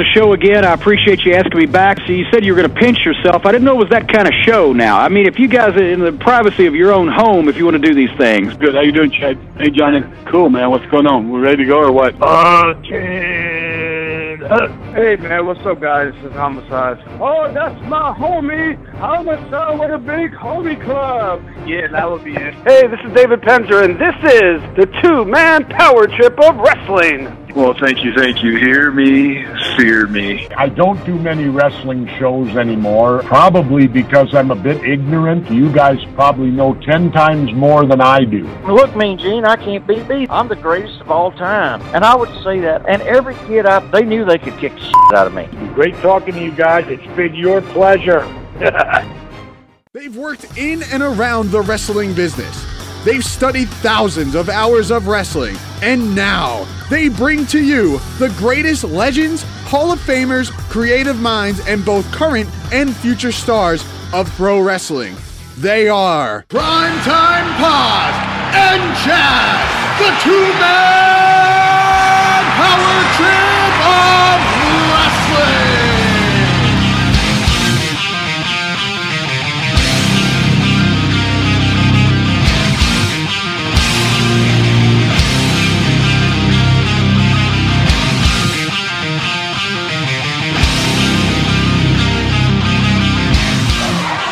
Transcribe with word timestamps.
the 0.00 0.06
show 0.14 0.32
again. 0.32 0.64
I 0.64 0.72
appreciate 0.72 1.24
you 1.24 1.34
asking 1.34 1.58
me 1.58 1.66
back. 1.66 1.98
So 2.06 2.12
you 2.12 2.24
said 2.32 2.44
you 2.44 2.54
were 2.54 2.62
going 2.62 2.74
to 2.74 2.80
pinch 2.80 3.04
yourself. 3.04 3.44
I 3.44 3.52
didn't 3.52 3.64
know 3.64 3.74
it 3.74 3.84
was 3.84 3.90
that 3.90 4.08
kind 4.08 4.26
of 4.26 4.32
show 4.46 4.72
now. 4.72 4.98
I 4.98 5.08
mean, 5.08 5.26
if 5.26 5.38
you 5.38 5.46
guys 5.46 5.74
are 5.76 5.84
in 5.84 6.00
the 6.00 6.12
privacy 6.12 6.66
of 6.66 6.74
your 6.74 6.92
own 6.92 7.08
home, 7.08 7.48
if 7.48 7.56
you 7.56 7.64
want 7.64 7.76
to 7.76 7.86
do 7.86 7.94
these 7.94 8.16
things. 8.16 8.56
Good. 8.56 8.74
How 8.74 8.80
you 8.80 8.92
doing, 8.92 9.10
Chad? 9.10 9.38
Hey, 9.58 9.70
Johnny. 9.70 10.02
Cool, 10.26 10.48
man. 10.48 10.70
What's 10.70 10.86
going 10.86 11.06
on? 11.06 11.30
We're 11.30 11.40
ready 11.40 11.58
to 11.58 11.66
go 11.66 11.80
or 11.80 11.92
what? 11.92 12.14
Uh, 12.20 12.74
Hey 14.90 15.14
man, 15.16 15.46
what's 15.46 15.64
up 15.66 15.80
guys? 15.80 16.12
This 16.14 16.24
is 16.24 16.32
Homicide. 16.32 16.98
Oh, 17.20 17.50
that's 17.52 17.80
my 17.86 18.12
homie, 18.18 18.74
Homicide 18.96 19.78
with 19.78 19.90
a 19.92 19.98
big 19.98 20.32
homie 20.32 20.82
club. 20.82 21.44
Yeah, 21.64 21.86
that 21.88 22.10
would 22.10 22.24
be 22.24 22.34
it. 22.34 22.54
Hey, 22.66 22.88
this 22.88 22.98
is 23.04 23.12
David 23.14 23.40
Penzer, 23.42 23.84
and 23.84 23.94
this 24.00 24.16
is 24.32 24.60
the 24.76 24.86
two-man 25.00 25.66
power 25.66 26.08
trip 26.08 26.40
of 26.40 26.56
wrestling. 26.56 27.36
Well, 27.54 27.74
thank 27.74 28.04
you, 28.04 28.12
thank 28.14 28.44
you. 28.44 28.56
Hear 28.58 28.92
me, 28.92 29.44
fear 29.76 30.06
me. 30.06 30.46
I 30.56 30.68
don't 30.68 31.04
do 31.04 31.16
many 31.16 31.48
wrestling 31.48 32.08
shows 32.18 32.56
anymore, 32.56 33.22
probably 33.24 33.88
because 33.88 34.34
I'm 34.34 34.52
a 34.52 34.56
bit 34.56 34.84
ignorant. 34.84 35.50
You 35.50 35.72
guys 35.72 35.98
probably 36.14 36.50
know 36.50 36.74
ten 36.74 37.10
times 37.10 37.52
more 37.52 37.86
than 37.86 38.00
I 38.00 38.24
do. 38.24 38.44
Look, 38.68 38.94
Mean 38.94 39.18
Gene, 39.18 39.44
I 39.44 39.56
can't 39.56 39.84
beat 39.86 40.06
me. 40.08 40.28
I'm 40.30 40.46
the 40.46 40.56
greatest 40.56 41.00
of 41.00 41.10
all 41.10 41.32
time. 41.32 41.82
And 41.92 42.04
I 42.04 42.14
would 42.14 42.32
say 42.44 42.60
that. 42.60 42.88
And 42.88 43.02
every 43.02 43.34
kid 43.46 43.66
I, 43.66 43.80
they 43.90 44.02
knew 44.02 44.24
they 44.30 44.38
could 44.38 44.56
kick 44.58 44.72
the 44.74 44.80
shit 44.80 44.94
out 45.14 45.26
of 45.26 45.34
me. 45.34 45.46
Great 45.74 45.96
talking 45.96 46.34
to 46.34 46.40
you 46.40 46.52
guys. 46.52 46.86
It's 46.86 47.04
been 47.16 47.34
your 47.34 47.60
pleasure. 47.60 48.22
They've 49.92 50.16
worked 50.16 50.56
in 50.56 50.84
and 50.84 51.02
around 51.02 51.50
the 51.50 51.62
wrestling 51.62 52.14
business. 52.14 52.64
They've 53.04 53.24
studied 53.24 53.68
thousands 53.68 54.36
of 54.36 54.48
hours 54.48 54.92
of 54.92 55.08
wrestling, 55.08 55.56
and 55.82 56.14
now 56.14 56.64
they 56.90 57.08
bring 57.08 57.44
to 57.46 57.60
you 57.60 57.98
the 58.18 58.32
greatest 58.38 58.84
legends, 58.84 59.42
Hall 59.64 59.90
of 59.90 59.98
Famers, 59.98 60.52
creative 60.70 61.20
minds, 61.20 61.66
and 61.66 61.84
both 61.84 62.10
current 62.12 62.48
and 62.72 62.94
future 62.94 63.32
stars 63.32 63.84
of 64.12 64.30
pro 64.36 64.60
wrestling. 64.60 65.16
They 65.58 65.88
are 65.88 66.44
Primetime 66.50 67.50
Paz 67.58 68.14
and 68.54 68.96
Chad, 68.98 69.98
the 69.98 70.10
two 70.22 70.60
man 70.60 72.44
power 72.54 73.16
trip 73.16 73.59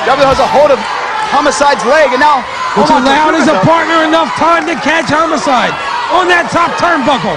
W 0.08 0.24
has 0.24 0.40
a 0.40 0.48
hold 0.48 0.72
of 0.72 0.80
Homicide's 1.28 1.84
leg, 1.84 2.16
and 2.16 2.22
now 2.24 2.40
which 2.80 2.88
allowed 2.88 3.36
his 3.36 3.44
partner 3.60 4.08
enough 4.08 4.32
time 4.40 4.64
to 4.64 4.72
catch 4.80 5.12
Homicide 5.12 5.76
on 6.16 6.24
that 6.32 6.48
top 6.48 6.72
turnbuckle. 6.80 7.36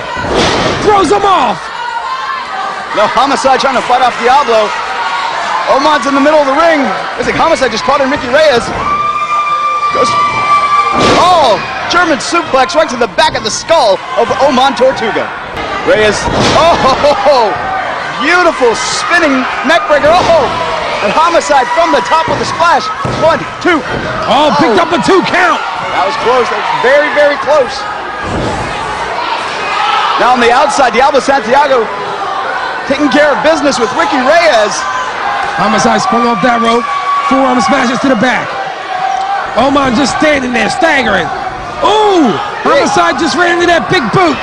Throws 0.88 1.12
him 1.12 1.28
off. 1.28 1.59
No, 2.96 3.12
Homicide 3.12 3.59
trying 3.59 3.75
to 3.75 3.84
fight 3.84 4.00
off 4.00 4.16
Diablo. 4.23 4.72
Oman's 5.75 6.07
in 6.07 6.16
the 6.16 6.23
middle 6.23 6.40
of 6.40 6.47
the 6.47 6.56
ring. 6.56 6.79
Looks 7.19 7.28
like 7.28 7.35
Homicide 7.35 7.75
just 7.75 7.84
caught 7.84 8.00
in 8.00 8.07
Ricky 8.07 8.31
Reyes. 8.31 8.63
Goes. 9.91 10.07
Oh, 11.19 11.59
German 11.91 12.23
suplex 12.23 12.72
right 12.72 12.88
to 12.88 12.96
the 12.96 13.12
back 13.19 13.35
of 13.35 13.44
the 13.44 13.51
skull 13.51 14.00
of 14.16 14.31
Oman 14.47 14.79
Tortuga. 14.79 15.28
Reyes. 15.84 16.16
Oh, 16.56 16.75
ho, 16.79 16.91
ho, 17.03 17.12
ho. 17.19 17.40
beautiful 18.23 18.72
spinning 18.79 19.44
neckbreaker. 19.67 20.07
Oh, 20.07 20.71
and 21.01 21.09
Homicide 21.09 21.66
from 21.73 21.89
the 21.89 22.03
top 22.06 22.29
of 22.29 22.38
the 22.38 22.45
splash. 22.45 22.85
One, 23.25 23.41
two. 23.57 23.81
Oh, 24.29 24.53
oh, 24.53 24.53
picked 24.62 24.78
up 24.78 24.94
a 24.94 25.01
two 25.01 25.17
count. 25.25 25.57
That 25.97 26.06
was 26.06 26.17
close. 26.22 26.45
That 26.45 26.62
was 26.62 26.73
very, 26.85 27.09
very 27.17 27.38
close. 27.41 27.73
Now 30.22 30.38
on 30.38 30.41
the 30.41 30.53
outside, 30.53 30.94
Diablo 30.94 31.17
Santiago 31.17 31.90
taking 32.85 33.09
care 33.09 33.34
of 33.34 33.41
business 33.41 33.81
with 33.81 33.90
Ricky 33.97 34.22
Reyes. 34.22 34.78
Homicide 35.57 36.06
sprung 36.06 36.29
off 36.29 36.45
that 36.45 36.61
rope. 36.61 36.85
Forearm 37.34 37.57
smashes 37.66 37.97
to 38.06 38.09
the 38.13 38.19
back. 38.22 38.45
Oman 39.57 39.97
just 39.97 40.13
standing 40.22 40.53
there, 40.53 40.69
staggering. 40.69 41.25
Ooh! 41.81 42.29
Homicide 42.61 43.17
just 43.17 43.34
ran 43.34 43.57
into 43.57 43.66
that 43.73 43.90
big 43.90 44.06
boot. 44.13 44.38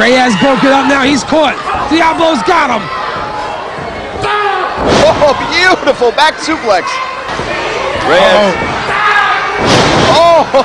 Reyes 0.00 0.32
broke 0.40 0.64
it 0.64 0.72
up 0.72 0.88
now. 0.88 1.04
He's 1.04 1.24
caught. 1.28 1.60
Diablo's 1.92 2.40
got 2.48 2.72
him. 2.72 2.95
Oh, 5.24 5.32
beautiful 5.48 6.12
back 6.12 6.36
suplex. 6.36 6.84
Reyes. 8.04 8.52
Oh. 10.12 10.44
oh, 10.52 10.64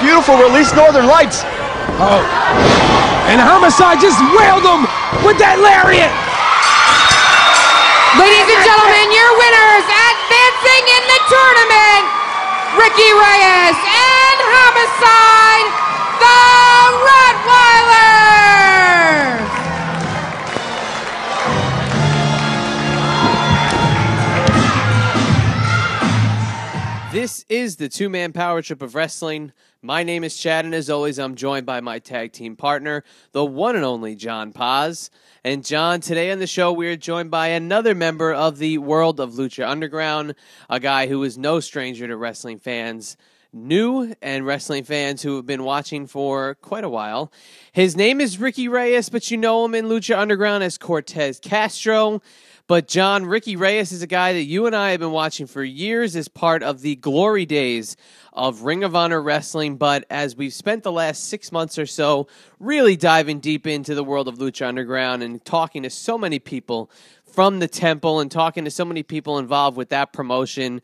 beautiful 0.00 0.40
release 0.40 0.72
Northern 0.72 1.06
Lights. 1.06 1.44
Oh. 2.00 2.24
And 3.28 3.40
Homicide 3.40 4.00
just 4.00 4.16
wailed 4.36 4.64
him 4.64 4.88
with 5.24 5.36
that 5.36 5.60
lariat. 5.60 6.12
Ladies 8.20 8.46
and 8.46 8.62
gentlemen, 8.62 9.06
your 9.10 9.30
winners 9.36 9.86
advancing 9.90 10.84
in 10.86 11.02
the 11.10 11.20
tournament, 11.28 12.04
Ricky 12.78 13.10
Reyes 13.10 13.78
and 13.80 14.38
Homicide, 14.54 15.68
the 16.22 16.38
Rottweilers. 17.04 18.03
This 27.14 27.44
is 27.48 27.76
the 27.76 27.88
two 27.88 28.08
man 28.08 28.32
power 28.32 28.60
trip 28.60 28.82
of 28.82 28.96
wrestling. 28.96 29.52
My 29.80 30.02
name 30.02 30.24
is 30.24 30.36
Chad, 30.36 30.64
and 30.64 30.74
as 30.74 30.90
always, 30.90 31.16
I'm 31.20 31.36
joined 31.36 31.64
by 31.64 31.80
my 31.80 32.00
tag 32.00 32.32
team 32.32 32.56
partner, 32.56 33.04
the 33.30 33.44
one 33.44 33.76
and 33.76 33.84
only 33.84 34.16
John 34.16 34.50
Paz. 34.50 35.10
And 35.44 35.64
John, 35.64 36.00
today 36.00 36.32
on 36.32 36.40
the 36.40 36.48
show, 36.48 36.72
we 36.72 36.88
are 36.88 36.96
joined 36.96 37.30
by 37.30 37.46
another 37.46 37.94
member 37.94 38.32
of 38.32 38.58
the 38.58 38.78
world 38.78 39.20
of 39.20 39.34
Lucha 39.34 39.64
Underground, 39.64 40.34
a 40.68 40.80
guy 40.80 41.06
who 41.06 41.22
is 41.22 41.38
no 41.38 41.60
stranger 41.60 42.08
to 42.08 42.16
wrestling 42.16 42.58
fans, 42.58 43.16
new 43.52 44.12
and 44.20 44.44
wrestling 44.44 44.82
fans 44.82 45.22
who 45.22 45.36
have 45.36 45.46
been 45.46 45.62
watching 45.62 46.08
for 46.08 46.56
quite 46.56 46.82
a 46.82 46.88
while. 46.88 47.32
His 47.70 47.96
name 47.96 48.20
is 48.20 48.40
Ricky 48.40 48.66
Reyes, 48.66 49.08
but 49.08 49.30
you 49.30 49.36
know 49.36 49.64
him 49.64 49.76
in 49.76 49.84
Lucha 49.84 50.18
Underground 50.18 50.64
as 50.64 50.78
Cortez 50.78 51.38
Castro. 51.38 52.22
But 52.66 52.88
John, 52.88 53.26
Ricky 53.26 53.56
Reyes 53.56 53.92
is 53.92 54.00
a 54.00 54.06
guy 54.06 54.32
that 54.32 54.44
you 54.44 54.64
and 54.64 54.74
I 54.74 54.92
have 54.92 55.00
been 55.00 55.10
watching 55.10 55.46
for 55.46 55.62
years 55.62 56.16
as 56.16 56.28
part 56.28 56.62
of 56.62 56.80
the 56.80 56.96
glory 56.96 57.44
days 57.44 57.94
of 58.32 58.62
Ring 58.62 58.82
of 58.84 58.96
Honor 58.96 59.20
Wrestling. 59.20 59.76
But 59.76 60.06
as 60.08 60.34
we've 60.34 60.52
spent 60.52 60.82
the 60.82 60.90
last 60.90 61.24
six 61.28 61.52
months 61.52 61.78
or 61.78 61.84
so 61.84 62.26
really 62.58 62.96
diving 62.96 63.40
deep 63.40 63.66
into 63.66 63.94
the 63.94 64.02
world 64.02 64.28
of 64.28 64.38
Lucha 64.38 64.66
Underground 64.66 65.22
and 65.22 65.44
talking 65.44 65.82
to 65.82 65.90
so 65.90 66.16
many 66.16 66.38
people 66.38 66.90
from 67.26 67.58
the 67.58 67.68
temple 67.68 68.20
and 68.20 68.30
talking 68.30 68.64
to 68.64 68.70
so 68.70 68.86
many 68.86 69.02
people 69.02 69.38
involved 69.38 69.76
with 69.76 69.90
that 69.90 70.14
promotion, 70.14 70.80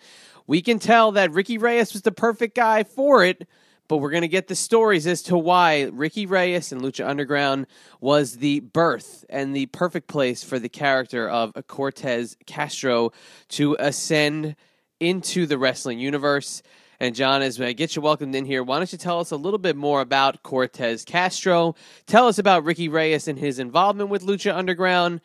we 0.47 0.61
can 0.61 0.79
tell 0.79 1.12
that 1.12 1.33
Ricky 1.33 1.56
Reyes 1.56 1.94
was 1.94 2.03
the 2.03 2.12
perfect 2.12 2.55
guy 2.55 2.83
for 2.83 3.25
it 3.25 3.49
but 3.90 3.96
we're 3.96 4.10
going 4.10 4.22
to 4.22 4.28
get 4.28 4.46
the 4.46 4.54
stories 4.54 5.04
as 5.04 5.20
to 5.20 5.37
why 5.37 5.90
Ricky 5.92 6.25
Reyes 6.25 6.70
and 6.70 6.81
Lucha 6.81 7.04
Underground 7.08 7.66
was 8.00 8.37
the 8.37 8.60
birth 8.60 9.25
and 9.28 9.54
the 9.54 9.66
perfect 9.66 10.06
place 10.06 10.44
for 10.44 10.60
the 10.60 10.69
character 10.69 11.28
of 11.28 11.52
Cortez 11.66 12.37
Castro 12.46 13.10
to 13.48 13.76
ascend 13.81 14.54
into 15.00 15.44
the 15.44 15.58
wrestling 15.58 15.98
universe. 15.98 16.62
And 17.00 17.16
John, 17.16 17.42
as 17.42 17.60
I 17.60 17.72
get 17.72 17.96
you 17.96 18.02
welcomed 18.02 18.37
in 18.37 18.44
here, 18.44 18.62
why 18.62 18.76
don't 18.76 18.92
you 18.92 18.96
tell 18.96 19.19
us 19.19 19.32
a 19.32 19.37
little 19.37 19.58
bit 19.58 19.75
more 19.75 20.00
about 20.00 20.44
Cortez 20.44 21.04
Castro? 21.04 21.75
Tell 22.06 22.28
us 22.28 22.38
about 22.38 22.62
Ricky 22.62 22.88
Reyes 22.88 23.26
and 23.26 23.40
his 23.40 23.58
involvement 23.58 24.08
with 24.08 24.22
Lucha 24.22 24.54
Underground, 24.54 25.20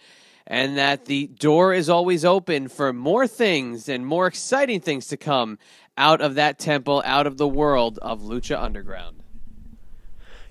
and 0.48 0.76
that 0.76 1.06
the 1.06 1.28
door 1.28 1.72
is 1.72 1.88
always 1.88 2.26
open 2.26 2.68
for 2.70 2.92
more 2.94 3.28
things 3.28 3.88
and 3.88 4.08
more 4.08 4.26
exciting 4.26 4.80
things 4.80 5.06
to 5.08 5.18
come 5.18 5.60
out 5.98 6.22
of 6.22 6.36
that 6.36 6.60
temple, 6.60 7.02
out 7.06 7.28
of 7.28 7.38
the 7.38 7.48
world 7.48 8.00
of 8.02 8.22
Lucha 8.22 8.62
Underground. 8.62 9.24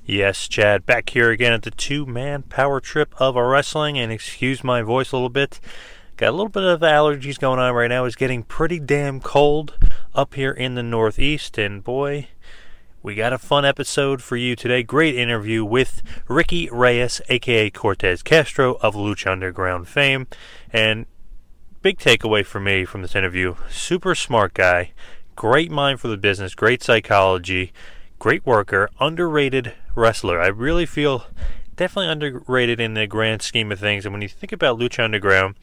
Yes, 0.06 0.48
Chad, 0.48 0.84
back 0.84 1.08
here 1.10 1.30
again 1.30 1.54
at 1.54 1.62
the 1.62 1.70
two 1.70 2.04
man 2.04 2.42
power 2.42 2.80
trip 2.80 3.14
of 3.18 3.36
wrestling, 3.36 3.98
and 3.98 4.12
excuse 4.12 4.62
my 4.62 4.82
voice 4.82 5.12
a 5.12 5.16
little 5.16 5.30
bit. 5.30 5.60
Got 6.16 6.28
a 6.28 6.32
little 6.32 6.48
bit 6.48 6.62
of 6.62 6.80
allergies 6.80 7.40
going 7.40 7.58
on 7.58 7.74
right 7.74 7.88
now. 7.88 8.04
It's 8.04 8.14
getting 8.14 8.42
pretty 8.42 8.78
damn 8.78 9.20
cold 9.20 9.78
up 10.14 10.34
here 10.34 10.52
in 10.52 10.74
the 10.74 10.82
Northeast, 10.82 11.58
and 11.58 11.82
boy, 11.82 12.28
we 13.02 13.14
got 13.14 13.32
a 13.32 13.38
fun 13.38 13.64
episode 13.64 14.22
for 14.22 14.36
you 14.36 14.54
today. 14.56 14.82
Great 14.82 15.14
interview 15.14 15.64
with 15.64 16.02
Ricky 16.28 16.68
Reyes, 16.70 17.20
aka 17.28 17.68
Cortez 17.70 18.22
Castro 18.22 18.74
of 18.74 18.94
Lucha 18.94 19.32
Underground 19.32 19.88
fame. 19.88 20.26
And 20.72 21.06
big 21.82 21.98
takeaway 21.98 22.46
for 22.46 22.60
me 22.60 22.84
from 22.84 23.02
this 23.02 23.14
interview 23.14 23.56
super 23.68 24.14
smart 24.14 24.54
guy, 24.54 24.92
great 25.36 25.70
mind 25.70 26.00
for 26.00 26.08
the 26.08 26.16
business, 26.16 26.54
great 26.54 26.82
psychology, 26.82 27.72
great 28.18 28.46
worker, 28.46 28.88
underrated 29.00 29.74
wrestler. 29.94 30.40
I 30.40 30.48
really 30.48 30.86
feel 30.86 31.26
definitely 31.76 32.10
underrated 32.10 32.80
in 32.80 32.94
the 32.94 33.06
grand 33.06 33.42
scheme 33.42 33.72
of 33.72 33.80
things. 33.80 34.04
And 34.04 34.12
when 34.12 34.22
you 34.22 34.28
think 34.28 34.52
about 34.52 34.78
Lucha 34.78 35.04
Underground, 35.04 35.56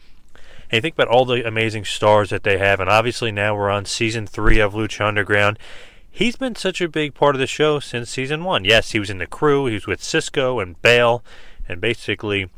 and 0.72 0.78
you 0.78 0.82
think 0.82 0.96
about 0.96 1.08
all 1.08 1.26
the 1.26 1.46
amazing 1.46 1.86
stars 1.86 2.30
that 2.30 2.44
they 2.44 2.58
have, 2.58 2.80
and 2.80 2.90
obviously 2.90 3.32
now 3.32 3.56
we're 3.56 3.70
on 3.70 3.86
season 3.86 4.26
three 4.26 4.60
of 4.60 4.74
Lucha 4.74 5.06
Underground. 5.06 5.60
He's 6.10 6.36
been 6.36 6.56
such 6.56 6.82
a 6.82 6.90
big 6.90 7.14
part 7.14 7.36
of 7.36 7.40
the 7.40 7.48
show 7.48 7.80
since 7.80 8.10
season 8.10 8.44
one. 8.44 8.66
Yes, 8.66 8.92
he 8.92 9.00
was 9.00 9.10
in 9.10 9.18
the 9.18 9.28
crew, 9.28 9.66
he 9.66 9.74
was 9.74 9.88
with 9.88 10.04
Cisco 10.04 10.60
and 10.60 10.82
Bael, 10.82 11.24
and 11.68 11.80
basically 11.80 12.50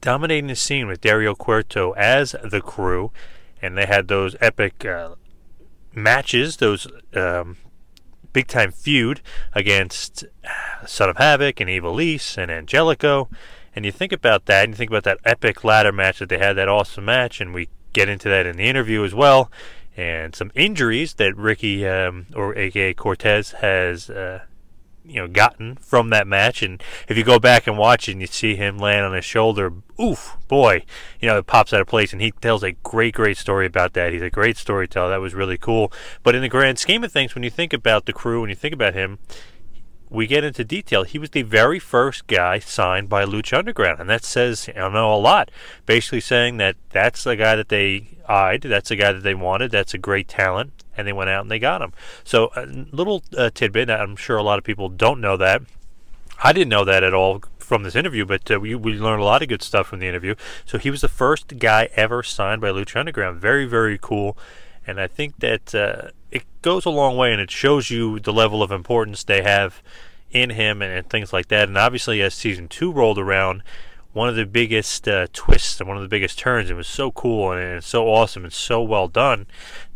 dominating 0.00 0.48
the 0.48 0.56
scene 0.56 0.86
with 0.86 1.00
Dario 1.00 1.34
Cueto 1.34 1.92
as 1.92 2.34
the 2.44 2.60
crew. 2.60 3.10
And 3.62 3.78
they 3.78 3.86
had 3.86 4.08
those 4.08 4.36
epic 4.40 4.84
uh, 4.84 5.14
matches, 5.96 6.56
those 6.58 6.86
um, 7.14 7.56
big 8.32 8.46
time 8.46 8.72
feud 8.72 9.22
against 9.52 10.24
Son 10.86 11.08
of 11.08 11.16
Havoc 11.16 11.60
and 11.60 11.70
Evil 11.70 11.94
Ivelisse 11.94 12.36
and 12.36 12.50
Angelico. 12.50 13.28
And 13.74 13.84
you 13.84 13.92
think 13.92 14.12
about 14.12 14.46
that, 14.46 14.64
and 14.64 14.72
you 14.72 14.76
think 14.76 14.90
about 14.90 15.04
that 15.04 15.18
epic 15.24 15.64
ladder 15.64 15.92
match 15.92 16.20
that 16.20 16.28
they 16.28 16.38
had, 16.38 16.54
that 16.54 16.68
awesome 16.68 17.06
match, 17.06 17.40
and 17.40 17.52
we 17.52 17.68
get 17.92 18.08
into 18.08 18.28
that 18.28 18.46
in 18.46 18.56
the 18.56 18.68
interview 18.68 19.04
as 19.04 19.14
well. 19.14 19.50
And 19.96 20.34
some 20.34 20.50
injuries 20.54 21.14
that 21.14 21.36
Ricky, 21.36 21.86
um, 21.86 22.26
or 22.34 22.56
AKA 22.56 22.94
Cortez, 22.94 23.52
has 23.52 24.10
uh, 24.10 24.42
you 25.04 25.16
know 25.16 25.28
gotten 25.28 25.76
from 25.76 26.10
that 26.10 26.26
match. 26.26 26.62
And 26.62 26.82
if 27.08 27.16
you 27.16 27.24
go 27.24 27.38
back 27.38 27.66
and 27.66 27.78
watch 27.78 28.08
it, 28.08 28.12
and 28.12 28.20
you 28.20 28.26
see 28.26 28.56
him 28.56 28.78
land 28.78 29.04
on 29.04 29.14
his 29.14 29.24
shoulder, 29.24 29.72
oof, 30.00 30.36
boy, 30.48 30.84
you 31.20 31.28
know 31.28 31.38
it 31.38 31.46
pops 31.46 31.72
out 31.72 31.80
of 31.80 31.86
place. 31.86 32.12
And 32.12 32.22
he 32.22 32.30
tells 32.30 32.62
a 32.62 32.72
great, 32.72 33.14
great 33.14 33.36
story 33.36 33.66
about 33.66 33.92
that. 33.94 34.12
He's 34.12 34.22
a 34.22 34.30
great 34.30 34.56
storyteller. 34.56 35.10
That 35.10 35.20
was 35.20 35.34
really 35.34 35.58
cool. 35.58 35.92
But 36.22 36.34
in 36.34 36.42
the 36.42 36.48
grand 36.48 36.78
scheme 36.78 37.04
of 37.04 37.12
things, 37.12 37.34
when 37.34 37.44
you 37.44 37.50
think 37.50 37.72
about 37.72 38.06
the 38.06 38.12
crew, 38.12 38.40
when 38.40 38.50
you 38.50 38.56
think 38.56 38.74
about 38.74 38.94
him, 38.94 39.18
we 40.14 40.26
get 40.26 40.44
into 40.44 40.64
detail. 40.64 41.02
He 41.02 41.18
was 41.18 41.30
the 41.30 41.42
very 41.42 41.78
first 41.78 42.26
guy 42.26 42.58
signed 42.60 43.08
by 43.08 43.24
Lucha 43.24 43.58
Underground, 43.58 44.00
and 44.00 44.08
that 44.08 44.24
says 44.24 44.68
I 44.74 44.88
know 44.88 45.12
a 45.12 45.16
lot. 45.16 45.50
Basically, 45.86 46.20
saying 46.20 46.56
that 46.58 46.76
that's 46.90 47.24
the 47.24 47.36
guy 47.36 47.56
that 47.56 47.68
they 47.68 48.16
eyed, 48.28 48.62
that's 48.62 48.88
the 48.88 48.96
guy 48.96 49.12
that 49.12 49.22
they 49.22 49.34
wanted, 49.34 49.70
that's 49.70 49.92
a 49.92 49.98
great 49.98 50.28
talent, 50.28 50.84
and 50.96 51.06
they 51.06 51.12
went 51.12 51.30
out 51.30 51.42
and 51.42 51.50
they 51.50 51.58
got 51.58 51.82
him. 51.82 51.92
So, 52.22 52.50
a 52.56 52.66
little 52.66 53.22
uh, 53.36 53.50
tidbit. 53.52 53.90
I'm 53.90 54.16
sure 54.16 54.36
a 54.36 54.42
lot 54.42 54.58
of 54.58 54.64
people 54.64 54.88
don't 54.88 55.20
know 55.20 55.36
that. 55.36 55.62
I 56.42 56.52
didn't 56.52 56.70
know 56.70 56.84
that 56.84 57.04
at 57.04 57.14
all 57.14 57.42
from 57.58 57.82
this 57.82 57.96
interview, 57.96 58.24
but 58.24 58.50
uh, 58.50 58.60
we, 58.60 58.74
we 58.74 58.94
learned 58.94 59.22
a 59.22 59.24
lot 59.24 59.42
of 59.42 59.48
good 59.48 59.62
stuff 59.62 59.86
from 59.86 59.98
the 59.98 60.06
interview. 60.06 60.34
So 60.64 60.78
he 60.78 60.90
was 60.90 61.00
the 61.00 61.08
first 61.08 61.58
guy 61.58 61.88
ever 61.96 62.22
signed 62.22 62.60
by 62.60 62.68
Lucha 62.68 63.00
Underground. 63.00 63.40
Very, 63.40 63.66
very 63.66 63.98
cool. 64.00 64.36
And 64.86 65.00
I 65.00 65.06
think 65.06 65.38
that 65.40 65.74
uh, 65.74 66.10
it 66.34 66.44
goes 66.60 66.84
a 66.84 66.90
long 66.90 67.16
way 67.16 67.32
and 67.32 67.40
it 67.40 67.50
shows 67.50 67.88
you 67.88 68.18
the 68.18 68.32
level 68.32 68.62
of 68.62 68.70
importance 68.70 69.22
they 69.22 69.42
have 69.42 69.82
in 70.32 70.50
him 70.50 70.82
and, 70.82 70.92
and 70.92 71.08
things 71.08 71.32
like 71.32 71.48
that. 71.48 71.68
And 71.68 71.78
obviously, 71.78 72.20
as 72.20 72.34
season 72.34 72.68
two 72.68 72.92
rolled 72.92 73.18
around, 73.18 73.62
one 74.12 74.28
of 74.28 74.34
the 74.34 74.44
biggest 74.44 75.08
uh, 75.08 75.28
twists 75.32 75.80
and 75.80 75.88
one 75.88 75.96
of 75.96 76.02
the 76.02 76.08
biggest 76.08 76.38
turns. 76.38 76.70
It 76.70 76.74
was 76.74 76.88
so 76.88 77.12
cool 77.12 77.52
and, 77.52 77.62
and 77.62 77.84
so 77.84 78.06
awesome 78.06 78.44
and 78.44 78.52
so 78.52 78.82
well 78.82 79.08
done 79.08 79.46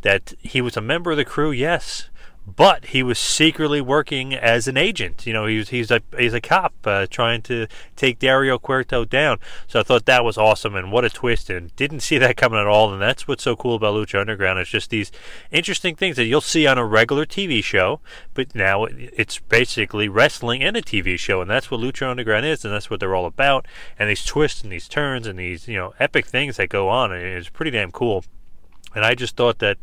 that 0.03 0.33
he 0.41 0.61
was 0.61 0.77
a 0.77 0.81
member 0.81 1.11
of 1.11 1.17
the 1.17 1.25
crew, 1.25 1.51
yes, 1.51 2.09
but 2.57 2.87
he 2.87 3.03
was 3.03 3.19
secretly 3.19 3.81
working 3.81 4.33
as 4.33 4.67
an 4.67 4.77
agent. 4.77 5.27
You 5.27 5.33
know, 5.35 5.47
he 5.47 5.59
was, 5.59 5.69
he's 5.69 5.91
a 5.91 6.01
he's 6.17 6.33
a 6.33 6.41
cop 6.41 6.73
uh, 6.85 7.07
trying 7.11 7.43
to 7.43 7.67
take 7.95 8.19
Dario 8.19 8.59
Cueto 8.59 9.05
down. 9.05 9.39
So 9.67 9.81
I 9.81 9.83
thought 9.83 10.07
that 10.07 10.25
was 10.25 10.39
awesome, 10.39 10.75
and 10.75 10.91
what 10.91 11.05
a 11.05 11.11
twist! 11.11 11.51
And 11.51 11.75
didn't 11.77 12.01
see 12.01 12.17
that 12.19 12.37
coming 12.37 12.59
at 12.59 12.67
all. 12.67 12.93
And 12.93 13.03
that's 13.03 13.29
what's 13.29 13.43
so 13.43 13.55
cool 13.55 13.75
about 13.75 13.95
Lucha 13.95 14.21
Underground. 14.21 14.59
It's 14.59 14.71
just 14.71 14.91
these 14.91 15.13
interesting 15.51 15.95
things 15.95 16.17
that 16.17 16.25
you'll 16.25 16.41
see 16.41 16.67
on 16.67 16.79
a 16.79 16.87
regular 16.87 17.27
TV 17.27 17.63
show, 17.63 18.01
but 18.33 18.55
now 18.55 18.85
it's 18.85 19.39
basically 19.41 20.09
wrestling 20.09 20.63
and 20.63 20.77
a 20.77 20.83
TV 20.83 21.19
show, 21.19 21.43
and 21.43 21.51
that's 21.51 21.71
what 21.71 21.81
Lucha 21.81 22.11
Underground 22.11 22.47
is, 22.47 22.65
and 22.65 22.73
that's 22.73 22.89
what 22.89 23.01
they're 23.01 23.15
all 23.15 23.27
about. 23.27 23.67
And 23.99 24.09
these 24.09 24.25
twists 24.25 24.63
and 24.63 24.73
these 24.73 24.89
turns 24.89 25.27
and 25.27 25.39
these 25.39 25.69
you 25.69 25.77
know 25.77 25.93
epic 26.01 26.27
things 26.27 26.57
that 26.57 26.71
go 26.71 26.89
on, 26.89 27.13
and 27.13 27.23
it's 27.23 27.51
pretty 27.51 27.73
damn 27.73 27.91
cool. 27.91 28.25
And 28.95 29.05
I 29.05 29.15
just 29.15 29.37
thought 29.37 29.59
that 29.59 29.77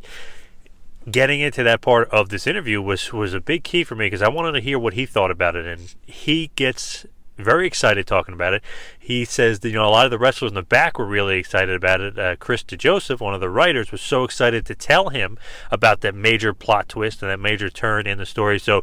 getting 1.09 1.39
into 1.39 1.63
that 1.63 1.81
part 1.81 2.09
of 2.09 2.29
this 2.29 2.47
interview 2.47 2.81
was 2.81 3.13
was 3.13 3.33
a 3.33 3.39
big 3.39 3.63
key 3.63 3.83
for 3.83 3.95
me 3.95 4.07
because 4.07 4.21
I 4.21 4.29
wanted 4.29 4.53
to 4.53 4.59
hear 4.59 4.79
what 4.79 4.93
he 4.93 5.05
thought 5.05 5.31
about 5.31 5.55
it, 5.55 5.65
and 5.65 5.93
he 6.05 6.51
gets 6.55 7.05
very 7.37 7.67
excited 7.67 8.07
talking 8.07 8.33
about 8.33 8.53
it. 8.53 8.63
He 8.97 9.25
says 9.25 9.59
that 9.59 9.69
you 9.69 9.75
know 9.75 9.87
a 9.87 9.91
lot 9.91 10.05
of 10.05 10.11
the 10.11 10.17
wrestlers 10.17 10.51
in 10.51 10.55
the 10.55 10.63
back 10.63 10.97
were 10.97 11.05
really 11.05 11.37
excited 11.37 11.75
about 11.75 12.01
it. 12.01 12.17
Uh, 12.17 12.35
Chris 12.37 12.63
DeJoseph, 12.63 13.19
one 13.19 13.33
of 13.33 13.41
the 13.41 13.49
writers, 13.49 13.91
was 13.91 14.01
so 14.01 14.23
excited 14.23 14.65
to 14.65 14.75
tell 14.75 15.09
him 15.09 15.37
about 15.71 16.01
that 16.01 16.15
major 16.15 16.53
plot 16.53 16.89
twist 16.89 17.21
and 17.21 17.29
that 17.31 17.39
major 17.39 17.69
turn 17.69 18.07
in 18.07 18.17
the 18.17 18.25
story. 18.25 18.59
So 18.59 18.81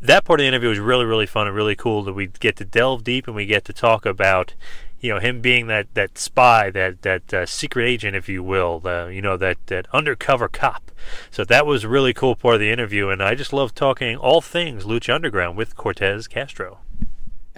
that 0.00 0.24
part 0.24 0.40
of 0.40 0.44
the 0.44 0.48
interview 0.48 0.68
was 0.68 0.78
really 0.78 1.04
really 1.04 1.26
fun 1.26 1.46
and 1.46 1.56
really 1.56 1.74
cool 1.74 2.02
that 2.04 2.12
we 2.12 2.28
get 2.28 2.56
to 2.56 2.64
delve 2.64 3.02
deep 3.02 3.26
and 3.26 3.34
we 3.34 3.46
get 3.46 3.64
to 3.64 3.72
talk 3.72 4.06
about 4.06 4.54
you 5.00 5.12
know 5.12 5.20
him 5.20 5.40
being 5.40 5.66
that 5.68 5.92
that 5.94 6.18
spy, 6.18 6.70
that 6.70 7.02
that 7.02 7.32
uh, 7.34 7.46
secret 7.46 7.84
agent, 7.84 8.16
if 8.16 8.28
you 8.28 8.42
will, 8.42 8.82
uh, 8.84 9.06
you 9.06 9.22
know 9.22 9.36
that 9.36 9.58
that 9.66 9.86
undercover 9.92 10.48
cop. 10.48 10.90
So 11.30 11.44
that 11.44 11.66
was 11.66 11.86
really 11.86 12.12
cool 12.12 12.36
part 12.36 12.54
of 12.54 12.60
the 12.60 12.70
interview, 12.70 13.08
and 13.08 13.22
I 13.22 13.34
just 13.34 13.52
love 13.52 13.74
talking 13.74 14.16
all 14.16 14.40
things 14.40 14.84
Lucha 14.84 15.14
Underground 15.14 15.56
with 15.56 15.76
Cortez 15.76 16.26
Castro. 16.26 16.80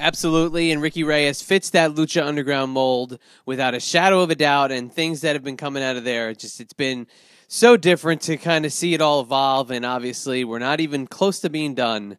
Absolutely, 0.00 0.70
and 0.70 0.81
Ricky 0.81 1.04
Reyes 1.04 1.42
fits 1.42 1.69
that 1.70 1.90
Lucha 1.90 2.25
Underground 2.25 2.72
mold 2.72 3.19
without 3.44 3.75
a 3.75 3.81
shadow 3.81 4.20
of 4.20 4.31
a 4.31 4.34
doubt. 4.34 4.72
And 4.72 4.92
things 4.92 5.20
that 5.20 5.34
have 5.34 5.44
been 5.44 5.58
coming 5.58 5.82
out 5.82 5.96
of 5.96 6.04
there, 6.04 6.32
just 6.34 6.60
it's 6.60 6.72
been 6.72 7.06
so 7.48 7.76
different 7.76 8.22
to 8.22 8.38
kind 8.38 8.64
of 8.64 8.72
see 8.72 8.94
it 8.94 9.02
all 9.02 9.20
evolve. 9.20 9.70
And 9.70 9.84
obviously, 9.84 10.42
we're 10.42 10.58
not 10.58 10.81
even 10.81 11.06
close 11.06 11.40
to 11.40 11.50
being 11.50 11.75
done 11.75 12.16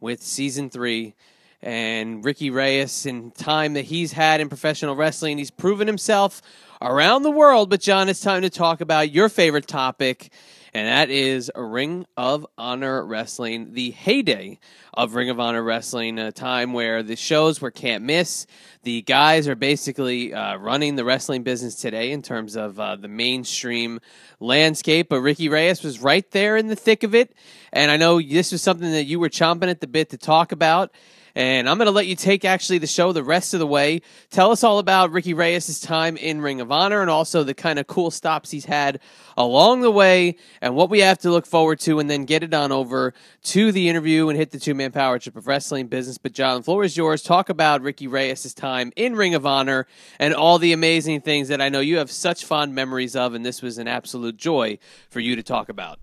with 0.00 0.22
season 0.22 0.70
three 0.70 1.14
and 1.62 2.24
Ricky 2.24 2.50
Reyes 2.50 3.06
and 3.06 3.34
time 3.34 3.74
that 3.74 3.86
he's 3.86 4.12
had 4.12 4.40
in 4.40 4.48
professional 4.48 4.96
wrestling. 4.96 5.38
He's 5.38 5.50
proven 5.50 5.86
himself 5.86 6.40
around 6.80 7.22
the 7.22 7.30
world. 7.30 7.70
But, 7.70 7.80
John, 7.80 8.08
it's 8.08 8.20
time 8.20 8.42
to 8.42 8.50
talk 8.50 8.80
about 8.80 9.10
your 9.10 9.28
favorite 9.28 9.66
topic, 9.66 10.30
and 10.72 10.86
that 10.86 11.10
is 11.10 11.50
Ring 11.56 12.06
of 12.16 12.46
Honor 12.56 13.04
Wrestling, 13.04 13.72
the 13.72 13.90
heyday 13.90 14.60
of 14.94 15.14
Ring 15.14 15.30
of 15.30 15.40
Honor 15.40 15.62
Wrestling, 15.62 16.18
a 16.18 16.30
time 16.30 16.72
where 16.72 17.02
the 17.02 17.16
shows 17.16 17.60
were 17.60 17.70
can't 17.70 18.04
miss. 18.04 18.46
The 18.82 19.02
guys 19.02 19.48
are 19.48 19.54
basically 19.54 20.32
uh, 20.34 20.56
running 20.56 20.96
the 20.96 21.04
wrestling 21.04 21.42
business 21.42 21.74
today 21.74 22.12
in 22.12 22.22
terms 22.22 22.56
of 22.56 22.78
uh, 22.78 22.96
the 22.96 23.08
mainstream 23.08 24.00
landscape. 24.40 25.08
But 25.08 25.20
Ricky 25.20 25.48
Reyes 25.48 25.82
was 25.82 26.00
right 26.00 26.28
there 26.30 26.56
in 26.56 26.68
the 26.68 26.76
thick 26.76 27.02
of 27.02 27.14
it. 27.14 27.34
And 27.72 27.90
I 27.90 27.96
know 27.96 28.20
this 28.20 28.52
was 28.52 28.62
something 28.62 28.90
that 28.92 29.04
you 29.04 29.18
were 29.18 29.28
chomping 29.28 29.70
at 29.70 29.80
the 29.80 29.86
bit 29.86 30.10
to 30.10 30.18
talk 30.18 30.52
about. 30.52 30.92
And 31.38 31.68
I'm 31.68 31.78
going 31.78 31.86
to 31.86 31.92
let 31.92 32.08
you 32.08 32.16
take 32.16 32.44
actually 32.44 32.78
the 32.78 32.88
show 32.88 33.12
the 33.12 33.22
rest 33.22 33.54
of 33.54 33.60
the 33.60 33.66
way. 33.66 34.02
Tell 34.28 34.50
us 34.50 34.64
all 34.64 34.80
about 34.80 35.12
Ricky 35.12 35.34
Reyes' 35.34 35.78
time 35.78 36.16
in 36.16 36.40
Ring 36.42 36.60
of 36.60 36.72
Honor 36.72 37.00
and 37.00 37.08
also 37.08 37.44
the 37.44 37.54
kind 37.54 37.78
of 37.78 37.86
cool 37.86 38.10
stops 38.10 38.50
he's 38.50 38.64
had 38.64 38.98
along 39.36 39.82
the 39.82 39.90
way 39.92 40.34
and 40.60 40.74
what 40.74 40.90
we 40.90 40.98
have 40.98 41.18
to 41.18 41.30
look 41.30 41.46
forward 41.46 41.78
to, 41.78 42.00
and 42.00 42.10
then 42.10 42.24
get 42.24 42.42
it 42.42 42.52
on 42.52 42.72
over 42.72 43.14
to 43.44 43.70
the 43.70 43.88
interview 43.88 44.28
and 44.28 44.36
hit 44.36 44.50
the 44.50 44.58
two 44.58 44.74
man 44.74 44.90
power 44.90 45.20
trip 45.20 45.36
of 45.36 45.46
wrestling 45.46 45.86
business. 45.86 46.18
But 46.18 46.32
John, 46.32 46.56
the 46.56 46.64
floor 46.64 46.82
is 46.82 46.96
yours. 46.96 47.22
Talk 47.22 47.50
about 47.50 47.82
Ricky 47.82 48.08
Reyes' 48.08 48.52
time 48.52 48.92
in 48.96 49.14
Ring 49.14 49.36
of 49.36 49.46
Honor 49.46 49.86
and 50.18 50.34
all 50.34 50.58
the 50.58 50.72
amazing 50.72 51.20
things 51.20 51.46
that 51.46 51.60
I 51.60 51.68
know 51.68 51.78
you 51.78 51.98
have 51.98 52.10
such 52.10 52.44
fond 52.44 52.74
memories 52.74 53.14
of, 53.14 53.34
and 53.34 53.46
this 53.46 53.62
was 53.62 53.78
an 53.78 53.86
absolute 53.86 54.38
joy 54.38 54.80
for 55.08 55.20
you 55.20 55.36
to 55.36 55.44
talk 55.44 55.68
about. 55.68 56.00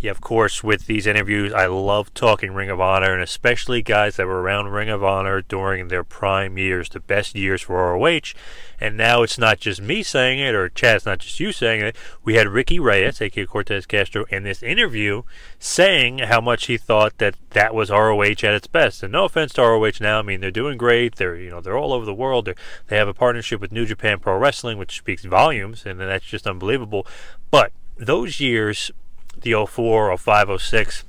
Yeah, 0.00 0.12
of 0.12 0.20
course, 0.20 0.62
with 0.62 0.86
these 0.86 1.08
interviews, 1.08 1.52
I 1.52 1.66
love 1.66 2.14
talking 2.14 2.52
Ring 2.52 2.70
of 2.70 2.80
Honor, 2.80 3.14
and 3.14 3.22
especially 3.22 3.82
guys 3.82 4.14
that 4.14 4.28
were 4.28 4.40
around 4.40 4.68
Ring 4.68 4.88
of 4.88 5.02
Honor 5.02 5.42
during 5.42 5.88
their 5.88 6.04
prime 6.04 6.56
years, 6.56 6.88
the 6.88 7.00
best 7.00 7.34
years 7.34 7.62
for 7.62 7.94
ROH. 7.94 8.32
And 8.80 8.96
now 8.96 9.24
it's 9.24 9.38
not 9.38 9.58
just 9.58 9.82
me 9.82 10.04
saying 10.04 10.38
it, 10.38 10.54
or 10.54 10.68
Chad, 10.68 10.96
it's 10.96 11.06
not 11.06 11.18
just 11.18 11.40
you 11.40 11.50
saying 11.50 11.80
it. 11.80 11.96
We 12.22 12.36
had 12.36 12.46
Ricky 12.46 12.78
Reyes, 12.78 13.20
aka 13.20 13.44
Cortez 13.44 13.86
Castro, 13.86 14.24
in 14.30 14.44
this 14.44 14.62
interview 14.62 15.22
saying 15.58 16.18
how 16.18 16.40
much 16.40 16.66
he 16.66 16.78
thought 16.78 17.18
that 17.18 17.34
that 17.50 17.74
was 17.74 17.90
ROH 17.90 18.22
at 18.22 18.44
its 18.44 18.68
best. 18.68 19.02
And 19.02 19.10
no 19.10 19.24
offense 19.24 19.52
to 19.54 19.62
ROH 19.62 19.98
now, 20.00 20.20
I 20.20 20.22
mean 20.22 20.40
they're 20.40 20.52
doing 20.52 20.78
great. 20.78 21.16
They're 21.16 21.34
you 21.34 21.50
know 21.50 21.60
they're 21.60 21.76
all 21.76 21.92
over 21.92 22.06
the 22.06 22.14
world. 22.14 22.44
They're, 22.44 22.54
they 22.86 22.96
have 22.96 23.08
a 23.08 23.14
partnership 23.14 23.60
with 23.60 23.72
New 23.72 23.84
Japan 23.84 24.20
Pro 24.20 24.38
Wrestling, 24.38 24.78
which 24.78 24.96
speaks 24.96 25.24
volumes, 25.24 25.84
and 25.84 25.98
that's 25.98 26.24
just 26.24 26.46
unbelievable. 26.46 27.04
But 27.50 27.72
those 27.96 28.38
years 28.38 28.92
the 29.42 29.66
04, 29.66 30.16
05, 30.16 30.60
06, 30.60 31.04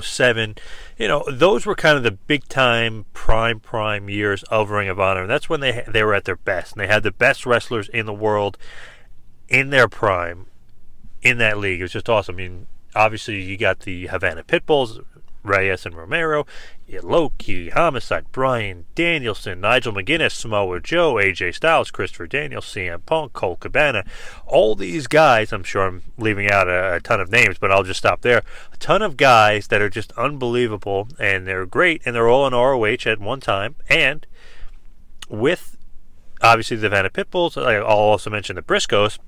07. 0.00 0.54
You 0.98 1.08
know, 1.08 1.24
those 1.30 1.66
were 1.66 1.74
kind 1.74 1.96
of 1.96 2.02
the 2.02 2.12
big 2.12 2.48
time 2.48 3.06
prime 3.12 3.60
prime 3.60 4.08
years 4.08 4.42
of 4.44 4.70
Ring 4.70 4.88
of 4.88 5.00
Honor. 5.00 5.22
And 5.22 5.30
that's 5.30 5.48
when 5.48 5.60
they 5.60 5.84
they 5.88 6.02
were 6.02 6.14
at 6.14 6.24
their 6.24 6.36
best. 6.36 6.72
And 6.72 6.80
they 6.80 6.86
had 6.86 7.02
the 7.02 7.12
best 7.12 7.46
wrestlers 7.46 7.88
in 7.88 8.06
the 8.06 8.12
world 8.12 8.58
in 9.48 9.70
their 9.70 9.88
prime 9.88 10.46
in 11.22 11.38
that 11.38 11.58
league. 11.58 11.80
It 11.80 11.84
was 11.84 11.92
just 11.92 12.08
awesome. 12.08 12.36
I 12.36 12.38
mean, 12.38 12.66
obviously 12.94 13.40
you 13.42 13.56
got 13.56 13.80
the 13.80 14.08
Havana 14.08 14.42
Pitbulls, 14.42 15.04
Reyes 15.42 15.86
and 15.86 15.94
Romero, 15.94 16.46
Low 17.02 17.30
Ki, 17.38 17.70
Homicide, 17.70 18.30
Bryan 18.32 18.84
Danielson, 18.94 19.60
Nigel 19.60 19.92
McGuinness, 19.92 20.32
Samoa 20.32 20.80
Joe, 20.80 21.14
AJ 21.14 21.54
Styles, 21.54 21.90
Christopher 21.90 22.26
Daniels, 22.26 22.66
CM 22.66 23.04
Punk, 23.06 23.32
Colt 23.32 23.60
Cabana. 23.60 24.04
All 24.46 24.74
these 24.74 25.06
guys, 25.06 25.52
I'm 25.52 25.64
sure 25.64 25.86
I'm 25.86 26.02
leaving 26.18 26.50
out 26.50 26.68
a, 26.68 26.94
a, 26.94 27.00
ton 27.00 27.20
of 27.20 27.30
names, 27.30 27.58
but 27.58 27.72
I'll 27.72 27.82
just 27.82 27.98
stop 27.98 28.20
there. 28.20 28.42
A 28.72 28.76
ton 28.76 29.02
of 29.02 29.16
guys 29.16 29.68
that 29.68 29.80
are 29.80 29.88
just 29.88 30.12
unbelievable 30.12 31.08
and 31.18 31.46
they're 31.46 31.66
great 31.66 32.02
and 32.04 32.14
they're 32.14 32.28
all 32.28 32.46
in 32.46 32.52
ROH 32.52 33.10
at 33.10 33.20
one 33.20 33.40
time. 33.40 33.76
And 33.88 34.26
with 35.28 35.76
obviously 36.42 36.76
the 36.76 36.88
Havana 36.88 37.10
Pitbulls, 37.10 37.56
I'll 37.56 37.84
also 37.84 38.30
mention 38.30 38.56
the 38.56 38.62
Briscoes 38.62 39.18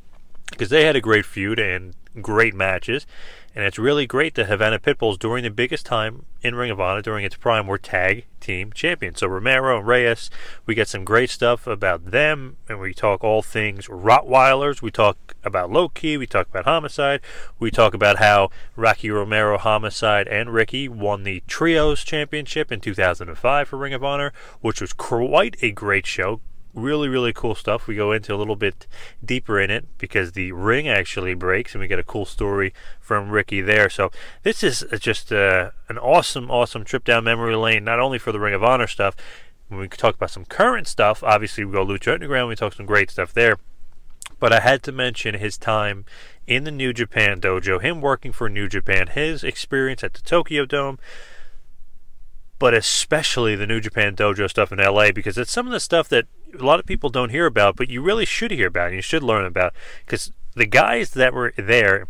because 0.51 0.69
they 0.69 0.85
had 0.85 0.97
a 0.97 1.01
great 1.01 1.25
feud 1.25 1.59
and 1.59 1.95
great 2.21 2.55
matches. 2.55 3.07
And 3.55 3.65
it's 3.65 3.79
really 3.79 4.05
great 4.05 4.35
that 4.35 4.47
Havana 4.47 4.81
Pitbulls, 4.81 5.17
during 5.17 5.45
the 5.45 5.51
biggest 5.51 5.87
time 5.87 6.27
in 6.43 6.57
Ring 6.57 6.73
of 6.73 6.81
Honor, 6.81 7.03
during 7.03 7.25
its 7.25 7.37
prime, 7.37 7.69
were 7.69 7.79
tag 7.79 8.27
team 8.41 8.73
champions. 8.73 9.21
So 9.21 9.29
Romero 9.29 9.79
and 9.79 9.87
Reyes, 9.87 10.29
we 10.67 10.75
get 10.75 10.89
some 10.89 11.05
great 11.05 11.31
stuff 11.31 11.69
about 11.69 12.11
them, 12.11 12.57
and 12.69 12.81
we 12.81 12.93
talk 12.93 13.23
all 13.23 13.43
things 13.43 13.87
Rottweilers. 13.87 14.83
We 14.83 14.91
talk 14.91 15.37
about 15.45 15.71
Low 15.71 15.89
Ki, 15.89 16.17
we 16.17 16.27
talk 16.27 16.49
about 16.49 16.65
Homicide, 16.65 17.21
we 17.61 17.71
talk 17.71 17.95
about 17.95 18.19
how 18.19 18.51
Rocky 18.75 19.11
Romero, 19.11 19.57
Homicide, 19.57 20.27
and 20.27 20.53
Ricky 20.53 20.89
won 20.89 21.23
the 21.23 21.45
Trios 21.47 22.03
Championship 22.03 22.73
in 22.73 22.81
2005 22.81 23.69
for 23.69 23.77
Ring 23.77 23.95
of 23.95 24.03
Honor, 24.03 24.33
which 24.63 24.81
was 24.81 24.93
quite 24.93 25.57
a 25.63 25.71
great 25.71 26.07
show 26.07 26.41
really, 26.75 27.09
really 27.09 27.33
cool 27.33 27.55
stuff. 27.55 27.87
We 27.87 27.95
go 27.95 28.13
into 28.13 28.35
a 28.35 28.37
little 28.37 28.57
bit 28.57 28.87
deeper 29.25 29.61
in 29.61 29.71
it 29.71 29.87
because 29.99 30.33
the 30.33 30.53
ring 30.53 30.89
actually 30.89 31.35
breaks, 31.35 31.73
and 31.73 31.81
we 31.81 31.89
get 31.89 31.99
a 31.99 32.05
cool 32.05 32.25
story 32.25 32.75
from 33.01 33.31
Ricky 33.31 33.61
there. 33.61 33.89
So 33.89 34.11
this 34.43 34.63
is 34.63 34.85
just 34.99 35.33
uh, 35.33 35.71
an 35.89 35.99
awesome, 35.99 36.51
awesome 36.51 36.85
trip 36.85 37.05
down 37.05 37.25
memory 37.25 37.57
lane, 37.57 37.85
not 37.85 38.01
only 38.01 38.19
for 38.19 38.33
the 38.33 38.41
Ring 38.41 38.55
of 38.55 38.65
Honor 38.65 38.87
stuff. 38.87 39.15
When 39.69 39.81
we 39.81 39.89
talk 39.89 40.17
about 40.17 40.31
some 40.31 40.45
current 40.45 40.87
stuff, 40.87 41.23
obviously 41.23 41.65
we 41.65 41.73
go 41.73 41.87
Lucha 41.87 42.15
Underground, 42.15 42.49
we 42.49 42.57
talk 42.57 42.75
some 42.75 42.87
great 42.87 43.11
stuff 43.11 43.33
there. 43.33 43.57
But 44.39 44.53
I 44.53 44.61
had 44.61 44.83
to 44.83 44.93
mention 44.93 45.37
his 45.37 45.57
time 45.57 46.05
in 46.47 46.65
the 46.65 46.71
New 46.71 46.93
Japan 46.93 47.41
dojo, 47.41 47.81
him 47.81 48.01
working 48.01 48.33
for 48.33 48.49
New 48.51 48.69
Japan, 48.69 49.07
his 49.07 49.43
experience 49.43 50.05
at 50.05 50.13
the 50.13 50.21
Tokyo 50.21 50.67
Dome, 50.67 50.99
but 52.65 52.73
especially 52.73 53.55
the 53.55 53.67
New 53.67 53.79
Japan 53.79 54.17
dojo 54.17 54.49
stuff 54.49 54.73
in 54.73 54.79
LA 54.79 55.13
because 55.13 55.37
it's 55.37 55.53
some 55.53 55.67
of 55.67 55.73
the 55.75 55.79
stuff 55.79 56.09
that 56.09 56.25
a 56.59 56.65
lot 56.65 56.81
of 56.81 56.87
people 56.87 57.11
don't 57.11 57.29
hear 57.29 57.45
about, 57.45 57.77
but 57.77 57.91
you 57.91 58.01
really 58.01 58.25
should 58.25 58.51
hear 58.51 58.69
about 58.69 58.87
and 58.87 58.97
you 58.97 59.03
should 59.03 59.23
learn 59.23 59.45
about 59.45 59.75
because 60.07 60.33
the 60.55 60.65
guys 60.65 61.11
that 61.11 61.35
were 61.35 61.53
there 61.59 62.09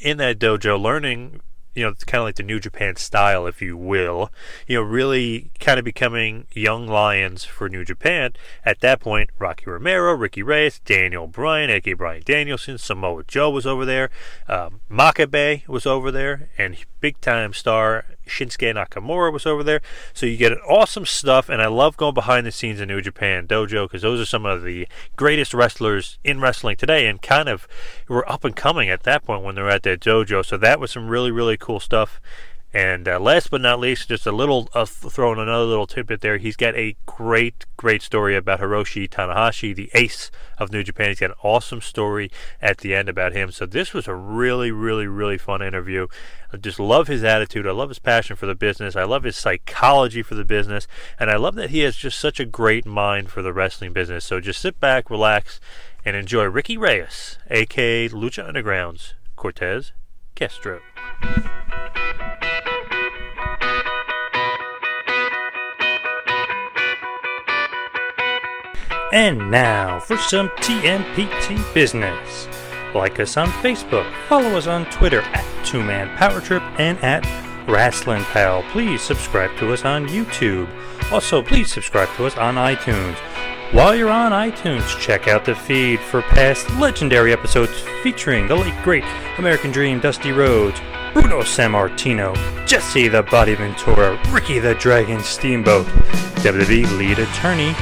in 0.00 0.16
that 0.16 0.40
dojo 0.40 0.76
learning 0.76 1.40
you 1.74 1.84
know, 1.84 1.90
it's 1.90 2.04
kind 2.04 2.20
of 2.20 2.26
like 2.26 2.34
the 2.34 2.42
New 2.42 2.58
Japan 2.58 2.96
style, 2.96 3.46
if 3.46 3.62
you 3.62 3.76
will. 3.76 4.32
You 4.66 4.78
know, 4.78 4.82
really 4.82 5.52
kind 5.60 5.78
of 5.78 5.84
becoming 5.84 6.46
young 6.52 6.88
lions 6.88 7.44
for 7.44 7.68
New 7.68 7.84
Japan. 7.84 8.32
At 8.64 8.80
that 8.80 8.98
point, 8.98 9.30
Rocky 9.38 9.66
Romero, 9.66 10.14
Ricky 10.14 10.42
Reyes, 10.42 10.80
Daniel 10.80 11.28
Bryan, 11.28 11.70
aka 11.70 11.92
Bryan 11.92 12.22
Danielson, 12.24 12.76
Samoa 12.76 13.22
Joe 13.22 13.50
was 13.50 13.66
over 13.66 13.84
there, 13.84 14.10
um, 14.48 14.80
Makabe 14.90 15.66
was 15.68 15.86
over 15.86 16.10
there, 16.10 16.48
and 16.58 16.76
big 17.00 17.20
time 17.20 17.52
star 17.52 18.04
Shinsuke 18.30 18.74
Nakamura 18.74 19.32
was 19.32 19.46
over 19.46 19.62
there. 19.62 19.80
So 20.14 20.26
you 20.26 20.36
get 20.36 20.52
awesome 20.68 21.06
stuff, 21.06 21.48
and 21.48 21.60
I 21.60 21.66
love 21.66 21.96
going 21.96 22.14
behind 22.14 22.46
the 22.46 22.52
scenes 22.52 22.80
in 22.80 22.88
New 22.88 23.00
Japan 23.00 23.46
Dojo 23.46 23.86
because 23.86 24.02
those 24.02 24.20
are 24.20 24.26
some 24.26 24.46
of 24.46 24.62
the 24.62 24.86
greatest 25.16 25.52
wrestlers 25.52 26.18
in 26.24 26.40
wrestling 26.40 26.76
today, 26.76 27.06
and 27.06 27.20
kind 27.20 27.48
of 27.48 27.68
were 28.08 28.30
up 28.30 28.44
and 28.44 28.56
coming 28.56 28.88
at 28.88 29.02
that 29.02 29.24
point 29.24 29.42
when 29.42 29.54
they 29.54 29.62
were 29.62 29.70
at 29.70 29.82
that 29.82 30.00
dojo. 30.00 30.44
So 30.44 30.56
that 30.56 30.80
was 30.80 30.90
some 30.90 31.08
really 31.08 31.30
really 31.30 31.56
cool 31.56 31.80
stuff. 31.80 32.20
And 32.72 33.08
uh, 33.08 33.18
last 33.18 33.50
but 33.50 33.60
not 33.60 33.80
least, 33.80 34.08
just 34.08 34.26
a 34.26 34.32
little 34.32 34.68
uh, 34.74 34.84
throwing 34.84 35.40
another 35.40 35.64
little 35.64 35.88
tidbit 35.88 36.20
there. 36.20 36.38
He's 36.38 36.54
got 36.54 36.76
a 36.76 36.96
great, 37.04 37.66
great 37.76 38.00
story 38.00 38.36
about 38.36 38.60
Hiroshi 38.60 39.08
Tanahashi, 39.08 39.74
the 39.74 39.90
ace 39.92 40.30
of 40.56 40.70
New 40.70 40.84
Japan. 40.84 41.08
He's 41.08 41.18
got 41.18 41.30
an 41.30 41.36
awesome 41.42 41.80
story 41.80 42.30
at 42.62 42.78
the 42.78 42.94
end 42.94 43.08
about 43.08 43.32
him. 43.32 43.50
So 43.50 43.66
this 43.66 43.92
was 43.92 44.06
a 44.06 44.14
really, 44.14 44.70
really, 44.70 45.08
really 45.08 45.36
fun 45.36 45.62
interview. 45.62 46.06
I 46.52 46.58
just 46.58 46.78
love 46.78 47.08
his 47.08 47.24
attitude. 47.24 47.66
I 47.66 47.72
love 47.72 47.88
his 47.88 47.98
passion 47.98 48.36
for 48.36 48.46
the 48.46 48.54
business. 48.54 48.94
I 48.94 49.04
love 49.04 49.24
his 49.24 49.36
psychology 49.36 50.22
for 50.22 50.36
the 50.36 50.44
business, 50.44 50.86
and 51.18 51.28
I 51.28 51.36
love 51.36 51.56
that 51.56 51.70
he 51.70 51.80
has 51.80 51.96
just 51.96 52.18
such 52.20 52.38
a 52.38 52.44
great 52.44 52.86
mind 52.86 53.30
for 53.30 53.42
the 53.42 53.52
wrestling 53.52 53.92
business. 53.92 54.24
So 54.24 54.40
just 54.40 54.60
sit 54.60 54.78
back, 54.78 55.10
relax, 55.10 55.60
and 56.04 56.16
enjoy 56.16 56.44
Ricky 56.44 56.76
Reyes, 56.76 57.38
aka 57.50 58.08
Lucha 58.08 58.46
Underground's 58.46 59.14
Cortez 59.36 59.92
Castro. 60.34 60.80
And 69.12 69.50
now 69.50 69.98
for 69.98 70.16
some 70.16 70.50
TMPT 70.50 71.74
business. 71.74 72.46
Like 72.94 73.18
us 73.18 73.36
on 73.36 73.48
Facebook, 73.48 74.08
follow 74.28 74.56
us 74.56 74.68
on 74.68 74.84
Twitter 74.86 75.20
at 75.20 75.66
Two 75.66 75.82
Man 75.82 76.16
Power 76.16 76.40
Trip 76.40 76.62
and 76.78 76.96
at 77.00 77.24
Wrestling 77.68 78.22
Pal. 78.24 78.62
Please 78.70 79.02
subscribe 79.02 79.56
to 79.58 79.72
us 79.72 79.84
on 79.84 80.06
YouTube. 80.06 80.68
Also, 81.10 81.42
please 81.42 81.72
subscribe 81.72 82.08
to 82.16 82.26
us 82.26 82.36
on 82.36 82.54
iTunes. 82.54 83.16
While 83.72 83.96
you're 83.96 84.10
on 84.10 84.30
iTunes, 84.30 84.96
check 85.00 85.26
out 85.26 85.44
the 85.44 85.56
feed 85.56 85.98
for 85.98 86.22
past 86.22 86.70
legendary 86.78 87.32
episodes 87.32 87.72
featuring 88.04 88.46
the 88.46 88.54
late 88.54 88.80
great 88.84 89.04
American 89.38 89.72
Dream 89.72 89.98
Dusty 89.98 90.30
Rhodes, 90.30 90.80
Bruno 91.12 91.42
Sammartino, 91.42 92.34
Jesse 92.64 93.08
the 93.08 93.24
Body 93.24 93.56
Ventura, 93.56 94.20
Ricky 94.30 94.60
the 94.60 94.74
Dragon 94.76 95.20
Steamboat, 95.20 95.86
WWE 96.42 96.96
lead 96.96 97.18
attorney 97.18 97.74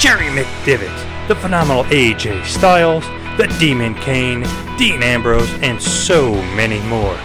Jerry 0.00 0.26
McDevitt, 0.28 1.28
the 1.28 1.36
phenomenal 1.36 1.84
AJ 1.84 2.44
Styles, 2.46 3.04
the 3.36 3.46
Demon 3.60 3.94
Kane, 3.96 4.46
Dean 4.78 5.02
Ambrose, 5.02 5.52
and 5.60 5.78
so 5.80 6.32
many 6.56 6.80
more. 6.88 7.18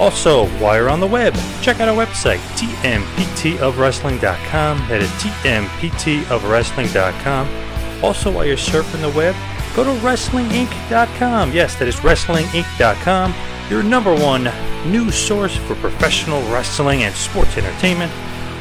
Also, 0.00 0.48
while 0.58 0.76
you're 0.76 0.90
on 0.90 0.98
the 0.98 1.06
web, 1.06 1.36
check 1.62 1.78
out 1.78 1.88
our 1.88 1.94
website, 1.94 2.38
tmptofwrestling.com. 2.58 4.78
That 4.88 5.02
is 5.02 5.10
tmptofwrestling.com. 5.10 8.04
Also, 8.04 8.32
while 8.32 8.44
you're 8.44 8.56
surfing 8.56 9.02
the 9.02 9.10
web, 9.16 9.36
go 9.76 9.84
to 9.84 9.92
wrestlinginc.com. 10.00 11.52
Yes, 11.52 11.76
that 11.76 11.86
is 11.86 12.00
wrestlinginc.com, 12.00 13.34
your 13.70 13.84
number 13.84 14.12
one 14.12 14.50
news 14.90 15.14
source 15.14 15.56
for 15.56 15.76
professional 15.76 16.42
wrestling 16.50 17.04
and 17.04 17.14
sports 17.14 17.56
entertainment. 17.56 18.10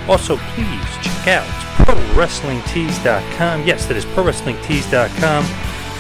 Also, 0.07 0.38
please 0.38 0.97
check 1.01 1.27
out 1.27 1.47
ProWrestlingTees.com. 1.85 3.65
Yes, 3.65 3.85
that 3.88 3.97
is 3.97 4.05
ProWrestlingTees.com 4.05 5.43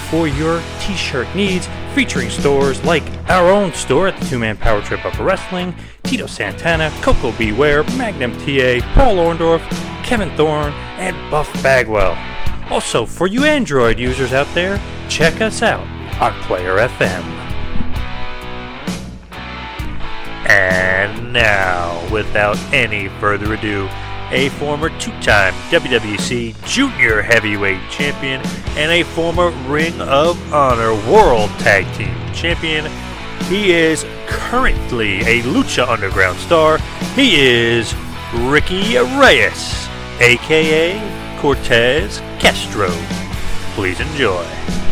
for 0.09 0.27
your 0.27 0.61
t-shirt 0.79 1.27
needs, 1.35 1.67
featuring 1.93 2.29
stores 2.29 2.83
like 2.85 3.03
our 3.29 3.49
own 3.49 3.73
store 3.73 4.07
at 4.07 4.19
the 4.19 4.25
Two 4.27 4.39
Man 4.39 4.55
Power 4.57 4.81
Trip 4.81 5.03
of 5.05 5.19
Wrestling, 5.19 5.73
Tito 6.03 6.27
Santana, 6.27 6.91
Koko 7.01 7.31
B. 7.33 7.51
Ware, 7.51 7.83
Magnum 7.97 8.31
TA, 8.33 8.79
Paul 8.93 9.17
Orndorff, 9.17 9.67
Kevin 10.03 10.29
Thorne, 10.37 10.71
and 10.97 11.15
Buff 11.31 11.51
Bagwell. 11.63 12.15
Also, 12.69 13.05
for 13.05 13.27
you 13.27 13.43
Android 13.45 13.99
users 13.99 14.33
out 14.33 14.47
there, 14.53 14.79
check 15.09 15.41
us 15.41 15.61
out 15.61 15.85
on 16.21 16.33
Player 16.43 16.77
FM. 16.77 17.23
And 20.47 20.84
now, 21.35 22.01
without 22.11 22.57
any 22.73 23.09
further 23.19 23.53
ado, 23.53 23.87
a 24.31 24.49
former 24.57 24.89
two 24.99 25.11
time 25.21 25.53
WWC 25.69 26.65
Junior 26.65 27.21
Heavyweight 27.21 27.91
Champion, 27.91 28.41
and 28.77 28.91
a 28.91 29.03
former 29.03 29.49
Ring 29.69 29.99
of 30.01 30.53
Honor 30.53 30.93
World 31.11 31.51
Tag 31.59 31.85
Team 31.95 32.15
Champion. 32.33 32.89
He 33.49 33.73
is 33.73 34.05
currently 34.27 35.19
a 35.19 35.41
Lucha 35.43 35.87
Underground 35.87 36.39
star. 36.39 36.79
He 37.15 37.35
is 37.35 37.93
Ricky 38.33 38.95
Reyes, 38.95 39.87
aka 40.19 41.37
Cortez 41.39 42.19
Castro. 42.39 42.89
Please 43.75 43.99
enjoy. 43.99 44.84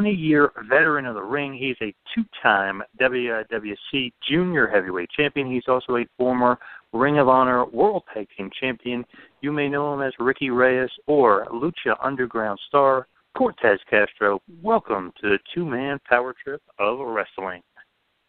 20 0.00 0.16
year 0.16 0.50
veteran 0.66 1.04
of 1.04 1.14
the 1.14 1.22
ring. 1.22 1.52
He's 1.52 1.76
a 1.82 1.94
two 2.14 2.24
time 2.42 2.82
WWC 2.98 4.10
Junior 4.26 4.66
Heavyweight 4.66 5.10
Champion. 5.10 5.50
He's 5.50 5.68
also 5.68 5.96
a 5.96 6.06
former 6.16 6.58
Ring 6.94 7.18
of 7.18 7.28
Honor 7.28 7.66
World 7.66 8.04
Tag 8.14 8.26
Team 8.34 8.48
Champion. 8.58 9.04
You 9.42 9.52
may 9.52 9.68
know 9.68 9.92
him 9.92 10.00
as 10.00 10.14
Ricky 10.18 10.48
Reyes 10.48 10.88
or 11.06 11.46
Lucha 11.52 11.96
Underground 12.02 12.58
star 12.66 13.08
Cortez 13.36 13.78
Castro. 13.90 14.40
Welcome 14.62 15.12
to 15.20 15.28
the 15.28 15.38
two 15.54 15.66
man 15.66 15.98
power 16.08 16.34
trip 16.42 16.62
of 16.78 16.98
wrestling. 17.00 17.60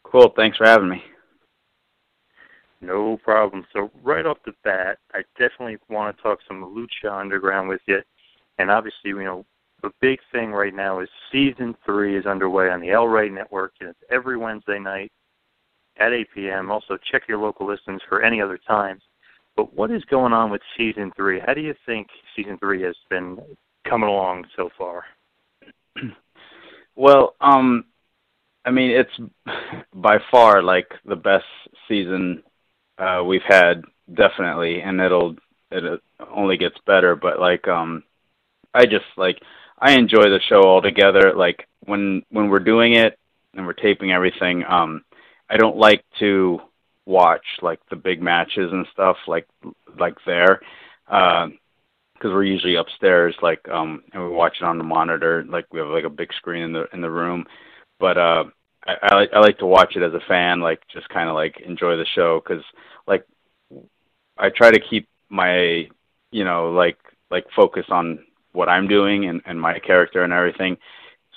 Cool. 0.04 0.34
Thanks 0.36 0.58
for 0.58 0.66
having 0.66 0.90
me. 0.90 1.02
No 2.82 3.18
problem. 3.24 3.66
So 3.72 3.90
right 4.04 4.26
off 4.26 4.40
the 4.46 4.52
bat, 4.66 4.98
I 5.14 5.22
definitely 5.40 5.78
want 5.90 6.18
to 6.18 6.22
talk 6.22 6.40
some 6.50 6.76
Lucha 6.76 7.18
Underground 7.18 7.70
with 7.70 7.82
you. 7.88 8.00
And 8.58 8.70
obviously, 8.70 9.12
you 9.12 9.24
know, 9.24 9.46
the 9.82 9.92
big 10.00 10.20
thing 10.32 10.52
right 10.52 10.74
now 10.74 11.00
is 11.00 11.10
season 11.32 11.76
three 11.86 12.18
is 12.18 12.26
underway 12.26 12.70
on 12.70 12.82
the 12.82 12.92
El 12.92 13.08
Rey 13.08 13.30
Network, 13.30 13.74
and 13.80 13.90
it's 13.90 14.00
every 14.10 14.38
Wednesday 14.38 14.80
night 14.80 15.12
at 15.98 16.14
8 16.14 16.28
p.m. 16.34 16.72
Also, 16.72 16.98
check 17.12 17.24
your 17.28 17.38
local 17.38 17.68
listings 17.68 18.02
for 18.08 18.22
any 18.22 18.42
other 18.42 18.60
times. 18.68 19.02
But 19.56 19.74
what 19.74 19.92
is 19.92 20.04
going 20.06 20.34
on 20.34 20.50
with 20.50 20.62
season 20.78 21.12
three? 21.16 21.40
How 21.46 21.54
do 21.54 21.62
you 21.62 21.76
think 21.86 22.08
season 22.36 22.58
three 22.58 22.82
has 22.84 22.96
been 23.10 23.38
coming 23.88 24.10
along 24.10 24.46
so 24.56 24.70
far? 24.78 25.04
Well, 26.94 27.36
um, 27.40 27.86
I 28.66 28.72
mean, 28.72 28.92
it's 28.92 29.32
by 29.96 30.18
far 30.30 30.62
like 30.62 30.90
the 31.06 31.16
best 31.16 31.46
season 31.88 32.44
uh, 32.98 33.24
we've 33.26 33.42
had, 33.48 33.84
definitely, 34.14 34.82
and 34.82 35.00
it'll 35.00 35.36
it 35.72 36.02
only 36.36 36.58
gets 36.58 36.76
better. 36.86 37.16
But 37.16 37.40
like, 37.40 37.68
um, 37.68 38.04
I 38.74 38.86
just 38.86 39.06
like 39.18 39.42
I 39.82 39.94
enjoy 39.94 40.24
the 40.24 40.40
show 40.48 40.64
altogether. 40.64 41.34
Like 41.36 41.68
when 41.86 42.24
when 42.30 42.50
we're 42.50 42.60
doing 42.60 42.94
it 42.94 43.18
and 43.56 43.66
we're 43.66 43.74
taping 43.74 44.12
everything, 44.12 44.64
um, 44.68 45.04
I 45.50 45.58
don't 45.58 45.78
like 45.78 46.04
to 46.20 46.60
watch 47.06 47.46
like 47.62 47.80
the 47.90 47.96
big 47.96 48.22
matches 48.22 48.72
and 48.72 48.86
stuff 48.94 49.18
like 49.28 49.48
like 50.00 50.16
there. 50.26 50.62
Uh, 51.10 51.48
because 52.14 52.36
we're 52.36 52.44
usually 52.44 52.76
upstairs, 52.76 53.36
like 53.42 53.68
um, 53.70 54.04
and 54.14 54.22
we 54.22 54.30
watch 54.30 54.58
it 54.62 54.64
on 54.64 54.78
the 54.78 54.84
monitor. 54.84 55.44
Like 55.50 55.66
we 55.74 55.80
have 55.80 55.88
like 55.88 56.04
a 56.04 56.10
big 56.10 56.32
screen 56.34 56.62
in 56.62 56.72
the 56.72 56.86
in 56.94 57.02
the 57.02 57.10
room, 57.10 57.46
but 58.00 58.16
uh, 58.16 58.44
I, 58.86 58.94
I 59.02 59.16
like 59.16 59.30
I 59.34 59.40
like 59.40 59.58
to 59.58 59.66
watch 59.66 59.96
it 59.96 60.04
as 60.04 60.14
a 60.14 60.26
fan, 60.28 60.62
like 60.62 60.82
just 60.94 61.10
kind 61.10 61.30
of 61.30 61.36
like 61.36 61.60
enjoy 61.66 61.98
the 61.98 62.06
show 62.14 62.40
because 62.40 62.64
like 63.08 63.26
I 64.38 64.50
try 64.50 64.70
to 64.70 64.80
keep 64.80 65.10
my 65.30 65.88
you 66.32 66.44
know 66.44 66.72
like 66.72 67.00
like 67.32 67.46
focus 67.56 67.86
on 67.90 68.20
what 68.54 68.70
I'm 68.70 68.88
doing 68.88 69.26
and 69.26 69.42
and 69.46 69.60
my 69.60 69.80
character 69.80 70.24
and 70.24 70.34
everything, 70.34 70.78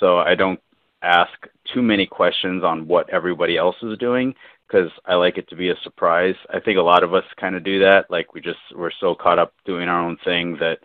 so 0.01 0.19
I 0.19 0.35
don't 0.35 0.61
ask 1.03 1.33
too 1.73 1.83
many 1.83 2.07
questions 2.07 2.65
on 2.65 2.89
what 2.89 3.11
everybody 3.11 3.57
else 3.57 3.77
is 3.83 3.99
doing 3.99 4.35
because 4.67 4.91
I 5.05 5.15
like 5.15 5.39
it 5.39 5.49
to 5.51 5.57
be 5.57 5.71
a 5.71 5.77
surprise. 5.83 6.35
I 6.53 6.61
think 6.61 6.79
a 6.79 6.83
lot 6.83 7.05
of 7.05 7.15
us 7.15 7.25
kind 7.39 7.55
of 7.55 7.65
do 7.65 7.79
that. 7.81 8.11
Like 8.11 8.35
we 8.35 8.41
just 8.41 8.59
we're 8.75 8.91
so 9.01 9.15
caught 9.15 9.39
up 9.39 9.55
doing 9.65 9.89
our 9.89 10.01
own 10.01 10.17
thing 10.25 10.57
that 10.61 10.79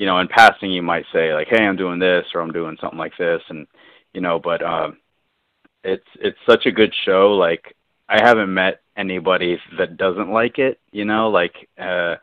you 0.00 0.06
know, 0.06 0.18
in 0.18 0.28
passing 0.28 0.70
you 0.72 0.82
might 0.82 1.04
say 1.12 1.34
like, 1.34 1.48
"Hey, 1.48 1.62
I'm 1.62 1.76
doing 1.76 1.98
this" 1.98 2.24
or 2.34 2.40
"I'm 2.40 2.52
doing 2.52 2.78
something 2.80 2.98
like 2.98 3.16
this," 3.18 3.42
and 3.50 3.66
you 4.14 4.22
know, 4.22 4.38
but 4.38 4.62
um, 4.62 4.96
it's 5.84 6.06
it's 6.18 6.38
such 6.48 6.64
a 6.64 6.72
good 6.72 6.94
show. 7.04 7.34
Like 7.34 7.76
I 8.08 8.18
haven't 8.26 8.52
met 8.52 8.80
anybody 8.96 9.58
that 9.78 9.98
doesn't 9.98 10.32
like 10.32 10.58
it. 10.58 10.80
You 10.90 11.04
know, 11.04 11.28
like 11.28 11.68
uh, 11.78 12.16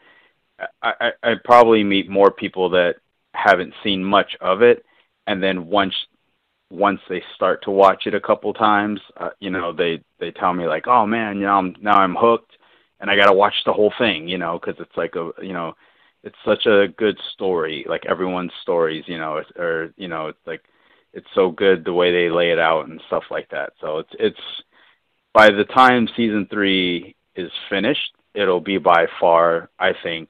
I 0.82 0.94
I 1.00 1.12
I 1.24 1.34
probably 1.46 1.84
meet 1.84 2.10
more 2.10 2.32
people 2.32 2.72
that 2.72 2.96
haven't 3.38 3.74
seen 3.84 4.04
much 4.04 4.36
of 4.42 4.62
it, 4.62 4.86
and 5.28 5.42
then 5.42 5.68
once 5.68 5.94
once 6.70 7.00
they 7.10 7.22
start 7.36 7.64
to 7.64 7.72
watch 7.72 8.08
it 8.08 8.14
a 8.14 8.20
couple 8.20 8.54
times, 8.54 9.00
uh, 9.18 9.30
you 9.40 9.50
know, 9.50 9.72
they 9.74 10.02
they 10.20 10.32
tell 10.32 10.54
me 10.54 10.68
like, 10.68 10.88
"Oh 10.88 11.06
man, 11.06 11.38
you 11.38 11.44
know, 11.44 11.58
I'm, 11.58 11.76
now 11.82 11.98
I'm 12.00 12.16
hooked, 12.16 12.52
and 13.00 13.10
I 13.10 13.16
got 13.16 13.28
to 13.28 13.34
watch 13.34 13.56
the 13.66 13.74
whole 13.74 13.94
thing," 13.98 14.28
you 14.28 14.38
know, 14.38 14.60
because 14.60 14.80
it's 14.82 14.98
like 14.98 15.16
a, 15.16 15.32
you 15.42 15.54
know, 15.54 15.74
it's 16.24 16.36
such 16.46 16.66
a 16.66 16.88
good 16.98 17.18
story, 17.34 17.86
like 17.88 18.06
everyone's 18.06 18.52
stories, 18.62 19.04
you 19.08 19.18
know, 19.18 19.42
or 19.58 19.94
you 19.98 20.08
know, 20.08 20.28
it's 20.28 20.46
like 20.46 20.64
it's 21.14 21.28
so 21.34 21.52
good 21.52 21.86
the 21.86 21.94
way 21.94 22.12
they 22.12 22.30
lay 22.30 22.52
it 22.52 22.60
out 22.60 22.88
and 22.88 23.02
stuff 23.08 23.24
like 23.32 23.50
that. 23.50 23.74
So 23.82 24.00
it's 24.00 24.14
it's 24.20 24.64
by 25.34 25.50
the 25.52 25.66
time 25.66 26.08
season 26.18 26.48
three 26.50 27.16
is 27.36 27.52
finished, 27.70 28.12
it'll 28.34 28.60
be 28.62 28.78
by 28.78 29.06
far, 29.20 29.70
I 29.80 29.94
think, 30.04 30.30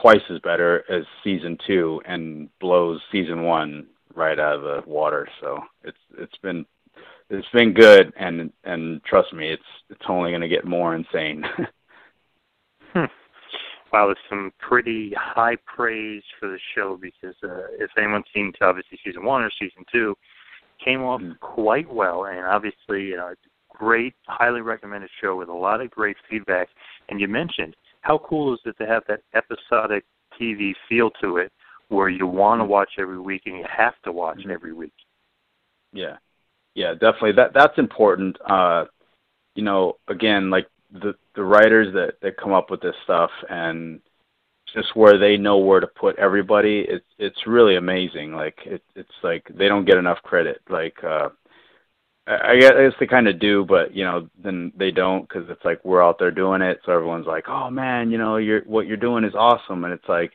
twice 0.00 0.22
as 0.30 0.38
better 0.40 0.84
as 0.90 1.04
season 1.22 1.58
two 1.66 2.00
and 2.06 2.48
blows 2.60 3.00
season 3.10 3.42
one 3.44 3.86
right 4.14 4.38
out 4.38 4.56
of 4.56 4.62
the 4.62 4.82
water. 4.86 5.28
So 5.40 5.60
it's 5.84 5.98
it's 6.18 6.36
been 6.42 6.64
it's 7.30 7.48
been 7.52 7.72
good, 7.72 8.12
and 8.18 8.52
and 8.64 9.02
trust 9.04 9.32
me, 9.32 9.48
it's 9.48 9.62
it's 9.90 10.02
only 10.08 10.30
going 10.30 10.42
to 10.42 10.48
get 10.48 10.64
more 10.64 10.94
insane. 10.94 11.44
hmm. 12.92 13.04
Wow, 13.92 14.06
there's 14.06 14.18
some 14.28 14.52
pretty 14.58 15.12
high 15.16 15.56
praise 15.66 16.22
for 16.40 16.48
the 16.48 16.58
show 16.74 16.98
because 17.00 17.34
uh, 17.44 17.68
if 17.78 17.90
anyone's 17.98 18.24
seen 18.34 18.52
obviously 18.62 18.98
season 19.04 19.24
one 19.24 19.42
or 19.42 19.50
season 19.58 19.84
two, 19.92 20.14
came 20.82 21.02
off 21.02 21.20
mm. 21.20 21.38
quite 21.40 21.92
well, 21.92 22.24
and 22.24 22.40
obviously 22.40 23.04
you 23.04 23.16
know 23.16 23.28
it's 23.28 23.40
a 23.46 23.76
great, 23.76 24.14
highly 24.26 24.60
recommended 24.60 25.10
show 25.20 25.36
with 25.36 25.48
a 25.48 25.54
lot 25.54 25.80
of 25.80 25.90
great 25.90 26.16
feedback. 26.28 26.68
And 27.08 27.20
you 27.20 27.28
mentioned 27.28 27.76
how 28.02 28.18
cool 28.18 28.54
is 28.54 28.60
it 28.64 28.76
to 28.78 28.86
have 28.86 29.02
that 29.08 29.20
episodic 29.34 30.04
TV 30.40 30.74
feel 30.88 31.10
to 31.22 31.38
it, 31.38 31.52
where 31.88 32.08
you 32.08 32.26
want 32.26 32.60
to 32.60 32.64
watch 32.64 32.90
every 32.98 33.18
week 33.18 33.42
and 33.46 33.56
you 33.56 33.64
have 33.74 33.94
to 34.04 34.12
watch 34.12 34.38
mm-hmm. 34.38 34.50
every 34.50 34.72
week. 34.72 34.94
Yeah, 35.92 36.16
yeah, 36.74 36.92
definitely. 36.92 37.32
That 37.32 37.52
that's 37.54 37.78
important. 37.78 38.36
Uh, 38.48 38.86
you 39.54 39.62
know, 39.62 39.98
again, 40.08 40.50
like 40.50 40.66
the 40.92 41.14
the 41.34 41.44
writers 41.44 41.92
that 41.94 42.14
that 42.22 42.36
come 42.36 42.52
up 42.52 42.70
with 42.70 42.80
this 42.80 42.94
stuff 43.04 43.30
and 43.48 44.00
just 44.74 44.96
where 44.96 45.18
they 45.18 45.36
know 45.36 45.58
where 45.58 45.80
to 45.80 45.86
put 45.86 46.18
everybody, 46.18 46.86
it's 46.88 47.04
it's 47.18 47.46
really 47.46 47.76
amazing. 47.76 48.32
Like 48.32 48.58
it, 48.64 48.82
it's 48.94 49.12
like 49.22 49.46
they 49.54 49.68
don't 49.68 49.84
get 49.84 49.98
enough 49.98 50.22
credit. 50.22 50.60
Like 50.68 51.02
uh, 51.04 51.28
I 52.26 52.56
guess 52.58 52.72
they 53.00 53.06
kind 53.06 53.26
of 53.26 53.40
do, 53.40 53.64
but 53.64 53.94
you 53.94 54.04
know, 54.04 54.28
then 54.42 54.72
they 54.76 54.92
don't 54.92 55.28
because 55.28 55.48
it's 55.50 55.64
like 55.64 55.84
we're 55.84 56.04
out 56.04 56.18
there 56.18 56.30
doing 56.30 56.62
it, 56.62 56.80
so 56.84 56.92
everyone's 56.92 57.26
like, 57.26 57.48
"Oh 57.48 57.68
man, 57.70 58.10
you 58.12 58.18
know, 58.18 58.36
you're 58.36 58.62
what 58.62 58.86
you're 58.86 58.96
doing 58.96 59.24
is 59.24 59.34
awesome," 59.34 59.84
and 59.84 59.92
it's 59.92 60.08
like, 60.08 60.32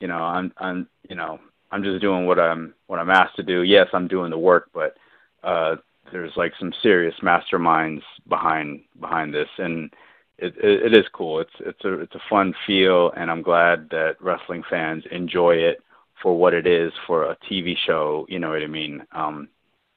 you 0.00 0.08
know, 0.08 0.16
I'm 0.18 0.52
I'm 0.58 0.88
you 1.08 1.16
know, 1.16 1.38
I'm 1.70 1.82
just 1.82 2.00
doing 2.00 2.26
what 2.26 2.38
I'm 2.38 2.74
what 2.86 2.98
I'm 2.98 3.10
asked 3.10 3.36
to 3.36 3.42
do. 3.42 3.62
Yes, 3.62 3.88
I'm 3.92 4.08
doing 4.08 4.30
the 4.30 4.38
work, 4.38 4.70
but 4.72 4.96
uh 5.42 5.76
there's 6.12 6.32
like 6.36 6.52
some 6.58 6.72
serious 6.82 7.14
masterminds 7.22 8.02
behind 8.28 8.80
behind 8.98 9.34
this 9.34 9.48
and 9.58 9.92
it, 10.38 10.54
it, 10.56 10.92
it 10.92 10.96
is 10.96 11.04
cool. 11.12 11.40
It's 11.40 11.52
it's 11.60 11.84
a 11.84 12.00
it's 12.00 12.14
a 12.14 12.20
fun 12.30 12.54
feel 12.66 13.10
and 13.16 13.30
I'm 13.30 13.42
glad 13.42 13.88
that 13.90 14.16
wrestling 14.20 14.62
fans 14.70 15.04
enjoy 15.10 15.56
it 15.56 15.78
for 16.22 16.36
what 16.36 16.54
it 16.54 16.66
is 16.66 16.92
for 17.06 17.24
a 17.24 17.36
TV 17.50 17.76
show, 17.86 18.26
you 18.28 18.38
know 18.38 18.50
what 18.50 18.62
I 18.62 18.66
mean? 18.66 19.02
Um 19.12 19.48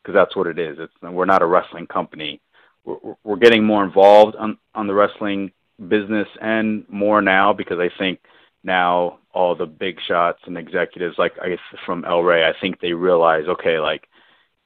because 0.01 0.15
that's 0.15 0.35
what 0.35 0.47
it 0.47 0.59
is. 0.59 0.77
It's 0.79 0.93
we're 1.01 1.25
not 1.25 1.41
a 1.41 1.47
wrestling 1.47 1.87
company. 1.87 2.41
We're, 2.83 3.15
we're 3.23 3.35
getting 3.37 3.63
more 3.63 3.83
involved 3.83 4.35
on 4.35 4.57
on 4.73 4.87
the 4.87 4.93
wrestling 4.93 5.51
business 5.87 6.27
and 6.41 6.85
more 6.89 7.21
now 7.21 7.53
because 7.53 7.79
I 7.79 7.89
think 7.97 8.19
now 8.63 9.19
all 9.33 9.55
the 9.55 9.65
big 9.65 9.97
shots 10.07 10.39
and 10.45 10.57
executives 10.57 11.15
like 11.17 11.33
I 11.41 11.49
guess 11.49 11.59
from 11.85 12.05
El 12.05 12.21
Rey, 12.21 12.43
I 12.43 12.53
think 12.59 12.79
they 12.79 12.93
realize 12.93 13.45
okay, 13.47 13.79
like 13.79 14.07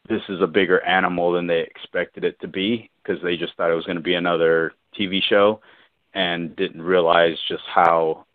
this 0.08 0.22
is 0.30 0.42
a 0.42 0.48
bigger 0.48 0.82
animal 0.82 1.32
than 1.32 1.48
they 1.48 1.62
expected 1.62 2.24
it 2.24 2.40
to 2.42 2.48
be 2.48 2.90
because 3.04 3.22
they 3.24 3.38
just 3.38 3.56
thought 3.56 3.72
it 3.72 3.76
was 3.76 3.86
going 3.86 3.98
to 3.98 4.04
be 4.04 4.16
another 4.16 4.74
TV 4.98 5.22
show 5.22 5.62
and 6.14 6.56
didn't 6.56 6.82
realize 6.82 7.38
just 7.48 7.64
how 7.74 8.26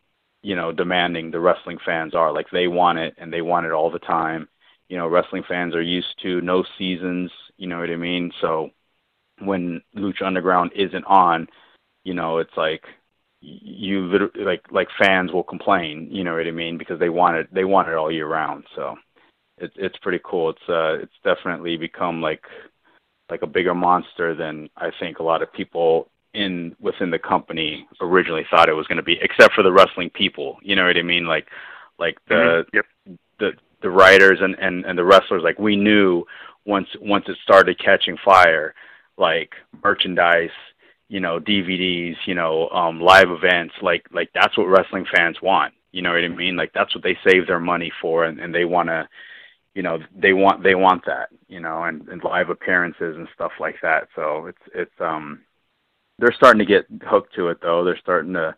you 0.42 0.56
know 0.56 0.72
demanding 0.72 1.30
the 1.30 1.40
wrestling 1.40 1.78
fans 1.84 2.14
are 2.14 2.32
like 2.32 2.46
they 2.50 2.66
want 2.66 2.98
it 2.98 3.14
and 3.18 3.32
they 3.32 3.42
want 3.42 3.66
it 3.66 3.72
all 3.72 3.90
the 3.90 3.98
time 3.98 4.48
you 4.90 4.98
know 4.98 5.08
wrestling 5.08 5.44
fans 5.48 5.74
are 5.74 5.82
used 5.82 6.20
to 6.22 6.42
no 6.42 6.62
seasons 6.76 7.30
you 7.56 7.66
know 7.66 7.78
what 7.80 7.90
i 7.90 7.96
mean 7.96 8.30
so 8.42 8.68
when 9.38 9.80
lucha 9.96 10.22
underground 10.22 10.70
isn't 10.74 11.04
on 11.04 11.48
you 12.04 12.12
know 12.12 12.38
it's 12.38 12.56
like 12.56 12.84
you 13.40 14.06
literally 14.06 14.44
like 14.44 14.64
like 14.70 14.88
fans 14.98 15.32
will 15.32 15.42
complain, 15.42 16.08
you 16.10 16.24
know 16.24 16.36
what 16.36 16.46
I 16.46 16.50
mean, 16.50 16.76
because 16.78 16.98
they 16.98 17.08
want 17.08 17.36
it 17.36 17.52
they 17.52 17.64
want 17.64 17.88
it 17.88 17.94
all 17.94 18.12
year 18.12 18.26
round. 18.26 18.64
So 18.74 18.96
it's 19.58 19.74
it's 19.76 19.96
pretty 19.98 20.20
cool. 20.24 20.50
It's 20.50 20.68
uh 20.68 20.98
it's 21.02 21.12
definitely 21.24 21.76
become 21.76 22.20
like 22.20 22.44
like 23.30 23.42
a 23.42 23.46
bigger 23.46 23.74
monster 23.74 24.34
than 24.34 24.68
I 24.76 24.90
think 24.98 25.18
a 25.18 25.22
lot 25.22 25.42
of 25.42 25.52
people 25.52 26.10
in 26.34 26.76
within 26.80 27.10
the 27.10 27.18
company 27.18 27.88
originally 28.00 28.46
thought 28.50 28.68
it 28.68 28.74
was 28.74 28.86
going 28.86 28.98
to 28.98 29.02
be, 29.02 29.18
except 29.20 29.54
for 29.54 29.62
the 29.62 29.72
wrestling 29.72 30.10
people. 30.10 30.58
You 30.62 30.76
know 30.76 30.86
what 30.86 30.98
I 30.98 31.02
mean? 31.02 31.26
Like 31.26 31.48
like 31.98 32.18
the 32.28 32.64
mm-hmm. 32.74 32.76
yep. 32.76 32.84
the 33.38 33.52
the 33.82 33.90
writers 33.90 34.38
and 34.40 34.56
and 34.58 34.84
and 34.84 34.98
the 34.98 35.04
wrestlers. 35.04 35.42
Like 35.42 35.58
we 35.58 35.76
knew 35.76 36.24
once 36.64 36.88
once 37.00 37.24
it 37.28 37.36
started 37.42 37.78
catching 37.78 38.16
fire, 38.24 38.74
like 39.16 39.54
merchandise 39.82 40.50
you 41.08 41.20
know 41.20 41.40
DVDs, 41.40 42.16
you 42.26 42.34
know 42.34 42.68
um, 42.70 43.00
live 43.00 43.30
events. 43.30 43.74
Like 43.82 44.06
like 44.12 44.30
that's 44.34 44.56
what 44.56 44.64
wrestling 44.68 45.06
fans 45.14 45.40
want. 45.42 45.74
You 45.92 46.02
know 46.02 46.12
what 46.12 46.24
I 46.24 46.28
mean? 46.28 46.56
Like 46.56 46.72
that's 46.72 46.94
what 46.94 47.02
they 47.02 47.18
save 47.26 47.46
their 47.46 47.58
money 47.58 47.90
for, 48.00 48.24
and, 48.24 48.38
and 48.38 48.54
they 48.54 48.64
want 48.64 48.88
to, 48.90 49.08
you 49.74 49.82
know 49.82 49.98
they 50.14 50.32
want 50.32 50.62
they 50.62 50.74
want 50.74 51.04
that 51.06 51.28
you 51.48 51.60
know 51.60 51.84
and, 51.84 52.08
and 52.08 52.22
live 52.24 52.50
appearances 52.50 53.16
and 53.16 53.28
stuff 53.34 53.52
like 53.60 53.76
that 53.82 54.08
so 54.14 54.46
it's 54.46 54.62
it's 54.74 55.00
um 55.00 55.40
they're 56.18 56.34
starting 56.36 56.58
to 56.58 56.64
get 56.64 56.86
hooked 57.04 57.34
to 57.34 57.48
it 57.48 57.58
though 57.62 57.84
they're 57.84 57.98
starting 57.98 58.32
to 58.32 58.54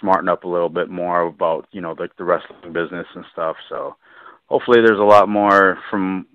smarten 0.00 0.28
up 0.28 0.44
a 0.44 0.48
little 0.48 0.68
bit 0.68 0.88
more 0.88 1.22
about 1.22 1.66
you 1.72 1.80
know 1.80 1.94
like 1.98 2.14
the 2.16 2.24
wrestling 2.24 2.72
business 2.72 3.06
and 3.14 3.24
stuff 3.32 3.56
so 3.68 3.94
hopefully 4.48 4.80
there's 4.80 5.00
a 5.00 5.02
lot 5.02 5.28
more 5.28 5.78
from 5.90 6.26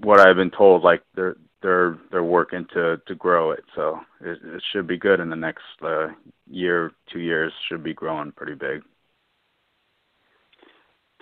what 0.00 0.20
I've 0.20 0.36
been 0.36 0.50
told 0.50 0.82
like 0.82 1.02
they're 1.14 1.36
they're 1.62 1.98
they're 2.10 2.24
working 2.24 2.66
to 2.74 3.00
to 3.06 3.14
grow 3.14 3.52
it 3.52 3.64
so 3.74 4.00
it, 4.20 4.38
it 4.42 4.62
should 4.72 4.86
be 4.86 4.98
good 4.98 5.20
in 5.20 5.30
the 5.30 5.36
next 5.36 5.62
uh, 5.82 6.08
year 6.46 6.92
two 7.12 7.20
years 7.20 7.52
should 7.68 7.82
be 7.82 7.94
growing 7.94 8.32
pretty 8.32 8.54
big 8.54 8.82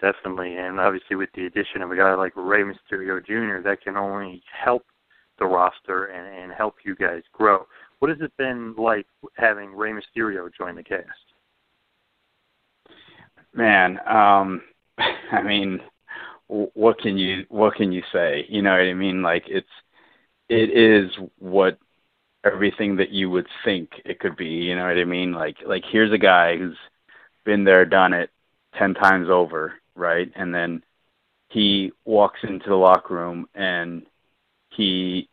definitely. 0.02 0.56
And 0.56 0.78
obviously, 0.78 1.16
with 1.16 1.30
the 1.34 1.46
addition 1.46 1.80
of 1.80 1.90
a 1.90 1.96
guy 1.96 2.12
like 2.14 2.32
Rey 2.36 2.62
Mysterio 2.62 3.24
Jr., 3.24 3.66
that 3.66 3.80
can 3.82 3.96
only 3.96 4.42
help 4.52 4.84
the 5.38 5.46
roster 5.46 6.06
and, 6.06 6.42
and 6.42 6.52
help 6.52 6.74
you 6.84 6.94
guys 6.94 7.22
grow. 7.32 7.66
What 8.00 8.10
has 8.10 8.18
it 8.20 8.36
been 8.36 8.74
like 8.76 9.06
having 9.36 9.74
Ray 9.74 9.92
Mysterio 9.92 10.50
join 10.58 10.74
the 10.74 10.82
cast? 10.82 11.06
Man, 13.54 13.98
um, 14.08 14.62
I 15.32 15.42
mean, 15.42 15.80
what 16.74 16.98
can 16.98 17.16
you 17.16 17.46
what 17.48 17.74
can 17.74 17.92
you 17.92 18.02
say? 18.12 18.44
You 18.48 18.62
know 18.62 18.72
what 18.72 18.80
I 18.80 18.94
mean? 18.94 19.22
Like 19.22 19.44
it's 19.48 19.66
it 20.48 20.70
is 20.70 21.10
what 21.38 21.78
everything 22.44 22.96
that 22.96 23.10
you 23.10 23.30
would 23.30 23.46
think 23.64 23.90
it 24.04 24.18
could 24.20 24.36
be. 24.36 24.46
You 24.46 24.76
know 24.76 24.86
what 24.86 24.98
I 24.98 25.04
mean? 25.04 25.32
Like 25.32 25.56
like 25.66 25.84
here's 25.90 26.12
a 26.12 26.18
guy 26.18 26.56
who's 26.58 26.76
been 27.44 27.64
there, 27.64 27.84
done 27.84 28.12
it 28.12 28.30
ten 28.78 28.94
times 28.94 29.28
over, 29.30 29.74
right? 29.94 30.30
And 30.36 30.54
then 30.54 30.82
he 31.48 31.92
walks 32.04 32.40
into 32.42 32.68
the 32.68 32.74
locker 32.74 33.14
room 33.14 33.48
and 33.54 34.04
he 34.70 35.28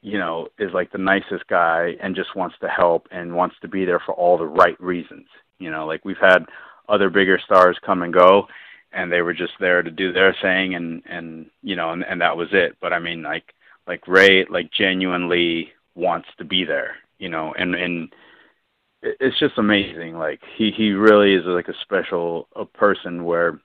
you 0.00 0.18
know 0.18 0.48
is 0.58 0.72
like 0.72 0.92
the 0.92 0.98
nicest 0.98 1.46
guy 1.48 1.96
and 2.00 2.14
just 2.14 2.36
wants 2.36 2.54
to 2.60 2.68
help 2.68 3.08
and 3.10 3.34
wants 3.34 3.56
to 3.60 3.68
be 3.68 3.84
there 3.84 4.00
for 4.04 4.14
all 4.14 4.38
the 4.38 4.46
right 4.46 4.80
reasons 4.80 5.26
you 5.58 5.70
know 5.70 5.86
like 5.86 6.04
we've 6.04 6.16
had 6.20 6.44
other 6.88 7.10
bigger 7.10 7.40
stars 7.44 7.76
come 7.84 8.02
and 8.02 8.12
go 8.12 8.46
and 8.92 9.10
they 9.10 9.22
were 9.22 9.34
just 9.34 9.52
there 9.60 9.82
to 9.82 9.90
do 9.90 10.12
their 10.12 10.34
thing 10.42 10.74
and 10.74 11.02
and 11.06 11.50
you 11.62 11.76
know 11.76 11.90
and, 11.90 12.04
and 12.04 12.20
that 12.20 12.36
was 12.36 12.48
it 12.52 12.76
but 12.80 12.92
i 12.92 12.98
mean 12.98 13.22
like 13.22 13.54
like 13.86 14.06
rey 14.06 14.44
like 14.50 14.70
genuinely 14.72 15.72
wants 15.94 16.28
to 16.38 16.44
be 16.44 16.64
there 16.64 16.96
you 17.18 17.28
know 17.28 17.52
and 17.56 17.74
and 17.74 18.12
it's 19.02 19.38
just 19.38 19.58
amazing. 19.58 20.16
Like 20.16 20.40
he 20.56 20.70
he 20.76 20.92
really 20.92 21.34
is 21.34 21.44
like 21.46 21.68
a 21.68 21.80
special 21.82 22.48
a 22.54 22.64
person 22.64 23.24
where, 23.24 23.60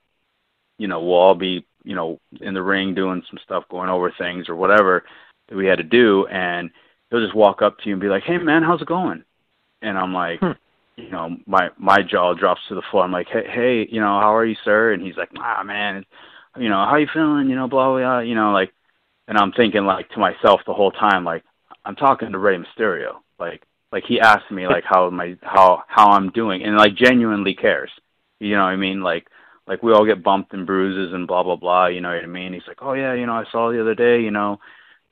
you 0.77 0.87
know, 0.87 1.01
we'll 1.01 1.15
all 1.15 1.35
be 1.35 1.65
you 1.83 1.95
know 1.95 2.19
in 2.41 2.53
the 2.53 2.63
ring 2.63 2.95
doing 2.95 3.23
some 3.29 3.39
stuff, 3.43 3.63
going 3.69 3.89
over 3.89 4.11
things 4.17 4.47
or 4.49 4.55
whatever 4.55 5.03
that 5.49 5.55
we 5.55 5.65
had 5.65 5.77
to 5.77 5.83
do, 5.83 6.25
and 6.27 6.69
he'll 7.09 7.23
just 7.23 7.35
walk 7.35 7.61
up 7.61 7.77
to 7.79 7.87
you 7.87 7.93
and 7.93 8.01
be 8.01 8.07
like, 8.07 8.23
"Hey 8.23 8.37
man, 8.37 8.63
how's 8.63 8.81
it 8.81 8.87
going?" 8.87 9.23
And 9.81 9.97
I'm 9.97 10.13
like, 10.13 10.39
hmm. 10.39 10.51
You 10.97 11.09
know, 11.09 11.37
my 11.45 11.69
my 11.77 12.01
jaw 12.01 12.33
drops 12.33 12.61
to 12.69 12.75
the 12.75 12.81
floor. 12.91 13.03
I'm 13.03 13.11
like, 13.11 13.27
"Hey, 13.27 13.43
hey, 13.47 13.87
you 13.89 13.99
know, 13.99 14.19
how 14.19 14.35
are 14.35 14.45
you, 14.45 14.55
sir?" 14.63 14.93
And 14.93 15.01
he's 15.03 15.17
like, 15.17 15.29
"Ah, 15.37 15.63
man, 15.63 16.05
you 16.57 16.69
know, 16.69 16.85
how 16.85 16.95
you 16.97 17.07
feeling? 17.13 17.49
You 17.49 17.55
know, 17.55 17.67
blah 17.67 17.89
blah, 17.89 17.99
blah 17.99 18.19
you 18.19 18.35
know, 18.35 18.51
like." 18.51 18.71
And 19.27 19.39
I'm 19.39 19.51
thinking 19.53 19.85
like 19.85 20.09
to 20.09 20.19
myself 20.19 20.61
the 20.67 20.73
whole 20.73 20.91
time, 20.91 21.23
like 21.25 21.43
I'm 21.83 21.95
talking 21.95 22.31
to 22.31 22.37
Rey 22.37 22.57
Mysterio, 22.57 23.15
like 23.39 23.63
like 23.91 24.03
he 24.07 24.19
asked 24.19 24.51
me 24.51 24.67
like 24.67 24.83
how 24.83 25.09
my 25.09 25.35
how 25.41 25.83
how 25.87 26.11
I'm 26.11 26.29
doing 26.31 26.63
and 26.63 26.77
like 26.77 26.95
genuinely 26.95 27.55
cares. 27.55 27.89
You 28.39 28.51
know 28.55 28.63
what 28.63 28.69
I 28.69 28.75
mean? 28.75 29.01
Like 29.01 29.27
like 29.67 29.81
we 29.81 29.93
all 29.93 30.05
get 30.05 30.23
bumped 30.23 30.53
and 30.53 30.65
bruises 30.67 31.13
and 31.13 31.27
blah 31.27 31.43
blah 31.43 31.55
blah, 31.55 31.87
you 31.87 32.01
know 32.01 32.09
what 32.13 32.23
I 32.23 32.27
mean? 32.27 32.53
He's 32.53 32.67
like, 32.67 32.79
"Oh 32.81 32.93
yeah, 32.93 33.13
you 33.13 33.25
know, 33.25 33.33
I 33.33 33.45
saw 33.51 33.71
the 33.71 33.81
other 33.81 33.95
day, 33.95 34.21
you 34.21 34.31
know, 34.31 34.59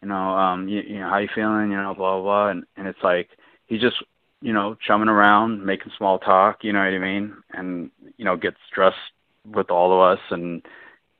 you 0.01 0.07
know, 0.07 0.15
um 0.15 0.67
you, 0.67 0.81
you 0.81 0.99
know, 0.99 1.09
how 1.09 1.17
you 1.17 1.29
feeling, 1.33 1.71
you 1.71 1.77
know, 1.77 1.93
blah 1.95 2.15
blah 2.19 2.23
blah." 2.23 2.49
And 2.49 2.65
and 2.77 2.87
it's 2.87 3.03
like 3.03 3.29
he 3.67 3.77
just, 3.79 3.95
you 4.43 4.51
know, 4.51 4.75
chumming 4.85 5.07
around, 5.07 5.65
making 5.65 5.93
small 5.97 6.19
talk, 6.19 6.63
you 6.63 6.73
know 6.73 6.79
what 6.79 6.93
I 6.93 6.99
mean? 6.99 7.33
And 7.53 7.89
you 8.17 8.25
know, 8.25 8.35
gets 8.35 8.57
dressed 8.75 8.97
with 9.45 9.71
all 9.71 9.93
of 9.93 10.17
us 10.17 10.23
and 10.31 10.61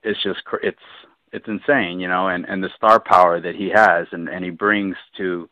it's 0.03 0.21
just 0.21 0.41
it's 0.62 0.77
it's 1.31 1.47
insane, 1.47 2.01
you 2.01 2.07
know, 2.09 2.27
and 2.27 2.45
and 2.47 2.62
the 2.62 2.69
star 2.75 2.99
power 2.99 3.39
that 3.39 3.55
he 3.55 3.69
has 3.73 4.07
and 4.12 4.27
and 4.27 4.43
he 4.43 4.51
brings 4.51 4.97
to 5.17 5.49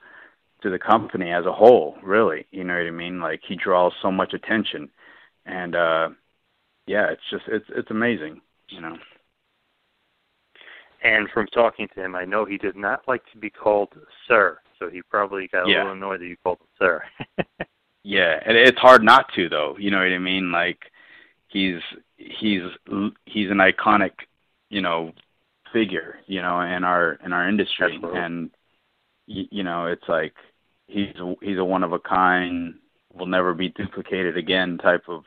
to 0.63 0.69
the 0.69 0.77
company 0.77 1.31
as 1.31 1.45
a 1.45 1.53
whole, 1.53 1.95
really. 2.03 2.45
You 2.51 2.65
know 2.65 2.73
what 2.73 2.85
I 2.85 2.91
mean? 2.91 3.21
Like 3.21 3.39
he 3.47 3.55
draws 3.55 3.93
so 4.01 4.11
much 4.11 4.33
attention, 4.33 4.89
and 5.45 5.73
uh, 5.73 6.09
yeah, 6.87 7.07
it's 7.09 7.23
just 7.31 7.43
it's 7.47 7.65
it's 7.69 7.89
amazing, 7.89 8.41
you 8.67 8.81
know. 8.81 8.97
And 11.03 11.29
from 11.33 11.47
talking 11.47 11.87
to 11.95 12.03
him, 12.03 12.15
I 12.15 12.25
know 12.25 12.45
he 12.45 12.57
did 12.57 12.75
not 12.75 13.07
like 13.07 13.23
to 13.31 13.37
be 13.37 13.49
called 13.49 13.89
sir, 14.27 14.59
so 14.77 14.89
he 14.89 15.01
probably 15.01 15.47
got 15.47 15.67
a 15.67 15.71
yeah. 15.71 15.77
little 15.79 15.93
annoyed 15.93 16.21
that 16.21 16.27
you 16.27 16.37
called 16.43 16.59
him 16.59 16.67
sir. 16.77 17.03
yeah, 18.03 18.39
and 18.45 18.55
it's 18.55 18.77
hard 18.77 19.03
not 19.03 19.33
to 19.35 19.49
though. 19.49 19.75
You 19.79 19.89
know 19.89 19.97
what 19.97 20.11
I 20.11 20.19
mean? 20.19 20.51
Like 20.51 20.79
he's 21.47 21.81
he's 22.17 22.61
he's 23.25 23.49
an 23.49 23.57
iconic, 23.57 24.11
you 24.69 24.81
know, 24.81 25.11
figure, 25.73 26.19
you 26.27 26.41
know, 26.41 26.61
in 26.61 26.83
our 26.83 27.13
in 27.25 27.33
our 27.33 27.47
industry, 27.49 27.95
Absolutely. 27.95 28.19
and 28.19 28.51
you 29.25 29.63
know, 29.63 29.87
it's 29.87 30.07
like 30.07 30.33
he's 30.87 31.15
a, 31.19 31.35
he's 31.41 31.57
a 31.57 31.65
one 31.65 31.83
of 31.83 31.93
a 31.93 31.99
kind, 31.99 32.75
will 33.13 33.25
never 33.25 33.53
be 33.53 33.69
duplicated 33.69 34.37
again 34.37 34.77
type 34.77 35.03
of 35.07 35.23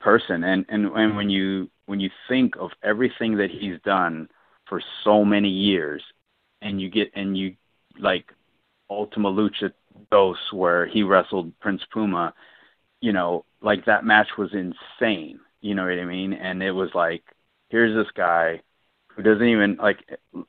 person. 0.00 0.44
And 0.44 0.64
and 0.68 0.86
and 0.86 1.16
when 1.16 1.30
you 1.30 1.68
when 1.86 2.00
you 2.00 2.10
think 2.28 2.54
of 2.58 2.70
everything 2.82 3.36
that 3.36 3.50
he's 3.50 3.80
done 3.84 4.28
for 4.66 4.82
so 5.02 5.24
many 5.24 5.48
years, 5.48 6.02
and 6.62 6.80
you 6.80 6.88
get 6.88 7.10
and 7.14 7.36
you 7.36 7.56
like 7.98 8.32
Ultima 8.90 9.30
Lucha 9.30 9.72
Dos 10.10 10.36
where 10.52 10.86
he 10.86 11.02
wrestled 11.02 11.58
Prince 11.60 11.82
Puma, 11.92 12.34
you 13.00 13.12
know, 13.12 13.44
like 13.60 13.84
that 13.86 14.04
match 14.04 14.28
was 14.36 14.52
insane. 14.52 15.40
You 15.60 15.74
know 15.74 15.84
what 15.84 15.98
I 15.98 16.04
mean? 16.04 16.32
And 16.32 16.62
it 16.62 16.72
was 16.72 16.90
like, 16.94 17.22
here's 17.70 17.94
this 17.94 18.12
guy 18.14 18.60
who 19.08 19.22
doesn't 19.22 19.46
even 19.46 19.76
like 19.76 19.98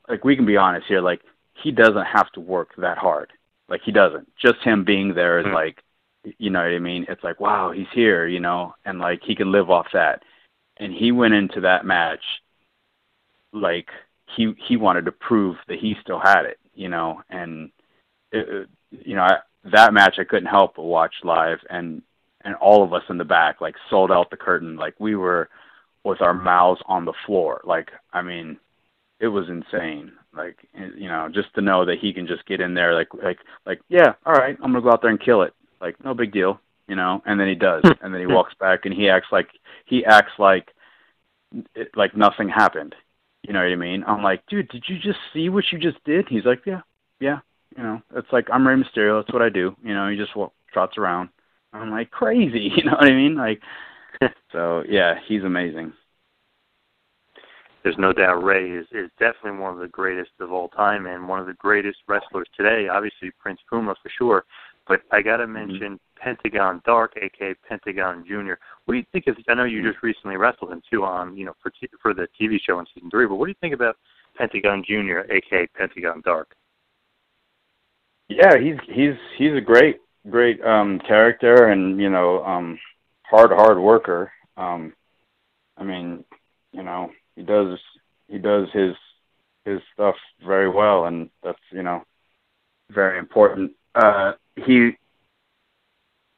like 0.10 0.23
we 0.23 0.36
can 0.36 0.45
be 0.45 0.58
honest 0.58 0.88
here, 0.88 1.01
like 1.01 1.21
he 1.63 1.71
doesn't 1.71 2.06
have 2.06 2.32
to 2.34 2.39
work 2.39 2.71
that 2.78 2.97
hard. 2.97 3.32
Like 3.67 3.82
he 3.84 3.91
doesn't. 3.91 4.28
Just 4.38 4.60
him 4.63 4.84
being 4.84 5.13
there 5.13 5.39
is 5.39 5.45
mm-hmm. 5.45 5.56
like, 5.56 5.82
you 6.38 6.49
know 6.49 6.60
what 6.60 6.73
I 6.73 6.80
mean? 6.80 7.06
It's 7.08 7.23
like, 7.23 7.39
wow, 7.39 7.71
he's 7.71 7.88
here, 7.93 8.28
you 8.28 8.39
know, 8.39 8.75
and 8.86 8.99
like 8.99 9.21
he 9.23 9.36
can 9.36 9.51
live 9.51 9.69
off 9.69 9.88
that. 9.93 10.23
And 10.78 10.93
he 10.93 11.12
went 11.12 11.34
into 11.34 11.62
that 11.62 11.86
match 11.86 12.23
like 13.54 13.89
he 14.36 14.54
he 14.67 14.78
wanted 14.78 15.06
to 15.06 15.12
prove 15.12 15.58
that 15.67 15.80
he 15.80 15.95
still 16.02 16.19
had 16.19 16.45
it, 16.45 16.60
you 16.74 16.89
know, 16.89 17.21
and 17.30 17.71
it, 18.32 18.67
you 18.91 19.15
know 19.15 19.24
I, 19.24 19.38
that 19.71 19.93
match 19.93 20.15
I 20.19 20.24
couldn't 20.24 20.50
help 20.50 20.76
but 20.76 20.84
watch 20.84 21.13
live, 21.24 21.60
and 21.69 22.02
and 22.43 22.56
all 22.56 22.84
of 22.84 22.93
us 22.93 23.04
in 23.10 23.17
the 23.17 23.24
back 23.26 23.62
like 23.62 23.76
sold 23.89 24.12
out 24.12 24.30
the 24.30 24.38
curtain, 24.38 24.76
like 24.76 24.95
we 25.00 25.15
were 25.15 25.50
with 26.04 26.21
our 26.21 26.34
mouths 26.34 26.82
on 26.88 27.06
the 27.06 27.13
floor, 27.26 27.62
like 27.63 27.91
I 28.13 28.21
mean, 28.21 28.58
it 29.19 29.28
was 29.28 29.50
insane. 29.50 30.12
Like 30.36 30.58
you 30.74 31.08
know, 31.08 31.30
just 31.34 31.54
to 31.56 31.62
know 31.62 31.86
that 31.86 32.00
he 32.00 32.13
can 32.13 32.28
just 32.28 32.45
get 32.45 32.62
in 32.62 32.74
there, 32.74 32.93
like 32.93 33.13
like 33.13 33.39
like 33.65 33.82
yeah, 33.89 34.13
all 34.26 34.34
right, 34.34 34.58
I'm 34.62 34.71
gonna 34.71 34.82
go 34.82 34.91
out 34.91 35.02
there 35.02 35.12
and 35.12 35.19
kill 35.19 35.43
it. 35.43 35.54
Like 35.80 36.04
no 36.04 36.13
big 36.13 36.34
deal, 36.34 36.60
you 36.88 36.95
know. 36.95 37.21
And 37.26 37.39
then 37.39 37.48
he 37.48 37.56
does, 37.56 37.84
and 38.02 38.13
then 38.13 38.21
he 38.21 38.28
walks 38.28 38.54
back 38.60 38.86
and 38.86 38.93
he 38.93 39.10
acts 39.10 39.28
like 39.32 39.48
he 39.86 40.04
acts 40.06 40.34
like 40.38 40.74
it, 41.74 41.89
like 41.95 42.17
nothing 42.17 42.50
happened. 42.50 42.95
You 43.47 43.53
know 43.53 43.60
what 43.60 43.71
I 43.71 43.75
mean? 43.75 44.03
I'm 44.08 44.23
like, 44.23 44.43
dude, 44.47 44.69
did 44.69 44.86
you 44.88 44.97
just 44.97 45.19
see 45.34 45.49
what 45.49 45.65
you 45.71 45.79
just 45.79 46.03
did? 46.03 46.27
He's 46.29 46.45
like, 46.45 46.62
yeah, 46.65 46.81
yeah. 47.19 47.39
You 47.77 47.84
know, 47.84 48.01
it's 48.15 48.31
like 48.31 48.47
I'm 48.51 48.67
Rey 48.67 48.75
Mysterio. 48.75 49.21
That's 49.21 49.34
what 49.34 49.41
I 49.41 49.49
do. 49.49 49.75
You 49.84 49.93
know, 49.93 50.10
he 50.10 50.15
just 50.17 50.36
walk, 50.36 50.53
trots 50.71 50.97
around. 50.97 51.29
I'm 51.73 51.91
like 51.91 52.12
crazy. 52.12 52.71
You 52.77 52.86
know 52.86 52.93
what 52.93 53.05
I 53.05 53.12
mean? 53.12 53.36
Like, 53.36 53.62
so 54.51 54.84
yeah, 54.88 55.15
he's 55.27 55.43
amazing 55.43 55.93
there's 57.86 57.97
no 57.99 58.12
doubt 58.12 58.43
Rey 58.43 58.71
is, 58.71 58.88
is 58.91 59.12
definitely 59.19 59.60
one 59.60 59.71
of 59.75 59.79
the 59.79 59.88
greatest 59.88 60.31
of 60.39 60.51
all 60.51 60.69
time 60.69 61.05
and 61.05 61.29
one 61.29 61.39
of 61.39 61.45
the 61.45 61.53
greatest 61.53 61.99
wrestlers 62.08 62.47
today. 62.58 62.88
Obviously, 62.88 63.29
Prince 63.39 63.60
Puma 63.69 63.93
for 64.01 64.12
sure. 64.17 64.43
But 64.88 65.02
I 65.12 65.21
got 65.21 65.38
to 65.38 65.43
mm-hmm. 65.43 65.54
mention 65.54 65.93
mm-hmm. 65.93 66.21
Pentagon 66.21 66.82
Dark, 66.86 67.13
aka 67.17 67.56
Pentagon 67.67 68.24
Junior. 68.28 68.60
What 68.86 68.93
do 68.93 68.98
you 68.98 69.06
think 69.12 69.28
of? 69.28 69.38
I 69.48 69.54
know 69.54 69.63
you 69.63 69.84
just 69.84 70.04
recently 70.04 70.38
wrestled 70.38 70.71
him 70.71 70.82
too 70.89 71.04
on, 71.04 71.36
you 71.36 71.45
know, 71.45 71.56
for 71.62 71.71
t- 71.71 71.89
for 72.02 72.13
the 72.13 72.28
TV 72.39 72.58
show 72.65 72.80
in 72.80 72.86
season 72.93 73.10
three. 73.10 73.28
But 73.28 73.36
what 73.36 73.45
do 73.45 73.52
you 73.52 73.58
think 73.62 73.74
about 73.74 73.98
Pentagon 74.38 74.84
Junior, 74.88 75.26
aka 75.32 75.67
Pentagon 75.67 76.21
Dark? 76.24 76.56
Yeah, 78.28 78.58
he's 78.58 78.78
he's 78.88 79.15
he's 79.38 79.56
a 79.56 79.62
great 79.62 80.00
great 80.30 80.63
um 80.63 81.00
character 81.08 81.67
and 81.67 82.00
you 82.00 82.10
know 82.10 82.43
um 82.43 82.80
hard 83.24 83.52
hard 83.52 83.80
worker. 83.80 84.32
Um 84.58 84.93
I 85.78 85.84
mean, 85.84 86.24
you 86.71 86.84
know, 86.84 87.12
he 87.36 87.43
does 87.43 87.78
he 88.28 88.38
does 88.38 88.67
his 88.74 88.95
his 89.65 89.82
stuff 89.93 90.15
very 90.45 90.69
well, 90.69 91.06
and 91.06 91.30
that's 91.43 91.60
you 91.71 91.84
know 91.84 92.04
very 92.89 93.19
important. 93.19 93.71
Uh, 93.93 94.34
he 94.56 94.91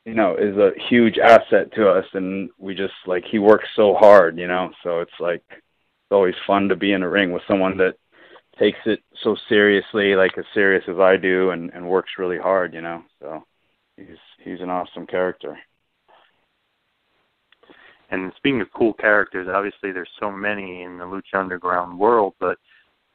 you 0.06 0.14
know 0.14 0.36
is 0.38 0.56
a 0.58 0.72
huge 0.90 1.18
asset 1.18 1.72
to 1.74 1.90
us, 1.90 2.06
and 2.14 2.50
we 2.58 2.74
just 2.74 2.94
like 3.06 3.24
he 3.26 3.40
works 3.40 3.68
so 3.76 3.94
hard, 3.94 4.38
you 4.38 4.48
know. 4.48 4.72
So 4.84 5.02
it's 5.02 5.20
like 5.20 5.44
it's 5.50 6.12
always 6.12 6.36
fun 6.46 6.70
to 6.70 6.76
be 6.76 6.94
in 6.94 7.04
a 7.04 7.10
ring 7.10 7.32
with 7.32 7.44
someone 7.48 7.78
that 7.78 7.96
takes 8.58 8.80
it 8.86 9.02
so 9.22 9.36
seriously, 9.50 10.16
like 10.16 10.38
as 10.38 10.46
serious 10.54 10.84
as 10.88 10.98
I 10.98 11.18
do, 11.18 11.52
and 11.52 11.72
and 11.74 11.88
works 11.88 12.12
really 12.18 12.38
hard. 12.38 12.74
You 12.74 12.82
know, 12.82 13.04
so 13.20 13.44
he's 13.98 14.18
he's 14.40 14.62
an 14.62 14.70
awesome 14.70 15.06
character. 15.06 15.58
And 18.10 18.32
speaking 18.38 18.62
of 18.62 18.72
cool 18.74 18.94
characters, 18.94 19.50
obviously 19.54 19.92
there's 19.92 20.10
so 20.22 20.32
many 20.32 20.84
in 20.84 20.98
the 20.98 21.04
Lucha 21.04 21.36
Underground 21.36 22.00
world, 22.00 22.36
but 22.40 22.58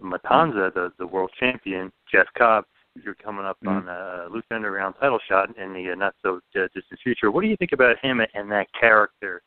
Matanza, 0.03 0.73
the 0.75 0.93
the 0.99 1.07
world 1.07 1.31
champion, 1.41 1.91
Jeff 2.13 2.27
Cobb, 2.37 2.65
you're 3.03 3.15
coming 3.15 3.45
up 3.45 3.59
Mm-hmm. 3.65 3.89
on 3.89 3.89
a 3.89 4.29
Lucha 4.31 4.57
Underground 4.57 4.95
title 5.01 5.21
shot 5.29 5.57
in 5.57 5.73
the 5.73 5.93
uh, 5.93 5.95
not 5.95 6.15
so 6.23 6.41
distant 6.53 7.01
future. 7.03 7.31
What 7.31 7.43
do 7.43 7.49
you 7.49 7.57
think 7.57 7.73
about 7.73 7.97
him 8.03 8.21
and 8.35 8.51
that 8.51 8.67
character? 8.79 9.43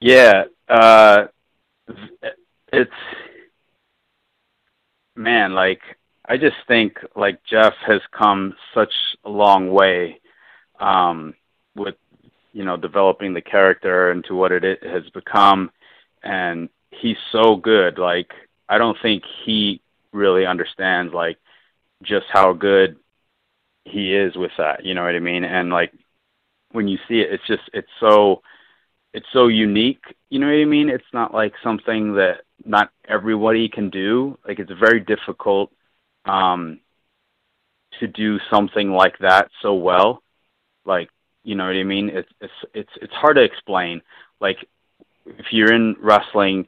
Yeah, 0.00 0.44
uh, 0.68 1.26
it's 2.72 2.90
man, 5.16 5.54
like 5.54 5.80
I 6.26 6.36
just 6.36 6.56
think 6.66 6.98
like 7.16 7.40
Jeff 7.44 7.74
has 7.86 8.00
come 8.12 8.54
such 8.74 8.92
a 9.24 9.30
long 9.30 9.70
way 9.70 10.20
um, 10.80 11.34
with 11.74 11.96
you 12.52 12.64
know 12.64 12.76
developing 12.76 13.32
the 13.34 13.40
character 13.40 14.12
into 14.12 14.34
what 14.34 14.52
it 14.52 14.84
has 14.84 15.08
become, 15.14 15.70
and 16.22 16.68
he's 16.90 17.16
so 17.32 17.56
good. 17.56 17.98
Like 17.98 18.30
I 18.68 18.78
don't 18.78 18.98
think 19.02 19.24
he 19.44 19.80
really 20.12 20.46
understands 20.46 21.12
like 21.12 21.38
just 22.02 22.26
how 22.32 22.52
good 22.52 22.96
he 23.84 24.14
is 24.14 24.36
with 24.36 24.52
that. 24.58 24.84
You 24.84 24.94
know 24.94 25.04
what 25.04 25.14
I 25.14 25.20
mean? 25.20 25.44
And 25.44 25.70
like 25.70 25.92
when 26.72 26.88
you 26.88 26.98
see 27.08 27.20
it, 27.20 27.32
it's 27.32 27.46
just 27.46 27.62
it's 27.72 27.88
so 28.00 28.42
it's 29.12 29.26
so 29.32 29.48
unique. 29.48 30.02
You 30.30 30.38
know 30.38 30.46
what 30.46 30.52
I 30.60 30.64
mean? 30.64 30.88
It's 30.88 31.12
not 31.12 31.34
like 31.34 31.54
something 31.62 32.14
that 32.14 32.42
not 32.64 32.90
everybody 33.06 33.68
can 33.68 33.90
do. 33.90 34.38
Like 34.46 34.58
it's 34.58 34.72
very 34.78 35.00
difficult 35.00 35.72
um 36.24 36.80
to 38.00 38.06
do 38.06 38.38
something 38.50 38.90
like 38.90 39.18
that 39.18 39.50
so 39.62 39.74
well. 39.74 40.22
Like, 40.84 41.08
you 41.42 41.54
know 41.54 41.66
what 41.66 41.76
I 41.76 41.84
mean? 41.84 42.10
It's 42.10 42.28
it's 42.40 42.52
it's 42.74 42.92
it's 43.00 43.14
hard 43.14 43.36
to 43.36 43.42
explain. 43.42 44.02
Like 44.40 44.58
if 45.26 45.46
you're 45.52 45.72
in 45.72 45.96
wrestling, 46.00 46.66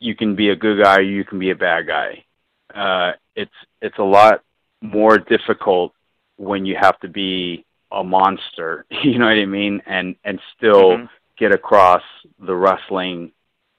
you 0.00 0.14
can 0.14 0.36
be 0.36 0.50
a 0.50 0.56
good 0.56 0.82
guy, 0.82 1.00
you 1.00 1.24
can 1.24 1.38
be 1.38 1.50
a 1.50 1.56
bad 1.56 1.86
guy. 1.86 2.24
Uh 2.74 3.12
it's 3.36 3.54
it's 3.80 3.98
a 3.98 4.02
lot 4.04 4.42
more 4.82 5.18
difficult 5.18 5.92
when 6.36 6.66
you 6.66 6.76
have 6.80 6.98
to 7.00 7.08
be 7.08 7.64
a 7.92 8.02
monster, 8.02 8.86
you 9.04 9.18
know 9.18 9.26
what 9.26 9.38
I 9.38 9.46
mean? 9.46 9.82
And 9.86 10.16
and 10.24 10.40
still 10.56 10.98
Mhm. 10.98 11.08
get 11.38 11.52
across 11.52 12.02
the 12.38 12.54
wrestling 12.54 13.32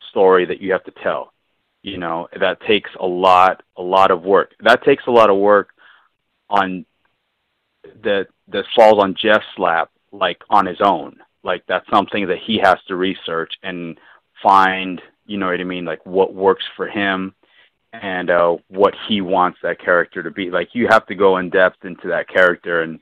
story 0.09 0.45
that 0.45 0.61
you 0.61 0.71
have 0.73 0.83
to 0.85 0.91
tell. 1.03 1.33
You 1.83 1.97
know, 1.97 2.27
that 2.39 2.61
takes 2.61 2.89
a 2.99 3.05
lot 3.05 3.63
a 3.77 3.81
lot 3.81 4.11
of 4.11 4.23
work. 4.23 4.53
That 4.59 4.83
takes 4.83 5.05
a 5.07 5.11
lot 5.11 5.29
of 5.29 5.37
work 5.37 5.69
on 6.49 6.85
that 8.03 8.27
that 8.47 8.65
falls 8.75 9.01
on 9.01 9.15
Jeff's 9.15 9.45
lap 9.57 9.89
like 10.11 10.41
on 10.49 10.65
his 10.65 10.81
own. 10.81 11.17
Like 11.43 11.63
that's 11.67 11.87
something 11.89 12.27
that 12.27 12.39
he 12.39 12.57
has 12.59 12.77
to 12.87 12.95
research 12.95 13.53
and 13.63 13.99
find, 14.41 15.01
you 15.25 15.37
know 15.37 15.47
what 15.47 15.59
I 15.59 15.63
mean, 15.63 15.85
like 15.85 16.05
what 16.05 16.33
works 16.33 16.63
for 16.75 16.87
him 16.87 17.35
and 18.01 18.29
uh 18.29 18.57
what 18.69 18.93
he 19.07 19.21
wants 19.21 19.59
that 19.63 19.79
character 19.79 20.23
to 20.23 20.31
be. 20.31 20.49
Like 20.51 20.69
you 20.73 20.87
have 20.89 21.05
to 21.07 21.15
go 21.15 21.37
in 21.37 21.49
depth 21.49 21.85
into 21.85 22.07
that 22.09 22.29
character 22.29 22.81
and 22.83 22.99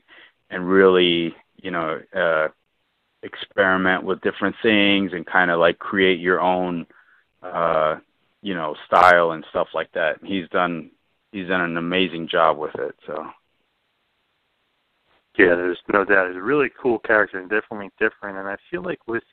and 0.50 0.68
really, 0.68 1.34
you 1.56 1.70
know, 1.70 2.00
uh 2.14 2.48
experiment 3.22 4.04
with 4.04 4.20
different 4.20 4.54
things 4.62 5.12
and 5.14 5.26
kind 5.26 5.50
of 5.50 5.58
like 5.58 5.78
create 5.78 6.20
your 6.20 6.40
own 6.40 6.86
uh 7.42 7.96
you 8.42 8.54
know 8.54 8.76
style 8.86 9.32
and 9.32 9.44
stuff 9.50 9.68
like 9.74 9.90
that 9.92 10.18
he's 10.24 10.48
done 10.50 10.90
he's 11.32 11.48
done 11.48 11.62
an 11.62 11.76
amazing 11.78 12.28
job 12.28 12.58
with 12.58 12.74
it 12.76 12.94
so 13.06 13.26
Yeah, 15.38 15.56
there's 15.56 15.80
no 15.92 16.04
doubt. 16.04 16.28
He's 16.28 16.36
a 16.36 16.42
really 16.42 16.70
cool 16.80 16.98
character 17.00 17.38
and 17.38 17.50
definitely 17.50 17.90
different. 17.98 18.38
And 18.38 18.48
I 18.48 18.56
feel 18.70 18.82
like 18.82 19.00
with 19.06 19.24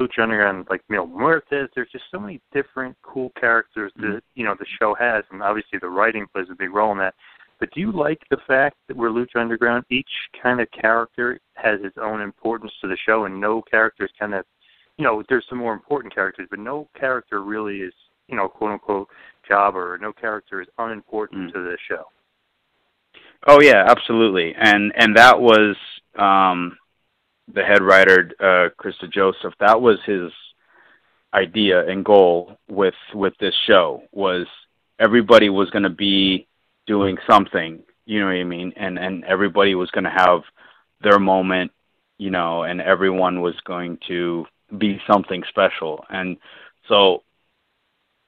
Lucha 0.00 0.22
Underground, 0.22 0.66
like 0.70 0.82
Mil 0.88 1.06
Muertes, 1.06 1.68
there's 1.74 1.90
just 1.92 2.04
so 2.10 2.18
many 2.18 2.40
different 2.52 2.96
cool 3.02 3.30
characters 3.38 3.92
that 3.96 4.22
you 4.34 4.44
know 4.44 4.54
the 4.58 4.66
show 4.80 4.94
has, 4.94 5.24
and 5.30 5.42
obviously 5.42 5.78
the 5.80 5.88
writing 5.88 6.26
plays 6.32 6.46
a 6.50 6.54
big 6.54 6.72
role 6.72 6.92
in 6.92 6.98
that. 6.98 7.14
But 7.58 7.70
do 7.74 7.80
you 7.80 7.92
like 7.92 8.22
the 8.30 8.38
fact 8.46 8.76
that 8.88 8.96
we're 8.96 9.10
Lucha 9.10 9.36
Underground? 9.36 9.84
Each 9.90 10.08
kind 10.42 10.60
of 10.60 10.68
character 10.70 11.38
has 11.54 11.80
its 11.82 11.98
own 12.00 12.22
importance 12.22 12.72
to 12.80 12.88
the 12.88 12.96
show, 13.06 13.24
and 13.26 13.38
no 13.38 13.60
character 13.60 14.04
is 14.04 14.10
kind 14.18 14.32
of, 14.34 14.46
you 14.96 15.04
know, 15.04 15.22
there's 15.28 15.44
some 15.48 15.58
more 15.58 15.74
important 15.74 16.14
characters, 16.14 16.48
but 16.50 16.58
no 16.58 16.88
character 16.98 17.44
really 17.44 17.80
is, 17.82 17.92
you 18.28 18.36
know, 18.36 18.48
quote 18.48 18.72
unquote 18.72 19.08
jobber. 19.46 19.98
No 20.00 20.12
character 20.12 20.62
is 20.62 20.68
unimportant 20.78 21.52
to 21.52 21.60
the 21.60 21.76
show. 21.86 22.04
oh 23.48 23.60
yeah 23.60 23.84
absolutely 23.88 24.54
and 24.58 24.92
and 24.96 25.16
that 25.16 25.38
was 25.40 25.76
um 26.18 26.76
the 27.54 27.62
head 27.62 27.82
writer 27.82 28.30
uh 28.40 28.68
chris 28.76 28.94
dejoseph 29.02 29.52
that 29.60 29.80
was 29.80 29.98
his 30.06 30.30
idea 31.34 31.86
and 31.88 32.04
goal 32.04 32.56
with 32.68 32.94
with 33.14 33.34
this 33.38 33.54
show 33.66 34.02
was 34.12 34.46
everybody 34.98 35.48
was 35.48 35.70
going 35.70 35.82
to 35.84 35.90
be 35.90 36.46
doing 36.86 37.16
something 37.28 37.82
you 38.06 38.18
know 38.18 38.26
what 38.26 38.32
i 38.32 38.44
mean? 38.44 38.72
And 38.76 38.98
and 38.98 39.24
everybody 39.24 39.74
was 39.76 39.90
going 39.92 40.04
to 40.04 40.10
have 40.10 40.42
their 41.00 41.20
moment 41.20 41.70
you 42.18 42.30
know 42.30 42.64
and 42.64 42.80
everyone 42.80 43.40
was 43.40 43.54
going 43.64 43.98
to 44.08 44.46
be 44.76 45.00
something 45.06 45.42
special. 45.48 46.04
And 46.08 46.36
so 46.88 47.22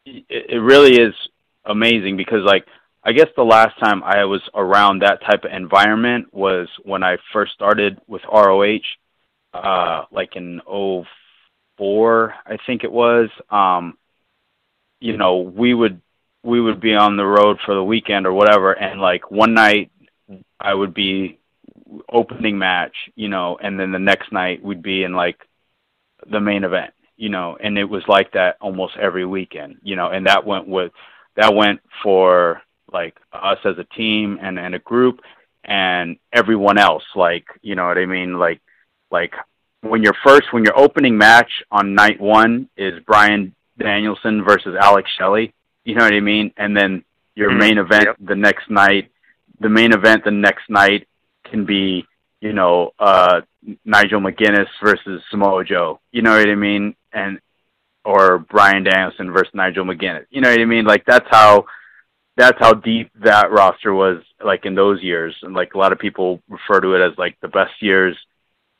it, 0.04 0.24
it 0.28 0.58
really 0.58 1.00
is 1.00 1.14
amazing 1.64 2.16
because 2.16 2.44
like 2.44 2.66
I 3.04 3.12
guess 3.12 3.28
the 3.36 3.42
last 3.42 3.78
time 3.80 4.02
I 4.04 4.24
was 4.24 4.42
around 4.54 5.02
that 5.02 5.22
type 5.22 5.44
of 5.44 5.52
environment 5.52 6.32
was 6.32 6.68
when 6.84 7.02
I 7.02 7.16
first 7.32 7.52
started 7.52 8.00
with 8.06 8.22
ROH, 8.32 8.78
uh, 9.52 10.04
like 10.10 10.36
in 10.36 10.60
'04, 10.66 12.34
I 12.46 12.58
think 12.66 12.84
it 12.84 12.92
was. 12.92 13.28
Um, 13.50 13.98
you 15.00 15.16
know, 15.16 15.38
we 15.38 15.74
would 15.74 16.00
we 16.42 16.60
would 16.60 16.80
be 16.80 16.94
on 16.94 17.16
the 17.16 17.26
road 17.26 17.58
for 17.64 17.74
the 17.74 17.84
weekend 17.84 18.26
or 18.26 18.32
whatever, 18.32 18.72
and 18.72 19.00
like 19.00 19.30
one 19.30 19.54
night 19.54 19.90
I 20.60 20.74
would 20.74 20.94
be 20.94 21.38
opening 22.08 22.58
match, 22.58 22.94
you 23.14 23.28
know, 23.28 23.58
and 23.62 23.78
then 23.78 23.92
the 23.92 23.98
next 23.98 24.32
night 24.32 24.62
we'd 24.62 24.82
be 24.82 25.04
in 25.04 25.12
like 25.12 25.38
the 26.30 26.40
main 26.40 26.64
event, 26.64 26.94
you 27.16 27.28
know, 27.28 27.56
and 27.60 27.76
it 27.78 27.84
was 27.84 28.02
like 28.08 28.32
that 28.32 28.56
almost 28.60 28.96
every 28.96 29.26
weekend, 29.26 29.76
you 29.82 29.96
know, 29.96 30.08
and 30.08 30.26
that 30.26 30.46
went 30.46 30.66
with 30.66 30.92
that 31.36 31.54
went 31.54 31.80
for 32.02 32.62
like 32.92 33.16
us 33.32 33.58
as 33.64 33.78
a 33.78 33.96
team 33.96 34.38
and 34.40 34.58
and 34.58 34.74
a 34.74 34.78
group 34.78 35.20
and 35.64 36.16
everyone 36.32 36.78
else 36.78 37.04
like 37.14 37.46
you 37.62 37.74
know 37.74 37.86
what 37.86 37.98
i 37.98 38.06
mean 38.06 38.38
like 38.38 38.60
like 39.12 39.34
when 39.82 40.02
you're 40.02 40.16
first 40.24 40.52
when 40.52 40.64
your 40.64 40.78
opening 40.78 41.16
match 41.16 41.50
on 41.70 41.94
night 41.94 42.20
one 42.20 42.68
is 42.76 42.94
bryan 43.04 43.54
danielson 43.78 44.42
versus 44.44 44.74
alex 44.80 45.08
shelley 45.18 45.52
you 45.84 45.94
know 45.96 46.04
what 46.04 46.14
i 46.14 46.20
mean? 46.20 46.52
And 46.56 46.76
then 46.76 47.04
your 47.34 47.50
Mhm. 47.50 47.58
main 47.58 47.78
event 47.78 48.04
Yep. 48.06 48.16
the 48.20 48.36
next 48.36 48.70
night 48.70 49.10
the 49.60 49.68
main 49.68 49.92
event 49.92 50.24
the 50.24 50.30
next 50.30 50.68
night 50.68 51.06
can 51.44 51.64
be 51.64 52.06
you 52.40 52.52
know 52.52 52.92
uh 52.98 53.40
nigel 53.84 54.20
mcguinness 54.20 54.68
versus 54.82 55.22
samoa 55.30 55.64
joe. 55.64 56.00
You 56.12 56.22
know 56.22 56.36
what 56.36 56.48
i 56.48 56.54
mean? 56.54 56.94
And 57.12 57.40
or 58.04 58.38
bryan 58.38 58.84
danielson 58.84 59.32
versus 59.32 59.54
nigel 59.54 59.84
mcguinness. 59.84 60.26
You 60.30 60.40
know 60.40 60.50
what 60.50 60.60
i 60.60 60.64
mean? 60.64 60.84
Like 60.84 61.04
that's 61.04 61.26
how 61.30 61.64
that's 62.36 62.58
how 62.60 62.74
deep 62.74 63.10
that 63.16 63.50
roster 63.50 63.92
was 63.92 64.22
like 64.44 64.64
in 64.64 64.74
those 64.74 65.02
years. 65.02 65.34
And 65.42 65.52
like 65.54 65.74
a 65.74 65.78
lot 65.78 65.92
of 65.92 65.98
people 65.98 66.40
refer 66.48 66.80
to 66.80 66.94
it 66.94 67.02
as 67.02 67.16
like 67.18 67.36
the 67.40 67.48
best 67.48 67.74
years 67.80 68.16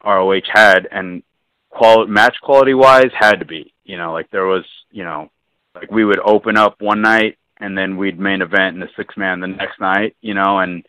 ROH 0.05 0.41
had 0.53 0.89
and 0.91 1.23
quality 1.71 2.11
match 2.11 2.37
quality 2.43 2.75
wise 2.75 3.11
had 3.19 3.37
to 3.37 3.45
be 3.45 3.73
you 3.85 3.97
know 3.97 4.13
like 4.13 4.31
there 4.31 4.47
was 4.47 4.65
you 4.91 5.05
know 5.05 5.31
like 5.75 5.91
we 5.91 6.05
would 6.05 6.21
open 6.21 6.57
up 6.57 6.81
one 6.81 7.01
night 7.01 7.39
and 7.59 7.77
then 7.77 7.97
we'd 7.97 8.19
main 8.19 8.43
event 8.43 8.75
in 8.75 8.81
the 8.81 8.89
six 8.97 9.17
man 9.17 9.41
the 9.41 9.47
next 9.47 9.81
night 9.81 10.17
you 10.21 10.35
know 10.35 10.59
and 10.59 10.85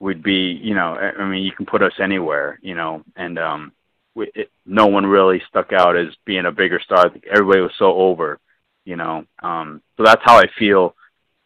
we'd 0.00 0.22
be 0.22 0.58
you 0.62 0.74
know 0.74 0.94
I 0.94 1.28
mean 1.28 1.42
you 1.42 1.52
can 1.52 1.66
put 1.66 1.82
us 1.82 1.94
anywhere 2.00 2.58
you 2.62 2.74
know 2.74 3.02
and 3.16 3.38
um 3.38 3.72
we, 4.14 4.30
it, 4.34 4.50
no 4.64 4.86
one 4.86 5.06
really 5.06 5.42
stuck 5.48 5.72
out 5.72 5.96
as 5.96 6.08
being 6.24 6.46
a 6.46 6.50
bigger 6.50 6.80
star. 6.80 7.10
Everybody 7.30 7.60
was 7.60 7.72
so 7.78 7.94
over 7.94 8.38
you 8.84 8.96
know 8.96 9.24
um 9.42 9.82
so 9.96 10.04
that's 10.04 10.22
how 10.24 10.38
I 10.38 10.46
feel 10.58 10.94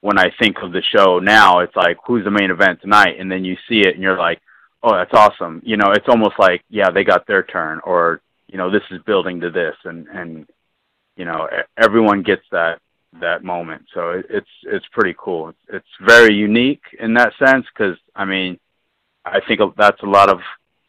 when 0.02 0.18
I 0.18 0.32
think 0.38 0.56
of 0.62 0.72
the 0.72 0.82
show 0.82 1.20
now, 1.20 1.60
it's 1.60 1.76
like 1.76 1.96
who's 2.04 2.24
the 2.24 2.30
main 2.30 2.50
event 2.50 2.80
tonight, 2.82 3.18
and 3.18 3.30
then 3.30 3.44
you 3.44 3.56
see 3.68 3.80
it 3.80 3.94
and 3.94 4.02
you're 4.02 4.18
like, 4.18 4.40
oh, 4.82 4.94
that's 4.94 5.14
awesome. 5.14 5.62
You 5.64 5.76
know, 5.76 5.92
it's 5.92 6.08
almost 6.08 6.34
like 6.38 6.62
yeah, 6.68 6.90
they 6.90 7.04
got 7.04 7.26
their 7.26 7.42
turn, 7.42 7.80
or 7.84 8.20
you 8.48 8.58
know, 8.58 8.70
this 8.70 8.82
is 8.90 9.02
building 9.02 9.40
to 9.40 9.50
this, 9.50 9.76
and 9.84 10.06
and 10.08 10.46
you 11.16 11.24
know, 11.24 11.48
everyone 11.76 12.22
gets 12.22 12.42
that 12.50 12.80
that 13.20 13.44
moment. 13.44 13.86
So 13.94 14.10
it, 14.10 14.26
it's 14.30 14.48
it's 14.64 14.86
pretty 14.92 15.14
cool. 15.18 15.52
It's, 15.68 15.86
very 16.00 16.34
unique 16.34 16.82
in 16.98 17.14
that 17.14 17.32
sense 17.38 17.66
because 17.72 17.96
I 18.14 18.24
mean, 18.24 18.58
I 19.24 19.40
think 19.46 19.60
that's 19.76 20.02
a 20.02 20.06
lot 20.06 20.28
of 20.28 20.40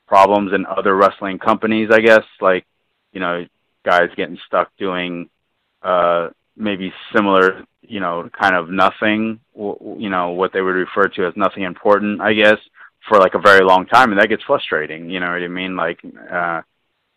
problems 0.07 0.53
in 0.53 0.65
other 0.65 0.95
wrestling 0.95 1.39
companies. 1.39 1.89
I 1.91 1.99
guess 1.99 2.23
like 2.41 2.65
you 3.11 3.19
know, 3.19 3.45
guys 3.85 4.09
getting 4.15 4.39
stuck 4.47 4.71
doing 4.77 5.29
uh 5.81 6.29
maybe 6.55 6.93
similar, 7.13 7.63
you 7.81 7.99
know, 7.99 8.29
kind 8.39 8.55
of 8.55 8.69
nothing, 8.69 9.39
you 9.55 10.09
know, 10.09 10.29
what 10.29 10.53
they 10.53 10.61
would 10.61 10.75
refer 10.75 11.07
to 11.07 11.25
as 11.25 11.33
nothing 11.35 11.63
important, 11.63 12.21
I 12.21 12.33
guess, 12.33 12.57
for 13.07 13.19
like 13.19 13.33
a 13.33 13.39
very 13.39 13.63
long 13.63 13.85
time, 13.85 14.11
and 14.11 14.19
that 14.19 14.29
gets 14.29 14.43
frustrating. 14.43 15.09
You 15.09 15.19
know 15.19 15.31
what 15.31 15.43
I 15.43 15.47
mean? 15.47 15.75
Like, 15.75 15.99
uh, 16.31 16.61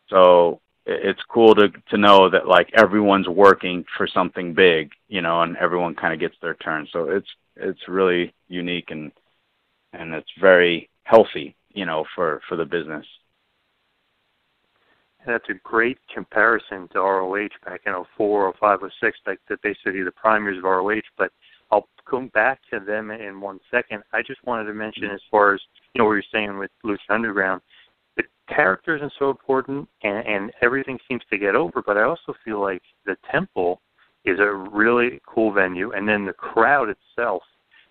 so 0.09 0.61
it's 0.87 1.22
cool 1.29 1.55
to 1.55 1.68
to 1.90 1.96
know 1.96 2.31
that 2.31 2.46
like 2.46 2.70
everyone's 2.75 3.29
working 3.29 3.85
for 3.96 4.07
something 4.07 4.55
big, 4.55 4.92
you 5.09 5.20
know, 5.20 5.42
and 5.42 5.57
everyone 5.57 5.94
kind 5.94 6.14
of 6.14 6.20
gets 6.20 6.37
their 6.40 6.55
turn. 6.55 6.87
So 6.92 7.11
it's 7.11 7.29
it's 7.57 7.88
really 7.88 8.33
unique 8.49 8.90
and 8.90 9.11
and 9.92 10.14
it's 10.14 10.31
very 10.40 10.88
healthy, 11.05 11.57
you 11.72 11.87
know, 11.87 12.05
for 12.14 12.40
for 12.49 12.57
the 12.57 12.64
business. 12.64 13.07
That's 15.27 15.49
a 15.49 15.55
great 15.64 15.99
comparison 16.14 16.87
to 16.92 17.01
ROH 17.01 17.49
back 17.64 17.81
in 17.85 17.94
04, 18.16 18.55
05, 18.61 18.79
06, 19.01 19.18
like 19.27 19.40
the 19.49 19.59
basically 19.61 20.05
the 20.05 20.12
prime 20.12 20.44
years 20.44 20.59
of 20.59 20.64
ROH. 20.64 21.01
But 21.18 21.33
come 22.09 22.29
back 22.29 22.61
to 22.71 22.81
them 22.81 23.11
in 23.11 23.40
one 23.40 23.61
second. 23.71 24.03
I 24.12 24.23
just 24.23 24.45
wanted 24.47 24.64
to 24.64 24.75
mention, 24.75 25.05
as 25.05 25.21
far 25.31 25.55
as 25.55 25.61
you 25.95 26.01
know, 26.01 26.07
what 26.07 26.12
you're 26.12 26.23
saying 26.33 26.59
with 26.59 26.71
Lucha 26.85 26.99
Underground, 27.11 27.61
the 28.16 28.25
characters 28.49 29.03
are 29.03 29.12
so 29.19 29.31
important, 29.31 29.88
and, 30.03 30.27
and 30.27 30.53
everything 30.62 30.99
seems 31.09 31.23
to 31.31 31.38
get 31.38 31.55
over. 31.55 31.83
But 31.85 31.97
I 31.97 32.03
also 32.05 32.35
feel 32.45 32.61
like 32.61 32.83
the 33.05 33.16
Temple 33.31 33.81
is 34.25 34.38
a 34.40 34.53
really 34.53 35.21
cool 35.27 35.53
venue, 35.53 35.92
and 35.92 36.09
then 36.09 36.25
the 36.25 36.33
crowd 36.33 36.88
itself 36.88 37.42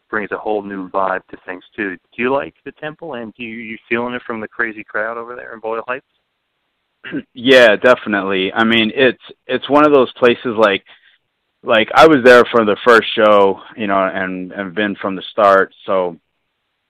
brings 0.09 0.31
a 0.31 0.37
whole 0.37 0.61
new 0.61 0.89
vibe 0.89 1.25
to 1.27 1.37
things 1.45 1.63
too. 1.75 1.95
Do 1.95 2.21
you 2.21 2.31
like 2.31 2.53
the 2.63 2.71
Temple, 2.73 3.15
and 3.15 3.33
do 3.35 3.43
you, 3.43 3.57
you 3.57 3.77
feeling 3.89 4.13
it 4.13 4.21
from 4.25 4.39
the 4.39 4.47
crazy 4.47 4.83
crowd 4.83 5.17
over 5.17 5.35
there 5.35 5.53
in 5.53 5.59
Boyle 5.59 5.83
Heights? 5.87 6.05
yeah, 7.33 7.75
definitely. 7.75 8.51
I 8.53 8.63
mean, 8.63 8.91
it's 8.95 9.21
it's 9.47 9.69
one 9.69 9.85
of 9.85 9.93
those 9.93 10.11
places 10.13 10.55
like 10.57 10.83
like 11.65 11.89
I 11.93 12.07
was 12.07 12.23
there 12.23 12.43
for 12.51 12.65
the 12.65 12.77
first 12.85 13.07
show, 13.15 13.61
you 13.75 13.87
know, 13.87 13.99
and 13.99 14.51
and 14.51 14.75
been 14.75 14.95
from 14.95 15.15
the 15.15 15.23
start. 15.31 15.73
So 15.85 16.19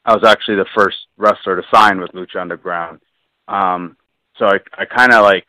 I 0.04 0.14
was 0.14 0.24
actually 0.24 0.58
the 0.58 0.68
first 0.76 0.98
wrestler 1.18 1.56
to 1.56 1.68
sign 1.74 2.00
with 2.00 2.12
Lucha 2.12 2.42
Underground. 2.42 3.00
Um, 3.48 3.98
so 4.38 4.46
I 4.46 4.60
I 4.78 4.86
kind 4.86 5.14
of 5.14 5.24
like 5.24 5.46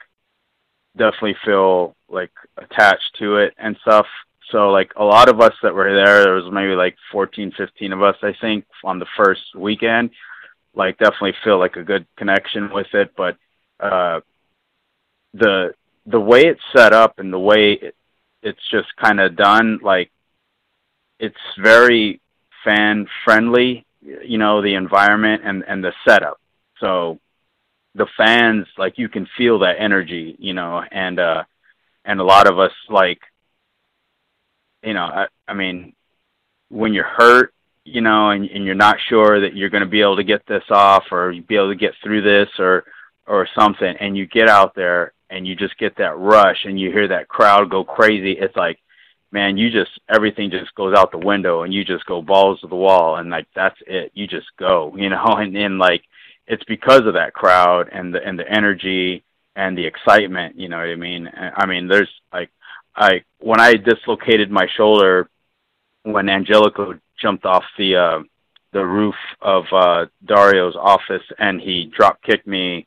definitely 0.97 1.37
feel 1.45 1.97
like 2.09 2.31
attached 2.57 3.17
to 3.19 3.37
it 3.37 3.55
and 3.59 3.77
stuff. 3.83 4.07
So 4.51 4.71
like 4.71 4.93
a 4.97 5.05
lot 5.05 5.29
of 5.29 5.41
us 5.41 5.55
that 5.62 5.75
were 5.75 5.93
there, 5.93 6.23
there 6.23 6.35
was 6.35 6.53
maybe 6.53 6.75
like 6.75 6.97
14, 7.11 7.53
15 7.57 7.93
of 7.93 8.03
us, 8.03 8.17
I 8.23 8.33
think, 8.41 8.65
on 8.85 8.99
the 8.99 9.07
first 9.17 9.43
weekend. 9.57 10.11
Like 10.75 10.99
definitely 10.99 11.35
feel 11.43 11.59
like 11.59 11.77
a 11.77 11.83
good 11.83 12.07
connection 12.17 12.73
with 12.73 12.87
it, 12.95 13.12
but 13.17 13.37
uh 13.81 14.21
the 15.35 15.75
the 16.07 16.21
way 16.21 16.43
it's 16.43 16.61
set 16.75 16.93
up 16.93 17.19
and 17.19 17.33
the 17.33 17.39
way 17.39 17.73
it, 17.73 17.95
it's 18.46 18.70
just 18.70 18.94
kind 18.96 19.20
of 19.20 19.37
done, 19.37 19.80
like 19.82 20.11
it's 21.18 21.37
very 21.59 22.20
fan 22.64 23.06
friendly. 23.24 23.85
You 24.00 24.38
know, 24.38 24.62
the 24.62 24.74
environment 24.74 25.42
and 25.44 25.64
and 25.66 25.82
the 25.82 25.92
setup. 26.06 26.40
So 26.78 27.18
the 27.94 28.06
fans, 28.16 28.66
like 28.78 28.98
you 28.98 29.09
can 29.09 29.26
feel 29.37 29.59
that 29.61 29.80
energy. 29.80 30.37
You 30.38 30.54
know, 30.54 30.82
and 30.90 31.18
uh 31.18 31.44
and 32.04 32.20
a 32.20 32.24
lot 32.24 32.48
of 32.48 32.59
us 32.59 32.72
like 32.88 33.20
you 34.82 34.94
know 34.94 35.02
i 35.02 35.26
i 35.48 35.54
mean 35.54 35.92
when 36.68 36.94
you're 36.94 37.04
hurt 37.04 37.52
you 37.85 38.00
know 38.00 38.30
and 38.30 38.48
and 38.48 38.64
you're 38.64 38.74
not 38.74 38.96
sure 39.09 39.40
that 39.40 39.56
you're 39.56 39.70
going 39.70 39.82
to 39.82 39.90
be 39.90 40.00
able 40.00 40.16
to 40.16 40.24
get 40.24 40.46
this 40.46 40.62
off 40.70 41.04
or 41.11 41.32
be 41.32 41.56
able 41.56 41.70
to 41.70 41.74
get 41.74 41.92
through 42.02 42.22
this 42.22 42.48
or 42.59 42.85
or 43.27 43.49
something 43.59 43.95
and 44.01 44.17
you 44.17 44.27
get 44.27 44.49
out 44.49 44.75
there 44.75 45.12
and 45.31 45.47
you 45.47 45.55
just 45.57 45.77
get 45.79 45.97
that 45.97 46.17
rush 46.19 46.65
and 46.65 46.79
you 46.79 46.91
hear 46.91 47.09
that 47.09 47.29
crowd 47.29 47.71
go 47.71 47.85
crazy, 47.85 48.33
it's 48.33 48.57
like, 48.57 48.79
man, 49.33 49.57
you 49.57 49.71
just 49.71 49.91
everything 50.09 50.51
just 50.51 50.75
goes 50.75 50.97
out 50.97 51.11
the 51.11 51.19
window 51.19 51.62
and 51.62 51.75
you 51.75 51.85
just 51.85 52.07
go 52.07 52.23
balls 52.23 52.61
to 52.61 52.69
the 52.69 52.77
wall 52.77 53.17
and 53.17 53.31
like 53.31 53.47
that's 53.55 53.77
it. 53.87 54.12
You 54.15 54.27
just 54.27 54.47
go, 54.59 54.95
you 54.97 55.09
know, 55.09 55.25
and 55.25 55.55
then 55.55 55.79
like 55.79 56.03
it's 56.47 56.65
because 56.65 57.07
of 57.07 57.15
that 57.15 57.35
crowd 57.35 57.89
and 57.93 58.15
the 58.15 58.25
and 58.25 58.39
the 58.39 58.49
energy 58.49 59.25
and 59.57 59.77
the 59.77 59.87
excitement, 59.87 60.59
you 60.59 60.69
know 60.69 60.77
what 60.77 60.89
I 60.89 60.97
mean? 60.97 61.29
I 61.35 61.67
mean, 61.67 61.89
there's 61.89 62.11
like 62.33 62.51
I 62.95 63.23
when 63.39 63.61
I 63.61 63.75
dislocated 63.75 64.51
my 64.51 64.67
shoulder 64.77 65.29
when 66.03 66.29
Angelico 66.29 66.95
jumped 67.21 67.45
off 67.45 67.65
the 67.79 67.97
uh 67.97 68.23
the 68.73 68.85
roof 68.85 69.15
of 69.41 69.65
uh 69.73 70.07
Dario's 70.25 70.77
office 70.77 71.23
and 71.39 71.61
he 71.61 71.91
drop 71.97 72.23
kicked 72.23 72.47
me 72.47 72.87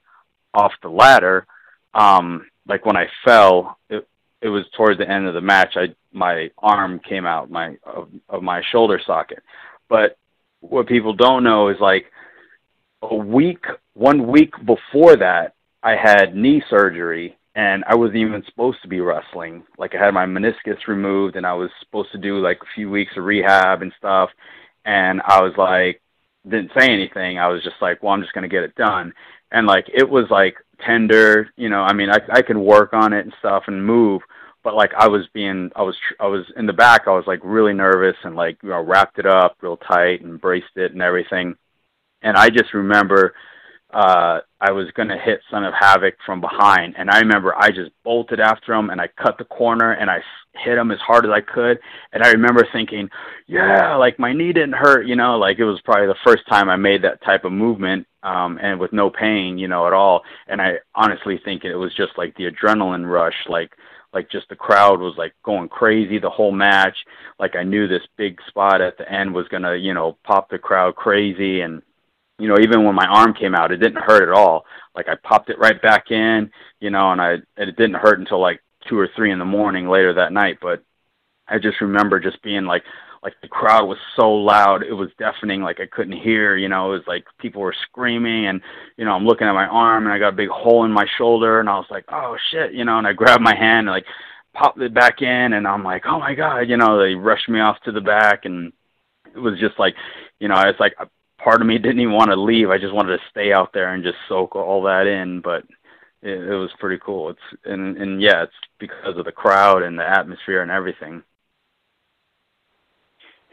off 0.53 0.73
the 0.81 0.89
ladder 0.89 1.45
um 1.93 2.45
like 2.69 2.85
when 2.85 2.95
I 2.95 3.07
fell, 3.25 3.77
it 3.89 4.07
it 4.41 4.47
was 4.47 4.63
towards 4.77 4.99
the 4.99 5.09
end 5.09 5.27
of 5.27 5.33
the 5.33 5.41
match. 5.41 5.73
I 5.75 5.93
my 6.13 6.51
arm 6.57 6.99
came 6.99 7.25
out 7.25 7.51
my 7.51 7.75
of, 7.83 8.09
of 8.29 8.43
my 8.43 8.61
shoulder 8.71 9.01
socket. 9.05 9.43
But 9.89 10.17
what 10.61 10.87
people 10.87 11.13
don't 11.13 11.43
know 11.43 11.69
is 11.69 11.77
like 11.81 12.05
a 13.01 13.15
week, 13.15 13.65
one 13.93 14.27
week 14.27 14.53
before 14.65 15.17
that, 15.17 15.55
I 15.83 15.95
had 15.95 16.35
knee 16.35 16.63
surgery 16.69 17.37
and 17.55 17.83
I 17.87 17.95
wasn't 17.95 18.17
even 18.17 18.43
supposed 18.45 18.81
to 18.83 18.87
be 18.87 19.01
wrestling. 19.01 19.63
Like 19.77 19.95
I 19.95 20.05
had 20.05 20.13
my 20.13 20.25
meniscus 20.25 20.87
removed 20.87 21.35
and 21.35 21.45
I 21.45 21.53
was 21.53 21.69
supposed 21.79 22.11
to 22.11 22.17
do 22.17 22.39
like 22.39 22.59
a 22.61 22.73
few 22.75 22.89
weeks 22.89 23.13
of 23.17 23.23
rehab 23.25 23.81
and 23.81 23.93
stuff. 23.97 24.29
And 24.85 25.21
I 25.25 25.41
was 25.41 25.53
like, 25.57 26.01
didn't 26.47 26.71
say 26.77 26.87
anything. 26.89 27.37
I 27.37 27.47
was 27.47 27.63
just 27.63 27.75
like, 27.81 28.01
well, 28.01 28.13
I'm 28.13 28.21
just 28.21 28.33
going 28.33 28.43
to 28.43 28.53
get 28.53 28.63
it 28.63 28.75
done. 28.75 29.13
And 29.51 29.67
like, 29.67 29.85
it 29.93 30.07
was 30.07 30.25
like 30.29 30.55
tender. 30.85 31.49
You 31.57 31.69
know, 31.69 31.81
I 31.81 31.93
mean, 31.93 32.09
I 32.09 32.19
I 32.31 32.41
could 32.41 32.57
work 32.57 32.93
on 32.93 33.13
it 33.13 33.25
and 33.25 33.33
stuff 33.39 33.63
and 33.67 33.85
move, 33.85 34.21
but 34.63 34.75
like 34.75 34.91
I 34.97 35.07
was 35.07 35.27
being, 35.33 35.71
I 35.75 35.81
was 35.81 35.95
I 36.19 36.27
was 36.27 36.45
in 36.55 36.65
the 36.65 36.73
back. 36.73 37.03
I 37.07 37.11
was 37.11 37.25
like 37.27 37.39
really 37.43 37.73
nervous 37.73 38.15
and 38.23 38.35
like 38.35 38.57
you 38.63 38.69
know 38.69 38.83
wrapped 38.83 39.19
it 39.19 39.25
up 39.25 39.57
real 39.61 39.77
tight 39.77 40.21
and 40.21 40.41
braced 40.41 40.75
it 40.75 40.93
and 40.93 41.01
everything. 41.01 41.55
And 42.21 42.37
I 42.37 42.49
just 42.49 42.73
remember 42.73 43.33
uh 43.93 44.39
I 44.61 44.71
was 44.71 44.91
going 44.91 45.07
to 45.07 45.17
hit 45.17 45.39
Son 45.49 45.63
of 45.63 45.73
Havoc 45.73 46.15
from 46.25 46.41
behind 46.41 46.95
and 46.97 47.09
I 47.09 47.19
remember 47.19 47.55
I 47.55 47.69
just 47.69 47.91
bolted 48.03 48.39
after 48.39 48.73
him 48.73 48.89
and 48.89 48.99
I 48.99 49.07
cut 49.07 49.37
the 49.37 49.45
corner 49.45 49.93
and 49.93 50.09
I 50.11 50.19
hit 50.53 50.77
him 50.77 50.91
as 50.91 50.99
hard 50.99 51.25
as 51.25 51.31
I 51.31 51.41
could 51.41 51.79
and 52.11 52.21
I 52.21 52.31
remember 52.31 52.67
thinking, 52.73 53.09
yeah, 53.47 53.95
like 53.95 54.19
my 54.19 54.33
knee 54.33 54.51
didn't 54.51 54.73
hurt, 54.73 55.07
you 55.07 55.15
know, 55.15 55.37
like 55.37 55.59
it 55.59 55.65
was 55.65 55.81
probably 55.85 56.07
the 56.07 56.15
first 56.25 56.43
time 56.49 56.69
I 56.69 56.75
made 56.75 57.03
that 57.03 57.23
type 57.23 57.45
of 57.45 57.51
movement 57.51 58.05
um 58.23 58.59
and 58.61 58.79
with 58.79 58.93
no 58.93 59.09
pain, 59.09 59.57
you 59.57 59.67
know, 59.67 59.87
at 59.87 59.93
all. 59.93 60.21
And 60.47 60.61
I 60.61 60.73
honestly 60.93 61.39
think 61.43 61.63
it 61.63 61.75
was 61.75 61.93
just 61.95 62.17
like 62.17 62.35
the 62.35 62.49
adrenaline 62.51 63.09
rush 63.09 63.37
like 63.47 63.71
like 64.13 64.29
just 64.29 64.49
the 64.49 64.55
crowd 64.55 64.99
was 64.99 65.15
like 65.17 65.33
going 65.43 65.69
crazy 65.69 66.19
the 66.19 66.29
whole 66.29 66.51
match. 66.51 66.97
Like 67.39 67.55
I 67.55 67.63
knew 67.63 67.87
this 67.87 68.05
big 68.17 68.39
spot 68.47 68.81
at 68.81 68.97
the 68.97 69.09
end 69.11 69.33
was 69.33 69.47
going 69.47 69.63
to, 69.63 69.77
you 69.77 69.93
know, 69.93 70.17
pop 70.23 70.49
the 70.49 70.57
crowd 70.57 70.95
crazy 70.95 71.61
and 71.61 71.81
you 72.39 72.47
know, 72.47 72.57
even 72.59 72.85
when 72.85 72.95
my 72.95 73.05
arm 73.05 73.33
came 73.33 73.53
out, 73.53 73.71
it 73.71 73.77
didn't 73.77 74.01
hurt 74.01 74.23
at 74.23 74.35
all. 74.35 74.65
Like 74.95 75.07
I 75.07 75.15
popped 75.15 75.49
it 75.49 75.59
right 75.59 75.79
back 75.81 76.11
in, 76.11 76.51
you 76.79 76.89
know, 76.89 77.11
and 77.11 77.21
I 77.21 77.33
it 77.57 77.75
didn't 77.77 77.95
hurt 77.95 78.19
until 78.19 78.39
like 78.41 78.61
two 78.87 78.97
or 78.97 79.09
three 79.15 79.31
in 79.31 79.39
the 79.39 79.45
morning 79.45 79.87
later 79.87 80.13
that 80.13 80.33
night. 80.33 80.57
But 80.61 80.83
I 81.47 81.59
just 81.59 81.81
remember 81.81 82.19
just 82.19 82.41
being 82.41 82.65
like, 82.65 82.83
like 83.21 83.33
the 83.41 83.47
crowd 83.47 83.85
was 83.85 83.97
so 84.15 84.31
loud, 84.31 84.83
it 84.83 84.93
was 84.93 85.09
deafening. 85.17 85.61
Like 85.61 85.79
I 85.81 85.85
couldn't 85.85 86.17
hear, 86.17 86.55
you 86.55 86.69
know, 86.69 86.93
it 86.93 86.97
was 86.97 87.07
like 87.07 87.25
people 87.39 87.61
were 87.61 87.75
screaming, 87.89 88.47
and 88.47 88.61
you 88.97 89.05
know, 89.05 89.11
I'm 89.11 89.25
looking 89.25 89.47
at 89.47 89.53
my 89.53 89.67
arm 89.67 90.05
and 90.05 90.13
I 90.13 90.19
got 90.19 90.33
a 90.33 90.37
big 90.37 90.49
hole 90.49 90.85
in 90.85 90.91
my 90.91 91.05
shoulder, 91.17 91.59
and 91.59 91.69
I 91.69 91.75
was 91.77 91.87
like, 91.89 92.05
oh 92.09 92.37
shit, 92.51 92.73
you 92.73 92.85
know, 92.85 92.97
and 92.97 93.07
I 93.07 93.13
grabbed 93.13 93.43
my 93.43 93.55
hand 93.55 93.87
and 93.87 93.95
like 93.95 94.05
popped 94.53 94.81
it 94.81 94.93
back 94.93 95.21
in, 95.21 95.53
and 95.53 95.67
I'm 95.67 95.83
like, 95.83 96.03
oh 96.05 96.19
my 96.19 96.33
god, 96.33 96.61
you 96.69 96.77
know, 96.77 96.97
they 96.97 97.15
rushed 97.15 97.49
me 97.49 97.59
off 97.59 97.77
to 97.83 97.91
the 97.91 98.01
back, 98.01 98.45
and 98.45 98.71
it 99.35 99.39
was 99.39 99.59
just 99.59 99.77
like, 99.77 99.95
you 100.39 100.47
know, 100.47 100.59
it's 100.61 100.79
like 100.79 100.95
part 101.43 101.61
of 101.61 101.67
me 101.67 101.77
didn't 101.77 101.99
even 101.99 102.13
want 102.13 102.31
to 102.31 102.35
leave. 102.35 102.69
I 102.69 102.77
just 102.77 102.93
wanted 102.93 103.17
to 103.17 103.23
stay 103.31 103.51
out 103.51 103.71
there 103.73 103.93
and 103.93 104.03
just 104.03 104.17
soak 104.27 104.55
all 104.55 104.83
that 104.83 105.07
in. 105.07 105.41
But 105.41 105.63
it, 106.21 106.37
it 106.37 106.55
was 106.55 106.71
pretty 106.79 107.01
cool. 107.03 107.29
It's 107.29 107.61
and 107.65 107.97
and 107.97 108.21
yeah, 108.21 108.43
it's 108.43 108.53
because 108.79 109.17
of 109.17 109.25
the 109.25 109.31
crowd 109.31 109.83
and 109.83 109.97
the 109.97 110.07
atmosphere 110.07 110.61
and 110.61 110.71
everything. 110.71 111.23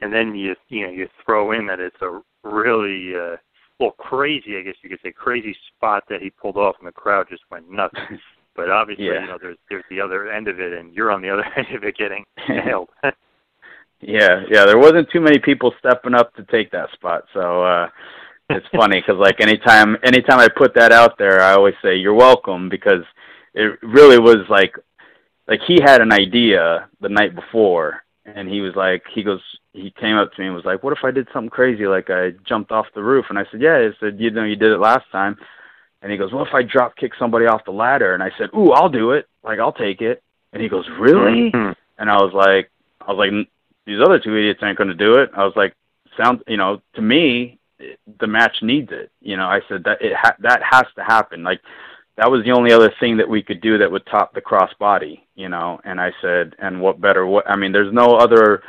And 0.02 0.12
then 0.12 0.34
you 0.34 0.54
you 0.68 0.86
know 0.86 0.92
you 0.92 1.08
throw 1.24 1.52
in 1.52 1.66
that 1.66 1.80
it's 1.80 2.02
a 2.02 2.20
really 2.44 3.14
uh, 3.14 3.36
well 3.78 3.92
crazy, 3.92 4.56
I 4.56 4.62
guess 4.62 4.76
you 4.82 4.90
could 4.90 5.00
say, 5.02 5.12
crazy 5.12 5.56
spot 5.68 6.04
that 6.08 6.22
he 6.22 6.30
pulled 6.30 6.56
off, 6.56 6.76
and 6.78 6.88
the 6.88 6.92
crowd 6.92 7.26
just 7.30 7.42
went 7.50 7.70
nuts. 7.70 7.96
but 8.56 8.70
obviously, 8.70 9.06
yeah. 9.06 9.20
you 9.20 9.26
know, 9.26 9.38
there's 9.40 9.58
there's 9.70 9.84
the 9.90 10.00
other 10.00 10.30
end 10.30 10.48
of 10.48 10.60
it, 10.60 10.72
and 10.72 10.92
you're 10.94 11.10
on 11.10 11.22
the 11.22 11.30
other 11.30 11.44
end 11.56 11.74
of 11.74 11.84
it 11.84 11.96
getting 11.96 12.24
nailed. 12.48 12.88
Yeah, 14.06 14.44
yeah, 14.48 14.64
there 14.64 14.78
wasn't 14.78 15.10
too 15.10 15.20
many 15.20 15.40
people 15.40 15.74
stepping 15.80 16.14
up 16.14 16.32
to 16.36 16.44
take 16.44 16.70
that 16.70 16.92
spot. 16.92 17.24
So 17.34 17.64
uh 17.64 17.88
it's 18.48 18.66
funny 18.76 19.02
cuz 19.02 19.16
like 19.16 19.40
anytime 19.40 19.96
anytime 20.04 20.38
I 20.38 20.48
put 20.48 20.74
that 20.74 20.92
out 20.92 21.18
there, 21.18 21.42
I 21.42 21.54
always 21.54 21.74
say 21.82 21.96
you're 21.96 22.14
welcome 22.14 22.68
because 22.68 23.04
it 23.52 23.76
really 23.82 24.20
was 24.20 24.48
like 24.48 24.76
like 25.48 25.60
he 25.66 25.80
had 25.82 26.00
an 26.00 26.12
idea 26.12 26.88
the 27.00 27.08
night 27.08 27.34
before 27.34 28.04
and 28.24 28.48
he 28.48 28.60
was 28.60 28.76
like 28.76 29.02
he 29.12 29.24
goes 29.24 29.42
he 29.72 29.90
came 29.90 30.16
up 30.16 30.32
to 30.32 30.40
me 30.40 30.46
and 30.46 30.54
was 30.54 30.64
like, 30.64 30.84
"What 30.84 30.92
if 30.92 31.04
I 31.04 31.10
did 31.10 31.26
something 31.32 31.50
crazy 31.50 31.86
like 31.86 32.08
I 32.08 32.30
jumped 32.44 32.70
off 32.70 32.86
the 32.94 33.02
roof?" 33.02 33.26
And 33.28 33.38
I 33.38 33.44
said, 33.50 33.60
"Yeah." 33.60 33.76
I 33.76 33.90
said, 34.00 34.20
"You 34.20 34.30
know, 34.30 34.44
you 34.44 34.56
did 34.56 34.72
it 34.72 34.78
last 34.78 35.04
time." 35.10 35.36
And 36.00 36.12
he 36.12 36.16
goes, 36.16 36.32
"Well, 36.32 36.46
if 36.46 36.54
I 36.54 36.62
drop 36.62 36.96
kick 36.96 37.12
somebody 37.18 37.46
off 37.46 37.64
the 37.64 37.72
ladder?" 37.72 38.14
And 38.14 38.22
I 38.22 38.30
said, 38.38 38.50
"Ooh, 38.56 38.70
I'll 38.72 38.88
do 38.88 39.10
it. 39.10 39.26
Like 39.42 39.58
I'll 39.58 39.72
take 39.72 40.00
it." 40.00 40.22
And 40.52 40.62
he 40.62 40.68
goes, 40.68 40.88
"Really?" 40.98 41.50
Mm-hmm. 41.50 41.72
And 41.98 42.10
I 42.10 42.16
was 42.16 42.32
like, 42.32 42.70
I 43.00 43.12
was 43.12 43.18
like, 43.18 43.48
these 43.86 44.00
other 44.04 44.18
two 44.18 44.36
idiots 44.36 44.60
aren't 44.62 44.78
going 44.78 44.88
to 44.88 44.94
do 44.94 45.14
it. 45.16 45.30
I 45.34 45.44
was 45.44 45.54
like, 45.56 45.74
sound, 46.16 46.42
you 46.46 46.56
know, 46.56 46.82
to 46.94 47.02
me, 47.02 47.58
the 48.20 48.26
match 48.26 48.56
needs 48.62 48.90
it. 48.90 49.10
You 49.20 49.36
know, 49.36 49.46
I 49.46 49.60
said 49.68 49.84
that 49.84 50.02
it 50.02 50.14
ha- 50.14 50.36
that 50.40 50.62
has 50.62 50.86
to 50.96 51.04
happen. 51.04 51.42
Like 51.42 51.60
that 52.16 52.30
was 52.30 52.44
the 52.44 52.52
only 52.52 52.72
other 52.72 52.92
thing 52.98 53.18
that 53.18 53.28
we 53.28 53.42
could 53.42 53.60
do 53.60 53.78
that 53.78 53.90
would 53.90 54.06
top 54.06 54.34
the 54.34 54.40
crossbody. 54.40 55.20
You 55.34 55.48
know, 55.48 55.80
and 55.84 56.00
I 56.00 56.12
said, 56.22 56.54
and 56.58 56.80
what 56.80 57.00
better? 57.00 57.26
What 57.26 57.48
I 57.48 57.56
mean, 57.56 57.72
there's 57.72 57.92
no 57.92 58.16
other. 58.16 58.62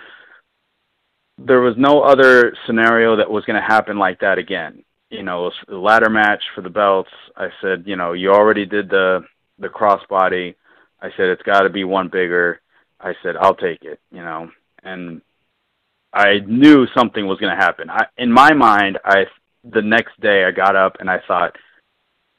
There 1.39 1.61
was 1.61 1.76
no 1.78 2.01
other 2.01 2.55
scenario 2.65 3.15
that 3.15 3.30
was 3.30 3.45
going 3.45 3.61
to 3.61 3.68
happen 3.68 3.99
like 3.99 4.20
that 4.22 4.39
again. 4.39 4.84
You 5.11 5.22
know, 5.22 5.51
the 5.68 5.78
ladder 5.78 6.09
match 6.09 6.43
for 6.55 6.61
the 6.61 6.70
belts. 6.70 7.11
I 7.36 7.49
said, 7.61 7.84
you 7.86 7.95
know, 7.95 8.13
you 8.13 8.32
already 8.32 8.65
did 8.65 8.89
the 8.89 9.24
the 9.59 9.70
crossbody. 9.70 10.55
I 10.99 11.09
said 11.15 11.28
it's 11.28 11.43
got 11.43 11.61
to 11.61 11.70
be 11.70 11.84
one 11.84 12.09
bigger. 12.09 12.59
I 12.99 13.13
said 13.22 13.38
I'll 13.38 13.55
take 13.55 13.84
it. 13.84 13.99
You 14.11 14.22
know, 14.24 14.49
and 14.88 15.21
I 16.13 16.39
knew 16.39 16.88
something 16.95 17.27
was 17.27 17.39
going 17.39 17.55
to 17.55 17.63
happen. 17.63 17.89
I, 17.89 18.05
in 18.17 18.31
my 18.31 18.53
mind, 18.53 18.97
I 19.03 19.25
the 19.63 19.81
next 19.81 20.19
day 20.21 20.45
I 20.45 20.51
got 20.51 20.75
up 20.75 20.97
and 20.99 21.09
I 21.09 21.19
thought, 21.27 21.55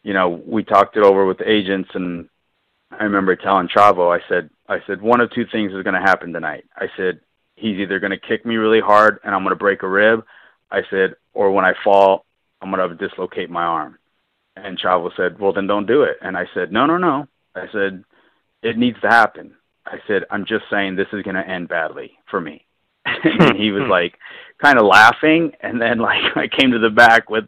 you 0.02 0.14
know, 0.14 0.42
we 0.46 0.64
talked 0.64 0.96
it 0.96 1.04
over 1.04 1.26
with 1.26 1.38
the 1.38 1.50
agents, 1.50 1.90
and 1.94 2.28
I 2.90 3.04
remember 3.04 3.36
telling 3.36 3.68
Chavo, 3.68 4.16
I 4.16 4.26
said, 4.28 4.50
I 4.68 4.78
said 4.86 5.02
one 5.02 5.20
of 5.20 5.30
two 5.30 5.44
things 5.52 5.72
is 5.72 5.82
going 5.82 5.94
to 5.94 6.00
happen 6.00 6.32
tonight. 6.32 6.64
I 6.76 6.86
said 6.96 7.20
he's 7.56 7.78
either 7.78 8.00
going 8.00 8.12
to 8.12 8.18
kick 8.18 8.46
me 8.46 8.56
really 8.56 8.80
hard 8.80 9.18
and 9.24 9.34
I'm 9.34 9.42
going 9.42 9.52
to 9.52 9.56
break 9.56 9.82
a 9.82 9.88
rib. 9.88 10.24
I 10.70 10.82
said, 10.90 11.14
or 11.34 11.50
when 11.50 11.64
I 11.64 11.74
fall, 11.84 12.24
I'm 12.60 12.70
going 12.70 12.88
to 12.88 12.94
dislocate 13.08 13.50
my 13.50 13.64
arm. 13.64 13.98
And 14.56 14.78
Chavo 14.80 15.10
said, 15.16 15.38
well, 15.38 15.52
then 15.52 15.66
don't 15.66 15.86
do 15.86 16.02
it. 16.02 16.16
And 16.22 16.36
I 16.36 16.46
said, 16.54 16.72
no, 16.72 16.86
no, 16.86 16.98
no. 16.98 17.28
I 17.54 17.66
said, 17.72 18.04
it 18.62 18.76
needs 18.76 19.00
to 19.02 19.08
happen. 19.08 19.54
I 19.90 19.98
said, 20.06 20.24
I'm 20.30 20.44
just 20.46 20.64
saying 20.70 20.96
this 20.96 21.08
is 21.12 21.22
going 21.22 21.36
to 21.36 21.48
end 21.48 21.68
badly 21.68 22.12
for 22.30 22.40
me. 22.40 22.66
and 23.24 23.56
he 23.58 23.70
was 23.70 23.88
like 23.88 24.14
kind 24.62 24.78
of 24.78 24.86
laughing 24.86 25.52
and 25.60 25.80
then 25.80 25.98
like 25.98 26.20
I 26.36 26.48
came 26.48 26.72
to 26.72 26.78
the 26.78 26.90
back 26.90 27.30
with 27.30 27.44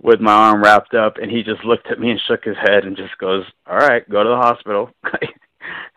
with 0.00 0.20
my 0.20 0.32
arm 0.32 0.62
wrapped 0.62 0.94
up 0.94 1.16
and 1.20 1.30
he 1.30 1.42
just 1.42 1.64
looked 1.64 1.90
at 1.90 2.00
me 2.00 2.10
and 2.10 2.20
shook 2.26 2.44
his 2.44 2.56
head 2.56 2.84
and 2.84 2.96
just 2.96 3.16
goes, 3.18 3.44
"All 3.66 3.76
right, 3.76 4.08
go 4.08 4.22
to 4.22 4.28
the 4.28 4.36
hospital." 4.36 4.90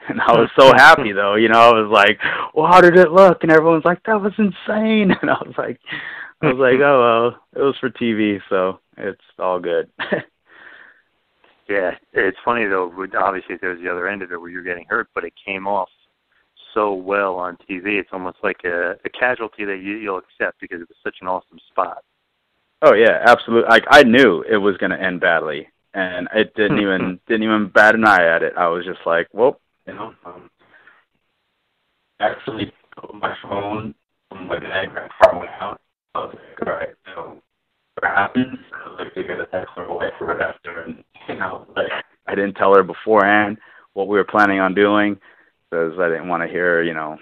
and 0.08 0.22
I 0.22 0.34
was 0.34 0.50
so 0.58 0.74
happy 0.76 1.12
though, 1.12 1.36
you 1.36 1.50
know, 1.50 1.60
I 1.60 1.74
was 1.74 1.92
like, 1.92 2.20
"Well, 2.54 2.72
how 2.72 2.82
did 2.82 2.98
it 2.98 3.12
look?" 3.12 3.44
and 3.44 3.52
everyone's 3.52 3.86
like, 3.86 4.04
"That 4.04 4.22
was 4.22 4.34
insane." 4.38 5.16
And 5.22 5.30
I 5.30 5.38
was 5.46 5.56
like 5.58 5.80
I 6.42 6.48
was 6.48 6.58
like, 6.58 6.80
"Oh, 6.82 7.34
well, 7.54 7.62
it 7.62 7.66
was 7.66 7.76
for 7.80 7.90
TV, 7.90 8.40
so 8.50 8.80
it's 8.98 9.22
all 9.38 9.60
good." 9.60 9.90
Yeah, 11.70 11.92
it's 12.14 12.38
funny 12.44 12.66
though. 12.66 12.92
Obviously, 13.18 13.56
there's 13.62 13.82
the 13.82 13.90
other 13.90 14.08
end 14.08 14.24
of 14.24 14.32
it 14.32 14.42
where 14.42 14.50
you're 14.50 14.64
getting 14.64 14.86
hurt, 14.90 15.08
but 15.14 15.24
it 15.24 15.34
came 15.46 15.68
off 15.68 15.90
so 16.74 16.94
well 16.94 17.36
on 17.36 17.58
TV. 17.70 18.00
It's 18.00 18.10
almost 18.12 18.38
like 18.44 18.62
a, 18.66 18.96
a 19.06 19.10
casualty 19.10 19.66
that 19.66 19.78
you, 19.78 19.98
you'll 19.98 20.18
accept 20.18 20.60
because 20.60 20.82
it 20.82 20.90
was 20.90 20.98
such 21.04 21.18
an 21.22 21.28
awesome 21.28 21.60
spot. 21.70 22.04
Oh 22.82 22.94
yeah, 22.94 23.24
absolutely. 23.26 23.70
Like 23.70 23.86
I 23.90 24.04
knew 24.04 24.44
it 24.50 24.58
was 24.58 24.78
going 24.78 24.92
to 24.92 25.02
end 25.02 25.22
badly, 25.22 25.68
and 25.94 26.28
it 26.34 26.56
didn't 26.56 26.80
even 26.82 27.20
didn't 27.28 27.44
even 27.44 27.70
bat 27.70 27.96
an 27.96 28.06
eye 28.06 28.26
at 28.26 28.42
it. 28.42 28.54
I 28.58 28.68
was 28.68 28.84
just 28.86 29.06
like, 29.06 29.28
well, 29.32 29.60
you 29.86 29.94
know, 29.94 30.14
um, 30.26 30.50
actually 32.20 32.72
put 32.96 33.14
my 33.14 33.36
phone 33.44 33.94
on 34.32 34.48
my 34.48 34.60
bag 34.60 34.90
I 34.96 35.38
went 35.38 35.52
out. 35.62 35.82
I 36.16 36.20
was 36.20 36.36
like, 36.36 36.68
all 36.68 36.74
right, 36.74 36.96
so 37.14 37.42
what 38.02 38.12
happens? 38.12 38.58
I 38.74 38.90
was 38.90 39.00
like, 39.00 39.16
you 39.16 39.28
got 39.28 39.42
a 39.42 39.46
text 39.48 39.74
from 39.74 39.88
my 39.88 39.94
wife 39.94 40.14
right 40.22 40.42
after, 40.42 40.82
and 40.82 41.04
you 41.28 41.36
know, 41.36 41.68
like 41.76 41.92
I 42.28 42.36
didn't 42.36 42.56
tell 42.56 42.76
her 42.76 42.84
beforehand 42.84 43.58
what 43.94 44.08
we 44.08 44.18
were 44.18 44.24
planning 44.24 44.60
on 44.60 44.74
doing 44.74 45.18
because 45.70 45.94
I 46.00 46.08
didn't 46.08 46.28
want 46.28 46.44
to 46.44 46.50
hear, 46.50 46.82
you 46.82 46.94
know, 46.94 47.18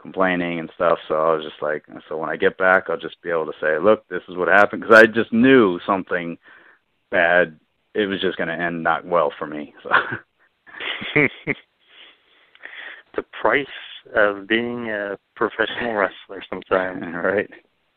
complaining 0.00 0.58
and 0.60 0.70
stuff. 0.74 0.98
So 1.08 1.14
I 1.14 1.34
was 1.34 1.44
just 1.44 1.60
like, 1.60 1.84
so 2.08 2.16
when 2.16 2.30
I 2.30 2.36
get 2.36 2.56
back, 2.58 2.84
I'll 2.88 2.96
just 2.96 3.20
be 3.22 3.30
able 3.30 3.46
to 3.46 3.52
say, 3.60 3.78
look, 3.78 4.06
this 4.08 4.22
is 4.28 4.36
what 4.36 4.48
happened, 4.48 4.82
because 4.82 4.96
I 4.96 5.06
just 5.06 5.32
knew 5.32 5.78
something 5.86 6.38
bad. 7.10 7.58
It 7.94 8.06
was 8.06 8.20
just 8.20 8.36
going 8.36 8.48
to 8.48 8.54
end 8.54 8.82
not 8.82 9.06
well 9.06 9.32
for 9.38 9.46
me. 9.46 9.74
So. 9.82 9.90
the 13.16 13.24
price 13.40 13.66
of 14.14 14.46
being 14.46 14.90
a 14.90 15.18
professional 15.34 15.94
wrestler 15.94 16.42
sometimes, 16.48 17.02
right? 17.14 17.50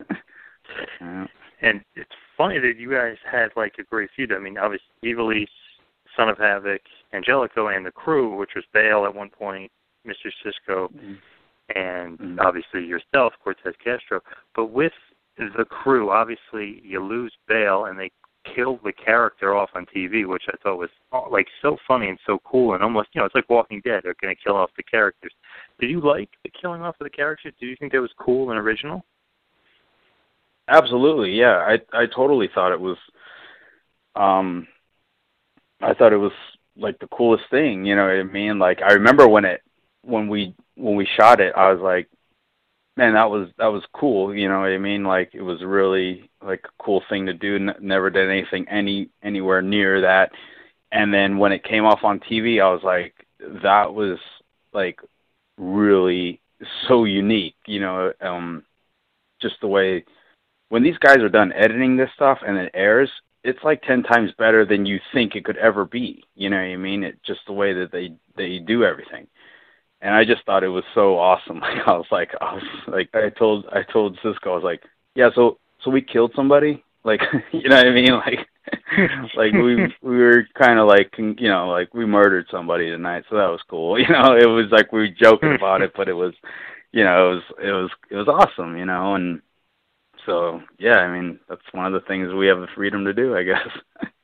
yeah. 1.00 1.26
And 1.62 1.82
it's 1.94 2.10
funny 2.36 2.58
that 2.58 2.78
you 2.78 2.90
guys 2.90 3.16
had 3.30 3.48
like 3.56 3.74
a 3.78 3.82
great 3.82 4.10
feud. 4.16 4.32
I 4.32 4.38
mean, 4.38 4.56
obviously, 4.58 4.86
Ivelisse, 5.04 5.46
Son 6.16 6.28
of 6.28 6.38
Havoc, 6.38 6.80
Angelico, 7.12 7.68
and 7.68 7.84
the 7.84 7.90
crew, 7.90 8.36
which 8.36 8.50
was 8.54 8.64
Bael 8.72 9.04
at 9.04 9.14
one 9.14 9.30
point, 9.30 9.70
Mr. 10.06 10.30
Cisco, 10.42 10.88
mm-hmm. 10.88 11.14
and 11.76 12.18
mm-hmm. 12.18 12.40
obviously 12.40 12.84
yourself, 12.84 13.34
Cortez 13.42 13.74
Castro. 13.82 14.20
But 14.54 14.66
with 14.66 14.92
the 15.36 15.64
crew, 15.64 16.10
obviously 16.10 16.80
you 16.84 17.04
lose 17.04 17.32
Bael, 17.48 17.86
and 17.86 17.98
they 17.98 18.10
killed 18.54 18.80
the 18.84 18.92
character 18.92 19.54
off 19.54 19.70
on 19.74 19.86
TV, 19.94 20.26
which 20.26 20.44
I 20.48 20.56
thought 20.62 20.78
was 20.78 20.90
like 21.30 21.46
so 21.60 21.76
funny 21.86 22.08
and 22.08 22.18
so 22.26 22.38
cool, 22.44 22.74
and 22.74 22.82
almost 22.82 23.10
you 23.12 23.20
know 23.20 23.26
it's 23.26 23.34
like 23.34 23.50
Walking 23.50 23.82
Dead. 23.84 24.00
They're 24.02 24.14
going 24.20 24.34
to 24.34 24.42
kill 24.42 24.56
off 24.56 24.70
the 24.76 24.82
characters. 24.82 25.32
Did 25.78 25.90
you 25.90 26.00
like 26.00 26.30
the 26.42 26.50
killing 26.60 26.82
off 26.82 26.96
of 27.00 27.04
the 27.04 27.10
characters? 27.10 27.52
Do 27.60 27.66
you 27.66 27.76
think 27.78 27.92
that 27.92 28.00
was 28.00 28.10
cool 28.18 28.50
and 28.50 28.58
original? 28.58 29.04
Absolutely, 30.70 31.32
yeah. 31.32 31.56
I 31.58 31.80
I 31.92 32.06
totally 32.06 32.48
thought 32.54 32.72
it 32.72 32.80
was. 32.80 32.96
Um, 34.14 34.66
I 35.80 35.94
thought 35.94 36.12
it 36.12 36.16
was 36.18 36.32
like 36.76 36.98
the 36.98 37.06
coolest 37.08 37.44
thing. 37.50 37.84
You 37.84 37.96
know 37.96 38.04
what 38.04 38.16
I 38.16 38.22
mean? 38.22 38.58
Like 38.58 38.80
I 38.82 38.94
remember 38.94 39.28
when 39.28 39.44
it 39.44 39.62
when 40.02 40.28
we 40.28 40.54
when 40.76 40.96
we 40.96 41.06
shot 41.16 41.40
it, 41.40 41.54
I 41.56 41.72
was 41.72 41.80
like, 41.80 42.08
man, 42.96 43.14
that 43.14 43.30
was 43.30 43.48
that 43.58 43.68
was 43.68 43.84
cool. 43.94 44.34
You 44.34 44.48
know 44.48 44.60
what 44.60 44.70
I 44.70 44.78
mean? 44.78 45.04
Like 45.04 45.32
it 45.34 45.42
was 45.42 45.62
really 45.64 46.30
like 46.44 46.62
a 46.66 46.82
cool 46.84 47.02
thing 47.10 47.26
to 47.26 47.34
do. 47.34 47.56
N- 47.56 47.76
never 47.80 48.10
did 48.10 48.30
anything 48.30 48.68
any 48.68 49.10
anywhere 49.22 49.62
near 49.62 50.02
that. 50.02 50.32
And 50.92 51.14
then 51.14 51.38
when 51.38 51.52
it 51.52 51.64
came 51.64 51.84
off 51.86 52.04
on 52.04 52.20
TV, 52.20 52.62
I 52.62 52.72
was 52.72 52.82
like, 52.84 53.14
that 53.62 53.94
was 53.94 54.18
like 54.72 55.00
really 55.58 56.40
so 56.88 57.04
unique. 57.04 57.56
You 57.66 57.80
know, 57.80 58.12
um, 58.20 58.64
just 59.42 59.56
the 59.60 59.68
way 59.68 60.04
when 60.70 60.82
these 60.82 60.98
guys 60.98 61.18
are 61.18 61.28
done 61.28 61.52
editing 61.52 61.96
this 61.96 62.10
stuff 62.14 62.38
and 62.46 62.56
it 62.56 62.70
airs, 62.74 63.10
it's 63.44 63.62
like 63.62 63.82
ten 63.82 64.02
times 64.02 64.32
better 64.38 64.64
than 64.64 64.86
you 64.86 64.98
think 65.12 65.36
it 65.36 65.44
could 65.44 65.58
ever 65.58 65.84
be. 65.84 66.24
You 66.34 66.50
know 66.50 66.56
what 66.56 66.62
I 66.62 66.76
mean? 66.76 67.04
It 67.04 67.18
just 67.24 67.40
the 67.46 67.52
way 67.52 67.74
that 67.74 67.92
they 67.92 68.14
they 68.36 68.58
do 68.58 68.84
everything 68.84 69.26
and 70.02 70.14
I 70.14 70.24
just 70.24 70.44
thought 70.44 70.64
it 70.64 70.68
was 70.68 70.84
so 70.94 71.18
awesome. 71.18 71.60
Like 71.70 71.86
I 71.86 71.92
was 71.92 72.06
like, 72.10 72.30
I 72.40 72.54
was 72.54 72.62
like, 72.88 73.10
I 73.14 73.28
told, 73.30 73.66
I 73.72 73.82
told 73.82 74.18
Cisco, 74.22 74.52
I 74.52 74.54
was 74.54 74.64
like, 74.64 74.82
yeah, 75.14 75.30
so, 75.34 75.58
so 75.82 75.90
we 75.90 76.02
killed 76.02 76.32
somebody, 76.34 76.84
like, 77.04 77.20
you 77.52 77.68
know 77.68 77.76
what 77.76 77.86
I 77.86 77.90
mean, 77.90 78.12
like, 78.12 78.46
like 79.36 79.52
we 79.52 79.92
we 80.02 80.18
were 80.18 80.46
kind 80.54 80.78
of 80.78 80.86
like, 80.86 81.14
you 81.18 81.48
know, 81.48 81.68
like 81.68 81.92
we 81.94 82.06
murdered 82.06 82.46
somebody 82.50 82.90
tonight, 82.90 83.24
so 83.28 83.36
that 83.36 83.50
was 83.50 83.60
cool. 83.68 83.98
You 83.98 84.08
know, 84.08 84.36
it 84.36 84.46
was 84.46 84.66
like 84.70 84.92
we 84.92 85.00
were 85.00 85.08
joking 85.08 85.54
about 85.54 85.82
it, 85.82 85.92
but 85.96 86.08
it 86.08 86.12
was, 86.12 86.34
you 86.92 87.04
know, 87.04 87.32
it 87.32 87.34
was, 87.34 87.42
it 87.64 87.72
was, 87.72 87.90
it 88.10 88.16
was 88.16 88.28
awesome, 88.28 88.76
you 88.76 88.84
know, 88.84 89.14
and 89.14 89.40
so 90.26 90.60
yeah, 90.78 90.98
I 90.98 91.12
mean, 91.12 91.38
that's 91.48 91.62
one 91.72 91.86
of 91.86 91.92
the 91.92 92.06
things 92.06 92.32
we 92.32 92.46
have 92.46 92.60
the 92.60 92.68
freedom 92.74 93.04
to 93.04 93.12
do, 93.12 93.36
I 93.36 93.42
guess 93.42 93.68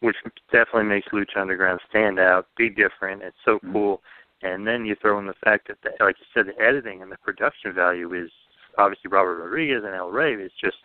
which 0.00 0.16
definitely 0.52 0.84
makes 0.84 1.08
Lucha 1.08 1.40
Underground 1.40 1.80
stand 1.88 2.18
out, 2.18 2.46
be 2.56 2.68
different. 2.68 3.22
It's 3.22 3.36
so 3.44 3.56
mm-hmm. 3.56 3.72
cool. 3.72 4.02
And 4.42 4.66
then 4.66 4.84
you 4.84 4.94
throw 5.00 5.18
in 5.18 5.26
the 5.26 5.34
fact 5.42 5.68
that, 5.68 5.78
the, 5.82 6.04
like 6.04 6.16
you 6.20 6.26
said, 6.32 6.46
the 6.46 6.62
editing 6.62 7.02
and 7.02 7.10
the 7.10 7.16
production 7.18 7.72
value 7.74 8.14
is 8.14 8.30
obviously 8.76 9.10
Robert 9.10 9.42
Rodriguez 9.42 9.82
and 9.84 9.94
El 9.94 10.10
Rey 10.10 10.34
is 10.34 10.52
just 10.60 10.76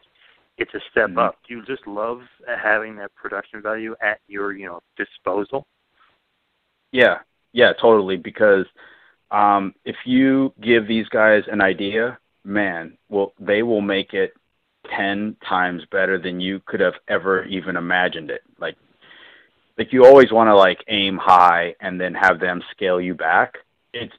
it's 0.57 0.73
a 0.73 0.79
step 0.91 1.09
mm-hmm. 1.09 1.19
up. 1.19 1.35
Do 1.47 1.55
you 1.55 1.65
just 1.65 1.85
love 1.87 2.21
having 2.47 2.95
that 2.97 3.13
production 3.15 3.61
value 3.61 3.95
at 4.01 4.19
your 4.27 4.53
you 4.53 4.65
know 4.65 4.79
disposal? 4.97 5.67
Yeah, 6.91 7.19
yeah, 7.53 7.73
totally. 7.73 8.17
Because 8.17 8.65
um, 9.31 9.73
if 9.85 9.95
you 10.05 10.53
give 10.61 10.87
these 10.87 11.07
guys 11.09 11.43
an 11.51 11.61
idea, 11.61 12.17
man, 12.43 12.97
well, 13.09 13.33
they 13.39 13.63
will 13.63 13.81
make 13.81 14.13
it 14.13 14.33
ten 14.95 15.35
times 15.47 15.83
better 15.91 16.17
than 16.17 16.39
you 16.39 16.61
could 16.65 16.79
have 16.79 16.95
ever 17.07 17.45
even 17.45 17.77
imagined 17.77 18.29
it. 18.29 18.41
Like 18.59 18.75
like 19.77 19.91
you 19.91 20.05
always 20.05 20.31
want 20.31 20.47
to 20.47 20.55
like 20.55 20.83
aim 20.87 21.17
high 21.17 21.75
and 21.79 21.99
then 21.99 22.13
have 22.13 22.39
them 22.39 22.61
scale 22.71 23.01
you 23.01 23.13
back. 23.13 23.55
It's 23.93 24.13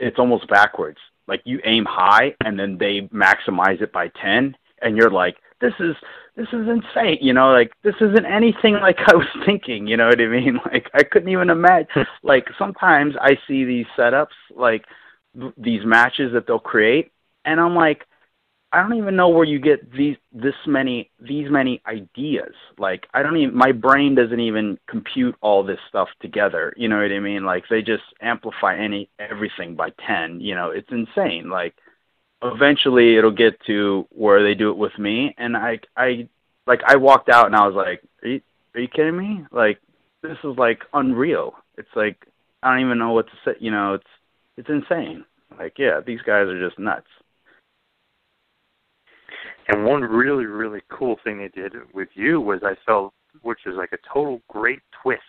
it's 0.00 0.18
almost 0.18 0.48
backwards. 0.48 0.98
Like 1.28 1.42
you 1.44 1.60
aim 1.64 1.84
high 1.84 2.34
and 2.44 2.58
then 2.58 2.78
they 2.78 3.02
maximize 3.12 3.80
it 3.80 3.92
by 3.92 4.08
10 4.22 4.56
and 4.82 4.96
you're 4.96 5.10
like 5.10 5.36
this 5.60 5.74
is 5.80 5.96
this 6.36 6.48
is 6.48 6.68
insane, 6.68 7.18
you 7.22 7.32
know, 7.32 7.50
like 7.50 7.72
this 7.82 7.94
isn't 8.00 8.26
anything 8.26 8.74
like 8.82 8.98
I 9.06 9.14
was 9.14 9.26
thinking, 9.44 9.86
you 9.86 9.96
know 9.96 10.08
what 10.08 10.20
I 10.20 10.26
mean? 10.26 10.60
Like 10.72 10.90
I 10.94 11.02
couldn't 11.02 11.28
even 11.28 11.50
imagine 11.50 12.06
like 12.22 12.46
sometimes 12.58 13.14
I 13.20 13.38
see 13.46 13.64
these 13.64 13.86
setups 13.96 14.36
like 14.54 14.84
these 15.56 15.84
matches 15.84 16.32
that 16.32 16.46
they'll 16.46 16.58
create 16.58 17.12
and 17.46 17.60
I'm 17.60 17.74
like 17.74 18.04
I 18.72 18.82
don't 18.82 18.98
even 18.98 19.16
know 19.16 19.28
where 19.28 19.44
you 19.44 19.58
get 19.58 19.90
these 19.92 20.16
this 20.32 20.54
many 20.66 21.10
these 21.20 21.50
many 21.50 21.80
ideas. 21.86 22.52
Like 22.78 23.06
I 23.14 23.22
don't 23.22 23.36
even 23.36 23.56
my 23.56 23.72
brain 23.72 24.14
doesn't 24.14 24.40
even 24.40 24.78
compute 24.88 25.36
all 25.40 25.62
this 25.62 25.78
stuff 25.88 26.08
together. 26.20 26.74
You 26.76 26.88
know 26.88 27.00
what 27.00 27.12
I 27.12 27.20
mean? 27.20 27.44
Like 27.44 27.64
they 27.70 27.80
just 27.80 28.02
amplify 28.20 28.76
any 28.76 29.08
everything 29.18 29.76
by 29.76 29.90
10. 30.06 30.40
You 30.40 30.54
know, 30.56 30.70
it's 30.70 30.90
insane. 30.90 31.48
Like 31.48 31.74
eventually 32.42 33.16
it'll 33.16 33.30
get 33.30 33.58
to 33.66 34.06
where 34.10 34.42
they 34.42 34.54
do 34.54 34.70
it 34.70 34.76
with 34.76 34.98
me 34.98 35.34
and 35.38 35.56
I 35.56 35.78
I 35.96 36.28
like 36.66 36.80
I 36.86 36.96
walked 36.96 37.28
out 37.30 37.46
and 37.46 37.56
I 37.56 37.66
was 37.66 37.76
like, 37.76 38.02
"Are 38.22 38.28
you, 38.28 38.40
are 38.74 38.80
you 38.80 38.88
kidding 38.88 39.16
me? 39.16 39.46
Like 39.52 39.80
this 40.22 40.36
is 40.44 40.58
like 40.58 40.82
unreal. 40.92 41.54
It's 41.78 41.94
like 41.94 42.26
I 42.62 42.72
don't 42.72 42.84
even 42.84 42.98
know 42.98 43.12
what 43.12 43.26
to 43.28 43.32
say, 43.44 43.56
you 43.60 43.70
know, 43.70 43.94
it's 43.94 44.10
it's 44.56 44.68
insane. 44.68 45.24
Like 45.58 45.78
yeah, 45.78 46.00
these 46.04 46.20
guys 46.20 46.48
are 46.48 46.68
just 46.68 46.78
nuts. 46.78 47.06
And 49.68 49.84
one 49.84 50.02
really, 50.02 50.46
really 50.46 50.80
cool 50.90 51.16
thing 51.24 51.38
they 51.38 51.48
did 51.48 51.72
with 51.92 52.08
you 52.14 52.40
was 52.40 52.60
I 52.62 52.76
felt, 52.86 53.14
which 53.42 53.60
is 53.66 53.74
like 53.76 53.92
a 53.92 53.98
total 54.12 54.40
great 54.48 54.80
twist. 55.02 55.22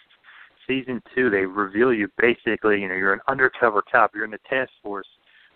Season 0.68 1.02
two, 1.16 1.30
they 1.30 1.46
reveal 1.46 1.94
you 1.94 2.08
basically, 2.18 2.82
you 2.82 2.90
know, 2.90 2.96
you're 2.96 3.14
an 3.14 3.22
undercover 3.28 3.82
cop. 3.90 4.12
You're 4.14 4.26
in 4.26 4.32
the 4.32 4.40
task 4.50 4.70
force 4.84 5.08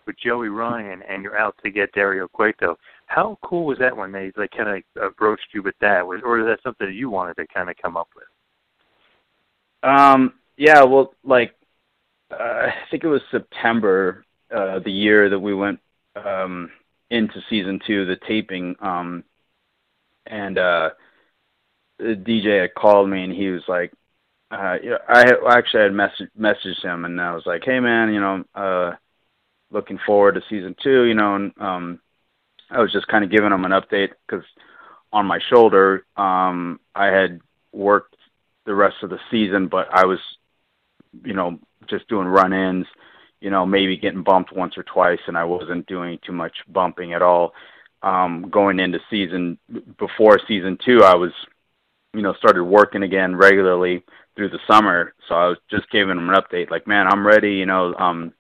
with 0.08 0.16
Joey 0.18 0.50
Ryan, 0.50 1.02
and 1.08 1.22
you're 1.22 1.38
out 1.38 1.56
to 1.64 1.70
get 1.70 1.92
Dario 1.92 2.28
Cueto. 2.28 2.78
How 3.06 3.38
cool 3.44 3.66
was 3.66 3.78
that 3.80 3.96
when 3.96 4.12
they 4.12 4.32
like 4.38 4.52
kind 4.52 4.70
of 4.70 5.04
approached 5.04 5.50
you 5.54 5.62
with 5.62 5.76
that? 5.82 6.08
Was 6.08 6.22
or 6.24 6.40
is 6.40 6.46
that 6.46 6.64
something 6.64 6.92
you 6.94 7.10
wanted 7.10 7.36
to 7.36 7.46
kind 7.54 7.70
of 7.70 7.76
come 7.82 7.98
up 7.98 8.08
with? 8.16 8.26
Um. 9.84 10.34
Yeah. 10.58 10.84
Well, 10.84 11.14
like 11.24 11.54
uh, 12.32 12.68
I 12.68 12.74
think 12.90 13.04
it 13.04 13.08
was 13.08 13.22
September, 13.32 14.24
uh, 14.56 14.80
the 14.80 14.92
year 14.92 15.30
that 15.30 15.40
we 15.40 15.54
went 15.54 15.80
um 16.16 16.70
into 17.12 17.42
season 17.50 17.80
two, 17.86 18.06
the 18.06 18.16
taping, 18.16 18.76
um, 18.80 19.24
and 20.26 20.58
uh, 20.58 20.92
the 22.00 22.16
DJ 22.16 22.62
had 22.62 22.74
called 22.74 23.10
me 23.10 23.24
and 23.24 23.34
he 23.34 23.50
was 23.50 23.64
like, 23.68 23.92
uh, 24.50 24.78
I 25.08 25.20
had, 25.20 25.36
actually 25.48 25.84
had 25.84 25.94
message, 25.94 26.30
messaged 26.40 26.84
him 26.84 27.06
and 27.06 27.20
I 27.22 27.36
was 27.36 27.44
like, 27.46 27.64
hey 27.66 27.80
man, 27.80 28.14
you 28.14 28.20
know, 28.20 28.44
uh, 28.56 28.96
looking 29.70 30.00
forward 30.06 30.36
to 30.36 30.42
season 30.50 30.76
two, 30.82 31.04
you 31.04 31.14
know, 31.14 31.36
and 31.36 31.52
um, 31.60 32.00
I 32.70 32.82
was 32.82 32.92
just 32.92 33.08
kind 33.08 33.24
of 33.24 33.32
giving 33.32 33.52
him 33.52 33.66
an 33.66 33.72
update 33.72 34.12
because 34.26 34.46
on 35.14 35.26
my 35.26 35.40
shoulder, 35.50 36.06
um, 36.16 36.80
I 36.96 37.08
had 37.08 37.42
worked 37.74 38.16
the 38.66 38.74
rest 38.76 38.98
of 39.04 39.10
the 39.10 39.20
season, 39.30 39.68
but 39.68 39.88
I 39.92 40.06
was, 40.06 40.20
you 41.26 41.34
know, 41.34 41.60
just 41.90 42.08
doing 42.08 42.28
run-ins 42.28 42.88
you 43.42 43.50
know, 43.50 43.66
maybe 43.66 43.98
getting 43.98 44.24
bumped 44.24 44.56
once 44.56 44.78
or 44.78 44.84
twice, 44.84 45.20
and 45.28 45.38
I 45.38 45.44
wasn't 45.44 45.88
doing 45.88 46.20
too 46.26 46.32
much 46.32 46.56
bumping 46.70 47.14
at 47.14 47.22
all. 47.22 47.54
Um, 48.04 48.50
going 48.50 48.80
into 48.80 49.00
season 49.10 49.58
before 49.98 50.40
season 50.48 50.78
two, 50.84 51.04
I 51.04 51.16
was, 51.16 51.32
you 52.14 52.22
know, 52.22 52.34
started 52.36 52.64
working 52.64 53.04
again 53.04 53.36
regularly 53.36 54.04
through 54.36 54.50
the 54.50 54.60
summer. 54.68 55.14
So 55.28 55.36
I 55.36 55.48
was 55.48 55.58
just 55.70 55.90
giving 55.92 56.18
him 56.18 56.30
an 56.30 56.36
update, 56.36 56.72
like, 56.72 56.88
man, 56.88 57.08
I'm 57.08 57.26
ready. 57.26 57.54
You 57.54 57.66
know, 57.66 57.94
um, 57.96 58.34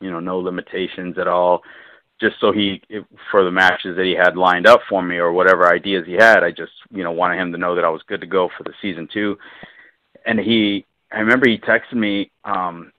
you 0.00 0.10
know, 0.10 0.20
no 0.20 0.38
limitations 0.38 1.18
at 1.18 1.28
all. 1.28 1.62
Just 2.20 2.36
so 2.40 2.50
he, 2.50 2.80
for 3.30 3.44
the 3.44 3.50
matches 3.50 3.96
that 3.96 4.06
he 4.06 4.14
had 4.14 4.36
lined 4.36 4.66
up 4.66 4.80
for 4.88 5.02
me 5.02 5.16
or 5.16 5.32
whatever 5.32 5.70
ideas 5.70 6.06
he 6.06 6.14
had, 6.14 6.42
I 6.42 6.50
just, 6.50 6.72
you 6.90 7.04
know, 7.04 7.12
wanted 7.12 7.38
him 7.38 7.52
to 7.52 7.58
know 7.58 7.74
that 7.74 7.84
I 7.84 7.90
was 7.90 8.02
good 8.06 8.22
to 8.22 8.26
go 8.26 8.48
for 8.56 8.64
the 8.64 8.72
season 8.80 9.06
two. 9.12 9.36
And 10.24 10.40
he, 10.40 10.86
I 11.12 11.18
remember 11.18 11.48
he 11.48 11.58
texted 11.58 11.94
me 11.94 12.30
um, 12.44 12.90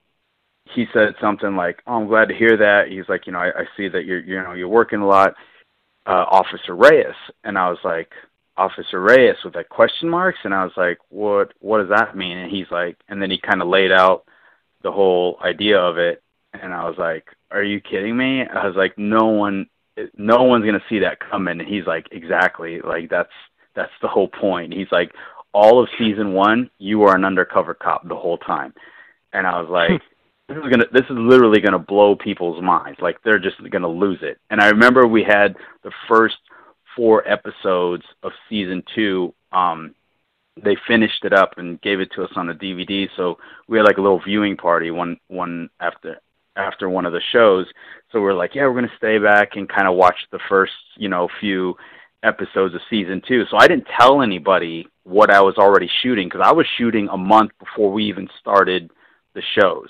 he 0.74 0.86
said 0.94 1.16
something 1.22 1.56
like, 1.56 1.82
"Oh, 1.88 1.94
I'm 1.96 2.08
glad 2.08 2.30
to 2.30 2.36
hear 2.36 2.58
that." 2.58 2.88
He's 2.90 3.08
like, 3.10 3.28
"You 3.28 3.34
know, 3.34 3.40
I, 3.40 3.50
I 3.50 3.66
see 3.76 3.88
that 3.88 4.06
you're 4.06 4.20
you 4.20 4.42
know 4.42 4.54
you're 4.54 4.68
working 4.68 5.00
a 5.00 5.08
lot, 5.08 5.36
uh, 6.06 6.26
Officer 6.30 6.76
Reyes," 6.76 7.16
and 7.44 7.58
I 7.58 7.70
was 7.70 7.80
like, 7.84 8.12
"Officer 8.58 9.02
Reyes" 9.02 9.38
with 9.44 9.56
like 9.56 9.70
question 9.70 10.10
marks, 10.10 10.40
and 10.44 10.54
I 10.54 10.64
was 10.64 10.74
like, 10.78 11.00
"What 11.10 11.54
what 11.60 11.80
does 11.80 11.90
that 11.90 12.16
mean?" 12.16 12.38
And 12.38 12.52
he's 12.52 12.70
like, 12.72 12.98
and 13.10 13.22
then 13.22 13.32
he 13.32 13.38
kind 13.38 13.62
of 13.62 13.68
laid 13.68 13.92
out 13.92 14.26
the 14.84 14.92
whole 14.92 15.40
idea 15.44 15.80
of 15.80 15.98
it, 15.98 16.24
and 16.54 16.74
I 16.74 16.88
was 16.88 16.98
like, 16.98 17.28
"Are 17.52 17.64
you 17.64 17.80
kidding 17.82 18.16
me?" 18.18 18.46
I 18.48 18.68
was 18.68 18.76
like, 18.76 18.98
"No 18.98 19.28
one, 19.28 19.68
no 20.18 20.44
one's 20.44 20.66
gonna 20.66 20.84
see 20.90 21.00
that 21.00 21.20
coming." 21.20 21.60
And 21.60 21.68
he's 21.68 21.86
like, 21.86 22.08
"Exactly, 22.12 22.82
like 22.82 23.10
that's 23.10 23.34
that's 23.76 23.94
the 24.02 24.08
whole 24.08 24.28
point." 24.30 24.74
He's 24.74 24.92
like, 24.92 25.12
"All 25.54 25.82
of 25.82 25.90
season 25.98 26.34
one, 26.34 26.70
you 26.80 27.00
were 27.00 27.16
an 27.16 27.26
undercover 27.26 27.74
cop 27.74 28.08
the 28.08 28.16
whole 28.16 28.38
time," 28.38 28.74
and 29.34 29.46
I 29.46 29.60
was 29.62 29.70
like 29.70 30.02
this 30.48 30.58
is 30.58 30.70
gonna 30.70 30.86
this 30.94 31.04
is 31.10 31.18
literally 31.18 31.60
gonna 31.60 31.80
blow 31.80 32.16
people's 32.16 32.62
minds. 32.64 33.00
Like 33.02 33.22
they're 33.24 33.40
just 33.40 33.58
gonna 33.70 33.88
lose 33.88 34.20
it. 34.22 34.40
And 34.50 34.62
I 34.62 34.70
remember 34.70 35.06
we 35.06 35.24
had 35.24 35.56
the 35.84 35.92
first 36.08 36.38
four 36.96 37.28
episodes 37.28 38.04
of 38.24 38.32
season 38.50 38.84
two. 38.96 39.34
Um, 39.52 39.94
they 40.64 40.78
finished 40.88 41.24
it 41.24 41.34
up 41.34 41.58
and 41.58 41.82
gave 41.82 42.00
it 42.00 42.12
to 42.16 42.24
us 42.24 42.32
on 42.36 42.50
a 42.50 42.56
DVD. 42.56 43.08
So 43.16 43.38
we 43.68 43.78
had 43.78 43.86
like 43.86 43.98
a 43.98 44.02
little 44.02 44.22
viewing 44.24 44.56
party 44.56 44.90
one 44.90 45.18
one 45.28 45.70
after 45.82 46.18
after 46.56 46.90
one 46.90 47.06
of 47.06 47.12
the 47.12 47.22
shows. 47.34 47.68
So 48.12 48.22
we're 48.22 48.34
like, 48.34 48.56
yeah, 48.56 48.68
we're 48.68 48.76
gonna 48.76 48.92
stay 48.98 49.18
back 49.18 49.58
and 49.58 49.68
kind 49.68 49.88
of 49.88 49.96
watch 49.96 50.18
the 50.32 50.40
first 50.48 50.74
you 50.96 51.10
know 51.10 51.28
few 51.42 51.76
episodes 52.24 52.74
of 52.74 52.82
season 52.90 53.22
two. 53.28 53.44
So 53.52 53.58
I 53.58 53.68
didn't 53.68 53.88
tell 54.00 54.22
anybody 54.22 54.88
what 55.04 55.30
I 55.30 55.42
was 55.42 55.58
already 55.58 55.90
shooting 56.02 56.28
because 56.30 56.42
I 56.44 56.54
was 56.54 56.66
shooting 56.78 57.10
a 57.10 57.18
month 57.18 57.52
before 57.60 57.92
we 57.92 58.06
even 58.06 58.30
started 58.40 58.92
the 59.36 59.44
shows 59.60 59.90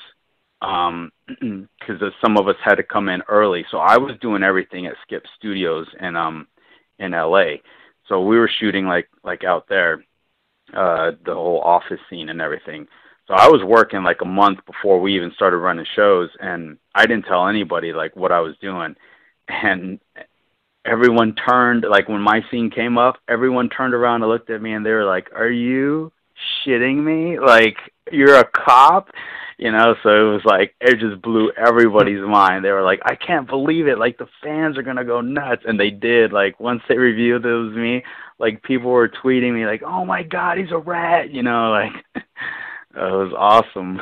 um 0.61 1.11
because 1.27 2.01
some 2.21 2.37
of 2.37 2.47
us 2.47 2.55
had 2.63 2.75
to 2.75 2.83
come 2.83 3.09
in 3.09 3.21
early. 3.27 3.65
So 3.69 3.77
i 3.77 3.97
was 3.97 4.15
doing 4.21 4.43
everything 4.43 4.87
at 4.87 4.95
skip 5.03 5.23
studios 5.37 5.87
in 5.99 6.15
um 6.15 6.47
in 6.99 7.11
la 7.11 7.43
so 8.07 8.21
we 8.23 8.37
were 8.37 8.49
shooting 8.59 8.85
like 8.85 9.09
like 9.23 9.43
out 9.43 9.67
there 9.69 10.03
uh 10.73 11.11
the 11.25 11.33
whole 11.33 11.61
office 11.61 11.99
scene 12.09 12.29
and 12.29 12.41
everything. 12.41 12.87
So 13.27 13.33
i 13.33 13.47
was 13.47 13.61
working 13.63 14.03
like 14.03 14.21
a 14.21 14.25
month 14.25 14.59
before 14.65 14.99
we 14.99 15.15
even 15.15 15.31
started 15.35 15.57
running 15.57 15.85
shows 15.95 16.29
and 16.39 16.77
i 16.95 17.05
didn't 17.05 17.25
tell 17.25 17.47
anybody 17.47 17.93
like 17.93 18.15
what 18.15 18.31
i 18.31 18.39
was 18.39 18.55
doing. 18.61 18.95
And 19.49 19.99
everyone 20.85 21.35
turned 21.35 21.85
like 21.89 22.09
when 22.09 22.21
my 22.21 22.41
scene 22.49 22.71
came 22.71 22.97
up 22.97 23.17
everyone 23.27 23.69
turned 23.69 23.93
around 23.93 24.23
and 24.23 24.31
looked 24.31 24.49
at 24.49 24.61
me 24.61 24.73
and 24.73 24.85
they 24.85 24.91
were 24.91 25.05
like 25.05 25.29
are 25.35 25.49
you 25.49 26.11
shitting 26.65 27.03
me? 27.03 27.39
Like 27.39 27.77
you're 28.11 28.35
a 28.35 28.45
cop 28.45 29.09
you 29.57 29.71
know 29.71 29.95
so 30.03 30.09
it 30.09 30.33
was 30.33 30.41
like 30.45 30.75
it 30.79 30.99
just 30.99 31.21
blew 31.21 31.51
everybody's 31.57 32.21
mind 32.27 32.63
they 32.63 32.71
were 32.71 32.83
like 32.83 32.99
i 33.05 33.15
can't 33.15 33.47
believe 33.47 33.87
it 33.87 33.97
like 33.97 34.17
the 34.17 34.27
fans 34.43 34.77
are 34.77 34.83
going 34.83 34.97
to 34.97 35.05
go 35.05 35.21
nuts 35.21 35.63
and 35.65 35.79
they 35.79 35.89
did 35.89 36.31
like 36.31 36.59
once 36.59 36.81
they 36.87 36.97
revealed 36.97 37.45
it 37.45 37.53
was 37.53 37.75
me 37.75 38.03
like 38.39 38.61
people 38.63 38.91
were 38.91 39.09
tweeting 39.09 39.53
me 39.53 39.65
like 39.65 39.81
oh 39.83 40.05
my 40.05 40.23
god 40.23 40.57
he's 40.57 40.71
a 40.71 40.77
rat 40.77 41.31
you 41.31 41.43
know 41.43 41.71
like 41.71 41.93
it 42.15 42.23
was 42.95 43.33
awesome 43.37 43.99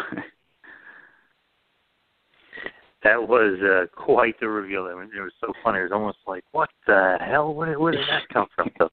that 3.05 3.27
was 3.29 3.59
uh, 3.61 3.85
quite 3.95 4.39
the 4.39 4.49
reveal. 4.49 4.85
I 4.85 4.95
mean, 4.95 5.11
it 5.15 5.21
was 5.21 5.31
so 5.39 5.53
funny. 5.63 5.77
It 5.77 5.83
was 5.83 5.91
almost 5.91 6.17
like, 6.25 6.43
"What 6.51 6.69
the 6.87 7.17
hell? 7.21 7.53
Where, 7.53 7.79
where 7.79 7.91
did 7.91 8.01
that 8.09 8.27
come 8.33 8.47
from?" 8.55 8.71
So 8.79 8.89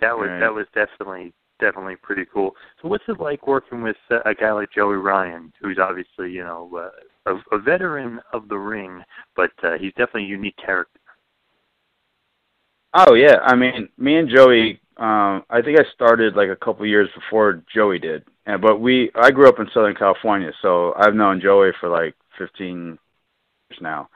that 0.00 0.18
was 0.18 0.28
right. 0.28 0.40
that 0.40 0.52
was 0.52 0.66
definitely 0.74 1.32
definitely 1.60 1.96
pretty 1.96 2.24
cool. 2.32 2.52
So 2.80 2.88
what's 2.88 3.04
it 3.08 3.20
like 3.20 3.46
working 3.46 3.82
with 3.82 3.96
uh, 4.10 4.18
a 4.24 4.34
guy 4.34 4.52
like 4.52 4.70
Joey 4.74 4.96
Ryan, 4.96 5.52
who's 5.60 5.78
obviously 5.80 6.30
you 6.30 6.44
know 6.44 6.70
uh, 6.76 7.32
a, 7.32 7.56
a 7.56 7.58
veteran 7.58 8.20
of 8.32 8.48
the 8.48 8.58
ring, 8.58 9.02
but 9.34 9.50
uh, 9.62 9.78
he's 9.78 9.92
definitely 9.92 10.24
a 10.24 10.28
unique 10.28 10.56
character. 10.64 11.00
Oh 12.94 13.14
yeah, 13.14 13.38
I 13.42 13.54
mean, 13.54 13.88
me 13.98 14.16
and 14.16 14.28
Joey. 14.28 14.80
Um, 14.96 15.44
I 15.50 15.60
think 15.62 15.78
I 15.78 15.84
started 15.94 16.34
like 16.34 16.48
a 16.48 16.56
couple 16.56 16.86
years 16.86 17.10
before 17.14 17.62
Joey 17.74 17.98
did, 17.98 18.24
and 18.46 18.62
but 18.62 18.80
we. 18.80 19.10
I 19.14 19.30
grew 19.30 19.48
up 19.48 19.58
in 19.58 19.68
Southern 19.74 19.94
California, 19.94 20.52
so 20.62 20.94
I've 20.96 21.14
known 21.14 21.40
Joey 21.40 21.72
for 21.78 21.90
like 21.90 22.14
15 22.38 22.98
years 23.68 23.80
now. 23.82 24.08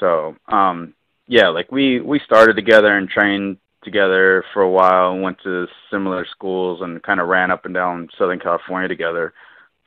So 0.00 0.34
um, 0.48 0.94
yeah, 1.28 1.48
like 1.48 1.70
we 1.70 2.00
we 2.00 2.20
started 2.24 2.56
together 2.56 2.96
and 2.96 3.08
trained 3.08 3.58
together 3.88 4.44
for 4.52 4.62
a 4.62 4.70
while 4.70 5.12
and 5.12 5.22
went 5.22 5.38
to 5.42 5.66
similar 5.90 6.26
schools 6.30 6.80
and 6.82 7.02
kind 7.02 7.20
of 7.20 7.28
ran 7.28 7.50
up 7.50 7.64
and 7.64 7.74
down 7.74 8.08
Southern 8.18 8.38
California 8.38 8.88
together 8.88 9.32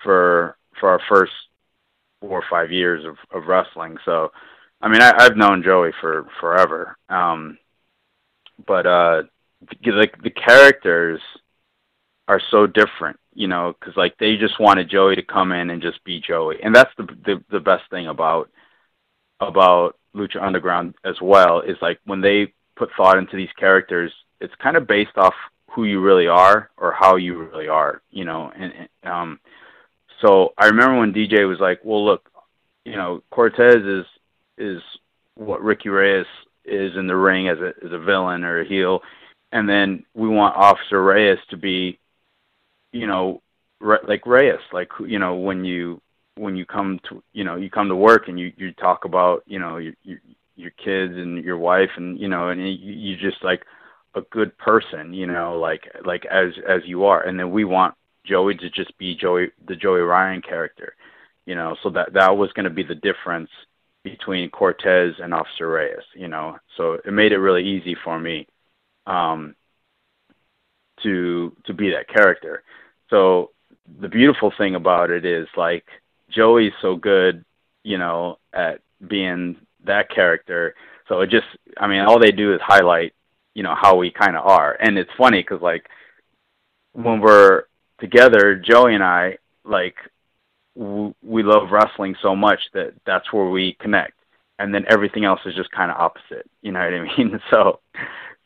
for 0.04 0.58
for 0.80 0.89
our 0.89 1.02
first 1.08 1.32
four 2.20 2.39
or 2.39 2.43
five 2.49 2.72
years 2.72 3.06
of, 3.06 3.18
of 3.32 3.47
wrestling. 3.47 3.97
So, 4.06 4.32
I 4.82 4.88
mean, 4.88 5.02
I, 5.02 5.12
I've 5.18 5.38
known 5.38 5.64
Joey 5.64 5.91
for 5.99 6.28
forever. 6.39 6.97
Um, 7.10 7.58
but 8.66 8.86
uh, 8.86 9.24
like 9.86 10.22
the 10.24 10.30
characters 10.30 11.20
are 12.28 12.41
so 12.52 12.68
different, 12.68 13.20
you 13.34 13.47
know, 13.47 13.76
because 13.80 13.95
like 13.97 14.18
they 14.18 14.38
just 14.38 14.60
wanted 14.60 14.89
Joey 14.89 15.16
to 15.16 15.24
come 15.24 15.52
in 15.52 15.70
and 15.70 15.82
just 15.82 16.04
be 16.04 16.22
Joey, 16.22 16.58
and 16.64 16.76
that's 16.76 16.91
the 16.97 17.04
the, 17.26 17.43
the 17.52 17.60
best 17.60 17.84
thing 17.89 18.08
about 18.08 18.49
about 19.39 19.97
Lucha 20.16 20.41
Underground 20.41 20.95
as 21.04 21.16
well 21.22 21.62
is 21.62 21.78
like 21.82 21.99
when 22.06 22.22
they 22.22 22.54
put 22.82 22.89
thought 22.97 23.19
into 23.19 23.38
these 23.38 23.51
characters, 23.57 24.11
it's 24.39 24.53
kind 24.55 24.75
of 24.75 24.88
based 24.88 25.15
off 25.15 25.36
who 25.69 25.84
you 25.84 26.01
really 26.01 26.27
are 26.27 26.71
or 26.77 26.91
how 26.91 27.15
you 27.15 27.43
really 27.43 27.67
are, 27.67 28.01
you 28.09 28.25
know. 28.25 28.51
And, 28.55 28.73
and 28.73 29.13
um, 29.13 29.39
so 30.19 30.53
I 30.57 30.65
remember 30.65 30.99
when 30.99 31.13
DJ 31.13 31.47
was 31.47 31.59
like, 31.59 31.79
"Well, 31.84 32.03
look, 32.03 32.27
you 32.84 32.95
know, 32.95 33.21
Cortez 33.29 33.84
is 33.84 34.05
is 34.57 34.82
what 35.36 35.61
Ricky 35.61 35.89
Reyes 35.89 36.25
is 36.65 36.97
in 36.97 37.05
the 37.05 37.15
ring 37.15 37.49
as 37.49 37.59
a 37.59 37.73
as 37.86 37.91
a 37.91 37.99
villain 37.99 38.43
or 38.43 38.61
a 38.61 38.67
heel, 38.67 39.01
and 39.51 39.69
then 39.69 40.03
we 40.15 40.27
want 40.27 40.55
Officer 40.55 41.03
Reyes 41.03 41.39
to 41.51 41.57
be, 41.57 41.99
you 42.91 43.05
know, 43.05 43.43
re- 43.79 44.07
like 44.07 44.25
Reyes, 44.25 44.59
like 44.73 44.89
you 45.05 45.19
know 45.19 45.36
when 45.36 45.63
you 45.63 46.01
when 46.36 46.55
you 46.55 46.65
come 46.65 46.99
to 47.09 47.21
you 47.32 47.43
know 47.43 47.57
you 47.57 47.69
come 47.69 47.89
to 47.89 47.95
work 47.95 48.27
and 48.27 48.39
you 48.39 48.51
you 48.57 48.71
talk 48.71 49.05
about 49.05 49.43
you 49.45 49.59
know 49.59 49.77
you, 49.77 49.93
your, 50.03 50.17
your 50.62 50.72
kids 50.72 51.14
and 51.16 51.43
your 51.43 51.57
wife 51.57 51.89
and 51.97 52.20
you 52.20 52.28
know 52.28 52.49
and 52.49 52.62
you, 52.62 52.93
you 52.93 53.18
just 53.18 53.43
like 53.43 53.64
a 54.16 54.22
good 54.22 54.57
person, 54.57 55.14
you 55.14 55.26
know, 55.26 55.57
like 55.59 55.88
like 56.05 56.26
as 56.26 56.53
as 56.68 56.82
you 56.86 57.05
are, 57.05 57.22
and 57.22 57.39
then 57.39 57.51
we 57.51 57.64
want 57.64 57.95
Joey 58.26 58.55
to 58.55 58.70
just 58.70 58.97
be 58.97 59.16
Joey 59.16 59.51
the 59.68 59.76
Joey 59.76 60.01
Ryan 60.01 60.41
character, 60.41 60.95
you 61.45 61.55
know, 61.55 61.76
so 61.82 61.89
that 61.91 62.14
that 62.14 62.38
was 62.38 62.51
going 62.53 62.66
to 62.66 62.70
be 62.70 62.84
the 62.84 62.95
difference 62.95 63.49
between 64.03 64.49
Cortez 64.49 65.14
and 65.20 65.34
Officer 65.34 65.70
Reyes, 65.70 66.03
you 66.16 66.28
know, 66.28 66.57
so 66.76 66.93
it 66.93 67.14
made 67.14 67.32
it 67.32 67.38
really 67.38 67.64
easy 67.64 67.95
for 68.03 68.20
me 68.20 68.47
um, 69.05 69.55
to 71.03 71.55
to 71.66 71.74
be 71.74 71.91
that 71.91 72.09
character. 72.09 72.64
So 73.09 73.51
the 73.99 74.09
beautiful 74.09 74.51
thing 74.57 74.76
about 74.76 75.09
it 75.09 75.26
is 75.26 75.47
like 75.55 75.86
Joey's 76.30 76.74
so 76.82 76.95
good, 76.95 77.45
you 77.84 77.97
know, 77.97 78.39
at 78.53 78.82
being 79.07 79.55
that 79.86 80.09
character. 80.09 80.75
So 81.07 81.21
it 81.21 81.29
just, 81.29 81.47
I 81.77 81.88
mean, 81.88 82.01
all 82.01 82.19
they 82.19 82.32
do 82.32 82.53
is 82.53 82.61
highlight, 82.63 83.13
you 83.53 83.63
know, 83.63 83.75
how 83.79 83.95
we 83.95 84.11
kind 84.11 84.36
of 84.38 84.45
are. 84.45 84.77
And 84.79 84.97
it's 84.97 85.09
funny 85.17 85.41
because 85.41 85.61
like 85.61 85.88
when 86.93 87.19
we're 87.19 87.63
together, 87.99 88.55
Joey 88.55 88.95
and 88.95 89.03
I, 89.03 89.38
like, 89.63 89.95
w- 90.77 91.13
we 91.23 91.43
love 91.43 91.71
wrestling 91.71 92.15
so 92.21 92.36
much 92.36 92.59
that 92.73 92.93
that's 93.05 93.32
where 93.34 93.49
we 93.49 93.73
connect. 93.79 94.13
And 94.59 94.73
then 94.73 94.86
everything 94.89 95.25
else 95.25 95.39
is 95.45 95.55
just 95.55 95.71
kind 95.71 95.91
of 95.91 95.97
opposite. 95.97 96.49
You 96.61 96.71
know 96.71 96.79
what 96.79 96.93
I 96.93 97.17
mean? 97.17 97.39
So, 97.49 97.79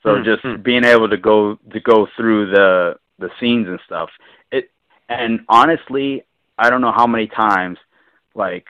so 0.03 0.19
Mm-hmm. 0.19 0.23
just 0.23 0.63
being 0.63 0.83
able 0.83 1.09
to 1.09 1.17
go 1.17 1.55
to 1.71 1.79
go 1.79 2.07
through 2.15 2.51
the 2.51 2.95
the 3.19 3.29
scenes 3.39 3.67
and 3.67 3.79
stuff. 3.85 4.09
It 4.51 4.69
and 5.09 5.41
honestly, 5.49 6.23
I 6.57 6.69
don't 6.69 6.81
know 6.81 6.91
how 6.91 7.07
many 7.07 7.27
times 7.27 7.77
like 8.35 8.67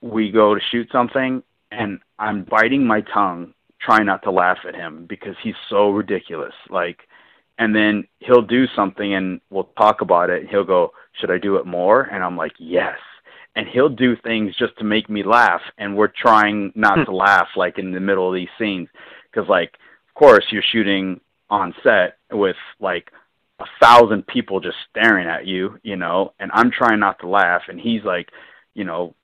we 0.00 0.30
go 0.30 0.54
to 0.54 0.60
shoot 0.70 0.88
something 0.92 1.42
and 1.70 2.00
I'm 2.18 2.44
biting 2.44 2.86
my 2.86 3.00
tongue 3.00 3.52
trying 3.80 4.06
not 4.06 4.22
to 4.22 4.30
laugh 4.30 4.58
at 4.66 4.74
him 4.74 5.06
because 5.08 5.36
he's 5.42 5.54
so 5.68 5.90
ridiculous. 5.90 6.54
Like 6.70 7.00
and 7.58 7.74
then 7.74 8.06
he'll 8.20 8.42
do 8.42 8.66
something 8.74 9.14
and 9.14 9.40
we'll 9.50 9.70
talk 9.78 10.00
about 10.00 10.30
it. 10.30 10.42
And 10.42 10.50
He'll 10.50 10.64
go, 10.64 10.92
"Should 11.12 11.30
I 11.30 11.38
do 11.38 11.56
it 11.56 11.66
more?" 11.66 12.02
And 12.02 12.22
I'm 12.22 12.36
like, 12.36 12.52
"Yes." 12.58 12.98
And 13.54 13.66
he'll 13.66 13.88
do 13.88 14.16
things 14.16 14.54
just 14.56 14.76
to 14.78 14.84
make 14.84 15.08
me 15.08 15.22
laugh 15.22 15.62
and 15.78 15.96
we're 15.96 16.08
trying 16.08 16.72
not 16.74 16.96
to 16.96 17.04
hmm. 17.06 17.14
laugh 17.14 17.48
like 17.56 17.78
in 17.78 17.90
the 17.90 18.00
middle 18.00 18.28
of 18.28 18.34
these 18.34 18.50
scenes 18.58 18.88
cuz 19.32 19.48
like 19.48 19.78
of 20.08 20.14
course 20.14 20.44
you're 20.50 20.62
shooting 20.62 21.22
on 21.48 21.74
set 21.82 22.18
with 22.30 22.56
like 22.80 23.10
a 23.60 23.64
thousand 23.80 24.26
people 24.26 24.60
just 24.60 24.76
staring 24.90 25.26
at 25.26 25.46
you, 25.46 25.80
you 25.82 25.96
know, 25.96 26.34
and 26.38 26.50
I'm 26.52 26.70
trying 26.70 27.00
not 27.00 27.18
to 27.20 27.28
laugh 27.28 27.62
and 27.68 27.80
he's 27.80 28.04
like, 28.04 28.30
you 28.74 28.84
know, 28.84 29.14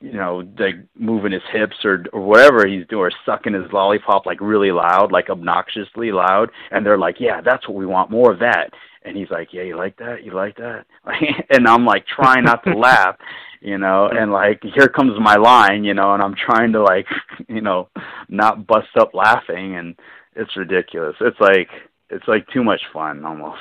you 0.00 0.12
know, 0.12 0.42
like 0.58 0.76
moving 0.94 1.32
his 1.32 1.42
hips 1.52 1.76
or 1.84 2.04
or 2.12 2.20
whatever 2.22 2.66
he's 2.66 2.86
doing, 2.88 3.02
or 3.04 3.12
sucking 3.24 3.54
his 3.54 3.72
lollipop 3.72 4.26
like 4.26 4.40
really 4.40 4.70
loud, 4.70 5.12
like 5.12 5.30
obnoxiously 5.30 6.12
loud, 6.12 6.50
and 6.70 6.84
they're 6.84 6.98
like, 6.98 7.16
"Yeah, 7.20 7.40
that's 7.40 7.66
what 7.68 7.76
we 7.76 7.86
want, 7.86 8.10
more 8.10 8.32
of 8.32 8.38
that." 8.40 8.70
And 9.04 9.16
he's 9.16 9.30
like, 9.30 9.48
"Yeah, 9.52 9.62
you 9.62 9.76
like 9.76 9.96
that? 9.98 10.24
You 10.24 10.32
like 10.32 10.56
that?" 10.56 10.84
and 11.50 11.66
I'm 11.66 11.84
like 11.84 12.06
trying 12.06 12.44
not 12.44 12.64
to 12.64 12.74
laugh, 12.76 13.16
you 13.60 13.78
know, 13.78 14.08
and 14.12 14.32
like 14.32 14.62
here 14.74 14.88
comes 14.88 15.18
my 15.20 15.36
line, 15.36 15.84
you 15.84 15.94
know, 15.94 16.14
and 16.14 16.22
I'm 16.22 16.34
trying 16.34 16.72
to 16.72 16.82
like, 16.82 17.06
you 17.48 17.60
know, 17.60 17.88
not 18.28 18.66
bust 18.66 18.88
up 18.98 19.14
laughing, 19.14 19.76
and 19.76 19.96
it's 20.36 20.56
ridiculous. 20.56 21.16
It's 21.20 21.40
like 21.40 21.68
it's 22.10 22.28
like 22.28 22.46
too 22.48 22.64
much 22.64 22.80
fun 22.92 23.24
almost. 23.24 23.60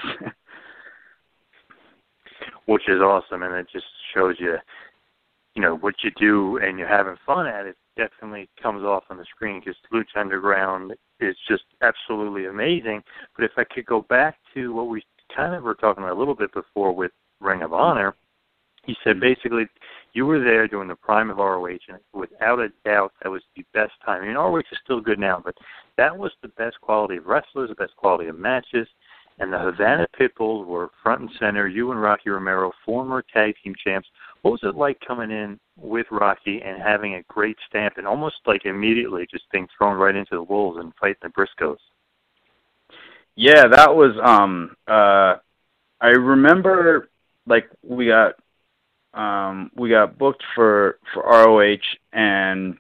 which 2.66 2.88
is 2.88 3.02
awesome, 3.02 3.44
and 3.44 3.54
it 3.56 3.68
just 3.72 3.86
shows 4.14 4.36
you, 4.40 4.56
you 5.56 5.62
know, 5.62 5.76
what 5.76 5.96
you 6.04 6.12
do 6.18 6.58
and 6.58 6.80
you're 6.80 6.88
having 6.88 7.16
fun 7.26 7.48
at 7.48 7.66
it. 7.66 7.76
Definitely 7.98 8.50
comes 8.62 8.84
off 8.84 9.04
on 9.10 9.18
the 9.18 9.26
screen 9.26 9.60
because 9.60 9.76
Lucha 9.94 10.20
Underground 10.20 10.94
is 11.20 11.36
just 11.48 11.64
absolutely 11.82 12.46
amazing. 12.46 13.04
But 13.36 13.46
if 13.46 13.52
I 13.58 13.64
could 13.64 13.86
go 13.86 14.02
back 14.02 14.38
to 14.54 14.74
what 14.74 14.88
we 14.88 15.04
kind 15.36 15.54
of 15.54 15.64
were 15.64 15.76
talking 15.76 16.04
about 16.04 16.16
a 16.16 16.20
little 16.20 16.36
bit 16.36 16.54
before 16.54 16.94
with 16.94 17.12
Ring 17.42 17.64
of 17.64 17.74
Honor, 17.74 18.16
he 18.86 18.96
said 19.04 19.18
mm-hmm. 19.18 19.22
basically 19.22 19.66
you 20.14 20.26
were 20.26 20.40
there 20.40 20.68
during 20.68 20.90
the 20.90 20.96
prime 20.96 21.30
of 21.30 21.38
ROH, 21.38 21.78
and 21.88 22.00
without 22.14 22.60
a 22.60 22.70
doubt, 22.84 23.14
that 23.22 23.30
was 23.30 23.44
the 23.56 23.64
best 23.74 23.94
time. 24.06 24.24
I 24.24 24.28
mean, 24.28 24.36
ROH 24.36 24.60
is 24.60 24.80
still 24.84 25.00
good 25.00 25.20
now, 25.20 25.42
but 25.44 25.56
that 25.98 26.18
was 26.18 26.32
the 26.42 26.50
best 26.50 26.82
quality 26.82 27.18
of 27.18 27.26
wrestlers, 27.26 27.70
the 27.70 27.76
best 27.76 27.96
quality 27.96 28.28
of 28.28 28.38
matches, 28.38 28.88
and 29.40 29.54
the 29.54 29.60
Havana 29.60 30.08
Pitbulls 30.20 30.66
were 30.66 30.90
front 31.02 31.22
and 31.22 31.30
center. 31.40 31.68
You 31.68 31.92
and 31.92 32.02
Rocky 32.02 32.30
Romero, 32.30 32.72
former 32.86 33.24
tag 33.34 33.56
team 33.64 33.74
champs. 33.84 34.08
What 34.42 34.52
was 34.52 34.64
it 34.64 34.76
like 34.76 35.00
coming 35.06 35.30
in 35.30 35.60
with 35.78 36.08
Rocky 36.10 36.62
and 36.64 36.82
having 36.82 37.16
a 37.16 37.24
great 37.28 37.58
stamp, 37.68 37.98
and 37.98 38.08
almost 38.08 38.38
like 38.46 38.66
immediately 38.66 39.28
just 39.30 39.50
being 39.52 39.68
thrown 39.78 39.98
right 39.98 40.16
into 40.16 40.36
the 40.36 40.44
wolves 40.44 40.80
and 40.80 40.94
fighting 41.00 41.18
the 41.22 41.30
Briscoes? 41.30 41.78
Yeah, 43.36 43.68
that 43.68 43.96
was 43.96 44.16
um 44.24 44.76
uh 44.88 45.36
I 46.00 46.08
remember 46.08 47.10
like 47.46 47.70
we 47.84 48.08
got 48.08 48.36
um 49.14 49.72
we 49.76 49.90
got 49.90 50.18
booked 50.18 50.44
for 50.56 50.98
for 51.14 51.24
ROH 51.24 51.78
and 52.12 52.78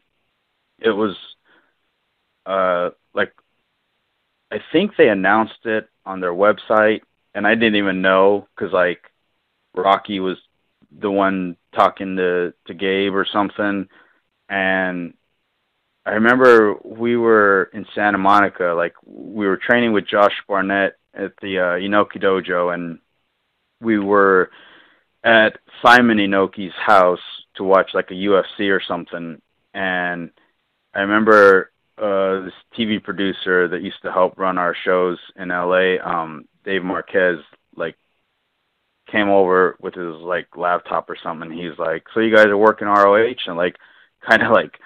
it 0.80 0.91
was 0.91 1.16
uh 2.45 2.89
like 3.14 3.34
I 4.51 4.57
think 4.72 4.95
they 4.97 5.09
announced 5.09 5.66
it 5.66 5.88
on 6.05 6.20
their 6.20 6.34
website 6.34 7.01
and 7.34 7.45
I 7.45 7.55
didn't 7.55 7.76
even 7.76 8.01
know 8.01 8.47
cuz 8.57 8.72
like 8.74 9.03
Rocky 9.74 10.20
was 10.20 10.38
the 10.99 11.11
one 11.11 11.55
talking 11.73 12.17
to 12.17 12.53
to 12.67 12.73
Gabe 12.73 13.15
or 13.15 13.25
something 13.31 13.87
and 14.49 15.13
I 16.05 16.11
remember 16.11 16.75
we 16.83 17.15
were 17.15 17.69
in 17.73 17.85
Santa 17.93 18.17
Monica, 18.17 18.73
like 18.75 18.93
we 19.05 19.45
were 19.45 19.57
training 19.57 19.93
with 19.93 20.07
Josh 20.07 20.33
Barnett 20.47 20.93
at 21.13 21.33
the 21.41 21.59
uh, 21.59 21.77
Inoki 21.77 22.17
Dojo, 22.17 22.73
and 22.73 22.99
we 23.79 23.99
were 23.99 24.49
at 25.23 25.59
Simon 25.83 26.17
Inoki's 26.17 26.73
house 26.73 27.19
to 27.55 27.63
watch 27.63 27.91
like 27.93 28.09
a 28.09 28.15
UFC 28.15 28.75
or 28.75 28.81
something. 28.85 29.39
And 29.75 30.31
I 30.95 31.01
remember 31.01 31.71
uh, 31.99 32.41
this 32.45 32.53
TV 32.77 33.01
producer 33.01 33.67
that 33.67 33.83
used 33.83 34.01
to 34.01 34.11
help 34.11 34.39
run 34.39 34.57
our 34.57 34.75
shows 34.83 35.19
in 35.35 35.49
LA, 35.49 35.97
um, 36.03 36.45
Dave 36.65 36.83
Marquez, 36.83 37.37
like 37.75 37.95
came 39.12 39.30
over 39.30 39.78
with 39.82 39.95
his 39.95 40.16
like 40.16 40.47
laptop 40.55 41.09
or 41.09 41.18
something. 41.22 41.51
He's 41.51 41.78
like, 41.78 42.05
"So 42.14 42.20
you 42.20 42.36
guys 42.36 42.45
are 42.47 42.57
working 42.57 42.88
ROH?" 42.88 43.47
And 43.47 43.57
like, 43.57 43.78
kind 44.28 44.43
of 44.43 44.51
like 44.51 44.80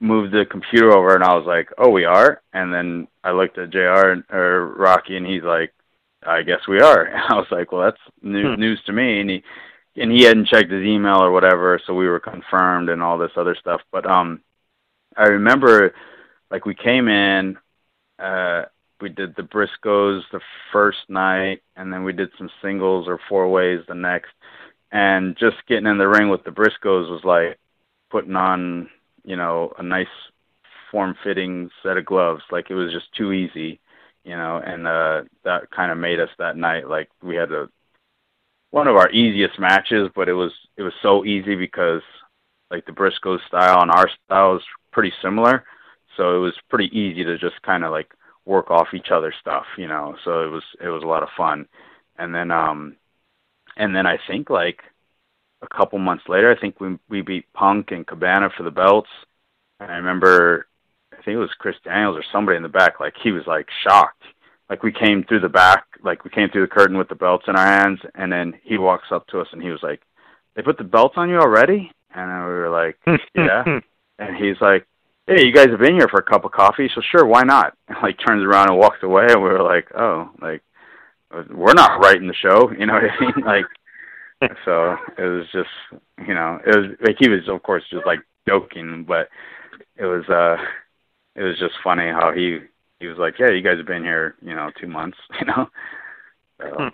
moved 0.00 0.32
the 0.32 0.44
computer 0.44 0.92
over 0.92 1.14
and 1.14 1.24
I 1.24 1.34
was 1.34 1.46
like, 1.46 1.70
"Oh, 1.78 1.90
we 1.90 2.04
are." 2.04 2.42
And 2.52 2.72
then 2.72 3.08
I 3.22 3.32
looked 3.32 3.58
at 3.58 3.70
Jr. 3.70 4.22
or 4.30 4.74
Rocky, 4.76 5.16
and 5.16 5.26
he's 5.26 5.42
like, 5.42 5.72
"I 6.22 6.42
guess 6.42 6.60
we 6.68 6.80
are." 6.80 7.04
And 7.04 7.16
I 7.30 7.34
was 7.34 7.48
like, 7.50 7.72
"Well, 7.72 7.82
that's 7.82 8.00
new, 8.22 8.56
news 8.56 8.80
to 8.86 8.92
me." 8.92 9.20
And 9.20 9.30
he 9.30 9.42
and 9.96 10.10
he 10.10 10.24
hadn't 10.24 10.48
checked 10.48 10.70
his 10.70 10.84
email 10.84 11.22
or 11.22 11.30
whatever, 11.30 11.80
so 11.86 11.94
we 11.94 12.08
were 12.08 12.20
confirmed 12.20 12.88
and 12.88 13.02
all 13.02 13.18
this 13.18 13.36
other 13.36 13.56
stuff. 13.58 13.80
But 13.92 14.06
um, 14.06 14.42
I 15.16 15.24
remember 15.24 15.94
like 16.50 16.66
we 16.66 16.74
came 16.74 17.08
in, 17.08 17.56
uh, 18.18 18.64
we 19.00 19.08
did 19.08 19.34
the 19.36 19.42
Briscoes 19.42 20.22
the 20.32 20.40
first 20.72 20.98
night, 21.08 21.62
and 21.76 21.92
then 21.92 22.04
we 22.04 22.12
did 22.12 22.30
some 22.38 22.50
singles 22.62 23.06
or 23.08 23.18
four 23.28 23.50
ways 23.50 23.80
the 23.88 23.94
next, 23.94 24.32
and 24.92 25.36
just 25.38 25.56
getting 25.68 25.86
in 25.86 25.98
the 25.98 26.08
ring 26.08 26.28
with 26.28 26.44
the 26.44 26.50
Briscoes 26.50 27.10
was 27.10 27.22
like 27.24 27.58
putting 28.10 28.36
on 28.36 28.88
you 29.24 29.36
know, 29.36 29.72
a 29.78 29.82
nice 29.82 30.06
form 30.90 31.16
fitting 31.24 31.70
set 31.82 31.96
of 31.96 32.04
gloves. 32.04 32.42
Like 32.52 32.70
it 32.70 32.74
was 32.74 32.92
just 32.92 33.12
too 33.16 33.32
easy, 33.32 33.80
you 34.24 34.36
know, 34.36 34.60
and 34.64 34.86
uh 34.86 35.22
that 35.44 35.70
kind 35.70 35.90
of 35.90 35.98
made 35.98 36.20
us 36.20 36.30
that 36.38 36.56
night 36.56 36.88
like 36.88 37.08
we 37.22 37.34
had 37.34 37.50
a 37.50 37.68
one 38.70 38.88
of 38.88 38.96
our 38.96 39.10
easiest 39.10 39.58
matches, 39.58 40.10
but 40.14 40.28
it 40.28 40.34
was 40.34 40.52
it 40.76 40.82
was 40.82 40.92
so 41.02 41.24
easy 41.24 41.56
because 41.56 42.02
like 42.70 42.86
the 42.86 42.92
Briscoe 42.92 43.38
style 43.48 43.82
and 43.82 43.90
our 43.90 44.08
style 44.24 44.56
is 44.56 44.62
pretty 44.92 45.12
similar. 45.22 45.64
So 46.16 46.36
it 46.36 46.38
was 46.38 46.54
pretty 46.70 46.96
easy 46.96 47.24
to 47.24 47.38
just 47.38 47.60
kind 47.62 47.84
of 47.84 47.90
like 47.90 48.12
work 48.46 48.70
off 48.70 48.94
each 48.94 49.10
other's 49.10 49.34
stuff, 49.40 49.64
you 49.76 49.88
know. 49.88 50.16
So 50.24 50.42
it 50.44 50.50
was 50.50 50.62
it 50.80 50.88
was 50.88 51.02
a 51.02 51.06
lot 51.06 51.22
of 51.22 51.28
fun. 51.36 51.66
And 52.18 52.34
then 52.34 52.50
um 52.50 52.96
and 53.76 53.94
then 53.94 54.06
I 54.06 54.18
think 54.28 54.50
like 54.50 54.80
a 55.62 55.74
couple 55.74 55.98
months 55.98 56.24
later, 56.28 56.50
I 56.50 56.60
think 56.60 56.80
we 56.80 56.98
we 57.08 57.22
beat 57.22 57.52
Punk 57.52 57.90
and 57.90 58.06
Cabana 58.06 58.50
for 58.56 58.62
the 58.62 58.70
belts. 58.70 59.10
And 59.80 59.90
I 59.90 59.96
remember, 59.96 60.66
I 61.12 61.16
think 61.16 61.34
it 61.34 61.38
was 61.38 61.50
Chris 61.58 61.76
Daniels 61.84 62.16
or 62.16 62.24
somebody 62.32 62.56
in 62.56 62.62
the 62.62 62.68
back, 62.68 63.00
like 63.00 63.14
he 63.22 63.32
was 63.32 63.46
like 63.46 63.68
shocked. 63.82 64.22
Like 64.70 64.82
we 64.82 64.92
came 64.92 65.24
through 65.24 65.40
the 65.40 65.48
back, 65.48 65.84
like 66.02 66.24
we 66.24 66.30
came 66.30 66.48
through 66.48 66.62
the 66.62 66.74
curtain 66.74 66.96
with 66.96 67.08
the 67.08 67.14
belts 67.14 67.44
in 67.48 67.56
our 67.56 67.66
hands, 67.66 68.00
and 68.14 68.32
then 68.32 68.54
he 68.62 68.78
walks 68.78 69.08
up 69.10 69.26
to 69.28 69.40
us 69.40 69.48
and 69.52 69.62
he 69.62 69.70
was 69.70 69.82
like, 69.82 70.02
"They 70.54 70.62
put 70.62 70.78
the 70.78 70.84
belts 70.84 71.14
on 71.16 71.28
you 71.28 71.38
already?" 71.38 71.90
And 72.14 72.30
we 72.46 72.52
were 72.52 72.70
like, 72.70 72.98
"Yeah." 73.34 73.80
and 74.18 74.36
he's 74.36 74.60
like, 74.60 74.86
hey, 75.26 75.44
you 75.44 75.52
guys 75.52 75.68
have 75.68 75.80
been 75.80 75.94
here 75.94 76.08
for 76.08 76.20
a 76.20 76.22
cup 76.22 76.44
of 76.44 76.52
coffee, 76.52 76.90
so 76.94 77.00
sure, 77.10 77.26
why 77.26 77.42
not? 77.42 77.76
And, 77.88 77.98
like 78.02 78.18
turns 78.18 78.44
around 78.44 78.70
and 78.70 78.78
walks 78.78 79.02
away, 79.02 79.26
and 79.28 79.42
we 79.42 79.48
were 79.48 79.62
like, 79.62 79.88
oh, 79.98 80.30
like 80.40 80.62
we're 81.50 81.74
not 81.74 82.00
writing 82.00 82.28
the 82.28 82.34
show, 82.34 82.70
you 82.78 82.86
know 82.86 82.94
what 82.94 83.04
I 83.04 83.20
mean? 83.20 83.44
Like, 83.44 83.66
so 84.64 84.96
it 85.16 85.22
was 85.22 85.46
just, 85.52 85.68
you 86.26 86.34
know, 86.34 86.58
it 86.66 86.76
was 86.76 86.96
like 87.00 87.16
he 87.18 87.28
was 87.28 87.48
of 87.48 87.62
course 87.62 87.82
just 87.90 88.06
like 88.06 88.20
joking, 88.46 89.04
but 89.06 89.28
it 89.96 90.04
was 90.04 90.24
uh, 90.28 90.56
it 91.34 91.42
was 91.42 91.58
just 91.58 91.74
funny 91.82 92.08
how 92.10 92.32
he 92.32 92.58
he 93.00 93.06
was 93.06 93.18
like, 93.18 93.38
yeah, 93.38 93.50
you 93.50 93.62
guys 93.62 93.78
have 93.78 93.86
been 93.86 94.02
here, 94.02 94.34
you 94.42 94.54
know, 94.54 94.70
two 94.80 94.88
months, 94.88 95.18
you 95.40 95.46
know. 95.46 95.68
So, 96.60 96.66
Hmm. 96.78 96.88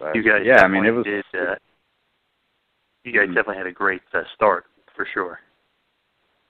but, 0.00 0.14
you 0.16 0.22
guys, 0.22 0.42
yeah, 0.44 0.62
I 0.62 0.68
mean, 0.68 0.84
it 0.84 0.90
was. 0.90 1.04
Did, 1.04 1.24
uh, 1.34 1.54
you 3.04 3.12
guys 3.12 3.28
definitely 3.28 3.56
had 3.56 3.66
a 3.66 3.72
great 3.72 4.02
uh, 4.12 4.22
start 4.34 4.66
for 4.94 5.06
sure. 5.12 5.40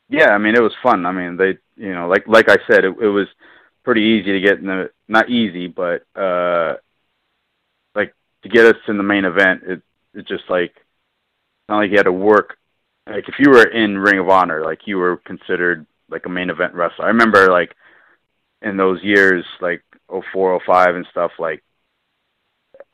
Yeah, 0.08 0.30
I 0.30 0.38
mean 0.38 0.54
it 0.54 0.62
was 0.62 0.72
fun. 0.82 1.04
I 1.06 1.12
mean 1.12 1.36
they, 1.36 1.58
you 1.76 1.92
know, 1.94 2.08
like 2.08 2.26
like 2.26 2.48
I 2.48 2.56
said, 2.70 2.84
it, 2.84 2.94
it 3.00 3.08
was 3.08 3.28
pretty 3.84 4.02
easy 4.02 4.32
to 4.32 4.40
get 4.40 4.58
in 4.58 4.66
the 4.66 4.90
not 5.08 5.30
easy, 5.30 5.66
but 5.66 6.04
uh 6.16 6.76
like 7.94 8.14
to 8.42 8.48
get 8.48 8.66
us 8.66 8.76
in 8.88 8.96
the 8.96 9.02
main 9.02 9.24
event. 9.24 9.62
It 9.66 9.82
it 10.14 10.26
just 10.26 10.44
like 10.48 10.74
not 11.68 11.78
like 11.78 11.90
you 11.90 11.96
had 11.98 12.04
to 12.04 12.12
work. 12.12 12.56
Like 13.08 13.28
if 13.28 13.36
you 13.38 13.50
were 13.50 13.64
in 13.68 13.98
Ring 13.98 14.18
of 14.18 14.28
Honor, 14.28 14.64
like 14.64 14.80
you 14.86 14.98
were 14.98 15.18
considered 15.18 15.86
like 16.10 16.26
a 16.26 16.30
main 16.30 16.50
event 16.50 16.74
wrestler. 16.74 17.06
I 17.06 17.08
remember 17.08 17.50
like 17.50 17.74
in 18.62 18.76
those 18.76 19.02
years, 19.02 19.44
like 19.60 19.82
oh 20.08 20.22
four, 20.32 20.54
oh 20.54 20.60
five, 20.66 20.94
and 20.96 21.06
stuff. 21.10 21.32
Like 21.38 21.62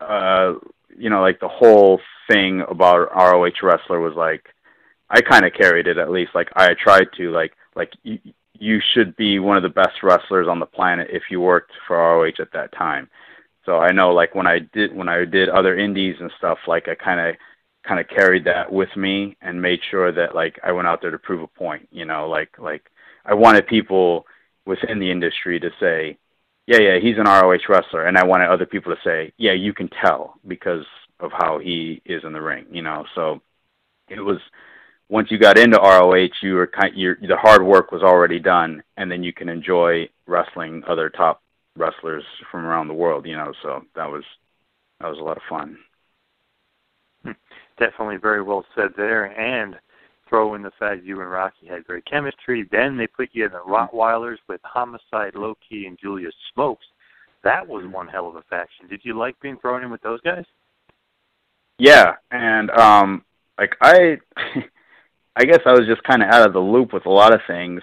uh, 0.01 0.55
you 0.97 1.11
know, 1.11 1.21
like 1.21 1.41
the 1.41 1.49
whole 1.49 2.01
thing 2.31 2.63
about 2.69 3.15
ROH 3.15 3.63
wrestler 3.63 4.01
was 4.01 4.15
like 4.15 4.54
I 5.11 5.21
kind 5.21 5.45
of 5.45 5.53
carried 5.53 5.87
it 5.87 5.99
at 5.99 6.11
least. 6.11 6.35
Like 6.35 6.49
I 6.55 6.75
tried 6.75 7.09
to 7.17 7.31
like 7.31 7.53
like 7.77 7.93
you, 8.03 8.19
you 8.59 8.81
should 8.95 9.17
be 9.17 9.39
one 9.39 9.57
of 9.57 9.63
the 9.63 9.69
best 9.69 10.03
wrestlers 10.03 10.49
on 10.49 10.59
the 10.59 10.67
planet 10.67 11.09
if 11.11 11.25
you 11.31 11.41
worked 11.41 11.73
for 11.87 11.97
ROH 11.97 12.41
at 12.41 12.53
that 12.53 12.73
time. 12.73 13.09
So 13.67 13.79
I 13.79 13.93
know 13.93 14.13
like 14.13 14.35
when 14.35 14.47
I 14.47 14.61
did 14.73 14.95
when 14.95 15.09
I 15.09 15.25
did 15.25 15.49
other 15.49 15.77
indies 15.79 16.17
and 16.21 16.31
stuff, 16.39 16.59
like 16.67 16.89
I 16.89 16.95
kind 16.95 17.21
of 17.21 17.37
kind 17.87 18.01
of 18.01 18.09
carried 18.09 18.45
that 18.45 18.73
with 18.73 18.95
me 18.97 19.37
and 19.43 19.61
made 19.61 19.81
sure 19.91 20.11
that 20.13 20.35
like 20.35 20.59
I 20.63 20.73
went 20.73 20.89
out 20.89 21.01
there 21.03 21.11
to 21.11 21.19
prove 21.19 21.43
a 21.43 21.47
point. 21.47 21.89
You 21.91 22.05
know, 22.05 22.29
like 22.29 22.59
like 22.59 22.91
I 23.25 23.35
wanted 23.35 23.67
people 23.67 24.27
within 24.67 24.99
the 24.99 25.11
industry 25.11 25.61
to 25.61 25.71
say, 25.81 26.19
yeah, 26.67 26.79
yeah, 26.79 26.99
he's 26.99 27.19
an 27.19 27.25
ROH 27.25 27.69
wrestler, 27.69 28.07
and 28.07 28.17
I 28.17 28.25
wanted 28.25 28.49
other 28.49 28.67
people 28.67 28.95
to 28.95 29.01
say, 29.03 29.33
yeah, 29.37 29.53
you 29.53 29.75
can 29.75 29.91
tell 30.03 30.35
because 30.47 30.85
of 31.21 31.31
how 31.33 31.59
he 31.59 32.01
is 32.05 32.23
in 32.25 32.33
the 32.33 32.41
ring. 32.41 32.67
You 32.71 32.83
know, 32.83 33.05
so 33.15 33.41
it 34.09 34.21
was 34.21 34.39
once 35.09 35.31
you 35.31 35.39
got 35.39 35.59
into 35.59 35.79
ROH, 35.79 36.29
you 36.43 36.55
were 36.55 36.67
kind 36.67 36.95
your 36.97 37.17
the 37.17 37.37
hard 37.37 37.63
work 37.63 37.93
was 37.93 38.03
already 38.03 38.39
done, 38.39 38.83
and 38.97 39.11
then 39.11 39.23
you 39.23 39.33
can 39.33 39.49
enjoy 39.49 40.09
wrestling 40.27 40.83
other 40.89 41.11
top 41.11 41.43
wrestlers 41.77 42.25
from 42.51 42.65
around 42.65 42.89
the 42.89 42.95
world. 42.95 43.27
You 43.27 43.37
know, 43.37 43.53
so 43.63 43.85
that 43.95 44.11
was 44.11 44.25
that 45.01 45.09
was 45.09 45.19
a 45.19 45.23
lot 45.23 45.37
of 45.37 45.43
fun. 45.49 45.79
Definitely 47.79 48.17
very 48.17 48.43
well 48.43 48.65
said 48.75 48.91
there, 48.97 49.27
and 49.39 49.77
throw 50.29 50.55
in 50.55 50.63
the 50.63 50.71
fact 50.79 51.05
you 51.05 51.21
and 51.21 51.31
Rocky 51.31 51.67
had 51.67 51.85
great 51.85 52.05
chemistry. 52.07 52.67
Then 52.71 52.97
they 52.97 53.07
put 53.07 53.31
you 53.33 53.47
in 53.47 53.53
the 53.53 53.59
Rottweilers 53.59 54.39
with 54.49 54.61
Homicide, 54.65 55.35
Low 55.35 55.55
Ki, 55.69 55.87
and 55.87 55.99
Julius 56.01 56.35
Smokes. 56.53 56.87
That 57.43 57.67
was 57.67 57.85
one 57.87 58.09
hell 58.09 58.29
of 58.29 58.37
a 58.37 58.43
faction. 58.43 58.89
Did 58.89 59.01
you 59.05 59.19
like 59.19 59.39
being 59.41 59.59
thrown 59.59 59.85
in 59.85 59.91
with 59.91 60.03
those 60.03 60.21
guys? 60.23 60.45
Yeah, 61.79 62.15
and 62.31 62.71
um 62.71 63.25
like 63.59 63.77
I 63.81 64.19
I 65.37 65.45
guess 65.45 65.61
I 65.67 65.73
was 65.73 65.87
just 65.87 66.03
kind 66.05 66.23
of 66.23 66.29
out 66.29 66.47
of 66.47 66.53
the 66.53 66.61
loop 66.61 66.93
with 66.93 67.07
a 67.07 67.11
lot 67.11 67.35
of 67.35 67.41
things. 67.47 67.83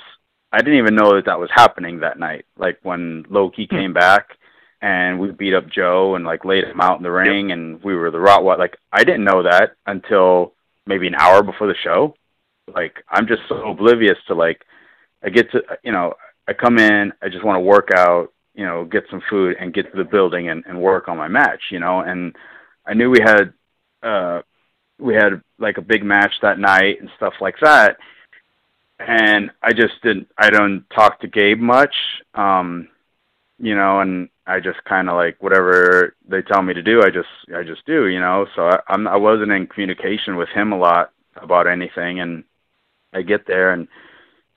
I 0.52 0.60
didn't 0.60 0.80
even 0.80 0.96
know 0.96 1.16
that 1.16 1.26
that 1.26 1.40
was 1.40 1.50
happening 1.54 2.00
that 2.00 2.20
night. 2.20 2.46
Like 2.58 2.80
when 2.84 3.26
Low 3.30 3.50
Ki 3.50 3.68
came 3.68 3.94
back 3.94 4.38
and 4.82 5.20
we 5.20 5.32
beat 5.32 5.54
up 5.54 5.70
Joe 5.70 6.16
and 6.16 6.26
like 6.26 6.44
laid 6.44 6.66
him 6.66 6.82
out 6.82 6.98
in 6.98 7.04
the 7.04 7.12
ring 7.12 7.52
and 7.52 7.82
we 7.84 7.96
were 7.96 8.12
the 8.12 8.18
Rottweiler. 8.18 8.58
Like 8.58 8.78
I 8.92 9.04
didn't 9.04 9.24
know 9.24 9.44
that 9.44 9.76
until 9.86 10.54
maybe 10.86 11.08
an 11.08 11.16
hour 11.16 11.44
before 11.44 11.68
the 11.68 11.76
show. 11.84 12.16
Like 12.74 13.04
I'm 13.10 13.28
just 13.28 13.42
so 13.48 13.72
oblivious 13.72 14.18
to 14.28 14.34
like 14.34 14.66
I 15.24 15.30
get 15.30 15.52
to 15.52 15.62
you 15.84 15.92
know 15.92 16.14
I 16.48 16.54
come 16.54 16.78
in 16.80 17.14
I 17.22 17.30
just 17.30 17.46
want 17.46 17.58
to 17.58 17.62
work 17.62 17.90
out 17.96 18.34
you 18.54 18.66
know 18.66 18.86
get 18.86 19.04
some 19.10 19.22
food 19.30 19.56
and 19.60 19.74
get 19.74 19.92
to 19.92 19.98
the 19.98 20.10
building 20.10 20.50
and, 20.50 20.64
and 20.68 20.82
work 20.82 21.08
on 21.08 21.18
my 21.18 21.28
match 21.28 21.62
you 21.70 21.80
know 21.80 22.00
and 22.02 22.36
I 22.86 22.94
knew 22.94 23.10
we 23.10 23.22
had 23.24 23.54
uh 24.04 24.42
we 25.02 25.16
had 25.16 25.42
like 25.58 25.78
a 25.78 25.82
big 25.82 26.04
match 26.04 26.34
that 26.42 26.60
night 26.60 27.02
and 27.02 27.10
stuff 27.18 27.34
like 27.42 27.56
that. 27.62 27.98
And 29.00 29.50
I 29.64 29.74
just 29.74 30.02
didn't 30.04 30.28
I 30.38 30.52
don't 30.52 30.86
talk 30.94 31.20
to 31.22 31.28
Gabe 31.28 31.60
much 31.60 31.96
um 32.36 32.88
you 33.58 33.76
know 33.76 34.00
and 34.00 34.30
I 34.46 34.60
just 34.60 34.84
kind 34.86 35.10
of 35.10 35.16
like 35.16 35.42
whatever 35.42 36.16
they 36.28 36.42
tell 36.44 36.62
me 36.62 36.74
to 36.76 36.84
do 36.84 37.02
I 37.02 37.10
just 37.10 37.30
I 37.56 37.64
just 37.64 37.86
do 37.86 38.08
you 38.08 38.20
know? 38.20 38.46
So 38.56 38.68
I 38.68 38.80
I'm 38.88 39.08
I 39.08 39.18
wasn't 39.18 39.52
in 39.52 39.68
communication 39.68 40.36
with 40.36 40.50
him 40.50 40.72
a 40.72 40.78
lot 40.78 41.12
about 41.36 41.68
anything 41.68 42.20
and 42.20 42.44
I 43.14 43.24
get 43.24 43.48
there 43.48 43.74
and 43.74 43.88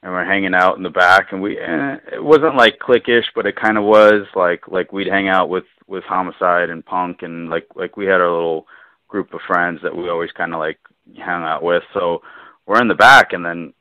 and 0.02 0.12
we're 0.12 0.26
hanging 0.26 0.54
out 0.54 0.76
in 0.76 0.82
the 0.82 0.90
back 0.90 1.32
and 1.32 1.40
we 1.40 1.58
eh, 1.58 1.96
it 2.12 2.22
wasn't 2.22 2.56
like 2.56 2.78
cliquish 2.78 3.24
but 3.34 3.46
it 3.46 3.56
kind 3.56 3.78
of 3.78 3.84
was 3.84 4.26
like 4.36 4.68
like 4.68 4.92
we'd 4.92 5.08
hang 5.08 5.28
out 5.28 5.48
with 5.48 5.64
with 5.86 6.04
homicide 6.04 6.68
and 6.68 6.84
punk 6.84 7.22
and 7.22 7.48
like 7.48 7.66
like 7.74 7.96
we 7.96 8.04
had 8.04 8.20
our 8.20 8.30
little 8.30 8.66
group 9.08 9.32
of 9.34 9.40
friends 9.46 9.80
that 9.82 9.96
we 9.96 10.08
always 10.08 10.32
kind 10.32 10.52
of 10.54 10.60
like 10.60 10.78
hang 11.16 11.42
out 11.42 11.62
with. 11.62 11.82
So 11.92 12.22
we're 12.66 12.80
in 12.80 12.88
the 12.88 12.94
back 12.94 13.32
and 13.32 13.44
then 13.44 13.72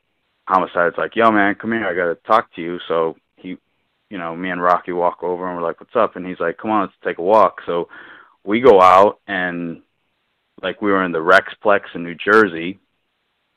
homicide's 0.46 0.98
like 0.98 1.16
yo 1.16 1.30
man 1.32 1.54
come 1.54 1.72
here 1.72 1.86
i 1.86 1.94
got 1.94 2.08
to 2.12 2.26
talk 2.26 2.54
to 2.54 2.60
you. 2.62 2.78
So 2.88 3.16
he 3.36 3.56
you 4.10 4.18
know 4.18 4.36
me 4.36 4.50
and 4.50 4.62
rocky 4.62 4.92
walk 4.92 5.22
over 5.22 5.46
and 5.48 5.56
we're 5.56 5.66
like 5.66 5.80
what's 5.80 5.96
up? 5.96 6.16
And 6.16 6.26
he's 6.26 6.40
like 6.40 6.58
come 6.58 6.70
on 6.70 6.82
let's 6.82 6.92
take 7.04 7.18
a 7.18 7.22
walk. 7.22 7.60
So 7.66 7.88
we 8.44 8.60
go 8.60 8.80
out 8.80 9.20
and 9.26 9.82
like 10.62 10.80
we 10.82 10.90
were 10.90 11.04
in 11.04 11.12
the 11.12 11.18
rexplex 11.18 11.80
in 11.94 12.04
new 12.04 12.14
jersey 12.14 12.78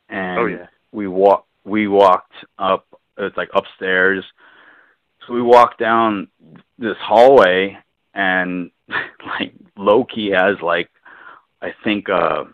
and 0.09 0.39
Oh, 0.39 0.45
yeah. 0.45 0.67
we 0.91 1.07
walk 1.07 1.45
we 1.63 1.87
walked 1.87 2.33
up 2.57 2.85
it's 3.17 3.35
like 3.37 3.49
upstairs. 3.53 4.23
So 5.25 5.33
we 5.33 5.41
walked 5.41 5.79
down 5.79 6.29
this 6.77 6.95
hallway 7.01 7.77
and 8.13 8.71
like 8.89 9.53
Low 9.75 10.05
Ki 10.05 10.29
has 10.29 10.55
like 10.61 10.89
I 11.61 11.73
think 11.83 12.09
a 12.09 12.45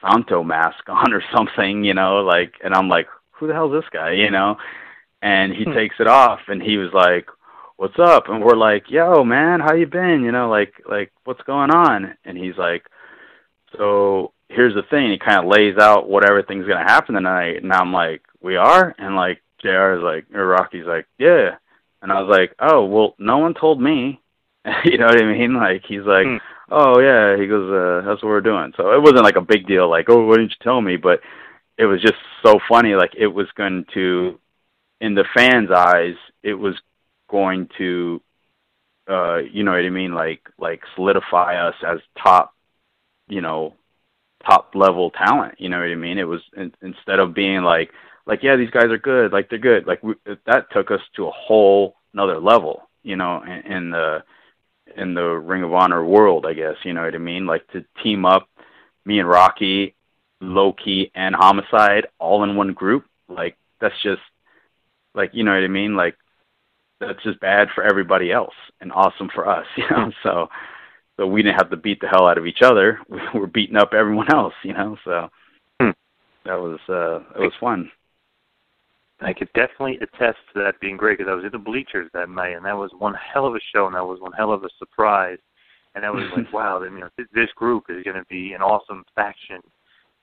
Santo 0.00 0.42
mask 0.42 0.84
on 0.88 1.12
or 1.12 1.22
something, 1.34 1.84
you 1.84 1.94
know, 1.94 2.20
like 2.20 2.54
and 2.62 2.74
I'm 2.74 2.88
like, 2.88 3.08
Who 3.32 3.46
the 3.46 3.54
hell's 3.54 3.72
this 3.72 3.88
guy, 3.92 4.12
you 4.12 4.30
know? 4.30 4.56
And 5.22 5.52
he 5.52 5.64
hmm. 5.64 5.72
takes 5.72 5.96
it 6.00 6.06
off 6.06 6.40
and 6.48 6.62
he 6.62 6.76
was 6.76 6.92
like, 6.92 7.26
What's 7.76 7.98
up? 7.98 8.28
And 8.28 8.42
we're 8.42 8.56
like, 8.56 8.90
Yo, 8.90 9.24
man, 9.24 9.60
how 9.60 9.74
you 9.74 9.86
been? 9.86 10.22
You 10.22 10.32
know, 10.32 10.48
like 10.50 10.74
like 10.88 11.12
what's 11.24 11.42
going 11.42 11.70
on? 11.70 12.16
And 12.24 12.36
he's 12.36 12.56
like, 12.56 12.84
So 13.76 14.32
here's 14.48 14.74
the 14.74 14.82
thing, 14.82 15.10
he 15.10 15.18
kinda 15.18 15.46
lays 15.46 15.78
out 15.78 16.08
what 16.08 16.28
everything's 16.28 16.66
gonna 16.66 16.80
happen 16.80 17.14
tonight 17.14 17.62
and 17.62 17.72
I'm 17.72 17.92
like, 17.92 18.22
We 18.40 18.56
are? 18.56 18.94
And 18.98 19.16
like 19.16 19.42
JR 19.62 19.94
is 19.94 20.02
like 20.02 20.26
or 20.34 20.46
Rocky's 20.46 20.86
like, 20.86 21.06
Yeah 21.18 21.56
and 22.02 22.10
I 22.10 22.20
was 22.22 22.30
like, 22.30 22.54
Oh, 22.58 22.84
well 22.84 23.14
no 23.18 23.38
one 23.38 23.54
told 23.54 23.80
me 23.80 24.20
you 24.84 24.98
know 24.98 25.06
what 25.06 25.22
I 25.22 25.24
mean? 25.24 25.54
Like 25.54 25.84
he's 25.86 26.04
like, 26.04 26.26
hmm. 26.26 26.36
Oh 26.70 27.00
yeah, 27.00 27.36
he 27.36 27.46
goes, 27.48 27.70
uh, 27.70 28.06
that's 28.08 28.22
what 28.22 28.28
we're 28.28 28.40
doing. 28.40 28.72
So 28.76 28.92
it 28.92 29.00
wasn't 29.02 29.24
like 29.24 29.36
a 29.36 29.40
big 29.40 29.66
deal, 29.66 29.90
like, 29.90 30.06
Oh, 30.08 30.26
why 30.26 30.36
didn't 30.36 30.50
you 30.50 30.56
tell 30.62 30.80
me? 30.80 30.96
But 30.96 31.20
it 31.76 31.86
was 31.86 32.00
just 32.00 32.14
so 32.44 32.58
funny, 32.68 32.94
like 32.94 33.12
it 33.16 33.26
was 33.26 33.48
going 33.56 33.84
to 33.94 34.38
in 35.00 35.14
the 35.14 35.24
fans' 35.34 35.70
eyes, 35.70 36.14
it 36.42 36.54
was 36.54 36.74
going 37.28 37.68
to 37.78 38.20
uh, 39.08 39.38
you 39.38 39.64
know 39.64 39.72
what 39.72 39.84
I 39.84 39.90
mean, 39.90 40.14
like 40.14 40.48
like 40.58 40.82
solidify 40.94 41.56
us 41.68 41.74
as 41.86 41.98
top, 42.22 42.54
you 43.28 43.40
know, 43.40 43.74
top 44.46 44.72
level 44.74 45.10
talent. 45.10 45.56
You 45.58 45.68
know 45.68 45.78
what 45.78 45.90
I 45.90 45.96
mean? 45.96 46.18
It 46.18 46.28
was 46.28 46.42
in, 46.56 46.72
instead 46.82 47.18
of 47.18 47.34
being 47.34 47.62
like 47.62 47.90
like 48.26 48.42
yeah, 48.42 48.56
these 48.56 48.70
guys 48.70 48.90
are 48.90 48.98
good, 48.98 49.32
like 49.32 49.50
they're 49.50 49.58
good. 49.58 49.86
Like 49.86 50.02
we, 50.02 50.14
that 50.46 50.70
took 50.72 50.90
us 50.90 51.00
to 51.16 51.26
a 51.26 51.32
whole 51.32 51.96
another 52.12 52.38
level. 52.38 52.82
You 53.02 53.16
know, 53.16 53.42
in, 53.42 53.72
in 53.72 53.90
the 53.90 54.22
in 54.96 55.14
the 55.14 55.22
Ring 55.22 55.62
of 55.62 55.72
Honor 55.74 56.04
world, 56.04 56.46
I 56.46 56.54
guess. 56.54 56.76
You 56.84 56.92
know 56.92 57.04
what 57.04 57.14
I 57.14 57.18
mean? 57.18 57.46
Like 57.46 57.66
to 57.68 57.84
team 58.02 58.24
up 58.24 58.48
me 59.04 59.18
and 59.18 59.28
Rocky, 59.28 59.94
Low 60.40 60.72
Ki, 60.72 61.10
and 61.14 61.34
Homicide 61.34 62.06
all 62.18 62.44
in 62.44 62.56
one 62.56 62.72
group. 62.72 63.04
Like 63.28 63.56
that's 63.80 64.00
just 64.02 64.22
like 65.14 65.30
you 65.32 65.44
know 65.44 65.52
what 65.52 65.64
I 65.64 65.68
mean? 65.68 65.96
Like 65.96 66.16
that's 67.00 67.22
just 67.22 67.40
bad 67.40 67.68
for 67.74 67.82
everybody 67.82 68.30
else 68.30 68.54
and 68.80 68.92
awesome 68.92 69.30
for 69.34 69.48
us, 69.48 69.66
you 69.76 69.84
know. 69.90 70.12
So 70.22 70.48
so 71.16 71.26
we 71.26 71.42
didn't 71.42 71.58
have 71.58 71.70
to 71.70 71.76
beat 71.76 72.00
the 72.00 72.08
hell 72.08 72.26
out 72.26 72.38
of 72.38 72.46
each 72.46 72.62
other. 72.62 72.98
We 73.08 73.20
were 73.38 73.46
beating 73.46 73.76
up 73.76 73.92
everyone 73.92 74.32
else, 74.32 74.54
you 74.62 74.72
know. 74.72 74.96
So 75.04 75.28
that 76.44 76.58
was 76.58 76.78
uh 76.88 77.20
it 77.38 77.40
was 77.40 77.52
fun. 77.60 77.90
I 79.22 79.32
could 79.32 79.48
definitely 79.54 79.96
attest 79.98 80.38
to 80.54 80.60
that 80.62 80.80
being 80.80 80.96
great 80.96 81.18
because 81.18 81.30
I 81.30 81.34
was 81.34 81.44
in 81.44 81.50
the 81.52 81.58
bleachers 81.58 82.10
that 82.14 82.30
night, 82.30 82.56
and 82.56 82.64
that 82.64 82.76
was 82.76 82.90
one 82.98 83.14
hell 83.14 83.46
of 83.46 83.54
a 83.54 83.60
show, 83.72 83.86
and 83.86 83.94
that 83.94 84.04
was 84.06 84.20
one 84.20 84.32
hell 84.32 84.52
of 84.52 84.64
a 84.64 84.68
surprise. 84.78 85.38
And 85.94 86.04
I 86.06 86.10
was 86.10 86.24
like, 86.36 86.52
wow, 86.52 86.78
then, 86.78 86.94
you 86.94 87.00
know, 87.00 87.08
th- 87.16 87.28
this 87.34 87.50
group 87.56 87.84
is 87.88 88.02
going 88.04 88.16
to 88.16 88.24
be 88.30 88.52
an 88.52 88.62
awesome 88.62 89.04
faction. 89.14 89.60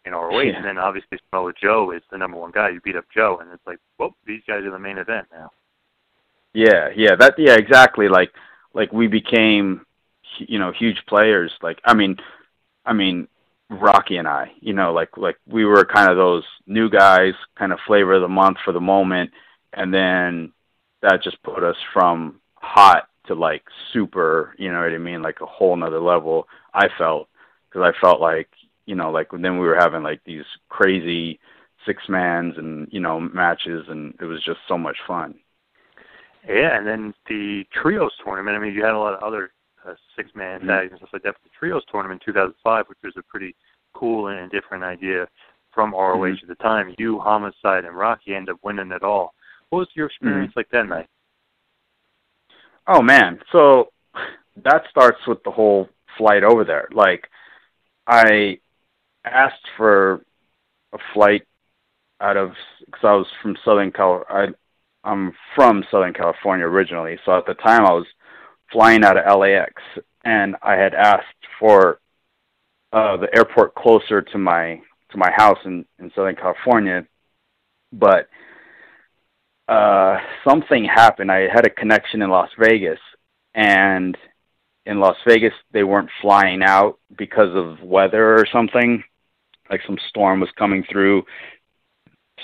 in 0.05 0.13
ROH, 0.13 0.39
Yeah. 0.39 0.55
and 0.55 0.65
then 0.65 0.77
obviously 0.77 1.19
Samoa 1.29 1.51
Joe 1.61 1.91
is 1.91 2.01
the 2.11 2.17
number 2.17 2.37
one 2.37 2.51
guy. 2.51 2.69
You 2.69 2.79
beat 2.81 2.95
up 2.95 3.05
Joe, 3.13 3.39
and 3.41 3.51
it's 3.51 3.65
like, 3.67 3.77
well, 3.99 4.15
these 4.25 4.41
guys 4.47 4.63
are 4.63 4.71
the 4.71 4.79
main 4.79 4.97
event 4.97 5.27
now. 5.33 5.51
Yeah, 6.53 6.89
yeah, 6.95 7.15
that 7.19 7.35
yeah, 7.37 7.55
exactly. 7.55 8.07
Like 8.07 8.31
like 8.73 8.91
we 8.91 9.07
became 9.07 9.85
you 10.39 10.59
know, 10.59 10.71
huge 10.71 10.97
players. 11.07 11.51
Like 11.61 11.79
I 11.85 11.93
mean 11.93 12.15
I 12.85 12.93
mean 12.93 13.27
Rocky 13.69 14.17
and 14.17 14.27
I, 14.27 14.51
you 14.61 14.73
know, 14.73 14.93
like 14.93 15.17
like 15.17 15.37
we 15.45 15.65
were 15.65 15.83
kind 15.85 16.09
of 16.09 16.17
those 16.17 16.43
new 16.65 16.89
guys, 16.89 17.33
kind 17.57 17.73
of 17.73 17.79
flavor 17.85 18.13
of 18.13 18.21
the 18.21 18.27
month 18.27 18.57
for 18.63 18.71
the 18.71 18.79
moment, 18.79 19.31
and 19.73 19.93
then 19.93 20.53
that 21.01 21.23
just 21.23 21.41
put 21.43 21.63
us 21.63 21.75
from 21.93 22.39
hot 22.55 23.09
to 23.27 23.35
like 23.35 23.63
super, 23.91 24.55
you 24.57 24.71
know 24.71 24.79
what 24.79 24.93
I 24.93 24.97
mean, 24.97 25.21
like 25.21 25.41
a 25.41 25.45
whole 25.45 25.75
nother 25.75 25.99
level. 25.99 26.47
I 26.73 26.87
felt 26.97 27.27
because 27.69 27.93
I 27.93 27.99
felt 27.99 28.21
like 28.21 28.47
you 28.85 28.95
know, 28.95 29.11
like 29.11 29.27
then 29.31 29.59
we 29.59 29.67
were 29.67 29.77
having 29.77 30.01
like 30.01 30.21
these 30.25 30.45
crazy 30.69 31.39
six 31.85 32.03
mans 32.07 32.55
and 32.57 32.87
you 32.91 32.99
know 32.99 33.19
matches, 33.19 33.85
and 33.89 34.13
it 34.21 34.25
was 34.25 34.43
just 34.43 34.59
so 34.67 34.77
much 34.77 34.97
fun. 35.05 35.35
Yeah, 36.47 36.77
and 36.77 36.87
then 36.87 37.13
the 37.27 37.65
trios 37.73 38.13
tournament. 38.23 38.55
I 38.55 38.59
mean, 38.59 38.73
you 38.73 38.83
had 38.83 38.93
a 38.93 38.99
lot 38.99 39.13
of 39.13 39.21
other 39.21 39.51
uh, 39.87 39.95
six-man 40.15 40.61
Mhm. 40.61 40.67
tags 40.67 40.91
and 40.91 40.99
stuff 40.99 41.13
like 41.13 41.23
that. 41.23 41.33
But 41.33 41.43
the 41.43 41.57
trios 41.57 41.83
tournament 41.85 42.21
in 42.21 42.33
2005, 42.33 42.87
which 42.89 42.99
was 43.03 43.15
a 43.17 43.23
pretty 43.23 43.55
cool 43.93 44.27
and 44.27 44.51
different 44.51 44.83
idea 44.83 45.27
from 45.71 45.93
ROH 45.93 46.37
Mhm. 46.37 46.41
at 46.43 46.47
the 46.49 46.55
time. 46.55 46.93
You, 46.97 47.19
Homicide, 47.19 47.85
and 47.85 47.97
Rocky 47.97 48.35
end 48.35 48.49
up 48.49 48.57
winning 48.63 48.91
it 48.91 49.03
all. 49.03 49.33
What 49.69 49.79
was 49.79 49.95
your 49.95 50.07
experience 50.07 50.55
like 50.55 50.69
that 50.69 50.87
night? 50.87 51.07
Oh 52.87 53.01
man, 53.01 53.41
so 53.51 53.91
that 54.57 54.87
starts 54.89 55.25
with 55.27 55.43
the 55.43 55.51
whole 55.51 55.89
flight 56.17 56.43
over 56.43 56.63
there. 56.63 56.87
Like, 56.91 57.29
I 58.07 58.59
asked 59.25 59.67
for 59.75 60.25
a 60.93 60.97
flight 61.13 61.45
out 62.21 62.37
of 62.37 62.55
because 62.85 63.03
I 63.03 63.13
was 63.13 63.27
from 63.41 63.57
Southern 63.57 63.91
Cal. 63.91 64.25
I 64.29 64.47
I'm 65.03 65.33
from 65.53 65.83
Southern 65.91 66.13
California 66.13 66.65
originally, 66.65 67.19
so 67.23 67.37
at 67.37 67.45
the 67.45 67.53
time 67.55 67.85
I 67.85 67.91
was 67.91 68.07
flying 68.71 69.03
out 69.03 69.17
of 69.17 69.39
LAX, 69.39 69.73
and 70.23 70.55
I 70.61 70.75
had 70.75 70.93
asked 70.93 71.25
for 71.59 71.99
uh, 72.93 73.17
the 73.17 73.35
airport 73.35 73.75
closer 73.75 74.21
to 74.21 74.37
my 74.37 74.81
to 75.11 75.17
my 75.17 75.31
house 75.35 75.59
in 75.65 75.85
in 75.99 76.11
Southern 76.15 76.35
California, 76.35 77.05
but 77.93 78.27
uh, 79.67 80.17
something 80.47 80.85
happened. 80.85 81.31
I 81.31 81.47
had 81.47 81.65
a 81.65 81.69
connection 81.69 82.21
in 82.21 82.29
Las 82.29 82.49
Vegas, 82.59 82.99
and 83.53 84.17
in 84.85 84.99
Las 84.99 85.17
Vegas 85.27 85.53
they 85.71 85.83
weren't 85.83 86.09
flying 86.21 86.63
out 86.63 86.99
because 87.17 87.55
of 87.55 87.81
weather 87.81 88.35
or 88.35 88.45
something, 88.51 89.03
like 89.69 89.81
some 89.85 89.97
storm 90.09 90.39
was 90.39 90.49
coming 90.57 90.83
through. 90.89 91.23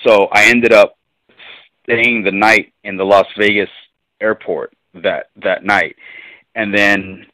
So 0.06 0.28
I 0.32 0.46
ended 0.46 0.74
up 0.74 0.98
staying 1.84 2.24
the 2.24 2.32
night 2.32 2.74
in 2.84 2.98
the 2.98 3.06
Las 3.06 3.28
Vegas 3.38 3.70
airport 4.20 4.74
that 4.94 5.28
that 5.44 5.64
night, 5.64 5.96
and 6.56 6.74
then 6.74 7.26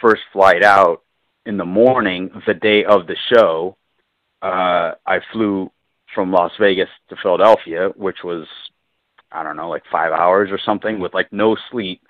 first 0.00 0.22
flight 0.32 0.62
out 0.62 1.02
in 1.46 1.56
the 1.56 1.64
morning, 1.64 2.30
the 2.46 2.54
day 2.54 2.84
of 2.84 3.06
the 3.06 3.16
show, 3.32 3.76
uh, 4.42 4.92
I 5.06 5.20
flew 5.32 5.70
from 6.14 6.30
Las 6.32 6.52
Vegas 6.60 6.88
to 7.08 7.16
Philadelphia, 7.22 7.90
which 7.96 8.18
was 8.22 8.46
I 9.30 9.42
don't 9.42 9.56
know, 9.56 9.68
like 9.68 9.82
five 9.90 10.12
hours 10.12 10.50
or 10.50 10.58
something 10.64 10.98
with 10.98 11.14
like 11.14 11.32
no 11.32 11.56
sleep. 11.70 12.02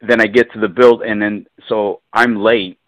Then 0.00 0.20
I 0.20 0.26
get 0.26 0.52
to 0.52 0.60
the 0.60 0.68
build, 0.68 1.02
and 1.02 1.20
then 1.20 1.46
so 1.68 2.02
I'm 2.12 2.36
late. 2.36 2.78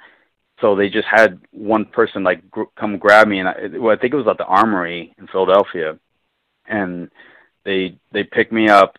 So 0.60 0.74
they 0.74 0.88
just 0.88 1.06
had 1.08 1.40
one 1.52 1.84
person 1.84 2.24
like 2.24 2.50
gr- 2.50 2.64
come 2.76 2.98
grab 2.98 3.28
me, 3.28 3.38
and 3.38 3.48
I, 3.48 3.54
well, 3.78 3.96
I 3.96 4.00
think 4.00 4.12
it 4.12 4.16
was 4.16 4.26
at 4.28 4.38
the 4.38 4.44
Armory 4.44 5.14
in 5.18 5.26
Philadelphia, 5.28 5.98
and 6.66 7.10
they 7.64 7.96
they 8.12 8.24
pick 8.24 8.52
me 8.52 8.68
up, 8.68 8.98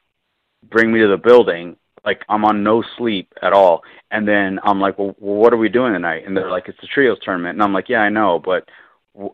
bring 0.69 0.91
me 0.91 0.99
to 0.99 1.07
the 1.07 1.17
building. 1.17 1.75
Like 2.05 2.23
I'm 2.29 2.45
on 2.45 2.63
no 2.63 2.83
sleep 2.97 3.33
at 3.41 3.53
all, 3.53 3.81
and 4.11 4.27
then 4.27 4.59
I'm 4.63 4.79
like, 4.79 4.97
well, 4.97 5.15
what 5.19 5.53
are 5.53 5.57
we 5.57 5.69
doing 5.69 5.93
tonight? 5.93 6.23
And 6.25 6.35
they're 6.35 6.49
like, 6.49 6.67
it's 6.67 6.79
the 6.81 6.87
trios 6.87 7.17
tournament, 7.21 7.55
and 7.55 7.63
I'm 7.63 7.73
like, 7.73 7.89
yeah, 7.89 7.99
I 7.99 8.09
know, 8.09 8.41
but 8.43 8.67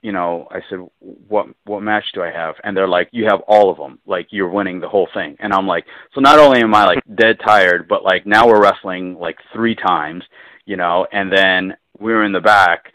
you 0.02 0.12
know, 0.12 0.48
I 0.50 0.62
said, 0.70 0.80
what 1.00 1.48
what 1.66 1.82
match 1.82 2.06
do 2.14 2.22
I 2.24 2.32
have? 2.32 2.56
And 2.64 2.76
they're 2.76 2.88
like, 2.88 3.10
you 3.12 3.26
have 3.26 3.42
all 3.48 3.70
of 3.70 3.78
them. 3.78 4.00
Like 4.06 4.28
you're 4.32 4.50
winning 4.50 4.80
the 4.80 4.90
whole 4.90 5.08
thing. 5.14 5.36
And 5.40 5.54
I'm 5.54 5.68
like, 5.68 5.86
so 6.14 6.22
not 6.22 6.40
only 6.40 6.62
am 6.62 6.74
I 6.74 6.86
like 6.86 7.04
dead 7.16 7.38
tired, 7.46 7.88
but 7.88 8.04
like 8.04 8.26
now 8.26 8.48
we're 8.48 8.62
wrestling 8.62 9.18
like 9.20 9.38
three 9.54 9.76
times, 9.76 10.24
you 10.66 10.78
know, 10.78 11.06
and 11.12 11.32
then 11.32 11.78
we 12.00 12.14
were 12.14 12.24
in 12.24 12.32
the 12.32 12.42
back, 12.42 12.92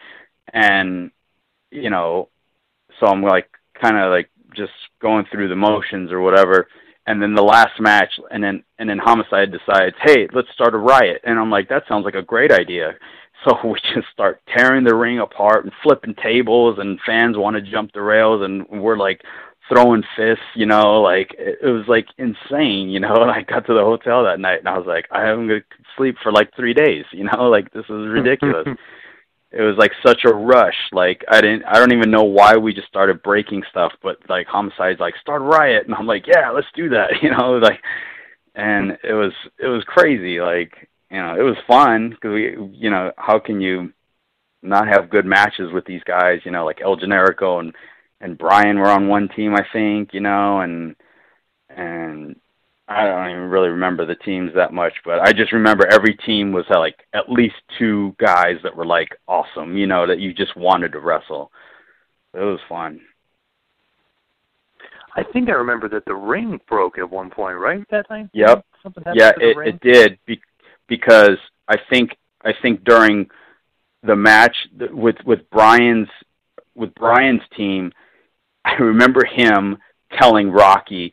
and 0.52 1.10
you 1.70 1.90
know, 1.90 2.28
so 2.98 3.06
I'm 3.06 3.22
like 3.22 3.48
kind 3.80 3.96
of 3.96 4.10
like 4.10 4.30
just 4.54 4.72
going 5.00 5.26
through 5.30 5.48
the 5.48 5.56
motions 5.56 6.10
or 6.10 6.20
whatever. 6.20 6.68
And 7.10 7.20
then 7.20 7.34
the 7.34 7.42
last 7.42 7.80
match, 7.80 8.12
and 8.30 8.44
then 8.44 8.62
and 8.78 8.88
then 8.88 8.98
Homicide 8.98 9.50
decides, 9.50 9.96
hey, 10.00 10.28
let's 10.32 10.46
start 10.54 10.74
a 10.74 10.78
riot. 10.78 11.20
And 11.24 11.40
I'm 11.40 11.50
like, 11.50 11.68
that 11.68 11.82
sounds 11.88 12.04
like 12.04 12.14
a 12.14 12.22
great 12.22 12.52
idea. 12.52 12.94
So 13.42 13.56
we 13.64 13.80
just 13.94 14.06
start 14.12 14.42
tearing 14.54 14.84
the 14.84 14.94
ring 14.94 15.18
apart 15.18 15.64
and 15.64 15.72
flipping 15.82 16.14
tables, 16.22 16.76
and 16.78 17.00
fans 17.06 17.38
want 17.38 17.56
to 17.56 17.62
jump 17.62 17.90
the 17.94 18.02
rails, 18.02 18.42
and 18.44 18.68
we're 18.68 18.98
like 18.98 19.22
throwing 19.66 20.02
fists, 20.14 20.44
you 20.54 20.66
know, 20.66 21.00
like 21.00 21.34
it, 21.38 21.64
was 21.64 21.86
like 21.88 22.08
insane, 22.18 22.90
you 22.90 23.00
know. 23.00 23.14
And 23.22 23.30
I 23.30 23.40
got 23.40 23.64
to 23.64 23.72
the 23.72 23.80
hotel 23.80 24.24
that 24.24 24.40
night, 24.40 24.58
and 24.58 24.68
I 24.68 24.76
was 24.76 24.86
like, 24.86 25.06
I 25.10 25.22
haven't 25.22 25.48
gonna 25.48 25.60
sleep 25.96 26.16
for 26.22 26.30
like 26.32 26.54
three 26.54 26.74
days, 26.74 27.06
you 27.12 27.24
know, 27.24 27.48
like 27.48 27.72
this 27.72 27.86
is 27.86 28.08
ridiculous. 28.08 28.68
It 29.52 29.62
was 29.62 29.76
like 29.76 29.92
such 30.04 30.20
a 30.24 30.34
rush. 30.34 30.76
Like 30.92 31.24
I 31.28 31.40
didn't, 31.40 31.64
I 31.64 31.78
don't 31.78 31.92
even 31.92 32.10
know 32.10 32.22
why 32.22 32.56
we 32.56 32.72
just 32.72 32.88
started 32.88 33.22
breaking 33.22 33.62
stuff, 33.70 33.92
but 34.02 34.18
like 34.28 34.46
homicide's 34.46 35.00
like 35.00 35.14
start 35.20 35.42
a 35.42 35.44
riot, 35.44 35.86
and 35.86 35.94
I'm 35.94 36.06
like, 36.06 36.26
yeah, 36.26 36.50
let's 36.50 36.68
do 36.74 36.90
that, 36.90 37.10
you 37.22 37.30
know, 37.30 37.52
like, 37.54 37.80
and 38.54 38.98
it 39.02 39.14
was 39.14 39.32
it 39.58 39.66
was 39.66 39.84
crazy, 39.84 40.40
like 40.40 40.88
you 41.10 41.18
know, 41.18 41.34
it 41.34 41.42
was 41.42 41.56
fun 41.66 42.10
because 42.10 42.32
we, 42.32 42.56
you 42.72 42.90
know, 42.90 43.12
how 43.16 43.38
can 43.38 43.60
you 43.60 43.92
not 44.62 44.86
have 44.86 45.10
good 45.10 45.26
matches 45.26 45.72
with 45.72 45.84
these 45.84 46.02
guys? 46.04 46.40
You 46.44 46.52
know, 46.52 46.64
like 46.64 46.80
El 46.82 46.96
Generico 46.96 47.60
and 47.60 47.74
and 48.20 48.38
Brian 48.38 48.78
were 48.78 48.90
on 48.90 49.08
one 49.08 49.28
team, 49.28 49.54
I 49.54 49.64
think, 49.72 50.10
you 50.12 50.20
know, 50.20 50.60
and 50.60 50.94
and 51.68 52.36
I 52.90 53.06
don't 53.06 53.30
even 53.30 53.50
really 53.50 53.68
remember 53.68 54.04
the 54.04 54.16
teams 54.16 54.50
that 54.56 54.72
much, 54.72 54.92
but 55.04 55.20
I 55.20 55.32
just 55.32 55.52
remember 55.52 55.86
every 55.86 56.14
team 56.26 56.50
was 56.50 56.64
like 56.70 56.96
at 57.14 57.30
least 57.30 57.54
two 57.78 58.16
guys 58.18 58.56
that 58.64 58.74
were 58.76 58.84
like 58.84 59.10
awesome, 59.28 59.76
you 59.76 59.86
know, 59.86 60.08
that 60.08 60.18
you 60.18 60.34
just 60.34 60.56
wanted 60.56 60.90
to 60.92 60.98
wrestle. 60.98 61.52
It 62.34 62.40
was 62.40 62.58
fun. 62.68 63.00
I 65.16 65.22
think 65.32 65.48
I 65.48 65.52
remember 65.52 65.88
that 65.90 66.04
the 66.04 66.14
ring 66.14 66.60
broke 66.68 66.98
at 66.98 67.08
one 67.08 67.30
point, 67.30 67.58
right? 67.58 67.84
That 67.90 68.08
time. 68.08 68.28
Yep. 68.32 68.66
Something 68.82 69.04
happened 69.04 69.20
Yeah, 69.20 69.32
it, 69.40 69.56
ring? 69.56 69.68
it 69.68 69.80
did 69.80 70.18
be, 70.26 70.40
because 70.88 71.38
I 71.68 71.76
think 71.90 72.16
I 72.44 72.52
think 72.60 72.82
during 72.84 73.28
the 74.02 74.16
match 74.16 74.56
th- 74.78 74.90
with 74.90 75.16
with 75.24 75.48
Brian's 75.50 76.08
with 76.74 76.92
Brian's 76.96 77.42
team, 77.56 77.92
I 78.64 78.74
remember 78.74 79.24
him 79.24 79.78
telling 80.18 80.50
Rocky, 80.50 81.12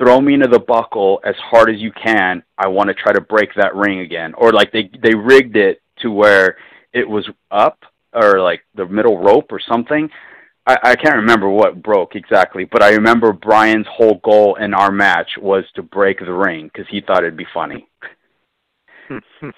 "Throw 0.00 0.20
me 0.20 0.34
into 0.34 0.48
the 0.48 0.58
buckle 0.58 1.20
as 1.24 1.36
hard 1.36 1.70
as 1.70 1.80
you 1.80 1.92
can. 1.92 2.42
I 2.58 2.66
want 2.68 2.88
to 2.88 2.94
try 2.94 3.12
to 3.12 3.20
break 3.20 3.50
that 3.54 3.74
ring 3.76 4.00
again." 4.00 4.34
Or 4.34 4.50
like 4.52 4.72
they 4.72 4.90
they 5.02 5.14
rigged 5.14 5.56
it 5.56 5.80
to 6.00 6.10
where 6.10 6.56
it 6.92 7.08
was 7.08 7.28
up 7.52 7.78
or 8.12 8.40
like 8.40 8.62
the 8.74 8.86
middle 8.86 9.18
rope 9.18 9.52
or 9.52 9.60
something. 9.60 10.10
I, 10.66 10.76
I 10.82 10.96
can't 10.96 11.16
remember 11.16 11.48
what 11.48 11.82
broke 11.82 12.16
exactly, 12.16 12.64
but 12.64 12.82
I 12.82 12.90
remember 12.90 13.32
Brian's 13.32 13.86
whole 13.88 14.20
goal 14.24 14.56
in 14.56 14.74
our 14.74 14.90
match 14.90 15.30
was 15.40 15.64
to 15.74 15.82
break 15.82 16.18
the 16.20 16.32
ring 16.32 16.66
because 16.72 16.86
he 16.90 17.00
thought 17.00 17.18
it'd 17.22 17.36
be 17.36 17.46
funny. 17.54 17.86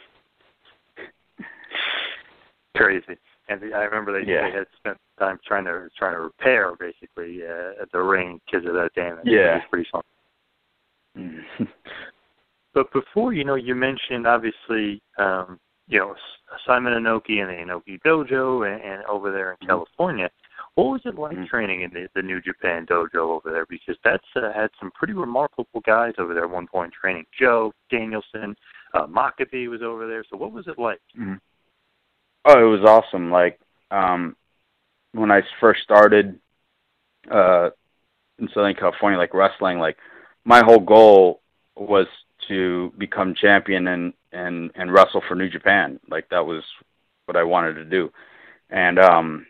Crazy. 2.76 3.16
And 3.48 3.60
the- 3.60 3.74
I 3.74 3.82
remember 3.84 4.12
they, 4.12 4.26
Yeah. 4.30 4.48
they 4.50 4.56
had 4.58 4.66
spent 4.76 4.96
time 5.18 5.38
trying 5.46 5.64
to 5.64 5.88
trying 5.98 6.14
to 6.14 6.20
repair 6.20 6.74
basically 6.76 7.42
uh, 7.46 7.84
the 7.92 8.00
ring 8.00 8.40
because 8.46 8.66
of 8.66 8.74
that 8.74 8.94
damage. 8.94 9.24
Yeah. 9.26 9.52
it 9.52 9.54
was 9.56 9.62
pretty 9.70 9.88
fun. 9.90 10.02
But 12.74 12.92
before, 12.92 13.34
you 13.34 13.44
know, 13.44 13.54
you 13.54 13.74
mentioned 13.74 14.26
obviously, 14.26 15.02
um, 15.18 15.60
you 15.88 15.98
know, 15.98 16.14
Simon 16.66 16.94
Inoki 16.94 17.40
and 17.40 17.50
the 17.50 17.72
Inoki 17.72 18.00
Dojo, 18.00 18.66
and, 18.66 18.82
and 18.82 19.04
over 19.04 19.30
there 19.30 19.56
in 19.60 19.66
California. 19.66 20.30
What 20.74 20.84
was 20.84 21.00
it 21.04 21.16
like 21.18 21.36
training 21.48 21.82
in 21.82 21.90
the, 21.90 22.08
the 22.14 22.22
New 22.22 22.40
Japan 22.40 22.86
Dojo 22.86 23.16
over 23.16 23.50
there? 23.50 23.66
Because 23.68 23.96
that's 24.02 24.24
uh, 24.36 24.52
had 24.54 24.70
some 24.80 24.90
pretty 24.92 25.12
remarkable 25.12 25.82
guys 25.84 26.14
over 26.18 26.32
there 26.32 26.44
at 26.44 26.50
one 26.50 26.66
point 26.66 26.92
training. 26.98 27.26
Joe 27.38 27.72
Danielson, 27.90 28.56
uh, 28.94 29.06
Maccabee 29.06 29.68
was 29.68 29.82
over 29.82 30.06
there. 30.06 30.24
So 30.30 30.38
what 30.38 30.52
was 30.52 30.66
it 30.66 30.78
like? 30.78 31.00
Mhm. 31.18 31.40
Oh, 32.46 32.58
it 32.58 32.80
was 32.80 32.88
awesome. 32.88 33.30
Like 33.30 33.60
um 33.90 34.34
when 35.12 35.30
I 35.30 35.42
first 35.60 35.82
started 35.82 36.38
uh 37.30 37.68
in 38.38 38.48
Southern 38.54 38.74
California 38.74 39.18
like 39.18 39.34
wrestling, 39.34 39.78
like 39.78 39.98
my 40.44 40.62
whole 40.64 40.80
goal 40.80 41.40
was 41.76 42.06
to 42.48 42.92
become 42.98 43.34
champion 43.34 43.88
and 43.88 44.12
and 44.32 44.70
and 44.74 44.92
wrestle 44.92 45.22
for 45.26 45.34
New 45.34 45.48
Japan. 45.48 46.00
Like 46.08 46.28
that 46.30 46.46
was 46.46 46.62
what 47.26 47.36
I 47.36 47.44
wanted 47.44 47.74
to 47.74 47.84
do. 47.84 48.10
And 48.70 48.98
um 48.98 49.46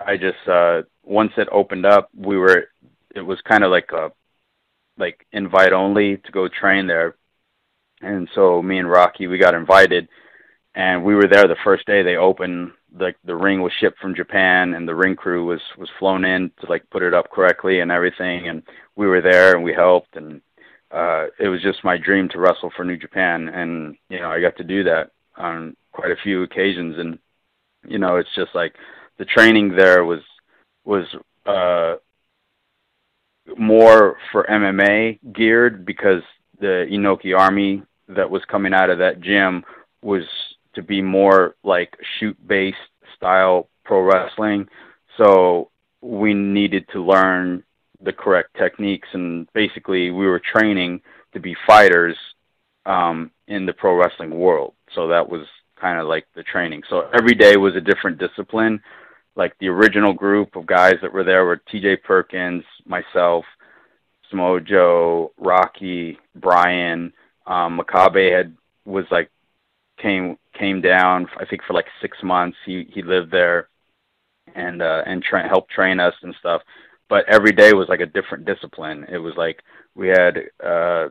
I 0.00 0.16
just 0.16 0.48
uh 0.48 0.82
once 1.04 1.32
it 1.36 1.48
opened 1.52 1.86
up, 1.86 2.10
we 2.16 2.36
were 2.36 2.68
it 3.14 3.20
was 3.20 3.40
kind 3.42 3.64
of 3.64 3.70
like 3.70 3.90
a 3.92 4.12
like 4.98 5.26
invite 5.32 5.72
only 5.72 6.16
to 6.18 6.32
go 6.32 6.48
train 6.48 6.86
there. 6.86 7.16
And 8.02 8.28
so 8.34 8.62
me 8.62 8.78
and 8.78 8.90
Rocky 8.90 9.26
we 9.26 9.38
got 9.38 9.54
invited 9.54 10.08
and 10.74 11.04
we 11.04 11.14
were 11.14 11.28
there 11.30 11.48
the 11.48 11.56
first 11.64 11.86
day 11.86 12.02
they 12.02 12.16
opened 12.16 12.72
like 12.98 13.16
the 13.24 13.34
ring 13.34 13.62
was 13.62 13.72
shipped 13.78 13.98
from 13.98 14.14
Japan 14.14 14.74
and 14.74 14.88
the 14.88 14.94
ring 14.94 15.16
crew 15.16 15.44
was 15.44 15.60
was 15.78 15.88
flown 15.98 16.24
in 16.24 16.50
to 16.60 16.66
like 16.68 16.88
put 16.90 17.02
it 17.02 17.14
up 17.14 17.30
correctly 17.30 17.80
and 17.80 17.90
everything 17.90 18.48
and 18.48 18.62
we 18.96 19.06
were 19.06 19.20
there 19.20 19.54
and 19.54 19.64
we 19.64 19.72
helped 19.72 20.16
and 20.16 20.40
uh 20.90 21.26
it 21.38 21.48
was 21.48 21.62
just 21.62 21.84
my 21.84 21.96
dream 21.96 22.28
to 22.28 22.38
wrestle 22.38 22.70
for 22.76 22.84
New 22.84 22.96
Japan 22.96 23.48
and 23.48 23.96
you 24.08 24.20
know 24.20 24.30
I 24.30 24.40
got 24.40 24.56
to 24.56 24.64
do 24.64 24.84
that 24.84 25.10
on 25.36 25.76
quite 25.92 26.10
a 26.10 26.22
few 26.22 26.42
occasions 26.42 26.96
and 26.98 27.18
you 27.86 27.98
know 27.98 28.16
it's 28.16 28.34
just 28.34 28.54
like 28.54 28.74
the 29.18 29.24
training 29.24 29.74
there 29.74 30.04
was 30.04 30.20
was 30.84 31.06
uh 31.46 31.96
more 33.56 34.16
for 34.32 34.44
MMA 34.44 35.20
geared 35.32 35.84
because 35.84 36.22
the 36.60 36.86
Inoki 36.90 37.36
army 37.38 37.82
that 38.08 38.30
was 38.30 38.44
coming 38.46 38.72
out 38.72 38.90
of 38.90 38.98
that 38.98 39.20
gym 39.20 39.64
was 40.02 40.24
to 40.76 40.82
be 40.82 41.02
more 41.02 41.56
like 41.64 41.96
shoot 42.18 42.36
based 42.46 42.76
style 43.16 43.68
pro 43.84 44.02
wrestling. 44.02 44.68
So 45.16 45.70
we 46.00 46.34
needed 46.34 46.86
to 46.92 47.02
learn 47.02 47.64
the 48.00 48.12
correct 48.12 48.54
techniques 48.56 49.08
and 49.12 49.48
basically 49.54 50.10
we 50.10 50.26
were 50.26 50.40
training 50.40 51.00
to 51.32 51.40
be 51.40 51.56
fighters 51.66 52.16
um 52.84 53.30
in 53.48 53.66
the 53.66 53.72
pro 53.72 53.96
wrestling 53.96 54.30
world. 54.30 54.74
So 54.94 55.08
that 55.08 55.28
was 55.28 55.46
kind 55.80 55.98
of 55.98 56.06
like 56.06 56.26
the 56.34 56.42
training. 56.42 56.82
So 56.88 57.08
every 57.12 57.34
day 57.34 57.56
was 57.56 57.74
a 57.74 57.80
different 57.80 58.18
discipline. 58.18 58.80
Like 59.34 59.56
the 59.58 59.68
original 59.68 60.12
group 60.12 60.56
of 60.56 60.66
guys 60.66 60.96
that 61.02 61.12
were 61.12 61.24
there 61.24 61.44
were 61.44 61.60
TJ 61.72 62.02
Perkins, 62.02 62.64
myself, 62.86 63.44
Samoa 64.30 64.60
Joe, 64.60 65.32
Rocky, 65.38 66.18
Brian, 66.34 67.12
um 67.46 67.80
Makabe 67.80 68.36
had 68.36 68.54
was 68.84 69.06
like 69.10 69.30
came 69.96 70.36
came 70.58 70.80
down 70.80 71.28
I 71.38 71.44
think 71.44 71.62
for 71.64 71.74
like 71.74 71.86
6 72.00 72.18
months. 72.22 72.56
He 72.64 72.86
he 72.92 73.02
lived 73.02 73.30
there 73.30 73.68
and 74.54 74.82
uh 74.82 75.02
and 75.06 75.22
tra- 75.22 75.48
helped 75.48 75.70
train 75.70 76.00
us 76.00 76.14
and 76.22 76.34
stuff. 76.38 76.62
But 77.08 77.28
every 77.28 77.52
day 77.52 77.72
was 77.72 77.88
like 77.88 78.00
a 78.00 78.06
different 78.06 78.44
discipline. 78.46 79.06
It 79.10 79.18
was 79.18 79.34
like 79.36 79.62
we 79.94 80.08
had 80.08 80.38
uh 80.62 81.08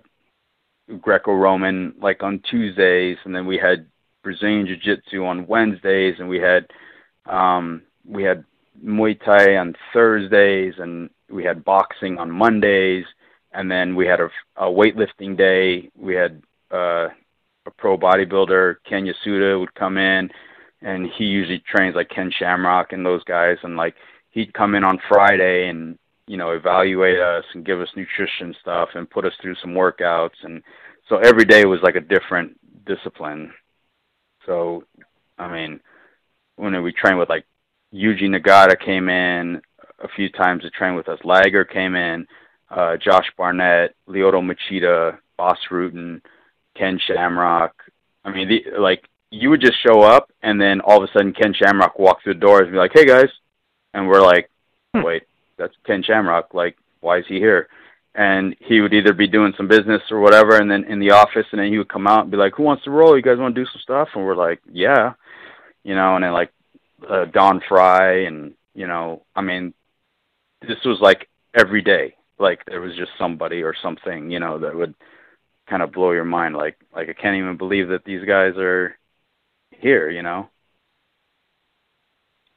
Greco-Roman 1.02 1.96
like 2.00 2.22
on 2.24 2.42
Tuesdays 2.50 3.18
and 3.26 3.36
then 3.36 3.46
we 3.48 3.58
had 3.58 3.88
Brazilian 4.24 4.68
Jiu-Jitsu 4.68 5.24
on 5.26 5.48
Wednesdays 5.48 6.16
and 6.20 6.30
we 6.30 6.40
had 6.40 6.68
um 7.26 7.82
we 8.06 8.24
had 8.24 8.44
Muay 8.84 9.20
Thai 9.24 9.58
on 9.58 9.76
Thursdays 9.94 10.74
and 10.78 11.10
we 11.30 11.44
had 11.44 11.64
boxing 11.66 12.18
on 12.18 12.30
Mondays 12.30 13.06
and 13.52 13.72
then 13.72 13.96
we 13.96 14.06
had 14.06 14.20
a, 14.20 14.30
a 14.58 14.66
weightlifting 14.66 15.38
day. 15.38 15.90
We 15.98 16.14
had 16.14 16.42
uh 16.72 17.10
a 17.66 17.72
pro 17.72 17.98
bodybuilder, 17.98 18.76
Ken 18.88 19.06
Yasuda 19.06 19.60
would 19.60 19.74
come 19.76 19.98
in 19.98 20.30
and 20.82 21.08
he 21.18 21.26
usually 21.26 21.64
trains 21.68 21.96
like 21.96 22.10
Ken 22.10 22.32
Shamrock 22.38 22.94
and 22.94 23.06
those 23.06 23.24
guys 23.24 23.58
and 23.64 23.76
like 23.76 23.96
he'd 24.32 24.54
come 24.54 24.76
in 24.76 24.84
on 24.84 25.00
Friday 25.10 25.70
and 25.70 25.98
you 26.28 26.38
know 26.38 26.52
evaluate 26.52 27.20
us 27.20 27.44
and 27.54 27.66
give 27.66 27.82
us 27.82 27.90
nutrition 27.96 28.56
stuff 28.62 28.90
and 28.94 29.10
put 29.10 29.26
us 29.26 29.34
through 29.42 29.56
some 29.56 29.72
workouts 29.72 30.44
and 30.44 30.62
so 31.10 31.18
every 31.18 31.46
day 31.46 31.66
was 31.66 31.80
like 31.84 31.96
a 31.96 32.02
different 32.02 32.58
discipline. 32.86 33.52
So 34.46 34.84
I 35.38 35.52
mean 35.52 35.80
when 36.56 36.82
we 36.84 36.94
trained 36.94 37.20
with 37.20 37.30
like 37.30 37.46
Yuji 37.94 38.24
Nagata 38.24 38.80
came 38.80 39.10
in 39.10 39.62
a 40.00 40.08
few 40.16 40.30
times 40.30 40.64
to 40.64 40.70
train 40.70 40.96
with 40.96 41.08
us. 41.08 41.20
Liger 41.24 41.64
came 41.64 41.96
in, 41.96 42.28
uh, 42.70 42.98
Josh 42.98 43.28
Barnett, 43.38 43.96
Lyoto 44.10 44.42
Machida, 44.42 45.18
Bas 45.38 45.58
Rutten, 45.72 46.22
Ken 46.76 47.00
Shamrock. 47.06 47.74
I 48.24 48.32
mean, 48.32 48.48
the, 48.48 48.80
like 48.80 49.08
you 49.32 49.50
would 49.50 49.62
just 49.62 49.82
show 49.82 50.02
up, 50.02 50.32
and 50.42 50.60
then 50.60 50.82
all 50.82 51.02
of 51.02 51.10
a 51.10 51.12
sudden 51.12 51.34
Ken 51.34 51.54
Shamrock 51.54 51.98
walk 52.00 52.24
through 52.24 52.36
the 52.36 52.40
doors 52.40 52.64
and 52.64 52.72
be 52.72 52.78
like, 52.78 52.92
"Hey 52.94 53.06
guys," 53.06 53.30
and 53.94 54.08
we're 54.08 54.22
like, 54.22 54.50
"Wait, 54.94 55.24
that's 55.58 55.76
Ken 55.86 56.04
Shamrock. 56.04 56.54
Like, 56.54 56.78
why 57.02 57.20
is 57.20 57.26
he 57.28 57.36
here?" 57.36 57.68
And 58.14 58.56
he 58.60 58.80
would 58.80 58.94
either 58.94 59.14
be 59.14 59.28
doing 59.28 59.54
some 59.58 59.68
business 59.68 60.02
or 60.10 60.20
whatever, 60.22 60.58
and 60.58 60.72
then 60.72 60.86
in 60.86 61.00
the 61.00 61.12
office, 61.12 61.46
and 61.52 61.60
then 61.60 61.70
he 61.70 61.78
would 61.78 61.90
come 61.90 62.08
out 62.08 62.22
and 62.22 62.32
be 62.32 62.38
like, 62.38 62.56
"Who 62.56 62.64
wants 62.64 62.84
to 62.86 62.92
roll? 62.92 63.16
You 63.16 63.24
guys 63.24 63.38
want 63.38 63.56
to 63.56 63.62
do 63.62 63.70
some 63.72 63.82
stuff?" 63.82 64.10
And 64.16 64.24
we're 64.24 64.36
like, 64.36 64.62
"Yeah," 64.72 65.14
you 65.84 65.96
know. 65.96 66.16
And 66.16 66.24
then 66.24 66.32
like 66.32 66.52
uh, 67.10 67.26
Don 67.26 67.62
Frye, 67.68 68.26
and 68.26 68.54
you 68.74 68.88
know, 68.88 69.24
I 69.36 69.42
mean, 69.42 69.74
this 70.62 70.84
was 70.86 71.00
like 71.02 71.28
every 71.54 71.82
day. 71.82 72.16
Like 72.38 72.66
there 72.66 72.82
was 72.82 72.96
just 72.96 73.12
somebody 73.18 73.64
or 73.64 73.74
something, 73.82 74.30
you 74.30 74.40
know, 74.40 74.60
that 74.60 74.76
would 74.76 74.94
kind 75.70 75.82
of 75.82 75.92
blow 75.92 76.12
your 76.12 76.26
mind. 76.26 76.56
Like 76.56 76.78
like 76.94 77.10
I 77.10 77.14
can't 77.14 77.38
even 77.38 77.58
believe 77.58 77.90
that 77.90 78.06
these 78.06 78.26
guys 78.26 78.54
are 78.58 78.96
here, 79.72 80.10
you 80.10 80.22
know. 80.22 80.50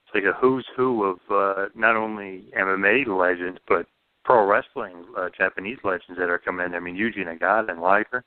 It's 0.06 0.14
like 0.14 0.24
a 0.24 0.38
who's 0.38 0.66
who 0.76 1.04
of 1.04 1.18
uh, 1.30 1.68
not 1.74 1.96
only 1.96 2.44
MMA 2.58 3.06
legends 3.06 3.58
but 3.68 3.86
pro 4.24 4.46
wrestling 4.46 5.04
uh, 5.16 5.28
Japanese 5.36 5.78
legends 5.84 6.18
that 6.18 6.30
are 6.30 6.38
coming 6.38 6.66
in. 6.66 6.74
I 6.74 6.80
mean, 6.80 6.96
Yuji 6.96 7.26
Nagata 7.26 7.70
and 7.70 7.80
Liger. 7.80 8.24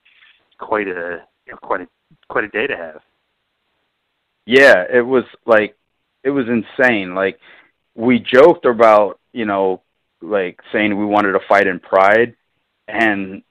Quite 0.60 0.88
a 0.88 1.26
you 1.46 1.54
know, 1.54 1.58
quite 1.62 1.82
a 1.82 1.88
quite 2.30 2.44
a 2.44 2.50
day 2.50 2.68
to 2.68 2.76
have. 2.76 3.02
Yeah, 4.46 4.84
it 4.92 5.06
was 5.06 5.24
like 5.46 5.76
it 6.24 6.30
was 6.30 6.46
insane. 6.48 7.16
Like 7.16 7.40
we 7.96 8.20
joked 8.20 8.66
about, 8.66 9.20
you 9.34 9.46
know, 9.46 9.82
like 10.22 10.60
saying 10.72 10.98
we 10.98 11.06
wanted 11.06 11.34
to 11.34 11.40
fight 11.48 11.68
in 11.68 11.80
Pride, 11.80 12.36
and 12.88 13.44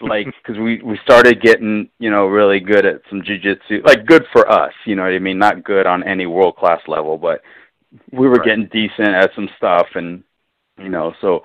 like 0.00 0.26
because 0.42 0.58
we 0.60 0.80
we 0.82 0.98
started 1.04 1.40
getting 1.42 1.88
you 1.98 2.10
know 2.10 2.26
really 2.26 2.60
good 2.60 2.84
at 2.86 3.00
some 3.10 3.22
jujitsu, 3.22 3.84
like 3.86 4.06
good 4.06 4.24
for 4.32 4.50
us, 4.50 4.72
you 4.86 4.94
know 4.96 5.02
what 5.02 5.12
I 5.12 5.18
mean? 5.18 5.38
Not 5.38 5.64
good 5.64 5.86
on 5.86 6.02
any 6.04 6.26
world 6.26 6.56
class 6.56 6.80
level, 6.88 7.18
but 7.18 7.42
we 8.12 8.28
were 8.28 8.36
Right. 8.36 8.44
getting 8.44 8.66
decent 8.72 9.08
at 9.08 9.30
some 9.34 9.48
stuff, 9.56 9.86
and 9.94 10.22
you 10.78 10.88
know 10.88 11.12
so. 11.20 11.44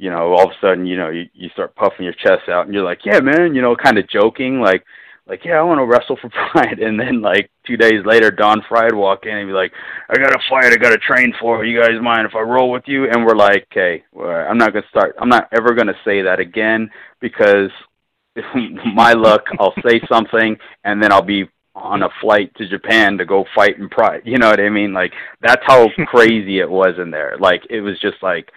You 0.00 0.10
know, 0.10 0.32
all 0.32 0.44
of 0.44 0.50
a 0.50 0.54
sudden, 0.60 0.86
you 0.86 0.96
know, 0.96 1.08
you, 1.08 1.24
you 1.34 1.48
start 1.48 1.74
puffing 1.74 2.04
your 2.04 2.14
chest 2.14 2.48
out, 2.48 2.66
and 2.66 2.72
you're 2.72 2.84
like, 2.84 3.00
"Yeah, 3.04 3.18
man," 3.18 3.52
you 3.52 3.60
know, 3.60 3.74
kind 3.74 3.98
of 3.98 4.08
joking, 4.08 4.60
like, 4.60 4.84
like, 5.28 5.44
"Yeah, 5.44 5.58
I 5.58 5.62
want 5.62 5.78
to 5.78 5.84
wrestle 5.84 6.16
for 6.20 6.28
Pride." 6.52 6.78
And 6.78 6.98
then, 6.98 7.20
like 7.20 7.50
two 7.66 7.76
days 7.76 8.04
later, 8.04 8.30
Don 8.30 8.62
would 8.70 8.94
walk 8.94 9.26
in 9.26 9.36
and 9.36 9.48
be 9.48 9.52
like, 9.52 9.72
"I 10.08 10.16
got 10.16 10.34
a 10.34 10.38
fight, 10.48 10.72
I 10.72 10.76
got 10.76 10.90
to 10.90 10.98
train 10.98 11.34
for. 11.40 11.64
You 11.64 11.80
guys 11.80 12.00
mind 12.00 12.26
if 12.26 12.34
I 12.34 12.40
roll 12.40 12.70
with 12.70 12.84
you?" 12.86 13.08
And 13.10 13.24
we're 13.24 13.36
like, 13.36 13.66
"Okay, 13.72 14.04
I'm 14.18 14.58
not 14.58 14.72
gonna 14.72 14.86
start. 14.90 15.16
I'm 15.20 15.28
not 15.28 15.48
ever 15.52 15.74
gonna 15.74 15.98
say 16.04 16.22
that 16.22 16.40
again 16.40 16.90
because 17.20 17.70
my 18.94 19.12
luck, 19.12 19.44
I'll 19.58 19.74
say 19.84 20.00
something 20.08 20.56
and 20.84 21.02
then 21.02 21.12
I'll 21.12 21.22
be 21.22 21.48
on 21.74 22.02
a 22.02 22.08
flight 22.20 22.54
to 22.56 22.68
Japan 22.68 23.16
to 23.18 23.24
go 23.24 23.44
fight 23.54 23.78
in 23.78 23.88
Pride. 23.88 24.22
You 24.24 24.38
know 24.38 24.48
what 24.48 24.60
I 24.60 24.68
mean? 24.68 24.92
Like 24.92 25.12
that's 25.40 25.62
how 25.66 25.88
crazy 26.06 26.60
it 26.60 26.70
was 26.70 26.94
in 26.98 27.10
there. 27.10 27.36
Like 27.38 27.62
it 27.70 27.80
was 27.80 27.98
just 28.00 28.16
like, 28.22 28.50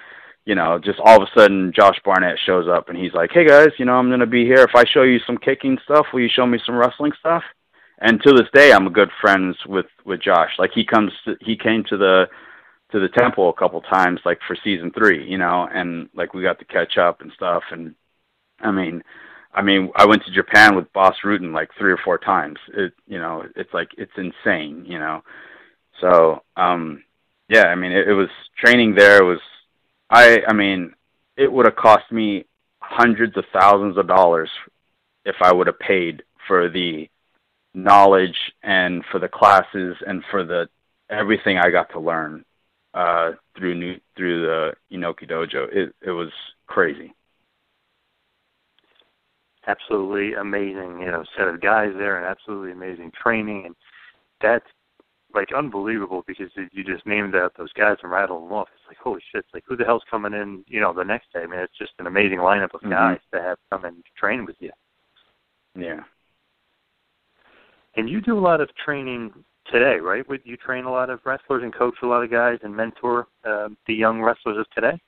you 0.45 0.55
know, 0.55 0.79
just 0.79 0.99
all 1.03 1.21
of 1.21 1.27
a 1.27 1.39
sudden 1.39 1.71
Josh 1.75 1.99
Barnett 2.03 2.37
shows 2.45 2.67
up 2.67 2.89
and 2.89 2.97
he's 2.97 3.13
like, 3.13 3.31
"Hey 3.31 3.45
guys, 3.47 3.69
you 3.77 3.85
know, 3.85 3.93
I'm 3.93 4.09
going 4.09 4.19
to 4.21 4.25
be 4.25 4.45
here. 4.45 4.63
If 4.63 4.75
I 4.75 4.83
show 4.85 5.03
you 5.03 5.19
some 5.25 5.37
kicking 5.37 5.77
stuff, 5.83 6.07
will 6.11 6.21
you 6.21 6.29
show 6.33 6.45
me 6.45 6.59
some 6.65 6.75
wrestling 6.75 7.11
stuff?" 7.19 7.43
And 7.99 8.21
to 8.23 8.33
this 8.33 8.47
day, 8.53 8.73
I'm 8.73 8.87
a 8.87 8.91
good 8.91 9.11
friends 9.21 9.55
with 9.67 9.85
with 10.05 10.21
Josh. 10.21 10.51
Like 10.57 10.71
he 10.73 10.83
comes, 10.83 11.11
to, 11.25 11.35
he 11.41 11.55
came 11.55 11.83
to 11.89 11.97
the 11.97 12.25
to 12.91 12.99
the 12.99 13.09
temple 13.09 13.49
a 13.49 13.53
couple 13.53 13.81
times, 13.81 14.19
like 14.25 14.39
for 14.47 14.57
season 14.63 14.91
three, 14.91 15.25
you 15.29 15.37
know, 15.37 15.67
and 15.73 16.09
like 16.13 16.33
we 16.33 16.41
got 16.41 16.59
to 16.59 16.65
catch 16.65 16.97
up 16.97 17.21
and 17.21 17.31
stuff. 17.33 17.63
And 17.71 17.95
I 18.59 18.71
mean, 18.71 19.03
I 19.53 19.61
mean, 19.61 19.91
I 19.95 20.05
went 20.05 20.23
to 20.25 20.31
Japan 20.31 20.75
with 20.75 20.91
Bas 20.93 21.15
Rutten 21.23 21.53
like 21.53 21.69
three 21.77 21.91
or 21.91 21.99
four 22.03 22.17
times. 22.17 22.57
It, 22.73 22.93
you 23.07 23.19
know, 23.19 23.43
it's 23.55 23.73
like 23.73 23.89
it's 23.97 24.11
insane, 24.17 24.85
you 24.87 24.97
know. 24.97 25.21
So, 25.99 26.41
um, 26.57 27.03
yeah, 27.49 27.65
I 27.65 27.75
mean, 27.75 27.91
it, 27.91 28.07
it 28.07 28.13
was 28.13 28.29
training 28.57 28.95
there 28.95 29.23
was, 29.23 29.39
I, 30.11 30.41
I 30.47 30.53
mean, 30.53 30.93
it 31.37 31.51
would 31.51 31.65
have 31.65 31.75
cost 31.77 32.11
me 32.11 32.45
hundreds 32.79 33.37
of 33.37 33.45
thousands 33.53 33.97
of 33.97 34.07
dollars 34.07 34.49
if 35.25 35.35
I 35.41 35.53
would 35.53 35.67
have 35.67 35.79
paid 35.79 36.23
for 36.47 36.69
the 36.69 37.09
knowledge 37.73 38.37
and 38.63 39.03
for 39.11 39.19
the 39.19 39.29
classes 39.29 39.95
and 40.05 40.23
for 40.29 40.43
the 40.43 40.67
everything 41.09 41.57
I 41.57 41.69
got 41.71 41.89
to 41.91 41.99
learn 41.99 42.43
uh 42.93 43.31
through 43.57 43.75
new 43.75 43.95
through 44.17 44.41
the 44.45 44.73
Inoki 44.91 45.29
Dojo. 45.29 45.67
It 45.71 45.95
it 46.01 46.11
was 46.11 46.31
crazy. 46.67 47.13
absolutely 49.67 50.33
amazing, 50.33 50.99
you 50.99 51.07
know, 51.07 51.23
set 51.37 51.47
of 51.47 51.61
guys 51.61 51.91
there 51.97 52.17
and 52.17 52.25
absolutely 52.25 52.71
amazing 52.71 53.11
training 53.21 53.65
and 53.67 53.75
that's 54.41 54.65
like 55.33 55.49
unbelievable 55.55 56.23
because 56.27 56.49
you 56.71 56.83
just 56.83 57.05
named 57.05 57.35
out 57.35 57.53
those 57.57 57.73
guys 57.73 57.97
and 58.01 58.11
rattled 58.11 58.43
them 58.43 58.53
off. 58.53 58.69
It's 58.75 58.87
like 58.87 58.97
holy 58.97 59.21
shit, 59.31 59.43
it's 59.45 59.53
like 59.53 59.63
who 59.67 59.75
the 59.75 59.85
hell's 59.85 60.03
coming 60.09 60.33
in, 60.33 60.63
you 60.67 60.79
know, 60.79 60.93
the 60.93 61.03
next 61.03 61.31
day? 61.33 61.41
I 61.41 61.47
mean 61.47 61.59
it's 61.59 61.77
just 61.77 61.93
an 61.99 62.07
amazing 62.07 62.39
lineup 62.39 62.73
of 62.73 62.81
Mhm. 62.81 62.91
guys 62.91 63.19
to 63.33 63.41
have 63.41 63.57
come 63.69 63.85
and 63.85 64.03
train 64.15 64.45
with 64.45 64.61
you. 64.61 64.71
Yeah. 65.75 66.03
And 67.95 68.09
you 68.09 68.21
do 68.21 68.37
a 68.37 68.39
lot 68.39 68.61
of 68.61 68.73
training 68.75 69.33
today, 69.65 69.99
right? 69.99 70.27
Would 70.27 70.41
you 70.45 70.57
train 70.57 70.85
a 70.85 70.91
lot 70.91 71.09
of 71.09 71.19
wrestlers 71.25 71.63
and 71.63 71.73
coach 71.73 71.95
a 72.01 72.07
lot 72.07 72.23
of 72.23 72.31
guys 72.31 72.59
and 72.63 72.75
mentor 72.75 73.27
uh, 73.43 73.69
the 73.85 73.93
young 73.93 74.21
wrestlers 74.21 74.57
of 74.57 74.69
today? 74.71 74.99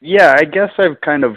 Yeah, 0.00 0.34
I 0.36 0.44
guess 0.44 0.70
I've 0.78 1.00
kind 1.00 1.24
of 1.24 1.36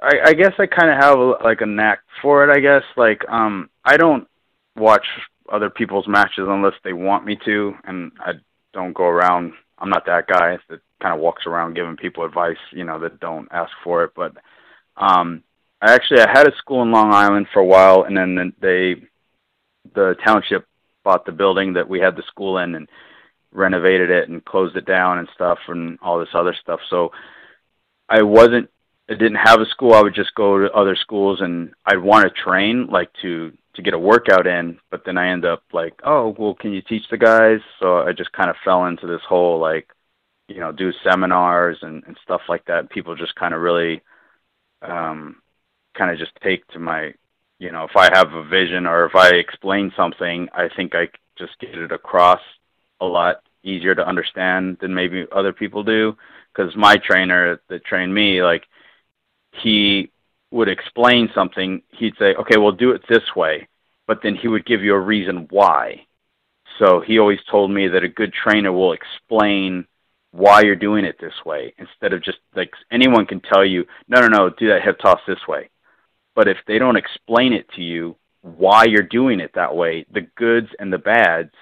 I, 0.00 0.12
I 0.26 0.32
guess 0.32 0.52
I 0.58 0.66
kind 0.66 0.90
of 0.90 1.02
have 1.02 1.18
a, 1.18 1.44
like 1.44 1.60
a 1.60 1.66
knack 1.66 2.00
for 2.22 2.44
it. 2.44 2.56
I 2.56 2.60
guess 2.60 2.82
like 2.96 3.28
um 3.28 3.68
I 3.84 3.96
don't 3.96 4.26
watch 4.76 5.06
other 5.52 5.70
people's 5.70 6.08
matches 6.08 6.46
unless 6.48 6.74
they 6.84 6.92
want 6.92 7.24
me 7.24 7.38
to, 7.44 7.74
and 7.84 8.12
I 8.20 8.32
don't 8.72 8.92
go 8.92 9.04
around. 9.04 9.52
I'm 9.78 9.90
not 9.90 10.06
that 10.06 10.26
guy 10.26 10.58
that 10.68 10.80
kind 11.00 11.14
of 11.14 11.20
walks 11.20 11.46
around 11.46 11.74
giving 11.74 11.96
people 11.96 12.24
advice, 12.24 12.56
you 12.72 12.84
know, 12.84 12.98
that 13.00 13.20
don't 13.20 13.48
ask 13.52 13.70
for 13.84 14.04
it. 14.04 14.12
But 14.14 14.36
um 14.96 15.42
I 15.80 15.94
actually 15.94 16.20
I 16.20 16.28
had 16.28 16.48
a 16.48 16.56
school 16.56 16.82
in 16.82 16.90
Long 16.90 17.12
Island 17.12 17.46
for 17.52 17.60
a 17.60 17.64
while, 17.64 18.02
and 18.02 18.16
then 18.16 18.52
they 18.60 18.96
the 19.94 20.16
township 20.24 20.66
bought 21.04 21.24
the 21.24 21.32
building 21.32 21.74
that 21.74 21.88
we 21.88 22.00
had 22.00 22.16
the 22.16 22.22
school 22.24 22.58
in 22.58 22.74
and 22.74 22.88
renovated 23.52 24.10
it 24.10 24.28
and 24.28 24.44
closed 24.44 24.76
it 24.76 24.84
down 24.84 25.18
and 25.18 25.28
stuff 25.34 25.58
and 25.68 25.98
all 26.02 26.18
this 26.18 26.34
other 26.34 26.54
stuff. 26.60 26.80
So 26.90 27.12
I 28.08 28.22
wasn't 28.22 28.68
I 29.08 29.14
didn't 29.14 29.36
have 29.36 29.60
a 29.60 29.66
school, 29.66 29.94
I 29.94 30.02
would 30.02 30.14
just 30.14 30.34
go 30.34 30.58
to 30.58 30.72
other 30.72 30.96
schools 30.96 31.40
and 31.40 31.72
I'd 31.86 32.02
want 32.02 32.24
to 32.24 32.42
train 32.42 32.88
like 32.90 33.10
to 33.22 33.52
to 33.78 33.82
get 33.82 33.94
a 33.94 33.98
workout 33.98 34.48
in, 34.48 34.76
but 34.90 35.04
then 35.06 35.16
I 35.16 35.30
end 35.30 35.44
up 35.44 35.62
like, 35.72 35.94
oh, 36.04 36.34
well, 36.36 36.54
can 36.54 36.72
you 36.72 36.82
teach 36.82 37.04
the 37.10 37.16
guys? 37.16 37.60
So 37.78 37.98
I 37.98 38.12
just 38.12 38.32
kind 38.32 38.50
of 38.50 38.56
fell 38.64 38.86
into 38.86 39.06
this 39.06 39.22
whole 39.26 39.60
like, 39.60 39.88
you 40.48 40.58
know, 40.58 40.72
do 40.72 40.92
seminars 41.04 41.78
and 41.82 42.02
and 42.04 42.18
stuff 42.24 42.40
like 42.48 42.64
that. 42.64 42.90
People 42.90 43.14
just 43.14 43.36
kind 43.36 43.54
of 43.54 43.60
really 43.60 44.02
um 44.82 45.36
kind 45.96 46.10
of 46.10 46.18
just 46.18 46.32
take 46.42 46.66
to 46.68 46.80
my, 46.80 47.14
you 47.60 47.70
know, 47.70 47.84
if 47.84 47.96
I 47.96 48.10
have 48.12 48.32
a 48.32 48.42
vision 48.42 48.84
or 48.84 49.06
if 49.06 49.14
I 49.14 49.28
explain 49.28 49.92
something, 49.96 50.48
I 50.52 50.68
think 50.74 50.96
I 50.96 51.08
just 51.38 51.56
get 51.60 51.76
it 51.76 51.92
across 51.92 52.40
a 53.00 53.06
lot 53.06 53.42
easier 53.62 53.94
to 53.94 54.06
understand 54.06 54.78
than 54.80 54.92
maybe 54.92 55.24
other 55.30 55.52
people 55.52 55.84
do 55.84 56.16
because 56.52 56.74
my 56.74 56.96
trainer 56.96 57.60
that 57.68 57.84
trained 57.84 58.12
me 58.12 58.42
like 58.42 58.64
he 59.52 60.10
would 60.50 60.68
explain 60.68 61.30
something, 61.34 61.82
he'd 61.90 62.16
say, 62.18 62.34
"Okay, 62.34 62.56
we'll 62.56 62.72
do 62.72 62.92
it 62.92 63.06
this 63.08 63.34
way," 63.36 63.68
but 64.06 64.22
then 64.22 64.34
he 64.34 64.48
would 64.48 64.64
give 64.64 64.82
you 64.82 64.94
a 64.94 65.00
reason 65.00 65.46
why. 65.50 66.06
So 66.78 67.00
he 67.00 67.18
always 67.18 67.42
told 67.44 67.70
me 67.70 67.88
that 67.88 68.04
a 68.04 68.08
good 68.08 68.32
trainer 68.32 68.72
will 68.72 68.92
explain 68.92 69.86
why 70.30 70.60
you're 70.62 70.76
doing 70.76 71.04
it 71.04 71.18
this 71.18 71.44
way 71.44 71.74
instead 71.78 72.12
of 72.12 72.22
just 72.22 72.38
like 72.54 72.72
anyone 72.90 73.26
can 73.26 73.40
tell 73.40 73.64
you, 73.64 73.86
"No, 74.08 74.20
no, 74.20 74.28
no, 74.28 74.50
do 74.50 74.68
that 74.68 74.82
hip 74.82 74.98
toss 74.98 75.20
this 75.26 75.46
way." 75.48 75.70
But 76.34 76.48
if 76.48 76.58
they 76.66 76.78
don't 76.78 76.96
explain 76.96 77.52
it 77.52 77.68
to 77.72 77.82
you 77.82 78.16
why 78.42 78.84
you're 78.84 79.02
doing 79.02 79.40
it 79.40 79.52
that 79.54 79.74
way, 79.74 80.04
the 80.10 80.20
goods 80.36 80.68
and 80.78 80.92
the 80.92 80.98
bads, 80.98 81.52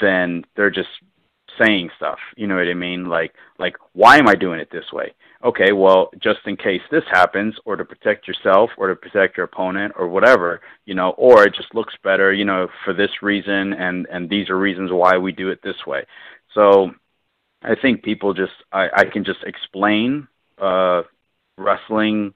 then 0.00 0.44
they're 0.54 0.70
just 0.70 0.88
saying 1.58 1.90
stuff. 1.96 2.18
You 2.36 2.46
know 2.46 2.56
what 2.56 2.68
I 2.68 2.74
mean? 2.74 3.06
Like 3.06 3.34
like 3.58 3.76
why 3.92 4.16
am 4.18 4.28
I 4.28 4.34
doing 4.34 4.60
it 4.60 4.70
this 4.70 4.92
way? 4.92 5.12
Okay, 5.44 5.72
well, 5.72 6.10
just 6.20 6.40
in 6.46 6.56
case 6.56 6.80
this 6.90 7.04
happens 7.10 7.54
or 7.64 7.76
to 7.76 7.84
protect 7.84 8.26
yourself 8.26 8.70
or 8.76 8.88
to 8.88 8.96
protect 8.96 9.36
your 9.36 9.44
opponent 9.44 9.92
or 9.96 10.08
whatever, 10.08 10.60
you 10.84 10.94
know, 10.94 11.10
or 11.10 11.44
it 11.44 11.54
just 11.54 11.72
looks 11.76 11.94
better, 12.02 12.32
you 12.32 12.44
know, 12.44 12.66
for 12.84 12.92
this 12.92 13.22
reason 13.22 13.72
and 13.74 14.06
and 14.10 14.28
these 14.28 14.50
are 14.50 14.58
reasons 14.58 14.90
why 14.92 15.16
we 15.16 15.32
do 15.32 15.50
it 15.50 15.60
this 15.62 15.86
way. 15.86 16.04
So 16.54 16.90
I 17.62 17.74
think 17.74 18.02
people 18.02 18.34
just 18.34 18.52
I 18.72 18.88
I 18.94 19.04
can 19.04 19.24
just 19.24 19.44
explain 19.44 20.28
uh 20.58 21.02
wrestling 21.56 22.34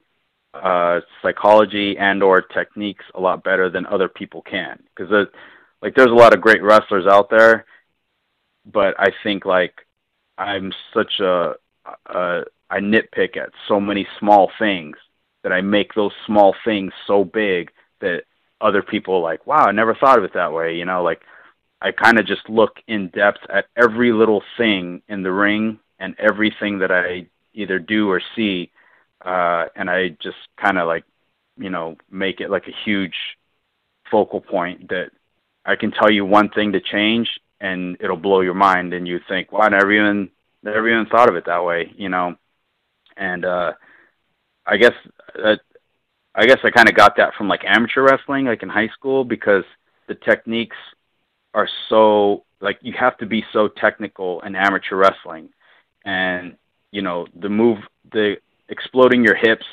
uh 0.55 1.01
psychology 1.23 1.97
and 1.99 2.23
or 2.23 2.43
techniques 2.43 3.05
a 3.15 3.21
lot 3.21 3.43
better 3.43 3.71
than 3.71 3.87
other 3.87 4.09
people 4.09 4.43
can 4.43 4.81
because 4.95 5.27
like 5.81 5.95
there's 5.95 6.11
a 6.11 6.15
lot 6.15 6.35
of 6.35 6.41
great 6.41 6.63
wrestlers 6.63 7.07
out 7.07 7.31
there 7.31 7.67
but 8.65 8.95
I 8.99 9.13
think 9.23 9.45
like 9.45 9.87
I'm 10.39 10.73
such 10.95 11.21
a, 11.21 11.55
a 12.07 12.43
I 12.71 12.81
nitpick 12.81 13.37
at 13.37 13.51
so 13.69 13.81
many 13.81 14.07
small 14.19 14.51
things 14.59 14.97
that 15.43 15.53
I 15.53 15.61
make 15.61 15.95
those 15.95 16.13
small 16.27 16.55
things 16.65 16.93
so 17.07 17.25
big 17.25 17.71
that 18.01 18.25
other 18.61 18.83
people 18.83 19.17
are 19.17 19.21
like, 19.21 19.47
wow, 19.47 19.65
I 19.65 19.73
never 19.73 19.95
thought 19.95 20.19
of 20.19 20.25
it 20.25 20.35
that 20.35 20.53
way. 20.53 20.77
You 20.77 20.85
know, 20.85 21.03
like 21.03 21.23
I 21.81 21.91
kind 21.91 22.19
of 22.19 22.27
just 22.27 22.49
look 22.49 22.77
in 22.87 23.09
depth 23.09 23.41
at 23.53 23.67
every 23.77 24.13
little 24.13 24.43
thing 24.57 25.03
in 25.09 25.23
the 25.23 25.33
ring 25.33 25.81
and 25.99 26.15
everything 26.19 26.79
that 26.79 26.91
I 26.93 27.27
either 27.55 27.79
do 27.79 28.11
or 28.11 28.23
see, 28.35 28.71
uh, 29.25 29.67
and 29.77 29.91
I 29.91 30.11
just 30.23 30.37
kind 30.57 30.79
of 30.79 30.87
like, 30.87 31.05
you 31.59 31.71
know, 31.71 31.97
make 32.11 32.41
it 32.41 32.51
like 32.51 32.67
a 32.69 32.85
huge 32.85 33.15
focal 34.11 34.41
point 34.41 34.89
that 34.89 35.11
I 35.65 35.77
can 35.77 35.91
tell 35.91 36.11
you 36.11 36.25
one 36.25 36.49
thing 36.51 36.73
to 36.73 36.81
change 36.81 37.29
and 37.63 37.97
it'll 38.01 38.17
blow 38.17 38.41
your 38.41 38.55
mind 38.55 38.93
and 38.93 39.07
you 39.09 39.21
think, 39.29 39.49
I 39.57 39.69
never 39.71 39.93
even 39.93 40.29
never 40.63 40.89
even 40.89 41.07
thought 41.07 41.29
of 41.29 41.37
it 41.37 41.47
that 41.47 41.65
way, 41.65 41.93
you 41.97 42.09
know. 42.11 42.37
And 43.17 43.45
uh 43.45 43.73
I 44.67 44.77
guess 44.77 44.93
uh, 45.43 45.57
I 46.35 46.47
guess 46.47 46.59
I 46.65 46.71
kind 46.71 46.89
of 46.89 46.95
got 46.95 47.17
that 47.17 47.35
from 47.37 47.49
like 47.49 47.63
amateur 47.65 48.03
wrestling, 48.03 48.47
like 48.47 48.63
in 48.63 48.69
high 48.69 48.89
school, 48.89 49.25
because 49.25 49.65
the 50.09 50.15
techniques 50.15 50.77
are 51.55 51.69
so 51.89 52.45
like 52.61 52.79
you 52.83 52.95
have 52.99 53.17
to 53.19 53.27
be 53.27 53.45
so 53.53 53.69
technical 53.69 54.41
in 54.43 54.55
amateur 54.57 54.97
wrestling, 54.97 55.49
and 56.05 56.57
you 56.91 57.03
know 57.03 57.27
the 57.41 57.49
move, 57.49 57.79
the 58.13 58.37
exploding 58.69 59.25
your 59.25 59.37
hips 59.37 59.67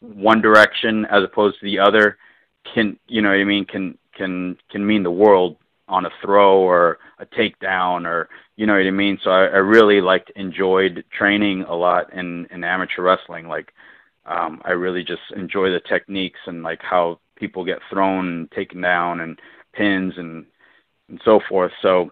one 0.00 0.42
direction 0.42 1.06
as 1.06 1.22
opposed 1.22 1.58
to 1.60 1.64
the 1.64 1.78
other 1.78 2.18
can 2.74 2.98
you 3.06 3.22
know 3.22 3.28
what 3.28 3.38
I 3.38 3.44
mean 3.44 3.64
can 3.64 3.96
can 4.14 4.56
can 4.70 4.84
mean 4.86 5.02
the 5.02 5.10
world 5.10 5.56
on 5.88 6.06
a 6.06 6.10
throw 6.22 6.58
or 6.60 6.98
a 7.18 7.26
takedown 7.26 8.06
or 8.06 8.28
you 8.56 8.66
know 8.66 8.74
what 8.74 8.86
I 8.86 8.90
mean. 8.90 9.18
So 9.22 9.30
I, 9.30 9.44
I 9.44 9.58
really 9.58 10.00
liked 10.00 10.30
enjoyed 10.36 11.04
training 11.16 11.62
a 11.62 11.74
lot 11.74 12.12
in 12.12 12.46
in 12.50 12.64
amateur 12.64 13.02
wrestling. 13.02 13.48
Like 13.48 13.72
um, 14.24 14.62
I 14.64 14.70
really 14.72 15.02
just 15.02 15.22
enjoy 15.36 15.70
the 15.70 15.80
techniques 15.80 16.40
and 16.46 16.62
like 16.62 16.80
how 16.82 17.20
people 17.36 17.64
get 17.64 17.78
thrown 17.90 18.28
and 18.28 18.50
taken 18.52 18.80
down 18.80 19.20
and 19.20 19.38
pins 19.72 20.14
and 20.16 20.46
and 21.08 21.20
so 21.24 21.40
forth. 21.48 21.72
So 21.82 22.10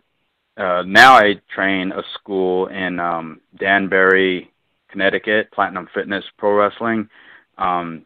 uh, 0.56 0.82
now 0.86 1.14
I 1.14 1.40
train 1.54 1.92
a 1.92 2.02
school 2.14 2.66
in 2.66 2.98
um, 2.98 3.40
Danbury, 3.58 4.50
Connecticut, 4.90 5.50
Platinum 5.52 5.88
Fitness 5.94 6.24
Pro 6.36 6.54
Wrestling. 6.54 7.08
Um, 7.56 8.04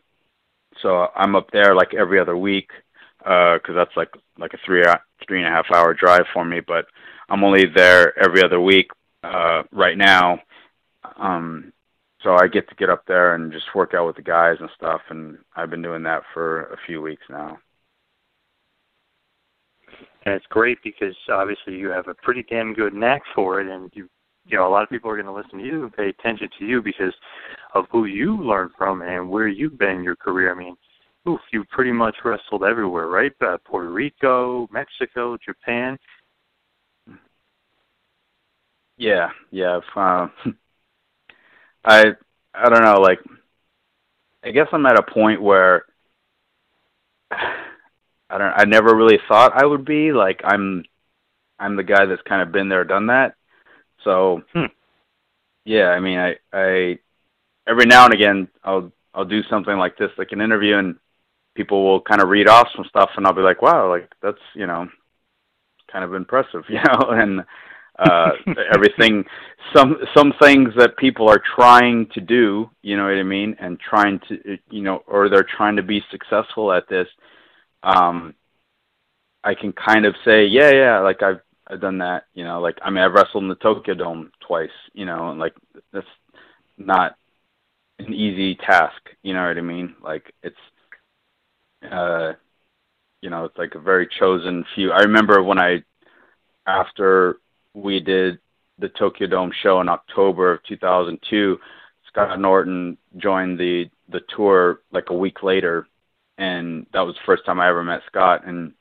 so 0.83 1.09
I'm 1.17 1.35
up 1.35 1.51
there 1.51 1.75
like 1.75 1.95
every 1.95 2.21
other 2.21 2.37
week 2.37 2.71
because 3.19 3.61
uh, 3.71 3.73
that's 3.73 3.97
like 3.97 4.13
like 4.39 4.53
a 4.53 4.59
three 4.65 4.83
three 5.27 5.39
and 5.39 5.49
a 5.49 5.51
half 5.51 5.67
hour 5.73 5.95
drive 5.95 6.25
for 6.33 6.45
me. 6.45 6.61
But 6.61 6.87
I'm 7.29 7.45
only 7.45 7.65
there 7.67 8.19
every 8.23 8.43
other 8.43 8.61
week 8.61 8.91
uh, 9.23 9.63
right 9.73 9.97
now. 9.97 10.39
Um, 11.17 11.73
so 12.23 12.37
I 12.37 12.49
get 12.49 12.69
to 12.71 12.75
get 12.75 12.89
up 12.89 13.05
there 13.07 13.35
and 13.35 13.53
just 13.53 13.75
work 13.75 13.93
out 13.95 14.07
with 14.07 14.17
the 14.17 14.23
guys 14.23 14.57
and 14.59 14.71
stuff, 14.75 15.03
and 15.11 15.37
I've 15.55 15.71
been 15.71 15.83
doing 15.83 16.03
that 16.05 16.23
for 16.33 16.65
a 16.65 16.77
few 16.87 17.03
weeks 17.03 17.23
now. 17.29 17.59
And 20.25 20.35
it's 20.35 20.47
great 20.49 20.79
because 20.83 21.15
obviously 21.31 21.77
you 21.77 21.91
have 21.91 22.09
a 22.09 22.15
pretty 22.15 22.43
damn 22.49 22.73
good 22.73 22.95
knack 22.95 23.23
for 23.35 23.61
it, 23.61 23.69
and 23.69 23.91
you 23.95 24.09
you 24.47 24.57
know 24.57 24.67
a 24.67 24.71
lot 24.71 24.83
of 24.83 24.89
people 24.89 25.11
are 25.11 25.23
going 25.23 25.27
to 25.27 25.33
listen 25.33 25.59
to 25.59 25.65
you 25.65 25.83
and 25.83 25.93
pay 25.93 26.09
attention 26.09 26.49
to 26.59 26.65
you 26.65 26.81
because 26.81 27.13
of 27.75 27.85
who 27.91 28.07
you 28.07 28.43
learned 28.43 28.71
from 28.77 29.03
and 29.03 29.29
where 29.29 29.49
you've 29.49 29.79
been 29.79 29.97
in 29.97 30.05
your 30.05 30.17
career. 30.17 30.51
I 30.51 30.59
mean, 30.59 30.77
oof, 31.29 31.41
you 31.53 31.65
pretty 31.71 31.93
much 31.93 32.17
wrestled 32.25 32.65
everywhere, 32.65 33.07
right? 33.07 33.33
Uh, 33.41 33.59
Puerto 33.65 33.91
Rico, 33.91 34.69
Mexico, 34.73 35.37
Japan. 35.45 35.99
Yeah, 38.97 39.31
yeah. 39.51 39.81
Uh, 39.97 40.29
I 41.85 42.05
I 42.55 42.69
don't 42.69 42.85
know. 42.85 43.01
Like, 43.01 43.19
I 44.45 44.51
guess 44.51 44.69
I'm 44.73 44.87
at 44.87 44.99
a 44.99 45.03
point 45.03 45.43
where 45.43 45.85
I 47.31 48.39
don't. 48.39 48.53
I 48.57 48.65
never 48.65 48.95
really 48.95 49.19
thought 49.29 49.61
I 49.61 49.67
would 49.67 49.85
be. 49.85 50.13
Like, 50.13 50.41
I'm 50.45 50.85
I'm 51.59 51.77
the 51.77 51.83
guy 51.83 52.07
that's 52.07 52.23
kind 52.23 52.43
of 52.43 52.53
been 52.53 52.69
there, 52.69 52.85
done 52.85 53.09
that. 53.09 53.35
So, 54.05 54.43
hmm. 54.53 54.67
yeah. 55.65 55.89
I 55.89 56.01
mean, 56.01 56.19
I 56.19 56.37
I 56.53 56.99
every 57.67 57.87
now 57.87 58.05
and 58.05 58.15
again 58.15 58.49
I'll 58.63 58.93
I'll 59.15 59.25
do 59.25 59.43
something 59.45 59.77
like 59.77 59.97
this, 59.97 60.11
like 60.19 60.33
an 60.33 60.41
interview, 60.41 60.77
and 60.79 60.97
people 61.55 61.85
will 61.85 62.01
kind 62.01 62.21
of 62.23 62.29
read 62.29 62.49
off 62.49 62.69
some 62.75 62.85
stuff, 62.87 63.11
and 63.17 63.27
I'll 63.27 63.35
be 63.35 63.43
like, 63.43 63.63
wow, 63.63 63.89
like 63.89 64.11
that's 64.23 64.39
you 64.55 64.67
know, 64.67 64.89
kind 65.91 66.05
of 66.05 66.15
impressive, 66.15 66.65
you 66.69 66.77
know, 66.77 67.11
and 67.11 67.45
uh 67.99 68.31
everything 68.75 69.25
some 69.75 69.97
some 70.17 70.33
things 70.41 70.71
that 70.77 70.97
people 70.97 71.29
are 71.29 71.43
trying 71.57 72.07
to 72.13 72.21
do 72.21 72.69
you 72.83 72.97
know 72.97 73.05
what 73.05 73.15
i 73.15 73.23
mean? 73.23 73.55
And 73.61 73.79
trying 73.79 74.21
to 74.29 74.59
you 74.71 74.83
know 74.83 75.03
or 75.07 75.29
they're 75.29 75.47
trying 75.57 75.77
to 75.77 75.83
be 75.83 76.03
successful 76.11 76.73
at 76.73 76.89
this 76.89 77.07
um 77.83 78.35
i 79.45 79.55
can 79.55 79.73
kind 79.73 80.07
of 80.07 80.15
say 80.25 80.47
yeah 80.47 80.71
yeah 80.73 80.99
like 81.01 81.23
i've 81.23 81.41
i've 81.69 81.81
done 81.81 81.99
that 81.99 82.25
you 82.35 82.45
know? 82.45 82.61
Like 82.61 82.79
i 82.83 82.91
mean 82.91 83.05
i've 83.05 83.13
wrestled 83.13 83.45
in 83.45 83.49
the 83.49 83.55
tokyo 83.57 83.95
dome 83.95 84.33
twice 84.47 84.69
you 84.93 85.07
know? 85.07 85.31
And 85.31 85.39
like 85.39 85.55
that's 85.93 86.07
not 86.77 87.17
an 88.01 88.13
easy 88.13 88.57
task 88.57 89.01
you 89.23 89.35
know 89.35 89.47
what 89.47 89.59
i 89.59 89.61
mean? 89.61 89.95
Like 90.03 90.35
it's 90.43 90.57
uh 91.91 92.33
you 93.21 93.31
know, 93.31 93.47
it's 93.47 93.57
like 93.57 93.75
a 93.75 93.81
very 93.81 94.07
chosen 94.19 94.67
few. 94.75 94.93
I 94.93 95.01
remember 95.01 95.43
when 95.43 95.59
I 95.59 95.83
after 96.67 97.39
we 97.73 97.99
did 97.99 98.39
the 98.79 98.91
Tokyo 98.91 99.27
Dome 99.27 99.53
show 99.63 99.81
in 99.81 99.89
October 99.89 100.53
of 100.53 100.63
2002, 100.65 101.59
Scott 102.09 102.39
Norton 102.39 102.99
joined 103.17 103.59
the 103.59 103.87
the 104.11 104.21
tour 104.37 104.81
like 104.93 105.09
a 105.09 105.15
week 105.15 105.43
later, 105.43 105.87
and 106.37 106.87
that 106.93 107.01
was 107.01 107.15
the 107.15 107.25
first 107.25 107.47
time 107.47 107.61
I 107.61 107.69
ever 107.69 107.83
met 107.83 108.03
Scott. 108.07 108.47
And 108.47 108.75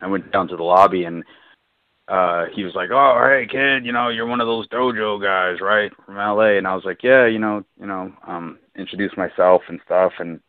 I 0.00 0.06
went 0.08 0.30
down 0.30 0.48
to 0.48 0.56
the 0.56 0.62
lobby, 0.62 1.04
and 1.04 1.24
uh 2.08 2.46
he 2.54 2.64
was 2.64 2.74
like, 2.74 2.90
"Oh, 2.92 3.28
hey 3.30 3.46
kid, 3.50 3.86
you 3.86 3.92
know, 3.92 4.10
you're 4.10 4.26
one 4.26 4.42
of 4.42 4.46
those 4.46 4.68
dojo 4.68 5.22
guys, 5.22 5.60
right, 5.62 5.90
from 6.04 6.16
LA?" 6.16 6.58
And 6.58 6.66
I 6.66 6.74
was 6.74 6.84
like, 6.84 7.02
"Yeah, 7.02 7.26
you 7.26 7.38
know, 7.38 7.64
you 7.80 7.86
know." 7.86 8.12
Um, 8.26 8.58
introduced 8.76 9.16
myself 9.16 9.62
and 9.68 9.80
stuff, 9.84 10.12
and 10.18 10.40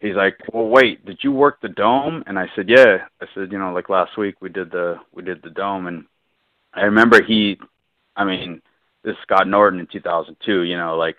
he's 0.00 0.14
like, 0.14 0.38
"Well, 0.52 0.68
wait, 0.68 1.04
did 1.04 1.18
you 1.22 1.32
work 1.32 1.60
the 1.60 1.68
dome?" 1.68 2.22
And 2.26 2.38
I 2.38 2.46
said, 2.54 2.68
"Yeah." 2.68 3.06
I 3.20 3.26
said, 3.34 3.52
"You 3.52 3.58
know, 3.58 3.72
like 3.72 3.88
last 3.88 4.16
week 4.16 4.36
we 4.40 4.48
did 4.48 4.70
the 4.70 4.98
we 5.12 5.22
did 5.22 5.42
the 5.42 5.50
dome." 5.50 5.86
And 5.86 6.06
I 6.74 6.82
remember 6.82 7.22
he, 7.22 7.58
I 8.16 8.24
mean, 8.24 8.62
this 9.02 9.12
is 9.12 9.22
Scott 9.22 9.46
Norton 9.48 9.80
in 9.80 9.86
2002. 9.86 10.62
You 10.62 10.76
know, 10.76 10.96
like 10.96 11.16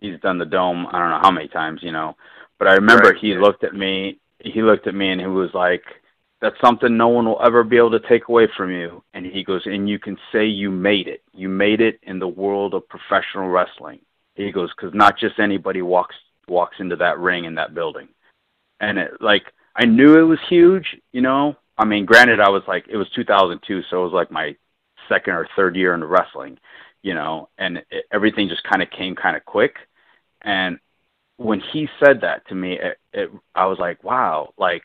he's 0.00 0.20
done 0.20 0.38
the 0.38 0.46
dome. 0.46 0.86
I 0.86 0.98
don't 0.98 1.10
know 1.10 1.20
how 1.22 1.30
many 1.30 1.48
times. 1.48 1.82
You 1.82 1.92
know, 1.92 2.16
but 2.58 2.68
I 2.68 2.74
remember 2.74 3.10
Right. 3.10 3.18
he 3.18 3.34
looked 3.34 3.64
at 3.64 3.74
me. 3.74 4.18
He 4.40 4.62
looked 4.62 4.86
at 4.86 4.94
me 4.94 5.10
and 5.10 5.20
he 5.20 5.26
was 5.26 5.52
like, 5.52 5.84
"That's 6.40 6.58
something 6.60 6.96
no 6.96 7.08
one 7.08 7.26
will 7.26 7.42
ever 7.42 7.62
be 7.64 7.76
able 7.76 7.90
to 7.92 8.08
take 8.08 8.28
away 8.28 8.46
from 8.56 8.70
you." 8.70 9.02
And 9.12 9.26
he 9.26 9.44
goes, 9.44 9.66
"And 9.66 9.88
you 9.88 9.98
can 9.98 10.18
say 10.32 10.46
you 10.46 10.70
made 10.70 11.08
it. 11.08 11.22
You 11.34 11.48
made 11.48 11.80
it 11.80 11.98
in 12.04 12.18
the 12.18 12.28
world 12.28 12.74
of 12.74 12.88
professional 12.88 13.48
wrestling." 13.48 14.00
He 14.36 14.50
goes, 14.52 14.70
"Because 14.70 14.94
not 14.94 15.18
just 15.18 15.38
anybody 15.38 15.82
walks 15.82 16.16
walks 16.48 16.80
into 16.80 16.96
that 16.96 17.18
ring 17.18 17.44
in 17.44 17.56
that 17.56 17.74
building." 17.74 18.08
And 18.80 18.98
it 18.98 19.12
like 19.20 19.44
I 19.76 19.84
knew 19.84 20.18
it 20.18 20.22
was 20.22 20.38
huge, 20.48 20.96
you 21.12 21.20
know. 21.20 21.56
I 21.78 21.84
mean, 21.84 22.04
granted, 22.04 22.40
I 22.40 22.50
was 22.50 22.62
like 22.66 22.86
it 22.88 22.96
was 22.96 23.08
2002, 23.14 23.82
so 23.88 24.00
it 24.00 24.04
was 24.04 24.12
like 24.12 24.30
my 24.30 24.56
second 25.08 25.34
or 25.34 25.48
third 25.56 25.76
year 25.76 25.94
in 25.94 26.02
wrestling, 26.02 26.58
you 27.02 27.14
know, 27.14 27.48
and 27.58 27.78
it, 27.90 28.04
everything 28.12 28.48
just 28.48 28.64
kind 28.64 28.82
of 28.82 28.90
came 28.90 29.14
kind 29.14 29.36
of 29.36 29.44
quick. 29.44 29.76
And 30.42 30.78
when 31.36 31.60
he 31.72 31.88
said 32.02 32.22
that 32.22 32.46
to 32.48 32.54
me, 32.54 32.78
it, 32.78 32.98
it 33.12 33.30
I 33.54 33.66
was 33.66 33.78
like, 33.78 34.02
wow, 34.02 34.52
like 34.58 34.82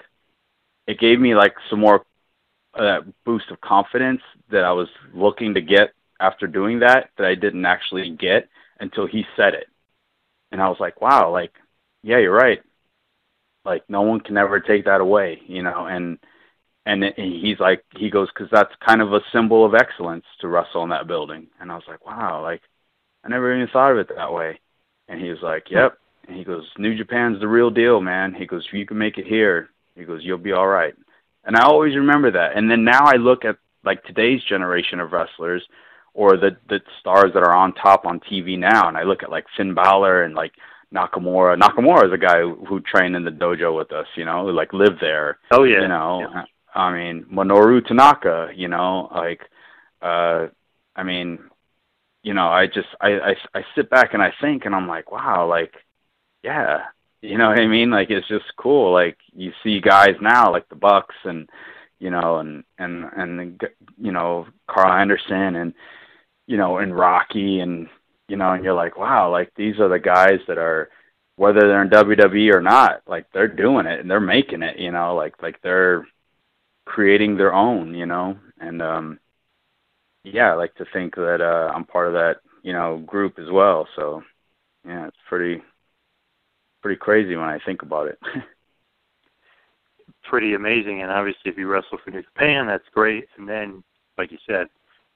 it 0.88 1.00
gave 1.00 1.20
me 1.20 1.36
like 1.36 1.56
some 1.70 1.80
more 1.80 2.06
uh, 2.74 3.02
boost 3.26 3.50
of 3.52 3.62
confidence 3.62 4.22
that 4.52 4.64
I 4.64 4.72
was 4.72 4.90
looking 5.14 5.54
to 5.56 5.62
get 5.62 5.94
after 6.20 6.48
doing 6.48 6.80
that 6.80 7.10
that 7.18 7.28
I 7.28 7.36
didn't 7.36 7.66
actually 7.66 8.10
get 8.12 8.48
until 8.80 9.08
he 9.08 9.26
said 9.36 9.54
it. 9.54 9.68
And 10.52 10.62
I 10.62 10.70
was 10.70 10.80
like, 10.80 11.02
wow, 11.02 11.32
like 11.32 11.52
yeah, 12.04 12.20
you're 12.20 12.34
right 12.34 12.62
like 13.66 13.84
no 13.90 14.02
one 14.02 14.20
can 14.20 14.38
ever 14.38 14.60
take 14.60 14.86
that 14.86 15.02
away 15.02 15.42
you 15.48 15.64
know 15.64 15.88
and 15.88 16.18
and 16.86 17.04
he's 17.16 17.60
like 17.60 17.84
he 17.98 18.10
goes 18.10 18.30
because 18.34 18.50
that's 18.52 18.74
kind 18.86 19.02
of 19.02 19.14
a 19.14 19.22
symbol 19.34 19.66
of 19.66 19.74
excellence 19.74 20.26
to 20.40 20.48
wrestle 20.48 20.84
in 20.84 20.90
that 20.90 21.08
building. 21.08 21.48
And 21.60 21.72
i 21.72 21.76
was 21.76 21.84
like 21.88 22.06
wow 22.06 22.42
like 22.42 22.62
i 23.24 23.30
never 23.30 23.54
even 23.56 23.68
thought 23.72 23.92
of 23.92 23.98
it 23.98 24.10
that 24.16 24.34
way. 24.34 24.60
And 25.08 25.22
he 25.22 25.30
was 25.30 25.42
like 25.42 25.70
yep. 25.70 25.98
And 26.28 26.38
he 26.38 26.44
goes 26.44 26.66
new 26.78 26.96
japan's 26.98 27.40
the 27.40 27.48
real 27.48 27.70
deal 27.70 28.02
man. 28.02 28.34
He 28.34 28.46
goes 28.46 28.68
you 28.72 28.86
can 28.86 28.98
make 28.98 29.18
it 29.18 29.26
here. 29.26 29.70
He 29.96 30.04
goes 30.04 30.22
you'll 30.24 30.38
be 30.38 30.52
all 30.52 30.68
right. 30.68 30.94
And 31.44 31.56
i 31.56 31.64
always 31.64 31.96
remember 31.96 32.32
that. 32.32 32.56
And 32.56 32.70
then 32.70 32.84
now 32.84 33.06
i 33.06 33.16
look 33.16 33.46
at 33.46 33.58
like 33.84 34.04
today's 34.04 34.44
generation 34.44 35.00
of 35.00 35.12
wrestlers 35.12 35.64
or 36.14 36.38
the 36.38 36.58
the 36.70 36.80
stars 37.00 37.32
that 37.34 37.44
are 37.44 37.56
on 37.56 37.74
top 37.74 38.06
on 38.06 38.20
tv 38.22 38.58
now 38.58 38.88
and 38.88 38.98
i 38.98 39.04
look 39.04 39.22
at 39.22 39.30
like 39.30 39.46
finn 39.56 39.76
Balor 39.76 40.24
and 40.24 40.34
like 40.34 40.54
Nakamura. 40.94 41.60
Nakamura 41.60 42.08
is 42.08 42.14
a 42.14 42.18
guy 42.18 42.42
who, 42.42 42.66
who 42.68 42.80
trained 42.82 43.16
in 43.16 43.24
the 43.24 43.32
dojo 43.32 43.76
with 43.76 43.92
us, 43.92 44.08
you 44.16 44.26
know, 44.26 44.46
who 44.46 44.52
like 44.52 44.74
lived 44.74 45.00
there. 45.02 45.40
Oh, 45.52 45.64
yeah. 45.64 45.82
You 45.82 45.88
know, 45.88 46.44
I 46.74 46.92
mean 46.94 47.26
Minoru 47.32 47.86
Tanaka, 47.86 48.50
you 48.56 48.68
know, 48.68 49.10
like 49.14 49.42
uh 50.02 50.48
I 50.96 51.04
mean, 51.04 51.40
you 52.24 52.34
know, 52.34 52.48
I 52.48 52.68
just 52.68 52.88
I, 53.02 53.20
I 53.20 53.36
I 53.54 53.66
sit 53.76 53.90
back 53.90 54.14
and 54.14 54.22
I 54.22 54.34
think 54.42 54.66
and 54.66 54.76
I'm 54.76 54.88
like, 54.88 55.12
wow, 55.12 55.48
like 55.48 55.74
yeah. 56.44 56.80
You 57.22 57.38
know 57.40 57.50
what 57.50 57.60
I 57.60 57.68
mean? 57.68 57.90
Like 57.90 58.12
it's 58.12 58.28
just 58.28 58.46
cool. 58.58 58.94
Like 58.94 59.18
you 59.34 59.52
see 59.64 59.80
guys 59.82 60.16
now 60.22 60.52
like 60.52 60.70
the 60.70 60.76
Bucks 60.76 61.16
and 61.24 61.50
you 62.00 62.10
know 62.10 62.38
and 62.38 62.64
and 62.78 63.06
and 63.18 63.62
you 64.00 64.12
know 64.12 64.48
Carl 64.68 64.94
Anderson 64.94 65.56
and 65.56 65.74
you 66.46 66.58
know 66.58 66.78
and 66.78 66.96
Rocky 66.96 67.60
and 67.60 67.88
you 68.28 68.38
know, 68.38 68.54
and 68.54 68.64
you're 68.64 68.74
like, 68.74 68.98
wow, 68.98 69.32
like 69.32 69.52
these 69.56 69.80
are 69.80 69.90
the 69.90 70.00
guys 70.00 70.40
that 70.48 70.58
are, 70.58 70.90
whether 71.38 71.62
they're 71.62 71.84
in 71.84 71.90
WWE 71.90 72.54
or 72.54 72.62
not, 72.62 73.02
like 73.08 73.26
they're 73.34 73.48
doing 73.48 73.86
it 73.86 74.00
and 74.00 74.10
they're 74.10 74.20
making 74.20 74.64
it, 74.64 74.80
you 74.80 74.92
know, 74.92 75.16
like 75.16 75.42
like 75.42 75.62
they're 75.62 76.08
creating 76.86 77.36
their 77.38 77.54
own, 77.54 77.94
you 77.94 78.06
know, 78.06 78.38
and 78.60 78.82
um, 78.82 79.20
yeah, 80.24 80.52
I 80.52 80.56
like 80.56 80.74
to 80.76 80.86
think 80.94 81.16
that 81.16 81.42
uh, 81.42 81.72
I'm 81.74 81.86
part 81.86 82.08
of 82.08 82.14
that, 82.14 82.38
you 82.64 82.74
know, 82.74 83.00
group 83.06 83.38
as 83.38 83.52
well. 83.52 83.88
So 83.96 84.24
yeah, 84.88 85.08
it's 85.08 85.18
pretty 85.28 85.62
pretty 86.82 86.98
crazy 86.98 87.36
when 87.36 87.50
I 87.50 87.60
think 87.66 87.82
about 87.82 88.08
it. 88.08 88.20
pretty 90.24 90.54
amazing. 90.54 91.02
And 91.02 91.12
obviously, 91.12 91.52
if 91.52 91.58
you 91.58 91.68
wrestle 91.68 91.98
for 92.04 92.12
New 92.12 92.22
Japan, 92.22 92.68
that's 92.68 92.88
great. 92.94 93.28
And 93.38 93.48
then, 93.48 93.84
like 94.18 94.32
you 94.32 94.38
said, 94.48 94.68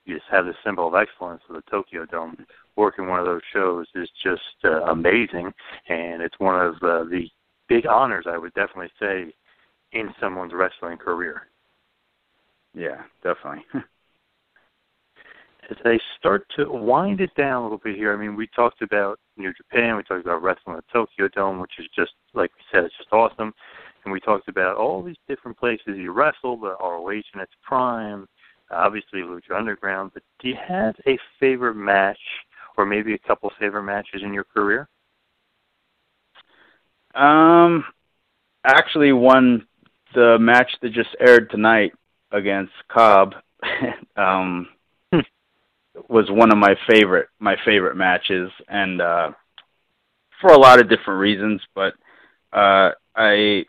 you 0.06 0.16
just 0.18 0.30
have 0.32 0.46
the 0.46 0.54
symbol 0.64 0.88
of 0.88 0.96
excellence 0.96 1.42
of 1.50 1.56
the 1.56 1.62
Tokyo 1.70 2.06
Dome. 2.06 2.38
Working 2.80 3.10
one 3.10 3.20
of 3.20 3.26
those 3.26 3.42
shows 3.52 3.88
is 3.94 4.10
just 4.24 4.42
uh, 4.64 4.84
amazing, 4.84 5.52
and 5.90 6.22
it's 6.22 6.40
one 6.40 6.66
of 6.66 6.76
uh, 6.76 7.04
the 7.04 7.26
big 7.68 7.86
honors 7.86 8.26
I 8.26 8.38
would 8.38 8.54
definitely 8.54 8.90
say 8.98 9.34
in 9.92 10.14
someone's 10.18 10.54
wrestling 10.54 10.98
career. 10.98 11.42
yeah, 12.74 13.02
definitely. 13.22 13.66
As 15.70 15.78
I 15.84 16.00
start 16.18 16.46
to 16.56 16.72
wind 16.72 17.20
it 17.20 17.36
down 17.36 17.60
a 17.60 17.64
little 17.64 17.82
bit 17.84 17.98
here, 17.98 18.14
I 18.14 18.16
mean, 18.18 18.38
we 18.38 18.48
talked 18.56 18.82
about 18.82 19.20
New 19.36 19.52
Japan, 19.54 19.98
we 19.98 20.04
talked 20.04 20.26
about 20.26 20.42
wrestling 20.42 20.78
at 20.78 20.86
Tokyo 20.92 21.28
Dome, 21.28 21.60
which 21.60 21.74
is 21.80 21.86
just, 21.94 22.14
like 22.34 22.50
we 22.56 22.62
said, 22.72 22.86
it's 22.86 22.98
just 22.98 23.12
awesome. 23.12 23.54
And 24.06 24.14
we 24.14 24.22
talked 24.22 24.48
about 24.48 24.78
all 24.78 25.04
these 25.04 25.20
different 25.28 25.58
places 25.58 25.98
you 25.98 26.14
wrestled, 26.14 26.62
the 26.62 26.78
ROH 26.80 27.10
in 27.10 27.42
its 27.42 27.52
prime, 27.62 28.26
obviously 28.72 29.20
Lucha 29.20 29.58
Underground. 29.58 30.12
But 30.14 30.24
do 30.40 30.48
you 30.48 30.56
have 30.66 30.96
a 31.06 31.20
favorite 31.42 31.76
match, 31.76 32.18
or 32.78 32.86
maybe 32.86 33.14
a 33.14 33.28
couple 33.28 33.52
favorite 33.60 33.84
matches 33.84 34.22
in 34.24 34.34
your 34.34 34.46
career? 34.46 34.88
Um, 37.14 37.84
actually, 38.64 39.12
one 39.12 39.66
the 40.16 40.38
match 40.40 40.72
that 40.82 40.92
just 40.92 41.10
aired 41.20 41.50
tonight 41.50 41.94
against 42.32 42.74
Cobb, 42.88 43.36
um, 44.16 44.68
was 46.08 46.30
one 46.30 46.52
of 46.52 46.58
my 46.58 46.76
favorite 46.90 47.28
my 47.40 47.56
favorite 47.66 47.96
matches, 47.96 48.52
and 48.68 49.02
uh, 49.02 49.32
for 50.42 50.52
a 50.52 50.58
lot 50.58 50.80
of 50.80 50.90
different 50.90 51.20
reasons. 51.20 51.62
But 51.76 51.94
uh, 52.54 52.92
I 53.16 53.66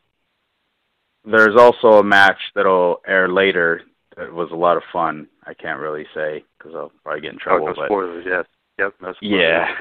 there's 1.24 1.56
also 1.58 1.98
a 1.98 2.04
match 2.04 2.38
that'll 2.54 3.00
air 3.06 3.28
later 3.28 3.82
that 4.16 4.32
was 4.32 4.50
a 4.52 4.56
lot 4.56 4.76
of 4.76 4.82
fun. 4.92 5.28
I 5.44 5.54
can't 5.54 5.80
really 5.80 6.06
say 6.14 6.44
because 6.58 6.74
I'll 6.74 6.92
probably 7.02 7.22
get 7.22 7.32
in 7.32 7.38
trouble. 7.38 7.64
oh, 7.64 7.70
no 7.70 7.74
but 7.74 7.86
spoilers, 7.86 8.24
yes. 8.26 8.44
Yep, 8.80 8.94
no 9.02 9.14
yeah, 9.20 9.74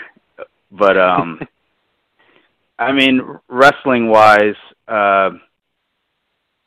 but 0.71 0.97
um, 0.97 1.39
I 2.79 2.91
mean, 2.91 3.21
wrestling 3.47 4.09
wise, 4.09 4.57
uh, 4.89 5.31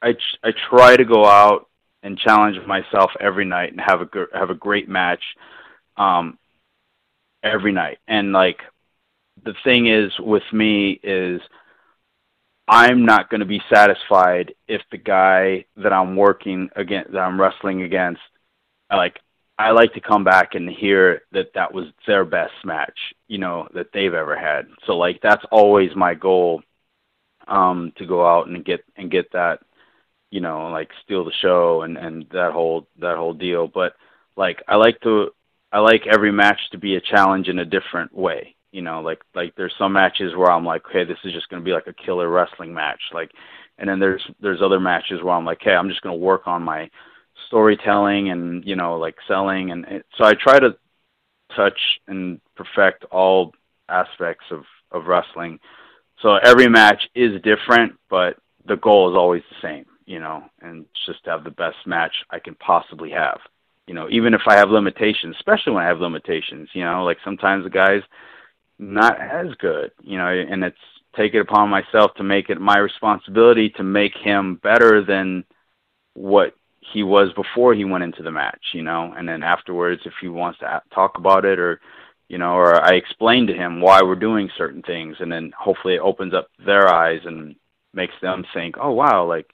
I 0.00 0.14
I 0.42 0.52
try 0.70 0.96
to 0.96 1.04
go 1.04 1.26
out 1.26 1.68
and 2.02 2.18
challenge 2.18 2.56
myself 2.66 3.10
every 3.20 3.44
night 3.44 3.72
and 3.72 3.80
have 3.82 4.00
a 4.00 4.06
gr- 4.06 4.32
have 4.32 4.48
a 4.48 4.54
great 4.54 4.88
match, 4.88 5.22
um, 5.98 6.38
every 7.42 7.72
night. 7.72 7.98
And 8.08 8.32
like, 8.32 8.60
the 9.44 9.54
thing 9.62 9.88
is 9.88 10.10
with 10.18 10.50
me 10.52 10.98
is. 11.02 11.40
I'm 12.68 13.04
not 13.04 13.28
going 13.28 13.40
to 13.40 13.46
be 13.46 13.60
satisfied 13.70 14.54
if 14.68 14.80
the 14.90 14.96
guy 14.96 15.66
that 15.76 15.92
I'm 15.92 16.16
working 16.16 16.70
against, 16.76 17.12
that 17.12 17.18
I'm 17.18 17.38
wrestling 17.38 17.82
against, 17.82 18.20
like 18.88 19.18
I 19.58 19.70
like 19.70 19.92
to 19.94 20.00
come 20.00 20.24
back 20.24 20.54
and 20.54 20.68
hear 20.68 21.22
that 21.32 21.52
that 21.54 21.72
was 21.72 21.86
their 22.06 22.24
best 22.24 22.54
match, 22.64 22.98
you 23.28 23.38
know, 23.38 23.68
that 23.74 23.88
they've 23.92 24.14
ever 24.14 24.36
had. 24.36 24.66
So 24.86 24.96
like 24.96 25.20
that's 25.22 25.44
always 25.50 25.90
my 25.94 26.14
goal 26.14 26.62
um 27.48 27.92
to 27.96 28.06
go 28.06 28.24
out 28.26 28.48
and 28.48 28.64
get 28.64 28.84
and 28.96 29.10
get 29.10 29.30
that, 29.32 29.60
you 30.30 30.40
know, 30.40 30.68
like 30.68 30.90
steal 31.04 31.24
the 31.24 31.32
show 31.40 31.82
and 31.82 31.96
and 31.96 32.26
that 32.32 32.52
whole 32.52 32.86
that 33.00 33.16
whole 33.16 33.34
deal. 33.34 33.68
But 33.68 33.94
like 34.36 34.62
I 34.68 34.76
like 34.76 35.00
to 35.02 35.30
I 35.72 35.78
like 35.80 36.06
every 36.06 36.32
match 36.32 36.60
to 36.72 36.78
be 36.78 36.96
a 36.96 37.00
challenge 37.00 37.48
in 37.48 37.58
a 37.58 37.64
different 37.64 38.14
way. 38.14 38.54
You 38.72 38.82
know, 38.82 39.00
like 39.02 39.20
like 39.34 39.54
there's 39.56 39.74
some 39.78 39.92
matches 39.92 40.34
where 40.34 40.50
I'm 40.50 40.64
like, 40.64 40.86
okay, 40.86 41.04
this 41.04 41.18
is 41.24 41.32
just 41.32 41.48
going 41.50 41.60
to 41.60 41.64
be 41.64 41.72
like 41.72 41.86
a 41.86 42.04
killer 42.04 42.28
wrestling 42.28 42.72
match, 42.72 43.00
like, 43.12 43.30
and 43.78 43.88
then 43.88 44.00
there's 44.00 44.22
there's 44.40 44.62
other 44.62 44.80
matches 44.80 45.22
where 45.22 45.34
I'm 45.34 45.44
like, 45.44 45.58
hey, 45.60 45.74
I'm 45.74 45.90
just 45.90 46.02
going 46.02 46.18
to 46.18 46.24
work 46.24 46.46
on 46.46 46.62
my 46.62 46.90
storytelling 47.52 48.30
and 48.30 48.64
you 48.64 48.74
know 48.74 48.96
like 48.96 49.16
selling 49.28 49.72
and 49.72 49.84
it, 49.84 50.06
so 50.16 50.24
I 50.24 50.32
try 50.32 50.58
to 50.58 50.74
touch 51.54 51.78
and 52.08 52.40
perfect 52.56 53.04
all 53.10 53.52
aspects 53.90 54.46
of 54.50 54.64
of 54.90 55.06
wrestling. 55.06 55.58
So 56.22 56.36
every 56.36 56.68
match 56.68 57.02
is 57.14 57.42
different, 57.42 57.98
but 58.08 58.38
the 58.64 58.76
goal 58.76 59.10
is 59.10 59.16
always 59.16 59.42
the 59.50 59.68
same. 59.68 59.84
You 60.06 60.18
know, 60.18 60.44
and 60.62 60.86
just 61.06 61.22
to 61.24 61.30
have 61.30 61.44
the 61.44 61.50
best 61.50 61.76
match 61.86 62.12
I 62.30 62.38
can 62.38 62.54
possibly 62.54 63.10
have. 63.10 63.38
You 63.86 63.94
know, 63.94 64.08
even 64.10 64.32
if 64.34 64.42
I 64.46 64.56
have 64.56 64.70
limitations, 64.70 65.36
especially 65.36 65.74
when 65.74 65.84
I 65.84 65.88
have 65.88 66.00
limitations, 66.00 66.70
you 66.72 66.84
know, 66.84 67.04
like 67.04 67.18
sometimes 67.24 67.64
the 67.64 67.70
guy's 67.70 68.02
not 68.78 69.20
as 69.20 69.48
good, 69.58 69.92
you 70.02 70.18
know, 70.18 70.26
and 70.26 70.64
it's 70.64 70.76
take 71.16 71.34
it 71.34 71.40
upon 71.40 71.68
myself 71.68 72.14
to 72.16 72.22
make 72.22 72.48
it 72.48 72.60
my 72.60 72.78
responsibility 72.78 73.70
to 73.70 73.82
make 73.82 74.12
him 74.16 74.56
better 74.62 75.04
than 75.04 75.44
what 76.14 76.54
he 76.92 77.02
was 77.02 77.32
before 77.34 77.74
he 77.74 77.84
went 77.84 78.04
into 78.04 78.22
the 78.22 78.30
match, 78.30 78.60
you 78.74 78.82
know, 78.82 79.14
and 79.16 79.28
then 79.28 79.42
afterwards 79.42 80.02
if 80.04 80.12
he 80.20 80.28
wants 80.28 80.58
to 80.60 80.82
talk 80.92 81.16
about 81.16 81.44
it 81.44 81.58
or 81.58 81.80
you 82.28 82.38
know, 82.38 82.54
or 82.54 82.82
I 82.82 82.94
explain 82.94 83.46
to 83.48 83.52
him 83.52 83.82
why 83.82 84.00
we're 84.02 84.14
doing 84.14 84.48
certain 84.56 84.82
things 84.82 85.16
and 85.20 85.30
then 85.30 85.52
hopefully 85.58 85.94
it 85.94 86.00
opens 86.00 86.32
up 86.32 86.48
their 86.64 86.88
eyes 86.88 87.20
and 87.24 87.54
makes 87.92 88.14
them 88.22 88.44
think, 88.54 88.76
"Oh 88.80 88.92
wow, 88.92 89.26
like 89.26 89.52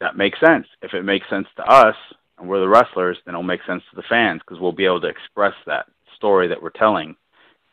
that 0.00 0.16
makes 0.16 0.38
sense." 0.40 0.66
If 0.82 0.94
it 0.94 1.02
makes 1.02 1.28
sense 1.28 1.48
to 1.56 1.64
us 1.64 1.96
and 2.38 2.48
we're 2.48 2.60
the 2.60 2.68
wrestlers, 2.68 3.18
then 3.24 3.34
it'll 3.34 3.42
make 3.42 3.64
sense 3.66 3.82
to 3.90 3.96
the 3.96 4.08
fans 4.08 4.40
because 4.40 4.60
we'll 4.60 4.72
be 4.72 4.86
able 4.86 5.00
to 5.00 5.08
express 5.08 5.54
that 5.66 5.86
story 6.16 6.48
that 6.48 6.62
we're 6.62 6.70
telling 6.70 7.16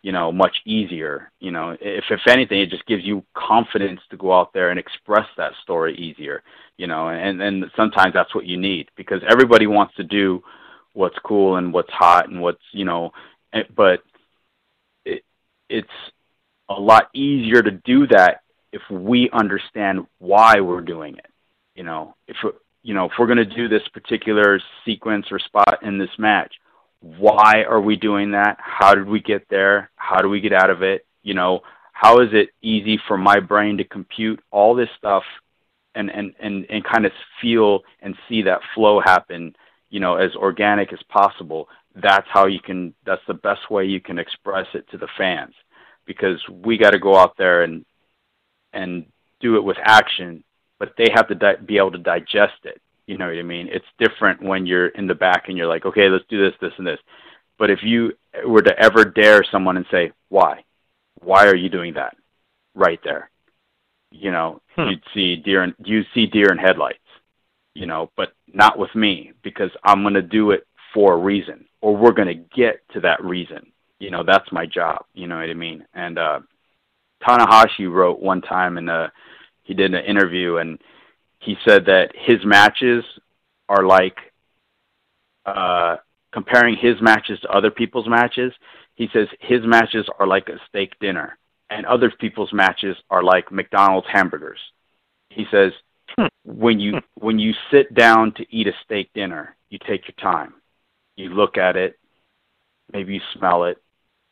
you 0.08 0.14
know 0.14 0.32
much 0.32 0.56
easier 0.66 1.32
you 1.42 1.52
know. 1.52 1.76
If 1.82 2.06
if 2.10 2.22
anything 2.28 2.62
it 2.62 2.70
just 2.70 2.86
gives 2.86 3.04
you 3.04 3.26
confidence 3.34 4.00
to 4.10 4.18
go 4.18 4.32
out 4.32 4.54
there 4.54 4.70
and 4.70 4.80
express 4.80 5.28
that 5.36 5.52
story 5.64 5.96
easier 5.98 6.44
you 6.78 6.88
know 6.88 7.10
and 7.10 7.42
and 7.42 7.66
sometimes 7.76 8.14
that's 8.14 8.34
what 8.34 8.46
you 8.46 8.58
need 8.58 8.90
because 8.96 9.22
everybody 9.30 9.68
wants 9.68 9.96
to 9.96 10.04
do 10.04 10.42
what's 10.94 11.20
cool 11.26 11.58
and 11.58 11.74
what's 11.74 11.92
hot 11.92 12.30
and 12.30 12.42
what's 12.42 12.68
you 12.72 12.86
know 12.86 13.12
eh, 13.54 13.64
but 13.76 14.02
it 15.04 15.24
it's 15.68 15.98
a 16.70 16.80
lot 16.92 17.10
easier 17.14 17.62
to 17.62 17.72
do 17.72 18.08
that 18.08 18.42
if 18.72 18.82
we 18.90 19.30
understand 19.34 20.06
why 20.20 20.62
we're 20.62 20.88
doing 20.96 21.18
it 21.18 21.32
you 21.78 21.84
know. 21.84 22.16
If 22.28 22.38
you 22.84 22.94
know 22.94 23.06
if 23.06 23.12
we're 23.18 23.28
going 23.28 23.38
to 23.38 23.46
do 23.46 23.68
this 23.68 23.88
particular 23.94 24.60
sequence 24.86 25.28
or 25.32 25.40
spot 25.40 25.80
in 25.84 25.98
this 25.98 26.10
match 26.18 26.54
why 27.02 27.64
are 27.64 27.82
we 27.82 27.96
doing 27.96 28.32
that? 28.32 28.58
How 28.60 28.96
did 28.96 29.08
we 29.08 29.20
get 29.20 29.48
there? 29.50 29.92
How 29.96 30.22
do 30.22 30.30
we 30.30 30.42
get 30.42 30.54
out 30.54 30.70
of 30.70 30.82
it? 30.82 31.06
You 31.24 31.34
know, 31.34 31.62
how 31.94 32.20
is 32.20 32.30
it 32.32 32.50
easy 32.62 33.00
for 33.08 33.18
my 33.18 33.40
brain 33.40 33.78
to 33.78 33.84
compute 33.84 34.40
all 34.52 34.76
this 34.76 34.90
stuff 34.98 35.24
and 35.96 36.10
and 36.10 36.34
and 36.40 36.66
and 36.70 36.84
kind 36.84 37.06
of 37.06 37.12
feel 37.42 37.82
and 38.02 38.16
see 38.30 38.44
that 38.44 38.62
flow 38.76 39.00
happen, 39.00 39.56
you 39.90 40.00
know, 40.00 40.16
as 40.16 40.36
organic 40.36 40.94
as 40.94 41.00
possible. 41.10 41.68
That's 41.96 42.28
how 42.32 42.46
you 42.46 42.60
can 42.60 42.94
that's 43.06 43.26
the 43.28 43.34
best 43.34 43.70
way 43.72 43.86
you 43.86 44.00
can 44.00 44.20
express 44.20 44.68
it 44.74 44.88
to 44.92 44.98
the 44.98 45.08
fans 45.18 45.54
because 46.06 46.40
we 46.50 46.78
got 46.78 46.92
to 46.92 47.00
go 47.00 47.16
out 47.18 47.36
there 47.38 47.64
and 47.64 47.84
and 48.74 49.06
do 49.40 49.56
it 49.56 49.64
with 49.64 49.78
action, 49.84 50.44
but 50.80 50.94
they 50.98 51.08
have 51.14 51.28
to 51.28 51.36
di- 51.36 51.56
be 51.66 51.78
able 51.78 51.92
to 51.92 51.98
digest 51.98 52.60
it. 52.64 52.82
You 53.08 53.18
know 53.18 53.28
what 53.28 53.38
I 53.38 53.44
mean? 53.44 53.70
It's 53.72 53.86
different 53.98 54.44
when 54.44 54.66
you're 54.66 54.90
in 54.90 55.08
the 55.08 55.16
back 55.16 55.46
and 55.48 55.58
you're 55.58 55.68
like, 55.68 55.86
okay, 55.86 56.10
let's 56.10 56.26
do 56.30 56.44
this, 56.44 56.54
this, 56.62 56.74
and 56.78 56.86
this. 56.86 57.00
But 57.58 57.72
if 57.72 57.80
you 57.82 58.14
were 58.46 58.62
to 58.62 58.78
ever 58.78 59.06
dare 59.06 59.44
someone 59.50 59.78
and 59.78 59.86
say, 59.90 60.12
why? 60.30 60.64
Why 61.22 61.48
are 61.48 61.56
you 61.56 61.70
doing 61.70 61.94
that? 61.96 62.16
Right 62.76 63.00
there. 63.04 63.32
You 64.12 64.32
know, 64.32 64.62
hmm. 64.76 64.90
you'd 64.90 65.04
see 65.14 65.38
deer 65.38 65.64
and 65.64 65.74
you 65.84 66.04
see 66.14 66.28
deer 66.28 66.52
in 66.52 66.58
headlights. 66.58 67.00
You 67.74 67.86
know, 67.86 68.12
but 68.18 68.34
not 68.52 68.78
with 68.80 68.94
me 68.96 69.34
because 69.44 69.70
I'm 69.84 70.02
going 70.02 70.16
to 70.16 70.22
do 70.22 70.52
it 70.52 70.66
for 70.94 71.14
a 71.14 71.18
reason, 71.18 71.66
or 71.82 71.96
we're 71.96 72.12
going 72.12 72.28
to 72.28 72.56
get 72.56 72.82
to 72.94 73.00
that 73.02 73.24
reason. 73.24 73.72
You 74.00 74.10
know, 74.10 74.24
that's 74.24 74.52
my 74.52 74.66
job. 74.66 75.06
You 75.14 75.28
know 75.28 75.36
what 75.36 75.50
I 75.50 75.54
mean? 75.54 75.86
And 75.94 76.18
uh, 76.18 76.40
Tanahashi 77.22 77.92
wrote 77.92 78.20
one 78.20 78.42
time, 78.42 78.78
and 78.78 78.90
uh, 78.90 79.10
he 79.64 79.76
did 79.76 79.94
an 79.94 80.06
interview, 80.06 80.58
and 80.58 80.80
he 81.40 81.56
said 81.66 81.86
that 81.86 82.12
his 82.16 82.44
matches 82.44 83.04
are 83.70 83.84
like 83.84 84.18
uh, 85.46 85.98
comparing 86.32 86.76
his 86.76 87.02
matches 87.02 87.40
to 87.42 87.50
other 87.50 87.72
people's 87.72 88.08
matches. 88.08 88.54
He 88.96 89.08
says 89.14 89.28
his 89.40 89.62
matches 89.64 90.08
are 90.20 90.28
like 90.28 90.50
a 90.50 90.60
steak 90.68 90.94
dinner, 91.00 91.38
and 91.70 91.86
other 91.86 92.12
people's 92.12 92.52
matches 92.54 92.98
are 93.10 93.24
like 93.24 93.52
McDonald's 93.52 94.08
hamburgers. 94.12 94.60
He 95.30 95.46
says 95.52 95.72
when 96.44 96.80
you 96.80 97.00
when 97.16 97.40
you 97.40 97.54
sit 97.72 97.94
down 97.94 98.34
to 98.34 98.46
eat 98.50 98.68
a 98.68 98.74
steak 98.84 99.12
dinner, 99.14 99.56
you 99.70 99.78
take 99.80 100.08
your 100.08 100.16
time, 100.20 100.54
you 101.16 101.30
look 101.30 101.58
at 101.58 101.76
it, 101.76 102.00
maybe 102.92 103.16
you 103.16 103.22
smell 103.38 103.66
it, 103.66 103.78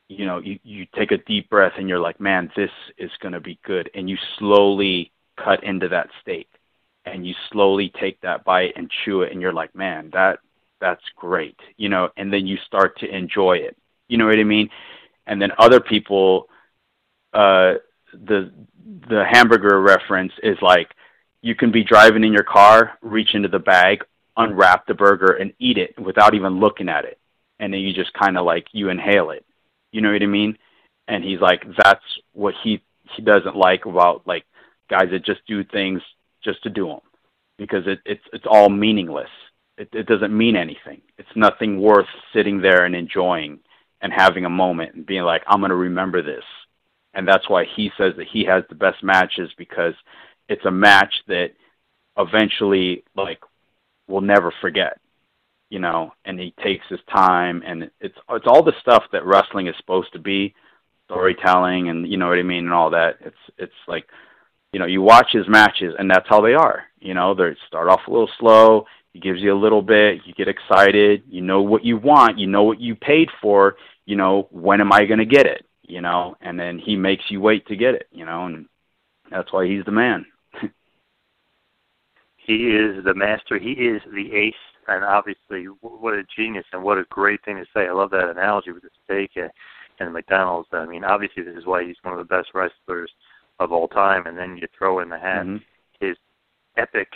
you 0.08 0.26
know, 0.26 0.40
you 0.40 0.60
you 0.64 0.88
take 0.96 1.12
a 1.12 1.18
deep 1.18 1.50
breath, 1.50 1.74
and 1.78 1.88
you're 1.88 2.00
like, 2.00 2.20
man, 2.20 2.52
this 2.56 2.72
is 2.98 3.12
going 3.22 3.34
to 3.34 3.40
be 3.40 3.60
good, 3.64 3.90
and 3.94 4.10
you 4.10 4.18
slowly 4.40 5.12
cut 5.38 5.64
into 5.64 5.88
that 5.90 6.10
steak 6.22 6.48
and 7.06 7.26
you 7.26 7.34
slowly 7.52 7.92
take 8.00 8.20
that 8.22 8.44
bite 8.44 8.74
and 8.76 8.92
chew 9.04 9.22
it 9.22 9.32
and 9.32 9.42
you're 9.42 9.54
like 9.54 9.74
man 9.76 10.10
that 10.14 10.40
that's 10.80 11.04
great 11.16 11.60
you 11.78 11.90
know 11.90 12.10
and 12.18 12.32
then 12.32 12.46
you 12.46 12.58
start 12.66 12.98
to 13.00 13.08
enjoy 13.08 13.54
it. 13.54 13.78
You 14.08 14.18
know 14.18 14.26
what 14.26 14.40
i 14.40 14.44
mean? 14.44 14.70
And 15.28 15.42
then 15.42 15.52
other 15.58 15.80
people 15.80 16.48
uh 17.34 17.76
the 18.14 18.52
the 19.10 19.26
hamburger 19.30 19.82
reference 19.82 20.34
is 20.44 20.58
like 20.62 20.90
you 21.42 21.56
can 21.56 21.72
be 21.72 21.84
driving 21.84 22.24
in 22.24 22.34
your 22.34 22.44
car 22.44 22.98
reach 23.02 23.36
into 23.36 23.50
the 23.50 23.60
bag 23.60 24.04
unwrap 24.38 24.86
the 24.86 24.94
burger 24.94 25.34
and 25.34 25.54
eat 25.60 25.78
it 25.78 25.98
without 26.00 26.34
even 26.34 26.60
looking 26.60 26.90
at 26.90 27.06
it. 27.06 27.20
And 27.60 27.74
then 27.74 27.80
you 27.82 27.94
just 27.94 28.14
kind 28.14 28.38
of 28.38 28.46
like 28.46 28.68
you 28.74 28.90
inhale 28.90 29.30
it. 29.30 29.46
You 29.92 30.02
know 30.02 30.12
what 30.12 30.22
i 30.22 30.26
mean? 30.26 30.58
And 31.08 31.24
he's 31.24 31.40
like 31.40 31.64
that's 31.84 32.04
what 32.34 32.54
he 32.64 32.82
he 33.16 33.22
doesn't 33.22 33.56
like 33.56 33.86
about 33.86 34.26
like 34.26 34.46
guys 34.90 35.10
that 35.12 35.26
just 35.26 35.46
do 35.48 35.64
things 35.64 36.02
just 36.46 36.64
to 36.64 36.70
do 36.70 36.88
them 36.88 37.02
because 37.58 37.84
it, 37.88 38.00
it's 38.06 38.24
it's 38.32 38.46
all 38.50 38.70
meaningless. 38.70 39.30
It, 39.78 39.90
it 39.92 40.08
doesn't 40.08 40.36
mean 40.36 40.56
anything. 40.56 41.02
It's 41.18 41.36
nothing 41.36 41.82
worth 41.82 42.08
sitting 42.34 42.62
there 42.62 42.86
and 42.86 42.96
enjoying 42.96 43.60
and 44.02 44.14
having 44.14 44.46
a 44.46 44.50
moment 44.50 44.96
and 44.96 45.06
being 45.06 45.24
like, 45.24 45.42
I'm 45.48 45.60
going 45.60 45.70
to 45.70 45.76
remember 45.76 46.22
this. 46.22 46.44
And 47.14 47.28
that's 47.28 47.50
why 47.50 47.66
he 47.76 47.92
says 47.98 48.14
that 48.18 48.28
he 48.32 48.46
has 48.46 48.64
the 48.70 48.76
best 48.76 49.04
matches 49.04 49.50
because 49.58 49.94
it's 50.48 50.64
a 50.66 50.72
match 50.72 51.14
that 51.28 51.52
eventually 52.18 53.04
like 53.16 53.40
we'll 54.08 54.22
never 54.22 54.54
forget 54.62 55.00
you 55.70 55.80
know 55.80 56.12
and 56.24 56.40
he 56.40 56.54
takes 56.64 56.86
his 56.88 57.00
time 57.14 57.62
and 57.66 57.84
it's 58.00 58.18
it's 58.30 58.48
all 58.48 58.64
the 58.64 58.74
stuff 58.80 59.04
that 59.12 59.26
wrestling 59.26 59.68
is 59.68 59.76
supposed 59.78 60.12
to 60.14 60.20
be 60.20 60.54
storytelling 61.06 61.90
and 61.90 62.08
you 62.08 62.18
know 62.18 62.30
what 62.30 62.40
i 62.40 62.44
mean 62.44 62.66
and 62.66 62.74
all 62.74 62.90
that 62.90 63.18
it's 63.22 63.36
it's 63.58 63.74
like 63.88 64.06
you 64.76 64.80
know, 64.80 64.88
you 64.88 65.02
watch 65.02 65.28
his 65.32 65.48
matches, 65.48 65.94
and 65.98 66.12
that's 66.12 66.28
how 66.28 66.42
they 66.42 66.54
are. 66.54 66.84
You 67.00 67.14
know, 67.14 67.34
they 67.34 67.56
start 67.66 67.88
off 67.88 68.02
a 68.08 68.12
little 68.12 68.30
slow. 68.38 68.86
He 69.14 69.22
gives 69.22 69.40
you 69.40 69.54
a 69.54 69.58
little 69.58 69.82
bit. 69.82 70.20
You 70.26 70.34
get 70.34 70.50
excited. 70.50 71.24
You 71.30 71.42
know 71.42 71.62
what 71.62 71.86
you 71.86 71.96
want. 71.96 72.38
You 72.38 72.48
know 72.48 72.64
what 72.64 72.82
you 72.82 72.94
paid 72.94 73.30
for. 73.42 73.78
You 74.06 74.18
know, 74.18 74.50
when 74.52 74.82
am 74.82 74.92
I 74.92 75.06
going 75.06 75.20
to 75.20 75.26
get 75.26 75.46
it? 75.46 75.66
You 75.84 76.02
know, 76.02 76.36
and 76.42 76.60
then 76.60 76.78
he 76.78 76.98
makes 76.98 77.24
you 77.30 77.40
wait 77.40 77.66
to 77.68 77.78
get 77.78 77.96
it. 77.96 78.10
You 78.12 78.26
know, 78.26 78.48
and 78.48 78.66
that's 79.32 79.54
why 79.54 79.66
he's 79.66 79.86
the 79.86 79.94
man. 79.94 80.26
he 82.36 82.56
is 82.56 83.02
the 83.06 83.14
master. 83.16 83.58
He 83.58 83.72
is 83.72 84.02
the 84.14 84.36
ace, 84.36 84.54
and 84.90 85.06
obviously, 85.06 85.68
what 85.80 86.16
a 86.16 86.24
genius 86.36 86.66
and 86.74 86.84
what 86.84 86.98
a 86.98 87.06
great 87.10 87.40
thing 87.46 87.56
to 87.56 87.66
say. 87.74 87.88
I 87.88 87.94
love 87.94 88.10
that 88.10 88.30
analogy 88.30 88.74
with 88.74 88.84
the 88.84 88.90
steak 89.06 89.32
and, 89.38 89.52
and 90.02 90.12
McDonald's. 90.12 90.68
I 90.74 90.86
mean, 90.86 91.06
obviously, 91.06 91.44
this 91.44 91.56
is 91.56 91.66
why 91.66 91.86
he's 91.86 91.96
one 92.02 92.20
of 92.20 92.20
the 92.20 92.36
best 92.36 92.50
wrestlers 92.54 93.14
of 93.60 93.72
all 93.72 93.88
time, 93.88 94.26
and 94.28 94.38
then 94.38 94.58
you 94.58 94.68
throw 94.78 95.00
in 95.00 95.10
the 95.10 95.20
hat 95.20 95.46
mm-hmm. 95.46 96.06
his 96.06 96.18
epic 96.78 97.08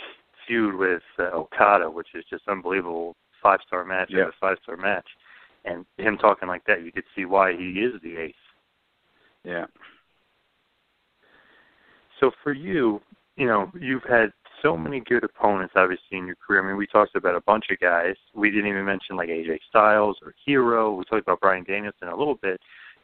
feud 0.46 0.74
with 0.74 1.02
uh, 1.18 1.30
Okada, 1.34 1.90
which 1.90 2.08
is 2.14 2.24
just 2.30 2.48
unbelievable, 2.48 3.14
five 3.42 3.60
star 3.66 3.84
match 3.84 4.08
yeah. 4.10 4.22
after 4.22 4.34
five 4.40 4.56
star 4.62 4.76
match, 4.76 5.06
and 5.64 5.84
him 5.98 6.16
talking 6.16 6.48
like 6.48 6.64
that, 6.66 6.82
you 6.84 6.92
could 6.92 7.04
see 7.14 7.24
why 7.24 7.52
he 7.52 7.80
is 7.80 8.00
the 8.02 8.16
ace. 8.16 8.34
Yeah. 9.44 9.66
So 12.18 12.30
for 12.42 12.52
you, 12.52 13.00
you 13.36 13.46
know, 13.46 13.70
you've 13.78 14.04
had 14.04 14.32
so 14.62 14.76
many 14.76 15.00
good 15.00 15.24
opponents, 15.24 15.72
obviously, 15.76 16.18
in 16.18 16.26
your 16.26 16.36
career. 16.36 16.62
I 16.62 16.66
mean, 16.66 16.76
we 16.76 16.86
talked 16.86 17.16
about 17.16 17.34
a 17.34 17.40
bunch 17.42 17.66
of 17.70 17.80
guys. 17.80 18.14
We 18.34 18.50
didn't 18.50 18.66
even 18.66 18.84
mention 18.84 19.16
like 19.16 19.30
AJ 19.30 19.58
Styles 19.68 20.18
or 20.22 20.34
Hero. 20.44 20.94
We 20.94 21.04
talked 21.04 21.22
about 21.22 21.40
Bryan 21.40 21.64
Danielson 21.64 22.08
a 22.08 22.16
little 22.16 22.34
bit. 22.34 22.60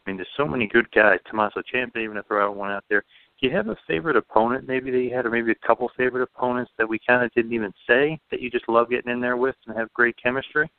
I 0.06 0.10
mean, 0.10 0.16
there's 0.16 0.28
so 0.36 0.46
many 0.46 0.66
good 0.66 0.90
guys. 0.92 1.18
Tommaso 1.28 1.62
Ciampa, 1.62 1.96
even 1.96 2.16
to 2.16 2.22
throw 2.24 2.46
out 2.46 2.56
one 2.56 2.70
out 2.70 2.84
there 2.90 3.04
do 3.40 3.46
you 3.46 3.54
have 3.54 3.68
a 3.68 3.76
favorite 3.86 4.16
opponent 4.16 4.66
maybe 4.66 4.90
that 4.90 4.98
you 4.98 5.14
had, 5.14 5.26
or 5.26 5.30
maybe 5.30 5.52
a 5.52 5.66
couple 5.66 5.90
favorite 5.96 6.22
opponents 6.22 6.70
that 6.78 6.88
we 6.88 6.98
kind 7.06 7.22
of 7.22 7.32
didn't 7.34 7.52
even 7.52 7.72
say 7.86 8.18
that 8.30 8.40
you 8.40 8.50
just 8.50 8.68
love 8.68 8.88
getting 8.88 9.12
in 9.12 9.20
there 9.20 9.36
with 9.36 9.54
and 9.66 9.76
have 9.76 9.92
great 9.92 10.16
chemistry? 10.22 10.70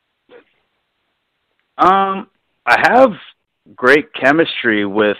Um, 1.78 2.28
I 2.66 2.76
have 2.82 3.12
great 3.76 4.12
chemistry 4.12 4.84
with. 4.84 5.16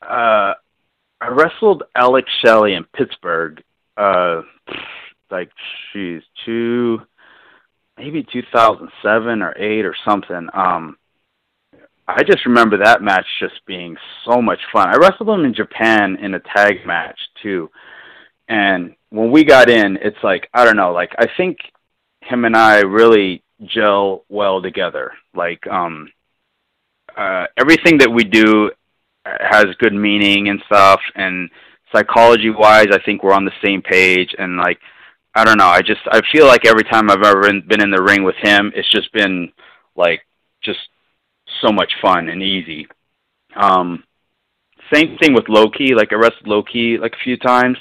Uh, 0.00 0.54
I 1.20 1.28
wrestled 1.28 1.82
Alex 1.94 2.30
Shelley 2.42 2.74
in 2.74 2.84
Pittsburgh. 2.84 3.62
Uh, 3.96 4.42
like, 5.30 5.50
she's 5.92 6.22
two, 6.44 7.00
maybe 7.98 8.26
2007 8.32 9.42
or 9.42 9.56
eight 9.58 9.84
or 9.84 9.94
something. 10.06 10.48
Um, 10.54 10.96
I 12.08 12.22
just 12.22 12.46
remember 12.46 12.78
that 12.78 13.02
match 13.02 13.26
just 13.40 13.64
being 13.66 13.96
so 14.24 14.40
much 14.40 14.60
fun. 14.72 14.88
I 14.88 14.96
wrestled 14.96 15.28
him 15.28 15.44
in 15.44 15.54
Japan 15.54 16.16
in 16.20 16.34
a 16.34 16.40
tag 16.40 16.86
match 16.86 17.18
too, 17.42 17.70
And 18.48 18.94
when 19.10 19.30
we 19.32 19.44
got 19.44 19.70
in, 19.70 19.98
it's 20.02 20.22
like 20.22 20.48
I 20.54 20.64
don't 20.64 20.76
know, 20.76 20.92
like 20.92 21.12
I 21.18 21.26
think 21.36 21.58
him 22.22 22.44
and 22.44 22.56
I 22.56 22.80
really 22.80 23.42
gel 23.64 24.24
well 24.28 24.62
together. 24.62 25.12
Like 25.34 25.66
um 25.68 26.10
uh 27.16 27.46
everything 27.58 27.98
that 27.98 28.10
we 28.12 28.24
do 28.24 28.70
has 29.24 29.66
good 29.80 29.94
meaning 29.94 30.48
and 30.48 30.60
stuff 30.66 31.00
and 31.16 31.50
psychology 31.94 32.50
wise 32.50 32.88
I 32.92 33.00
think 33.04 33.22
we're 33.22 33.32
on 33.32 33.44
the 33.44 33.52
same 33.64 33.82
page 33.82 34.34
and 34.38 34.56
like 34.58 34.78
I 35.34 35.44
don't 35.44 35.58
know, 35.58 35.66
I 35.68 35.82
just 35.82 36.00
I 36.10 36.20
feel 36.32 36.46
like 36.46 36.64
every 36.66 36.84
time 36.84 37.10
I've 37.10 37.22
ever 37.22 37.42
been 37.62 37.82
in 37.82 37.90
the 37.90 38.02
ring 38.02 38.24
with 38.24 38.36
him, 38.42 38.72
it's 38.74 38.90
just 38.90 39.12
been 39.12 39.52
like 39.96 40.22
just 40.62 40.80
so 41.60 41.72
much 41.72 41.92
fun 42.00 42.28
and 42.28 42.42
easy. 42.42 42.86
Um 43.54 44.04
same 44.92 45.18
thing 45.18 45.34
with 45.34 45.48
Low 45.48 45.68
Ki, 45.68 45.94
like 45.94 46.12
I 46.12 46.16
wrestled 46.16 46.46
Low 46.46 46.62
Ki 46.62 46.98
like 46.98 47.14
a 47.14 47.24
few 47.24 47.36
times 47.36 47.78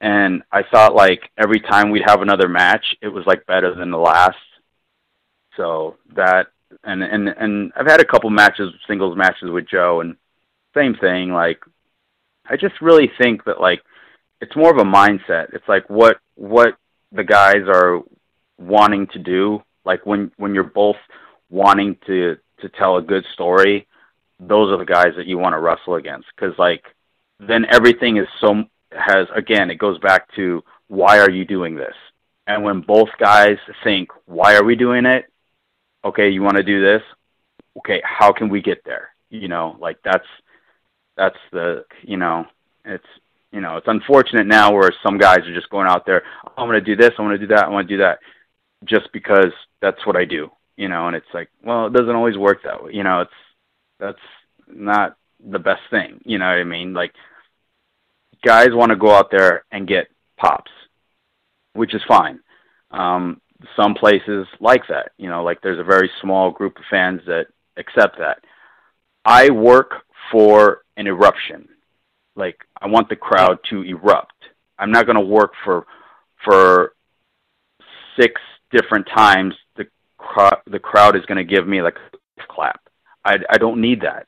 and 0.00 0.42
I 0.50 0.62
thought 0.70 0.94
like 0.94 1.30
every 1.36 1.60
time 1.60 1.90
we'd 1.90 2.04
have 2.06 2.22
another 2.22 2.48
match, 2.48 2.84
it 3.02 3.08
was 3.08 3.24
like 3.26 3.46
better 3.46 3.74
than 3.74 3.90
the 3.90 3.98
last. 3.98 4.36
So 5.56 5.96
that 6.14 6.46
and 6.84 7.02
and 7.02 7.28
and 7.28 7.72
I've 7.76 7.86
had 7.86 8.00
a 8.00 8.06
couple 8.06 8.30
matches, 8.30 8.72
singles 8.86 9.16
matches 9.16 9.50
with 9.50 9.68
Joe, 9.68 10.00
and 10.00 10.16
same 10.74 10.94
thing. 10.94 11.32
Like 11.32 11.60
I 12.48 12.56
just 12.56 12.80
really 12.80 13.10
think 13.20 13.44
that 13.44 13.60
like 13.60 13.82
it's 14.40 14.56
more 14.56 14.70
of 14.70 14.78
a 14.78 14.90
mindset. 14.90 15.52
It's 15.52 15.68
like 15.68 15.88
what 15.90 16.18
what 16.36 16.76
the 17.12 17.24
guys 17.24 17.62
are 17.66 18.00
wanting 18.58 19.06
to 19.08 19.18
do. 19.18 19.62
Like 19.84 20.06
when 20.06 20.32
when 20.38 20.54
you're 20.54 20.64
both 20.64 20.96
wanting 21.50 21.96
to 22.06 22.36
to 22.62 22.68
tell 22.68 22.96
a 22.96 23.02
good 23.02 23.24
story, 23.34 23.86
those 24.38 24.72
are 24.72 24.78
the 24.78 24.84
guys 24.84 25.12
that 25.16 25.26
you 25.26 25.38
want 25.38 25.54
to 25.54 25.60
wrestle 25.60 25.94
against. 25.94 26.26
Because 26.34 26.58
like 26.58 26.84
then 27.38 27.66
everything 27.70 28.16
is 28.16 28.26
so 28.40 28.64
has 28.92 29.26
again 29.34 29.70
it 29.70 29.76
goes 29.76 29.98
back 29.98 30.32
to 30.34 30.62
why 30.88 31.18
are 31.18 31.30
you 31.30 31.44
doing 31.44 31.74
this? 31.76 31.94
And 32.46 32.64
when 32.64 32.80
both 32.80 33.10
guys 33.18 33.58
think 33.84 34.08
why 34.26 34.56
are 34.56 34.64
we 34.64 34.76
doing 34.76 35.06
it? 35.06 35.26
Okay 36.04 36.30
you 36.30 36.42
want 36.42 36.56
to 36.56 36.62
do 36.62 36.80
this? 36.82 37.02
Okay 37.78 38.02
how 38.04 38.32
can 38.32 38.48
we 38.48 38.60
get 38.60 38.82
there? 38.84 39.10
You 39.30 39.48
know 39.48 39.76
like 39.80 39.98
that's 40.02 40.26
that's 41.16 41.38
the 41.52 41.84
you 42.02 42.16
know 42.16 42.46
it's 42.84 43.06
you 43.52 43.60
know 43.60 43.76
it's 43.76 43.88
unfortunate 43.88 44.46
now 44.46 44.72
where 44.72 44.90
some 45.02 45.18
guys 45.18 45.40
are 45.40 45.54
just 45.54 45.70
going 45.70 45.88
out 45.88 46.06
there 46.06 46.22
i'm 46.56 46.68
going 46.68 46.82
to 46.82 46.96
do 46.96 46.96
this 46.96 47.10
i 47.18 47.22
want 47.22 47.38
to 47.38 47.46
do 47.46 47.54
that 47.54 47.64
i 47.64 47.68
want 47.68 47.86
to 47.86 47.94
do 47.94 48.02
that 48.02 48.18
just 48.84 49.12
because 49.12 49.52
that's 49.80 50.04
what 50.06 50.16
i 50.16 50.24
do 50.24 50.50
you 50.80 50.88
know 50.88 51.06
and 51.06 51.16
it's 51.16 51.32
like 51.34 51.48
well 51.62 51.86
it 51.86 51.92
doesn't 51.92 52.16
always 52.16 52.36
work 52.36 52.62
that 52.64 52.82
way 52.82 52.92
you 52.92 53.02
know 53.02 53.20
it's 53.20 53.30
that's 53.98 54.26
not 54.68 55.16
the 55.50 55.58
best 55.58 55.82
thing 55.90 56.20
you 56.24 56.38
know 56.38 56.46
what 56.46 56.58
i 56.58 56.64
mean 56.64 56.92
like 56.92 57.12
guys 58.44 58.68
want 58.72 58.90
to 58.90 58.96
go 58.96 59.10
out 59.14 59.30
there 59.30 59.64
and 59.70 59.86
get 59.86 60.08
pops, 60.36 60.70
which 61.74 61.94
is 61.94 62.02
fine. 62.08 62.40
Um, 62.90 63.40
some 63.76 63.94
places 63.94 64.46
like 64.60 64.82
that, 64.88 65.12
you 65.18 65.28
know, 65.28 65.44
like 65.44 65.60
there's 65.60 65.78
a 65.78 65.84
very 65.84 66.10
small 66.22 66.50
group 66.50 66.76
of 66.78 66.84
fans 66.90 67.20
that 67.26 67.46
accept 67.76 68.18
that. 68.18 68.42
I 69.24 69.50
work 69.50 69.92
for 70.32 70.82
an 70.96 71.06
eruption. 71.06 71.68
Like 72.36 72.58
I 72.80 72.86
want 72.86 73.08
the 73.08 73.16
crowd 73.16 73.58
to 73.70 73.82
erupt. 73.82 74.34
I'm 74.78 74.90
not 74.90 75.04
going 75.04 75.16
to 75.16 75.20
work 75.20 75.52
for 75.64 75.86
for 76.42 76.94
six 78.18 78.40
different 78.72 79.06
times 79.14 79.54
the 79.76 79.84
cr- 80.20 80.70
the 80.70 80.78
crowd 80.78 81.16
is 81.16 81.24
going 81.26 81.38
to 81.38 81.54
give 81.54 81.66
me 81.66 81.82
like 81.82 81.96
a 82.38 82.42
clap. 82.48 82.80
I 83.24 83.38
I 83.48 83.58
don't 83.58 83.80
need 83.80 84.02
that. 84.02 84.26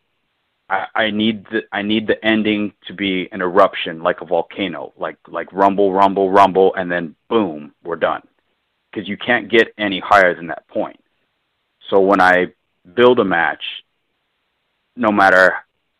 I, 0.69 0.87
I 0.95 1.11
need 1.11 1.45
the 1.51 1.63
I 1.73 1.83
need 1.83 2.07
the 2.07 2.25
ending 2.25 2.73
to 2.87 2.95
be 2.95 3.29
an 3.33 3.43
eruption 3.43 4.03
like 4.03 4.21
a 4.21 4.27
volcano, 4.27 4.93
like 4.97 5.19
like 5.29 5.53
rumble, 5.53 5.93
rumble, 5.93 6.31
rumble, 6.31 6.75
and 6.75 6.91
then 6.91 7.15
boom, 7.29 7.73
we're 7.85 7.97
done. 7.97 8.23
Because 8.91 9.09
you 9.09 9.17
can't 9.17 9.51
get 9.51 9.73
any 9.79 10.01
higher 10.01 10.35
than 10.35 10.49
that 10.49 10.69
point. 10.69 11.01
So 11.89 12.01
when 12.01 12.21
I 12.21 12.47
build 12.95 13.21
a 13.21 13.25
match, 13.25 13.63
no 14.97 15.11
matter 15.11 15.55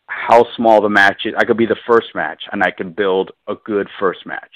how 0.07 0.45
small 0.55 0.81
the 0.81 0.89
match 0.89 1.21
is, 1.25 1.33
I 1.37 1.45
could 1.45 1.57
be 1.57 1.65
the 1.65 1.83
first 1.87 2.07
match, 2.13 2.43
and 2.51 2.63
I 2.63 2.71
could 2.71 2.95
build 2.95 3.31
a 3.47 3.55
good 3.55 3.87
first 3.99 4.25
match, 4.25 4.51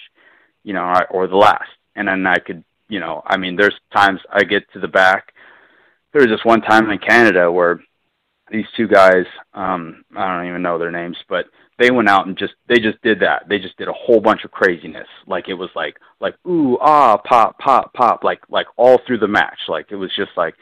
you 0.63 0.73
know, 0.73 0.93
or 1.09 1.27
the 1.27 1.35
last, 1.35 1.69
and 1.95 2.07
then 2.07 2.27
I 2.27 2.37
could, 2.37 2.63
you 2.89 2.99
know, 2.99 3.21
I 3.25 3.37
mean, 3.37 3.55
there's 3.55 3.75
times 3.93 4.19
I 4.31 4.43
get 4.43 4.63
to 4.73 4.79
the 4.79 4.87
back. 4.87 5.33
There 6.13 6.21
was 6.21 6.31
this 6.31 6.45
one 6.45 6.61
time 6.61 6.89
in 6.89 6.97
Canada 6.99 7.51
where 7.51 7.81
these 8.49 8.65
two 8.77 8.87
guys 8.87 9.25
um 9.53 10.05
i 10.15 10.25
don't 10.25 10.47
even 10.47 10.61
know 10.61 10.77
their 10.77 10.89
names 10.89 11.17
but 11.27 11.47
they 11.77 11.91
went 11.91 12.09
out 12.09 12.27
and 12.27 12.37
just 12.37 12.53
they 12.67 12.79
just 12.79 13.01
did 13.03 13.19
that. 13.19 13.47
They 13.47 13.59
just 13.59 13.77
did 13.77 13.87
a 13.87 13.93
whole 13.93 14.19
bunch 14.19 14.43
of 14.43 14.51
craziness. 14.51 15.07
Like 15.27 15.47
it 15.47 15.53
was 15.53 15.69
like 15.75 15.95
like 16.19 16.35
ooh 16.47 16.77
ah 16.79 17.17
pop 17.17 17.59
pop 17.59 17.93
pop 17.93 18.23
like 18.23 18.39
like 18.49 18.67
all 18.77 18.99
through 19.05 19.19
the 19.19 19.27
match. 19.27 19.59
Like 19.67 19.87
it 19.91 19.95
was 19.95 20.11
just 20.15 20.31
like 20.35 20.55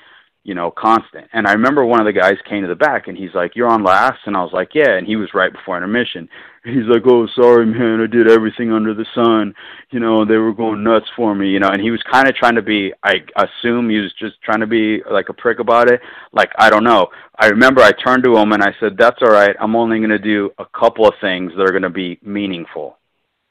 you 0.46 0.54
know, 0.54 0.70
constant. 0.70 1.28
And 1.34 1.48
I 1.48 1.54
remember 1.54 1.84
one 1.84 2.00
of 2.00 2.06
the 2.06 2.14
guys 2.14 2.36
came 2.48 2.62
to 2.62 2.68
the 2.68 2.76
back 2.76 3.08
and 3.08 3.18
he's 3.18 3.34
like, 3.34 3.56
You're 3.56 3.68
on 3.68 3.84
last? 3.84 4.20
And 4.28 4.38
I 4.38 4.44
was 4.44 4.54
like, 4.54 4.76
Yeah. 4.76 4.92
And 4.92 5.08
he 5.08 5.16
was 5.16 5.34
right 5.34 5.52
before 5.52 5.76
intermission. 5.76 6.30
He's 6.64 6.86
like, 6.88 7.02
Oh, 7.06 7.28
sorry, 7.36 7.66
man. 7.66 8.00
I 8.00 8.06
did 8.06 8.30
everything 8.30 8.72
under 8.72 8.94
the 8.94 9.08
sun. 9.16 9.56
You 9.90 10.00
know, 10.00 10.24
they 10.24 10.38
were 10.38 10.54
going 10.54 10.84
nuts 10.84 11.08
for 11.16 11.34
me, 11.34 11.50
you 11.50 11.60
know. 11.60 11.70
And 11.70 11.82
he 11.82 11.90
was 11.90 12.02
kind 12.12 12.28
of 12.28 12.36
trying 12.36 12.56
to 12.56 12.62
be, 12.62 12.94
I 13.04 13.16
assume 13.36 13.90
he 13.90 13.98
was 13.98 14.14
just 14.20 14.40
trying 14.44 14.60
to 14.60 14.68
be 14.68 15.02
like 15.10 15.30
a 15.30 15.34
prick 15.34 15.58
about 15.58 15.92
it. 15.92 16.00
Like, 16.32 16.52
I 16.60 16.70
don't 16.70 16.84
know. 16.84 17.08
I 17.40 17.48
remember 17.48 17.82
I 17.82 17.92
turned 17.92 18.24
to 18.26 18.38
him 18.38 18.52
and 18.52 18.62
I 18.62 18.76
said, 18.80 18.98
That's 19.00 19.22
all 19.24 19.32
right. 19.32 19.56
I'm 19.60 19.76
only 19.76 19.98
going 19.98 20.12
to 20.12 20.20
do 20.20 20.52
a 20.60 20.66
couple 20.66 21.08
of 21.08 21.16
things 21.22 21.54
that 21.58 21.64
are 21.64 21.72
going 21.72 21.82
to 21.82 21.90
be 21.90 22.20
meaningful. 22.22 23.00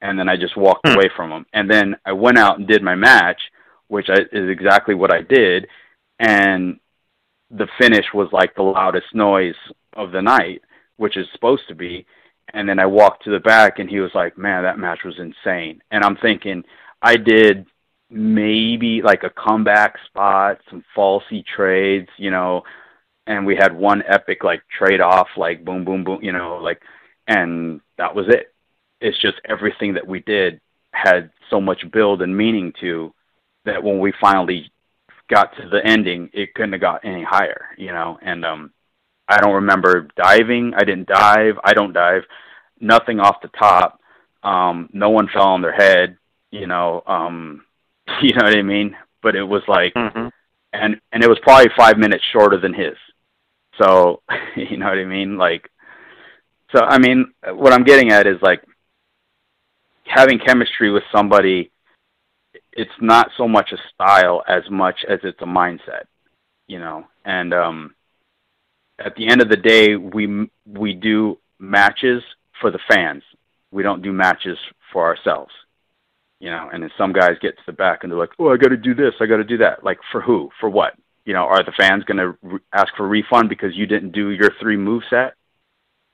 And 0.00 0.16
then 0.16 0.28
I 0.28 0.36
just 0.36 0.56
walked 0.56 0.86
hmm. 0.86 0.94
away 0.94 1.10
from 1.16 1.32
him. 1.32 1.46
And 1.52 1.68
then 1.68 1.96
I 2.06 2.12
went 2.12 2.38
out 2.38 2.60
and 2.60 2.68
did 2.68 2.84
my 2.84 2.94
match, 2.94 3.40
which 3.88 4.06
I, 4.08 4.20
is 4.30 4.48
exactly 4.48 4.94
what 4.94 5.12
I 5.12 5.22
did. 5.22 5.66
And 6.20 6.78
the 7.56 7.68
finish 7.78 8.06
was 8.12 8.28
like 8.32 8.54
the 8.54 8.62
loudest 8.62 9.14
noise 9.14 9.54
of 9.94 10.12
the 10.12 10.22
night, 10.22 10.62
which 10.96 11.16
is 11.16 11.26
supposed 11.32 11.62
to 11.68 11.74
be. 11.74 12.06
And 12.52 12.68
then 12.68 12.78
I 12.78 12.86
walked 12.86 13.24
to 13.24 13.30
the 13.30 13.40
back 13.40 13.78
and 13.78 13.88
he 13.88 14.00
was 14.00 14.10
like, 14.14 14.36
Man, 14.36 14.64
that 14.64 14.78
match 14.78 15.00
was 15.04 15.18
insane. 15.18 15.80
And 15.90 16.04
I'm 16.04 16.16
thinking, 16.16 16.64
I 17.00 17.16
did 17.16 17.66
maybe 18.10 19.02
like 19.02 19.22
a 19.22 19.30
comeback 19.30 19.96
spot, 20.06 20.58
some 20.70 20.84
falsy 20.96 21.44
trades, 21.44 22.08
you 22.16 22.30
know, 22.30 22.62
and 23.26 23.46
we 23.46 23.56
had 23.56 23.74
one 23.74 24.02
epic 24.06 24.44
like 24.44 24.62
trade 24.76 25.00
off, 25.00 25.28
like 25.36 25.64
boom, 25.64 25.84
boom, 25.84 26.04
boom, 26.04 26.20
you 26.22 26.32
know, 26.32 26.58
like, 26.62 26.80
and 27.26 27.80
that 27.98 28.14
was 28.14 28.26
it. 28.28 28.54
It's 29.00 29.20
just 29.20 29.40
everything 29.48 29.94
that 29.94 30.06
we 30.06 30.20
did 30.20 30.60
had 30.92 31.30
so 31.50 31.60
much 31.60 31.90
build 31.92 32.22
and 32.22 32.36
meaning 32.36 32.72
to 32.80 33.12
that 33.64 33.82
when 33.82 33.98
we 33.98 34.12
finally 34.20 34.70
got 35.28 35.56
to 35.56 35.68
the 35.68 35.84
ending, 35.84 36.30
it 36.32 36.54
couldn't 36.54 36.72
have 36.72 36.80
got 36.80 37.04
any 37.04 37.22
higher, 37.22 37.66
you 37.76 37.92
know. 37.92 38.18
And 38.22 38.44
um, 38.44 38.72
I 39.28 39.38
don't 39.40 39.54
remember 39.54 40.08
diving. 40.16 40.72
I 40.74 40.84
didn't 40.84 41.08
dive. 41.08 41.54
I 41.64 41.72
don't 41.72 41.92
dive. 41.92 42.22
Nothing 42.80 43.20
off 43.20 43.42
the 43.42 43.48
top. 43.48 44.00
Um, 44.42 44.90
no 44.92 45.10
one 45.10 45.28
fell 45.32 45.48
on 45.48 45.62
their 45.62 45.72
head, 45.74 46.18
you 46.50 46.66
know. 46.66 47.02
Um, 47.06 47.64
you 48.22 48.34
know 48.34 48.44
what 48.44 48.56
I 48.56 48.62
mean? 48.62 48.96
But 49.22 49.36
it 49.36 49.44
was 49.44 49.62
like, 49.66 49.94
mm-hmm. 49.94 50.28
and 50.72 51.00
and 51.12 51.22
it 51.22 51.28
was 51.28 51.38
probably 51.42 51.70
five 51.76 51.96
minutes 51.96 52.24
shorter 52.32 52.60
than 52.60 52.74
his. 52.74 52.96
So 53.80 54.22
you 54.56 54.76
know 54.76 54.86
what 54.86 54.98
I 54.98 55.04
mean? 55.04 55.38
Like, 55.38 55.70
so 56.74 56.84
I 56.84 56.98
mean, 56.98 57.32
what 57.46 57.72
I'm 57.72 57.84
getting 57.84 58.12
at 58.12 58.26
is 58.26 58.36
like 58.42 58.62
having 60.04 60.38
chemistry 60.38 60.90
with 60.90 61.04
somebody 61.10 61.70
it's 62.76 62.90
not 63.00 63.30
so 63.36 63.48
much 63.48 63.72
a 63.72 63.78
style 63.94 64.42
as 64.48 64.62
much 64.70 65.04
as 65.08 65.20
it's 65.22 65.40
a 65.40 65.46
mindset, 65.46 66.04
you 66.66 66.78
know. 66.78 67.06
And 67.24 67.54
um, 67.54 67.94
at 68.98 69.14
the 69.16 69.28
end 69.28 69.40
of 69.40 69.48
the 69.48 69.56
day, 69.56 69.96
we 69.96 70.50
we 70.66 70.92
do 70.92 71.38
matches 71.58 72.22
for 72.60 72.70
the 72.70 72.80
fans. 72.88 73.22
We 73.70 73.82
don't 73.82 74.02
do 74.02 74.12
matches 74.12 74.58
for 74.92 75.06
ourselves, 75.06 75.52
you 76.40 76.50
know. 76.50 76.68
And 76.72 76.82
then 76.82 76.90
some 76.98 77.12
guys 77.12 77.36
get 77.40 77.56
to 77.56 77.62
the 77.66 77.72
back 77.72 78.00
and 78.02 78.10
they're 78.10 78.18
like, 78.18 78.32
"Oh, 78.38 78.52
I 78.52 78.56
got 78.56 78.68
to 78.68 78.76
do 78.76 78.94
this, 78.94 79.14
I 79.20 79.26
got 79.26 79.38
to 79.38 79.44
do 79.44 79.58
that." 79.58 79.84
Like 79.84 79.98
for 80.10 80.20
who? 80.20 80.50
For 80.60 80.68
what? 80.68 80.94
You 81.24 81.32
know, 81.32 81.44
are 81.44 81.64
the 81.64 81.72
fans 81.78 82.04
going 82.04 82.18
to 82.18 82.36
re- 82.42 82.60
ask 82.72 82.94
for 82.96 83.06
a 83.06 83.08
refund 83.08 83.48
because 83.48 83.74
you 83.74 83.86
didn't 83.86 84.12
do 84.12 84.30
your 84.30 84.50
three 84.60 84.76
move 84.76 85.04
set? 85.08 85.34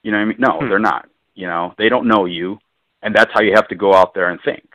You 0.02 0.12
know 0.12 0.18
what 0.18 0.22
I 0.22 0.26
mean? 0.26 0.36
No, 0.38 0.58
hmm. 0.60 0.68
they're 0.68 0.78
not. 0.78 1.08
You 1.34 1.46
know, 1.46 1.74
they 1.78 1.88
don't 1.88 2.06
know 2.06 2.26
you, 2.26 2.58
and 3.02 3.14
that's 3.14 3.32
how 3.32 3.40
you 3.40 3.52
have 3.54 3.68
to 3.68 3.74
go 3.74 3.94
out 3.94 4.14
there 4.14 4.30
and 4.30 4.40
think 4.44 4.70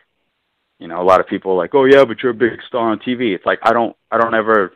you 0.80 0.88
know, 0.88 1.02
a 1.02 1.04
lot 1.04 1.20
of 1.20 1.28
people 1.28 1.52
are 1.52 1.58
like, 1.58 1.74
"Oh 1.74 1.86
yeah, 1.86 2.04
but 2.06 2.22
you're 2.22 2.32
a 2.32 2.36
big 2.36 2.62
star 2.68 2.92
on 2.92 3.00
TV." 3.00 3.34
It's 3.34 3.46
like 3.46 3.60
I 3.64 3.74
don't, 3.74 3.96
I 4.12 4.18
don't 4.18 4.36
ever, 4.36 4.74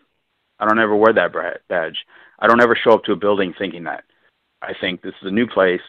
I 0.60 0.68
don't 0.68 0.80
ever 0.80 0.96
wear 0.96 1.14
that 1.14 1.34
badge. 1.68 1.98
I 2.40 2.48
don't 2.48 2.62
ever 2.62 2.78
show 2.82 2.92
up 2.92 3.04
to 3.06 3.12
a 3.12 3.18
building 3.18 3.54
thinking 3.58 3.84
that. 3.84 4.04
I 4.62 4.74
think 4.80 5.02
this 5.02 5.14
is 5.22 5.28
a 5.28 5.32
new 5.32 5.48
place, 5.48 5.82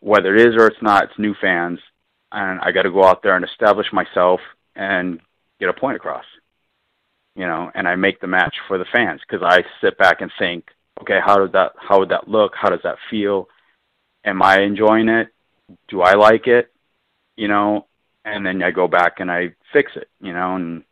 whether 0.00 0.34
it 0.34 0.46
is 0.46 0.54
or 0.56 0.66
it's 0.66 0.82
not. 0.82 1.04
It's 1.04 1.18
new 1.18 1.34
fans, 1.40 1.78
and 2.32 2.60
I 2.60 2.72
got 2.72 2.82
to 2.82 2.90
go 2.90 3.04
out 3.04 3.22
there 3.22 3.36
and 3.36 3.44
establish 3.44 3.86
myself 3.92 4.40
and 4.74 5.20
get 5.58 5.68
a 5.68 5.74
point 5.74 5.96
across. 5.96 6.24
You 7.36 7.46
know, 7.46 7.70
and 7.74 7.86
I 7.86 7.96
make 7.96 8.20
the 8.20 8.26
match 8.26 8.56
for 8.66 8.76
the 8.76 8.86
fans 8.92 9.20
because 9.26 9.46
I 9.46 9.62
sit 9.80 9.96
back 9.98 10.20
and 10.20 10.32
think, 10.38 10.64
okay, 11.00 11.20
how 11.24 11.36
does 11.36 11.52
that, 11.52 11.72
how 11.78 12.00
would 12.00 12.10
that 12.10 12.28
look? 12.28 12.52
How 12.54 12.70
does 12.70 12.80
that 12.82 12.96
feel? 13.10 13.48
Am 14.24 14.42
I 14.42 14.60
enjoying 14.60 15.08
it? 15.08 15.28
Do 15.88 16.02
I 16.02 16.14
like 16.14 16.46
it? 16.46 16.72
You 17.36 17.48
know, 17.48 17.86
and 18.30 18.46
then 18.46 18.62
I 18.62 18.70
go 18.70 18.88
back 18.88 19.20
and 19.20 19.30
I 19.30 19.54
fix 19.72 19.92
it, 19.96 20.08
you 20.20 20.32
know, 20.32 20.56
and 20.56 20.84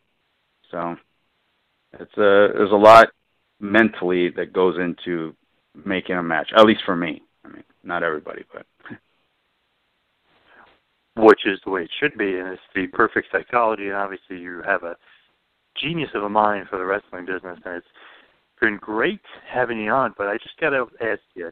so 0.71 0.97
it's 1.95 2.17
a 2.17 2.53
there's 2.55 2.73
a 2.73 2.77
lot 2.77 3.09
mentally 3.61 4.31
that 4.31 4.53
goes 4.53 4.77
into 4.79 5.35
making 5.85 6.17
a 6.17 6.23
match, 6.23 6.51
at 6.57 6.65
least 6.65 6.83
for 6.85 6.97
me. 6.97 7.23
I 7.45 7.49
mean, 7.49 7.65
not 7.83 8.03
everybody, 8.03 8.45
but 8.53 8.67
which 11.25 11.47
is 11.47 11.61
the 11.65 11.71
way 11.71 11.85
it 11.85 11.91
should 11.99 12.17
be, 12.17 12.39
and 12.39 12.49
it's 12.49 12.63
the 12.75 12.87
perfect 12.89 13.29
psychology. 13.33 13.87
And 13.87 13.97
obviously, 13.97 14.39
you 14.39 14.63
have 14.67 14.83
a 14.83 14.97
genius 15.77 16.11
of 16.15 16.25
a 16.25 16.29
mind 16.29 16.69
for 16.69 16.79
the 16.79 16.85
wrestling 16.85 17.27
business, 17.27 17.59
and 17.65 17.77
it's 17.77 17.87
been 18.61 18.77
great 18.77 19.21
having 19.47 19.81
you 19.81 19.91
on. 19.91 20.15
But 20.17 20.29
I 20.29 20.35
just 20.39 20.59
got 20.61 20.71
to 20.71 20.87
ask 21.01 21.21
you, 21.35 21.51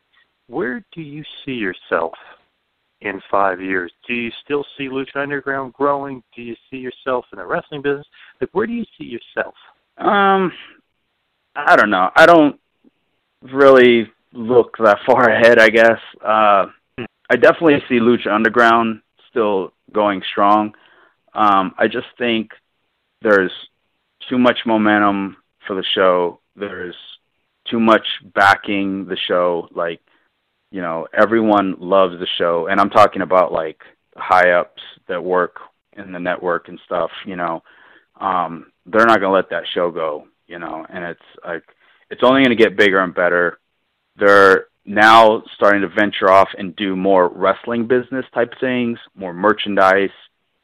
where 0.48 0.84
do 0.92 1.02
you 1.02 1.24
see 1.44 1.52
yourself 1.52 2.14
in 3.06 3.20
five 3.30 3.60
years? 3.60 3.92
Do 4.06 4.14
you 4.14 4.30
still 4.44 4.64
see 4.76 4.88
Lucha 4.88 5.16
Underground 5.16 5.72
growing? 5.72 6.22
Do 6.34 6.42
you 6.42 6.54
see 6.70 6.78
yourself 6.78 7.24
in 7.32 7.38
the 7.38 7.46
wrestling 7.46 7.82
business? 7.82 8.06
Like, 8.40 8.50
where 8.52 8.66
do 8.66 8.72
you 8.72 8.84
see 8.98 9.04
yourself? 9.04 9.54
Um, 9.98 10.52
I 11.54 11.76
don't 11.76 11.90
know. 11.90 12.10
I 12.14 12.26
don't 12.26 12.60
really 13.42 14.10
look 14.32 14.76
that 14.78 14.98
far 15.06 15.28
ahead. 15.30 15.58
I 15.58 15.68
guess. 15.70 16.00
Uh, 16.22 16.66
I 17.28 17.36
definitely 17.36 17.82
see 17.88 17.98
Lucha 17.98 18.28
Underground 18.32 19.00
still 19.30 19.72
going 19.92 20.22
strong. 20.30 20.74
Um, 21.34 21.74
I 21.78 21.88
just 21.88 22.06
think 22.18 22.50
there's 23.22 23.52
too 24.28 24.38
much 24.38 24.58
momentum 24.66 25.36
for 25.66 25.74
the 25.76 25.84
show. 25.94 26.40
There's 26.54 26.96
too 27.70 27.80
much 27.80 28.06
backing 28.34 29.06
the 29.06 29.16
show. 29.16 29.68
Like, 29.74 30.00
you 30.70 30.80
know, 30.80 31.06
everyone 31.16 31.76
loves 31.78 32.18
the 32.18 32.26
show, 32.38 32.66
and 32.68 32.80
I'm 32.80 32.90
talking 32.90 33.22
about 33.22 33.52
like 33.52 33.80
high 34.16 34.50
ups 34.50 34.82
that 35.08 35.22
work 35.22 35.56
in 35.92 36.12
the 36.12 36.18
network 36.18 36.68
and 36.68 36.80
stuff. 36.84 37.10
You 37.24 37.36
know, 37.36 37.62
um, 38.20 38.72
they're 38.84 39.06
not 39.06 39.20
gonna 39.20 39.34
let 39.34 39.50
that 39.50 39.64
show 39.74 39.90
go. 39.90 40.26
You 40.46 40.58
know, 40.58 40.86
and 40.88 41.04
it's 41.04 41.20
like 41.44 41.64
it's 42.10 42.22
only 42.24 42.42
gonna 42.42 42.56
get 42.56 42.76
bigger 42.76 43.00
and 43.00 43.14
better. 43.14 43.58
They're 44.16 44.66
now 44.84 45.42
starting 45.54 45.82
to 45.82 45.88
venture 45.88 46.30
off 46.30 46.48
and 46.56 46.74
do 46.76 46.94
more 46.96 47.28
wrestling 47.28 47.86
business 47.86 48.24
type 48.32 48.52
things, 48.60 48.98
more 49.16 49.34
merchandise, 49.34 50.10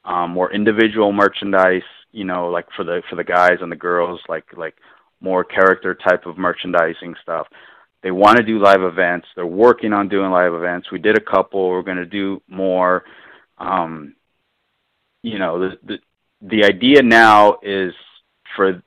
um, 0.05 0.31
more 0.31 0.53
individual 0.53 1.13
merchandise. 1.13 1.83
You 2.13 2.25
know, 2.25 2.49
like 2.49 2.67
for 2.77 2.85
the 2.85 3.03
for 3.09 3.17
the 3.17 3.25
guys 3.25 3.59
and 3.61 3.71
the 3.71 3.77
girls, 3.77 4.21
like 4.29 4.47
like 4.57 4.75
more 5.21 5.45
character 5.45 5.95
type 5.95 6.27
of 6.27 6.37
merchandising 6.37 7.15
stuff. 7.23 7.47
They 8.03 8.11
want 8.11 8.37
to 8.39 8.43
do 8.43 8.59
live 8.59 8.83
events. 8.83 9.29
They're 9.35 9.47
working 9.47 9.93
on 9.93 10.09
doing 10.09 10.31
live 10.31 10.55
events. 10.55 10.91
We 10.91 10.99
did 10.99 11.17
a 11.17 11.21
couple. 11.21 11.69
We're 11.69 11.83
going 11.83 11.99
to 11.99 12.07
do 12.07 12.43
more. 12.49 13.05
Um, 13.59 14.17
you 15.23 15.39
know, 15.39 15.59
the, 15.61 15.79
the 15.85 15.99
the 16.43 16.65
idea 16.65 17.03
now 17.03 17.59
is 17.63 17.95
for 18.57 18.83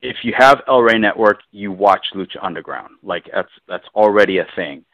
if 0.00 0.16
you 0.22 0.32
have 0.36 0.62
El 0.66 0.80
Rey 0.80 0.98
Network, 0.98 1.40
you 1.50 1.72
watch 1.72 2.06
Lucha 2.14 2.42
Underground. 2.42 2.94
Like 3.02 3.26
that's 3.32 3.50
that's 3.68 3.86
already 3.94 4.38
a 4.38 4.46
thing. 4.56 4.84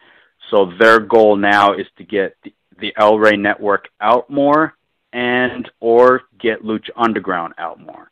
So 0.51 0.73
their 0.79 0.99
goal 0.99 1.37
now 1.37 1.75
is 1.75 1.87
to 1.99 2.05
get 2.05 2.37
the, 2.43 2.53
the 2.81 2.93
El 2.99 3.19
Rey 3.19 3.37
Network 3.37 3.89
out 4.01 4.29
more 4.29 4.75
and 5.13 5.71
or 5.81 6.23
get 6.41 6.63
Lucha 6.63 6.91
Underground 6.97 7.55
out 7.57 7.81
more. 7.81 8.11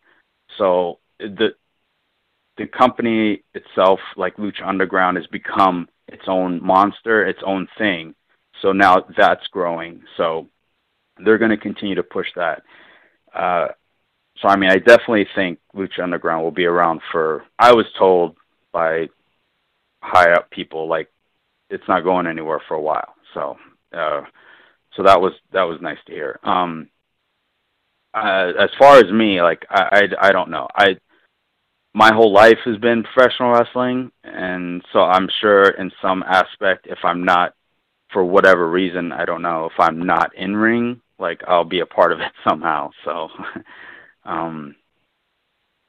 So 0.57 0.99
the 1.19 1.55
the 2.59 2.67
company 2.67 3.43
itself, 3.55 4.01
like 4.17 4.37
Lucha 4.37 4.67
Underground, 4.67 5.17
has 5.17 5.27
become 5.29 5.89
its 6.09 6.25
own 6.27 6.63
monster, 6.65 7.27
its 7.27 7.41
own 7.45 7.67
thing. 7.79 8.15
So 8.61 8.73
now 8.73 9.05
that's 9.17 9.47
growing. 9.49 10.03
So 10.17 10.49
they're 11.25 11.39
going 11.39 11.51
to 11.51 11.57
continue 11.57 11.95
to 11.95 12.03
push 12.03 12.29
that. 12.37 12.63
Uh, 13.35 13.69
so 14.39 14.49
I 14.49 14.57
mean, 14.57 14.71
I 14.71 14.79
definitely 14.79 15.27
think 15.35 15.59
Lucha 15.75 16.03
Underground 16.03 16.43
will 16.43 16.51
be 16.51 16.67
around 16.67 17.01
for. 17.11 17.45
I 17.59 17.73
was 17.73 17.87
told 17.99 18.37
by 18.73 19.09
high 20.03 20.33
up 20.33 20.51
people 20.51 20.89
like 20.89 21.09
it's 21.71 21.87
not 21.89 22.05
going 22.05 22.27
anywhere 22.27 22.61
for 22.67 22.75
a 22.75 22.81
while. 22.81 23.15
So, 23.35 23.57
uh, 23.93 24.23
so 24.97 25.03
that 25.05 25.21
was 25.21 25.33
that 25.53 25.63
was 25.63 25.81
nice 25.81 25.99
to 26.07 26.13
hear. 26.13 26.39
Um, 26.43 26.89
uh, 28.15 28.53
as 28.59 28.71
far 28.79 28.99
as 28.99 29.11
me, 29.11 29.41
like 29.41 29.65
I, 29.71 30.09
I, 30.21 30.29
I 30.29 30.33
don't 30.33 30.51
know. 30.51 30.69
I 30.75 30.97
my 31.95 32.13
whole 32.13 32.33
life 32.33 32.59
has 32.65 32.79
been 32.79 33.05
professional 33.05 33.53
wrestling, 33.53 34.11
and 34.25 34.83
so 34.93 35.01
I'm 35.01 35.29
sure 35.41 35.71
in 35.71 35.91
some 36.01 36.23
aspect, 36.27 36.87
if 36.87 36.99
I'm 37.05 37.25
not 37.25 37.55
for 38.13 38.25
whatever 38.25 38.69
reason, 38.69 39.13
I 39.13 39.25
don't 39.25 39.43
know 39.43 39.67
if 39.67 39.79
I'm 39.79 40.05
not 40.05 40.35
in 40.35 40.57
ring, 40.57 41.01
like 41.19 41.43
I'll 41.47 41.65
be 41.65 41.81
a 41.81 41.87
part 41.87 42.13
of 42.13 42.21
it 42.21 42.33
somehow. 42.49 42.91
So. 43.05 43.29
um 44.25 44.75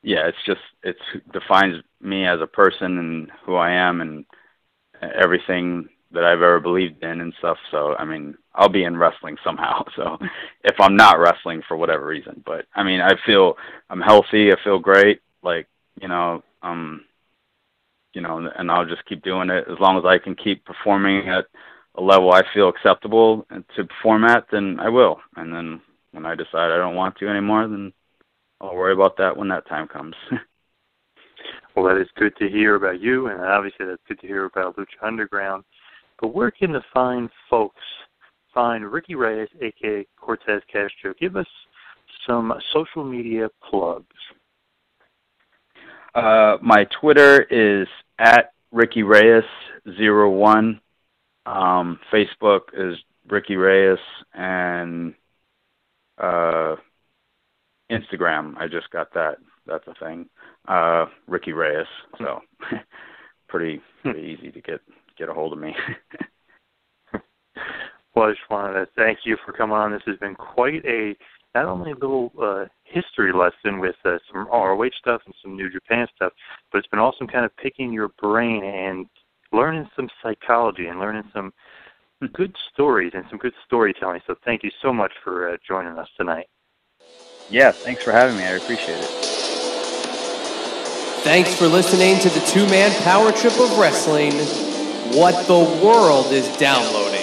yeah 0.02 0.28
it's 0.28 0.38
just 0.46 0.62
it 0.84 0.98
defines 1.32 1.76
me 2.02 2.26
as 2.26 2.42
a 2.42 2.48
person 2.48 2.98
and 2.98 3.32
who 3.46 3.56
i 3.56 3.72
am 3.72 4.02
and 4.02 4.26
everything 5.22 5.88
that 6.12 6.24
i've 6.24 6.42
ever 6.42 6.60
believed 6.60 7.02
in 7.04 7.22
and 7.22 7.34
stuff 7.40 7.58
so 7.72 7.96
i 7.96 8.06
mean 8.06 8.36
i'll 8.56 8.70
be 8.70 8.84
in 8.84 8.98
wrestling 8.98 9.38
somehow 9.44 9.84
so 9.96 10.18
if 10.64 10.76
i'm 10.80 10.96
not 10.96 11.20
wrestling 11.20 11.62
for 11.68 11.78
whatever 11.78 12.06
reason 12.06 12.42
but 12.46 12.66
i 12.76 12.84
mean 12.84 13.02
i 13.02 13.14
feel 13.26 13.56
i'm 13.90 14.02
healthy 14.02 14.52
i 14.52 14.56
feel 14.64 14.80
great 14.80 15.22
like 15.42 15.68
you 16.02 16.08
know 16.08 16.44
um 16.62 17.04
you 18.14 18.22
know 18.22 18.50
and 18.58 18.72
i'll 18.72 18.86
just 18.86 19.06
keep 19.06 19.24
doing 19.24 19.50
it 19.50 19.66
as 19.72 19.80
long 19.80 19.98
as 19.98 20.06
i 20.06 20.18
can 20.18 20.36
keep 20.36 20.64
performing 20.66 21.28
at 21.30 21.46
a 21.96 22.02
level 22.02 22.32
i 22.32 22.42
feel 22.54 22.70
acceptable 22.70 23.46
to 23.76 23.84
perform 23.86 24.24
at 24.24 24.46
then 24.52 24.80
i 24.80 24.90
will 24.90 25.20
and 25.36 25.54
then 25.54 25.82
when 26.12 26.26
i 26.26 26.36
decide 26.36 26.72
i 26.72 26.78
don't 26.78 26.96
want 26.96 27.16
to 27.18 27.28
anymore 27.28 27.68
then 27.68 27.94
I'll 28.64 28.76
worry 28.76 28.94
about 28.94 29.18
that 29.18 29.36
when 29.36 29.50
that 29.50 29.68
time 29.68 29.88
comes. 29.88 30.16
well, 31.76 31.86
that 31.86 32.02
is 32.02 32.08
good 32.16 32.36
to 32.38 32.48
hear 32.48 32.76
about 32.76 33.02
you, 33.02 33.28
and 33.28 33.42
obviously 33.42 33.86
that's 33.86 34.02
good 34.08 34.22
to 34.22 34.28
hear 34.28 34.46
about 34.46 34.78
Lucha 34.78 34.86
Underground. 35.02 35.66
But 36.22 36.34
where 36.34 36.50
can 36.50 36.72
the 36.72 36.82
fine 36.94 37.30
folks 37.50 37.82
find 38.54 38.90
Ricky 38.90 39.16
Reyes, 39.16 39.50
aka 39.62 40.08
Cortez 40.18 40.62
Castro? 40.72 41.14
Give 41.20 41.36
us 41.36 41.48
some 42.26 42.54
social 42.72 43.04
media 43.04 43.50
plugs. 43.70 44.06
Uh, 46.16 46.58
my 46.62 46.86
Twitter 47.00 47.42
is 47.44 47.88
at 48.20 48.54
Ricky 48.72 49.04
Reyes 49.04 49.44
zero 49.98 50.30
one. 50.30 50.80
Um, 51.46 52.00
Facebook 52.12 52.62
is 52.74 52.98
Ricky 53.30 53.56
Reyes, 53.56 54.00
and 54.34 55.14
uh, 56.18 56.76
Instagram. 57.92 58.56
I 58.58 58.68
just 58.68 58.90
got 58.92 59.14
that. 59.14 59.38
That's 59.66 59.88
a 59.88 59.94
thing. 60.06 60.30
Uh, 60.68 61.06
Ricky 61.28 61.54
Reyes. 61.54 61.88
So 62.18 62.42
pretty 63.50 63.82
pretty 64.02 64.38
easy 64.38 64.52
to 64.52 64.62
get 64.62 64.82
get 65.18 65.30
a 65.30 65.34
hold 65.34 65.54
of 65.54 65.60
me. 65.60 65.76
well, 68.16 68.26
I 68.26 68.32
just 68.32 68.50
wanted 68.50 68.74
to 68.74 68.88
thank 68.96 69.20
you 69.26 69.38
for 69.46 69.54
coming 69.54 69.76
on. 69.76 69.92
This 69.92 70.02
has 70.06 70.18
been 70.18 70.36
quite 70.36 70.86
a 70.86 71.16
not 71.56 71.66
only 71.66 71.92
a 71.92 71.96
little 71.96 72.32
uh, 72.42 72.66
history 72.84 73.32
lesson 73.32 73.80
with 73.80 73.96
uh, 74.06 74.18
some 74.32 74.48
ROH 74.48 74.90
stuff 74.98 75.22
and 75.26 75.36
some 75.42 75.56
New 75.56 75.70
Japan 75.70 76.08
stuff, 76.16 76.34
but 76.72 76.80
it's 76.80 76.88
been 76.88 77.00
awesome 77.00 77.28
kind 77.28 77.46
of 77.46 77.56
picking 77.58 77.94
your 77.94 78.10
brain 78.22 78.64
and 78.64 79.08
learning 79.52 79.88
some 79.96 80.10
psychology 80.22 80.88
and 80.88 81.00
learning 81.00 81.24
some 81.34 81.54
good 82.34 82.56
stories 82.74 83.12
and 83.14 83.24
some 83.30 83.38
good 83.38 83.54
storytelling. 83.66 84.22
So 84.26 84.36
thank 84.46 84.64
you 84.64 84.72
so 84.82 84.92
much 84.92 85.12
for 85.24 85.50
uh, 85.50 85.58
joining 85.68 85.98
us 85.98 86.08
tonight. 86.18 86.48
Yeah, 87.50 87.72
thanks 87.72 88.04
for 88.04 88.12
having 88.12 88.38
me. 88.38 88.44
I 88.44 88.52
appreciate 88.52 88.98
it. 88.98 89.10
Thanks 91.24 91.56
for 91.56 91.68
listening 91.68 92.20
to 92.20 92.30
the 92.30 92.46
two 92.48 92.68
man 92.68 92.92
power 93.04 93.32
trip 93.32 93.54
of 93.60 93.78
wrestling. 93.78 94.34
What 95.18 95.48
the 95.48 95.86
world 95.86 96.32
is 96.32 96.58
downloading. 96.58 97.23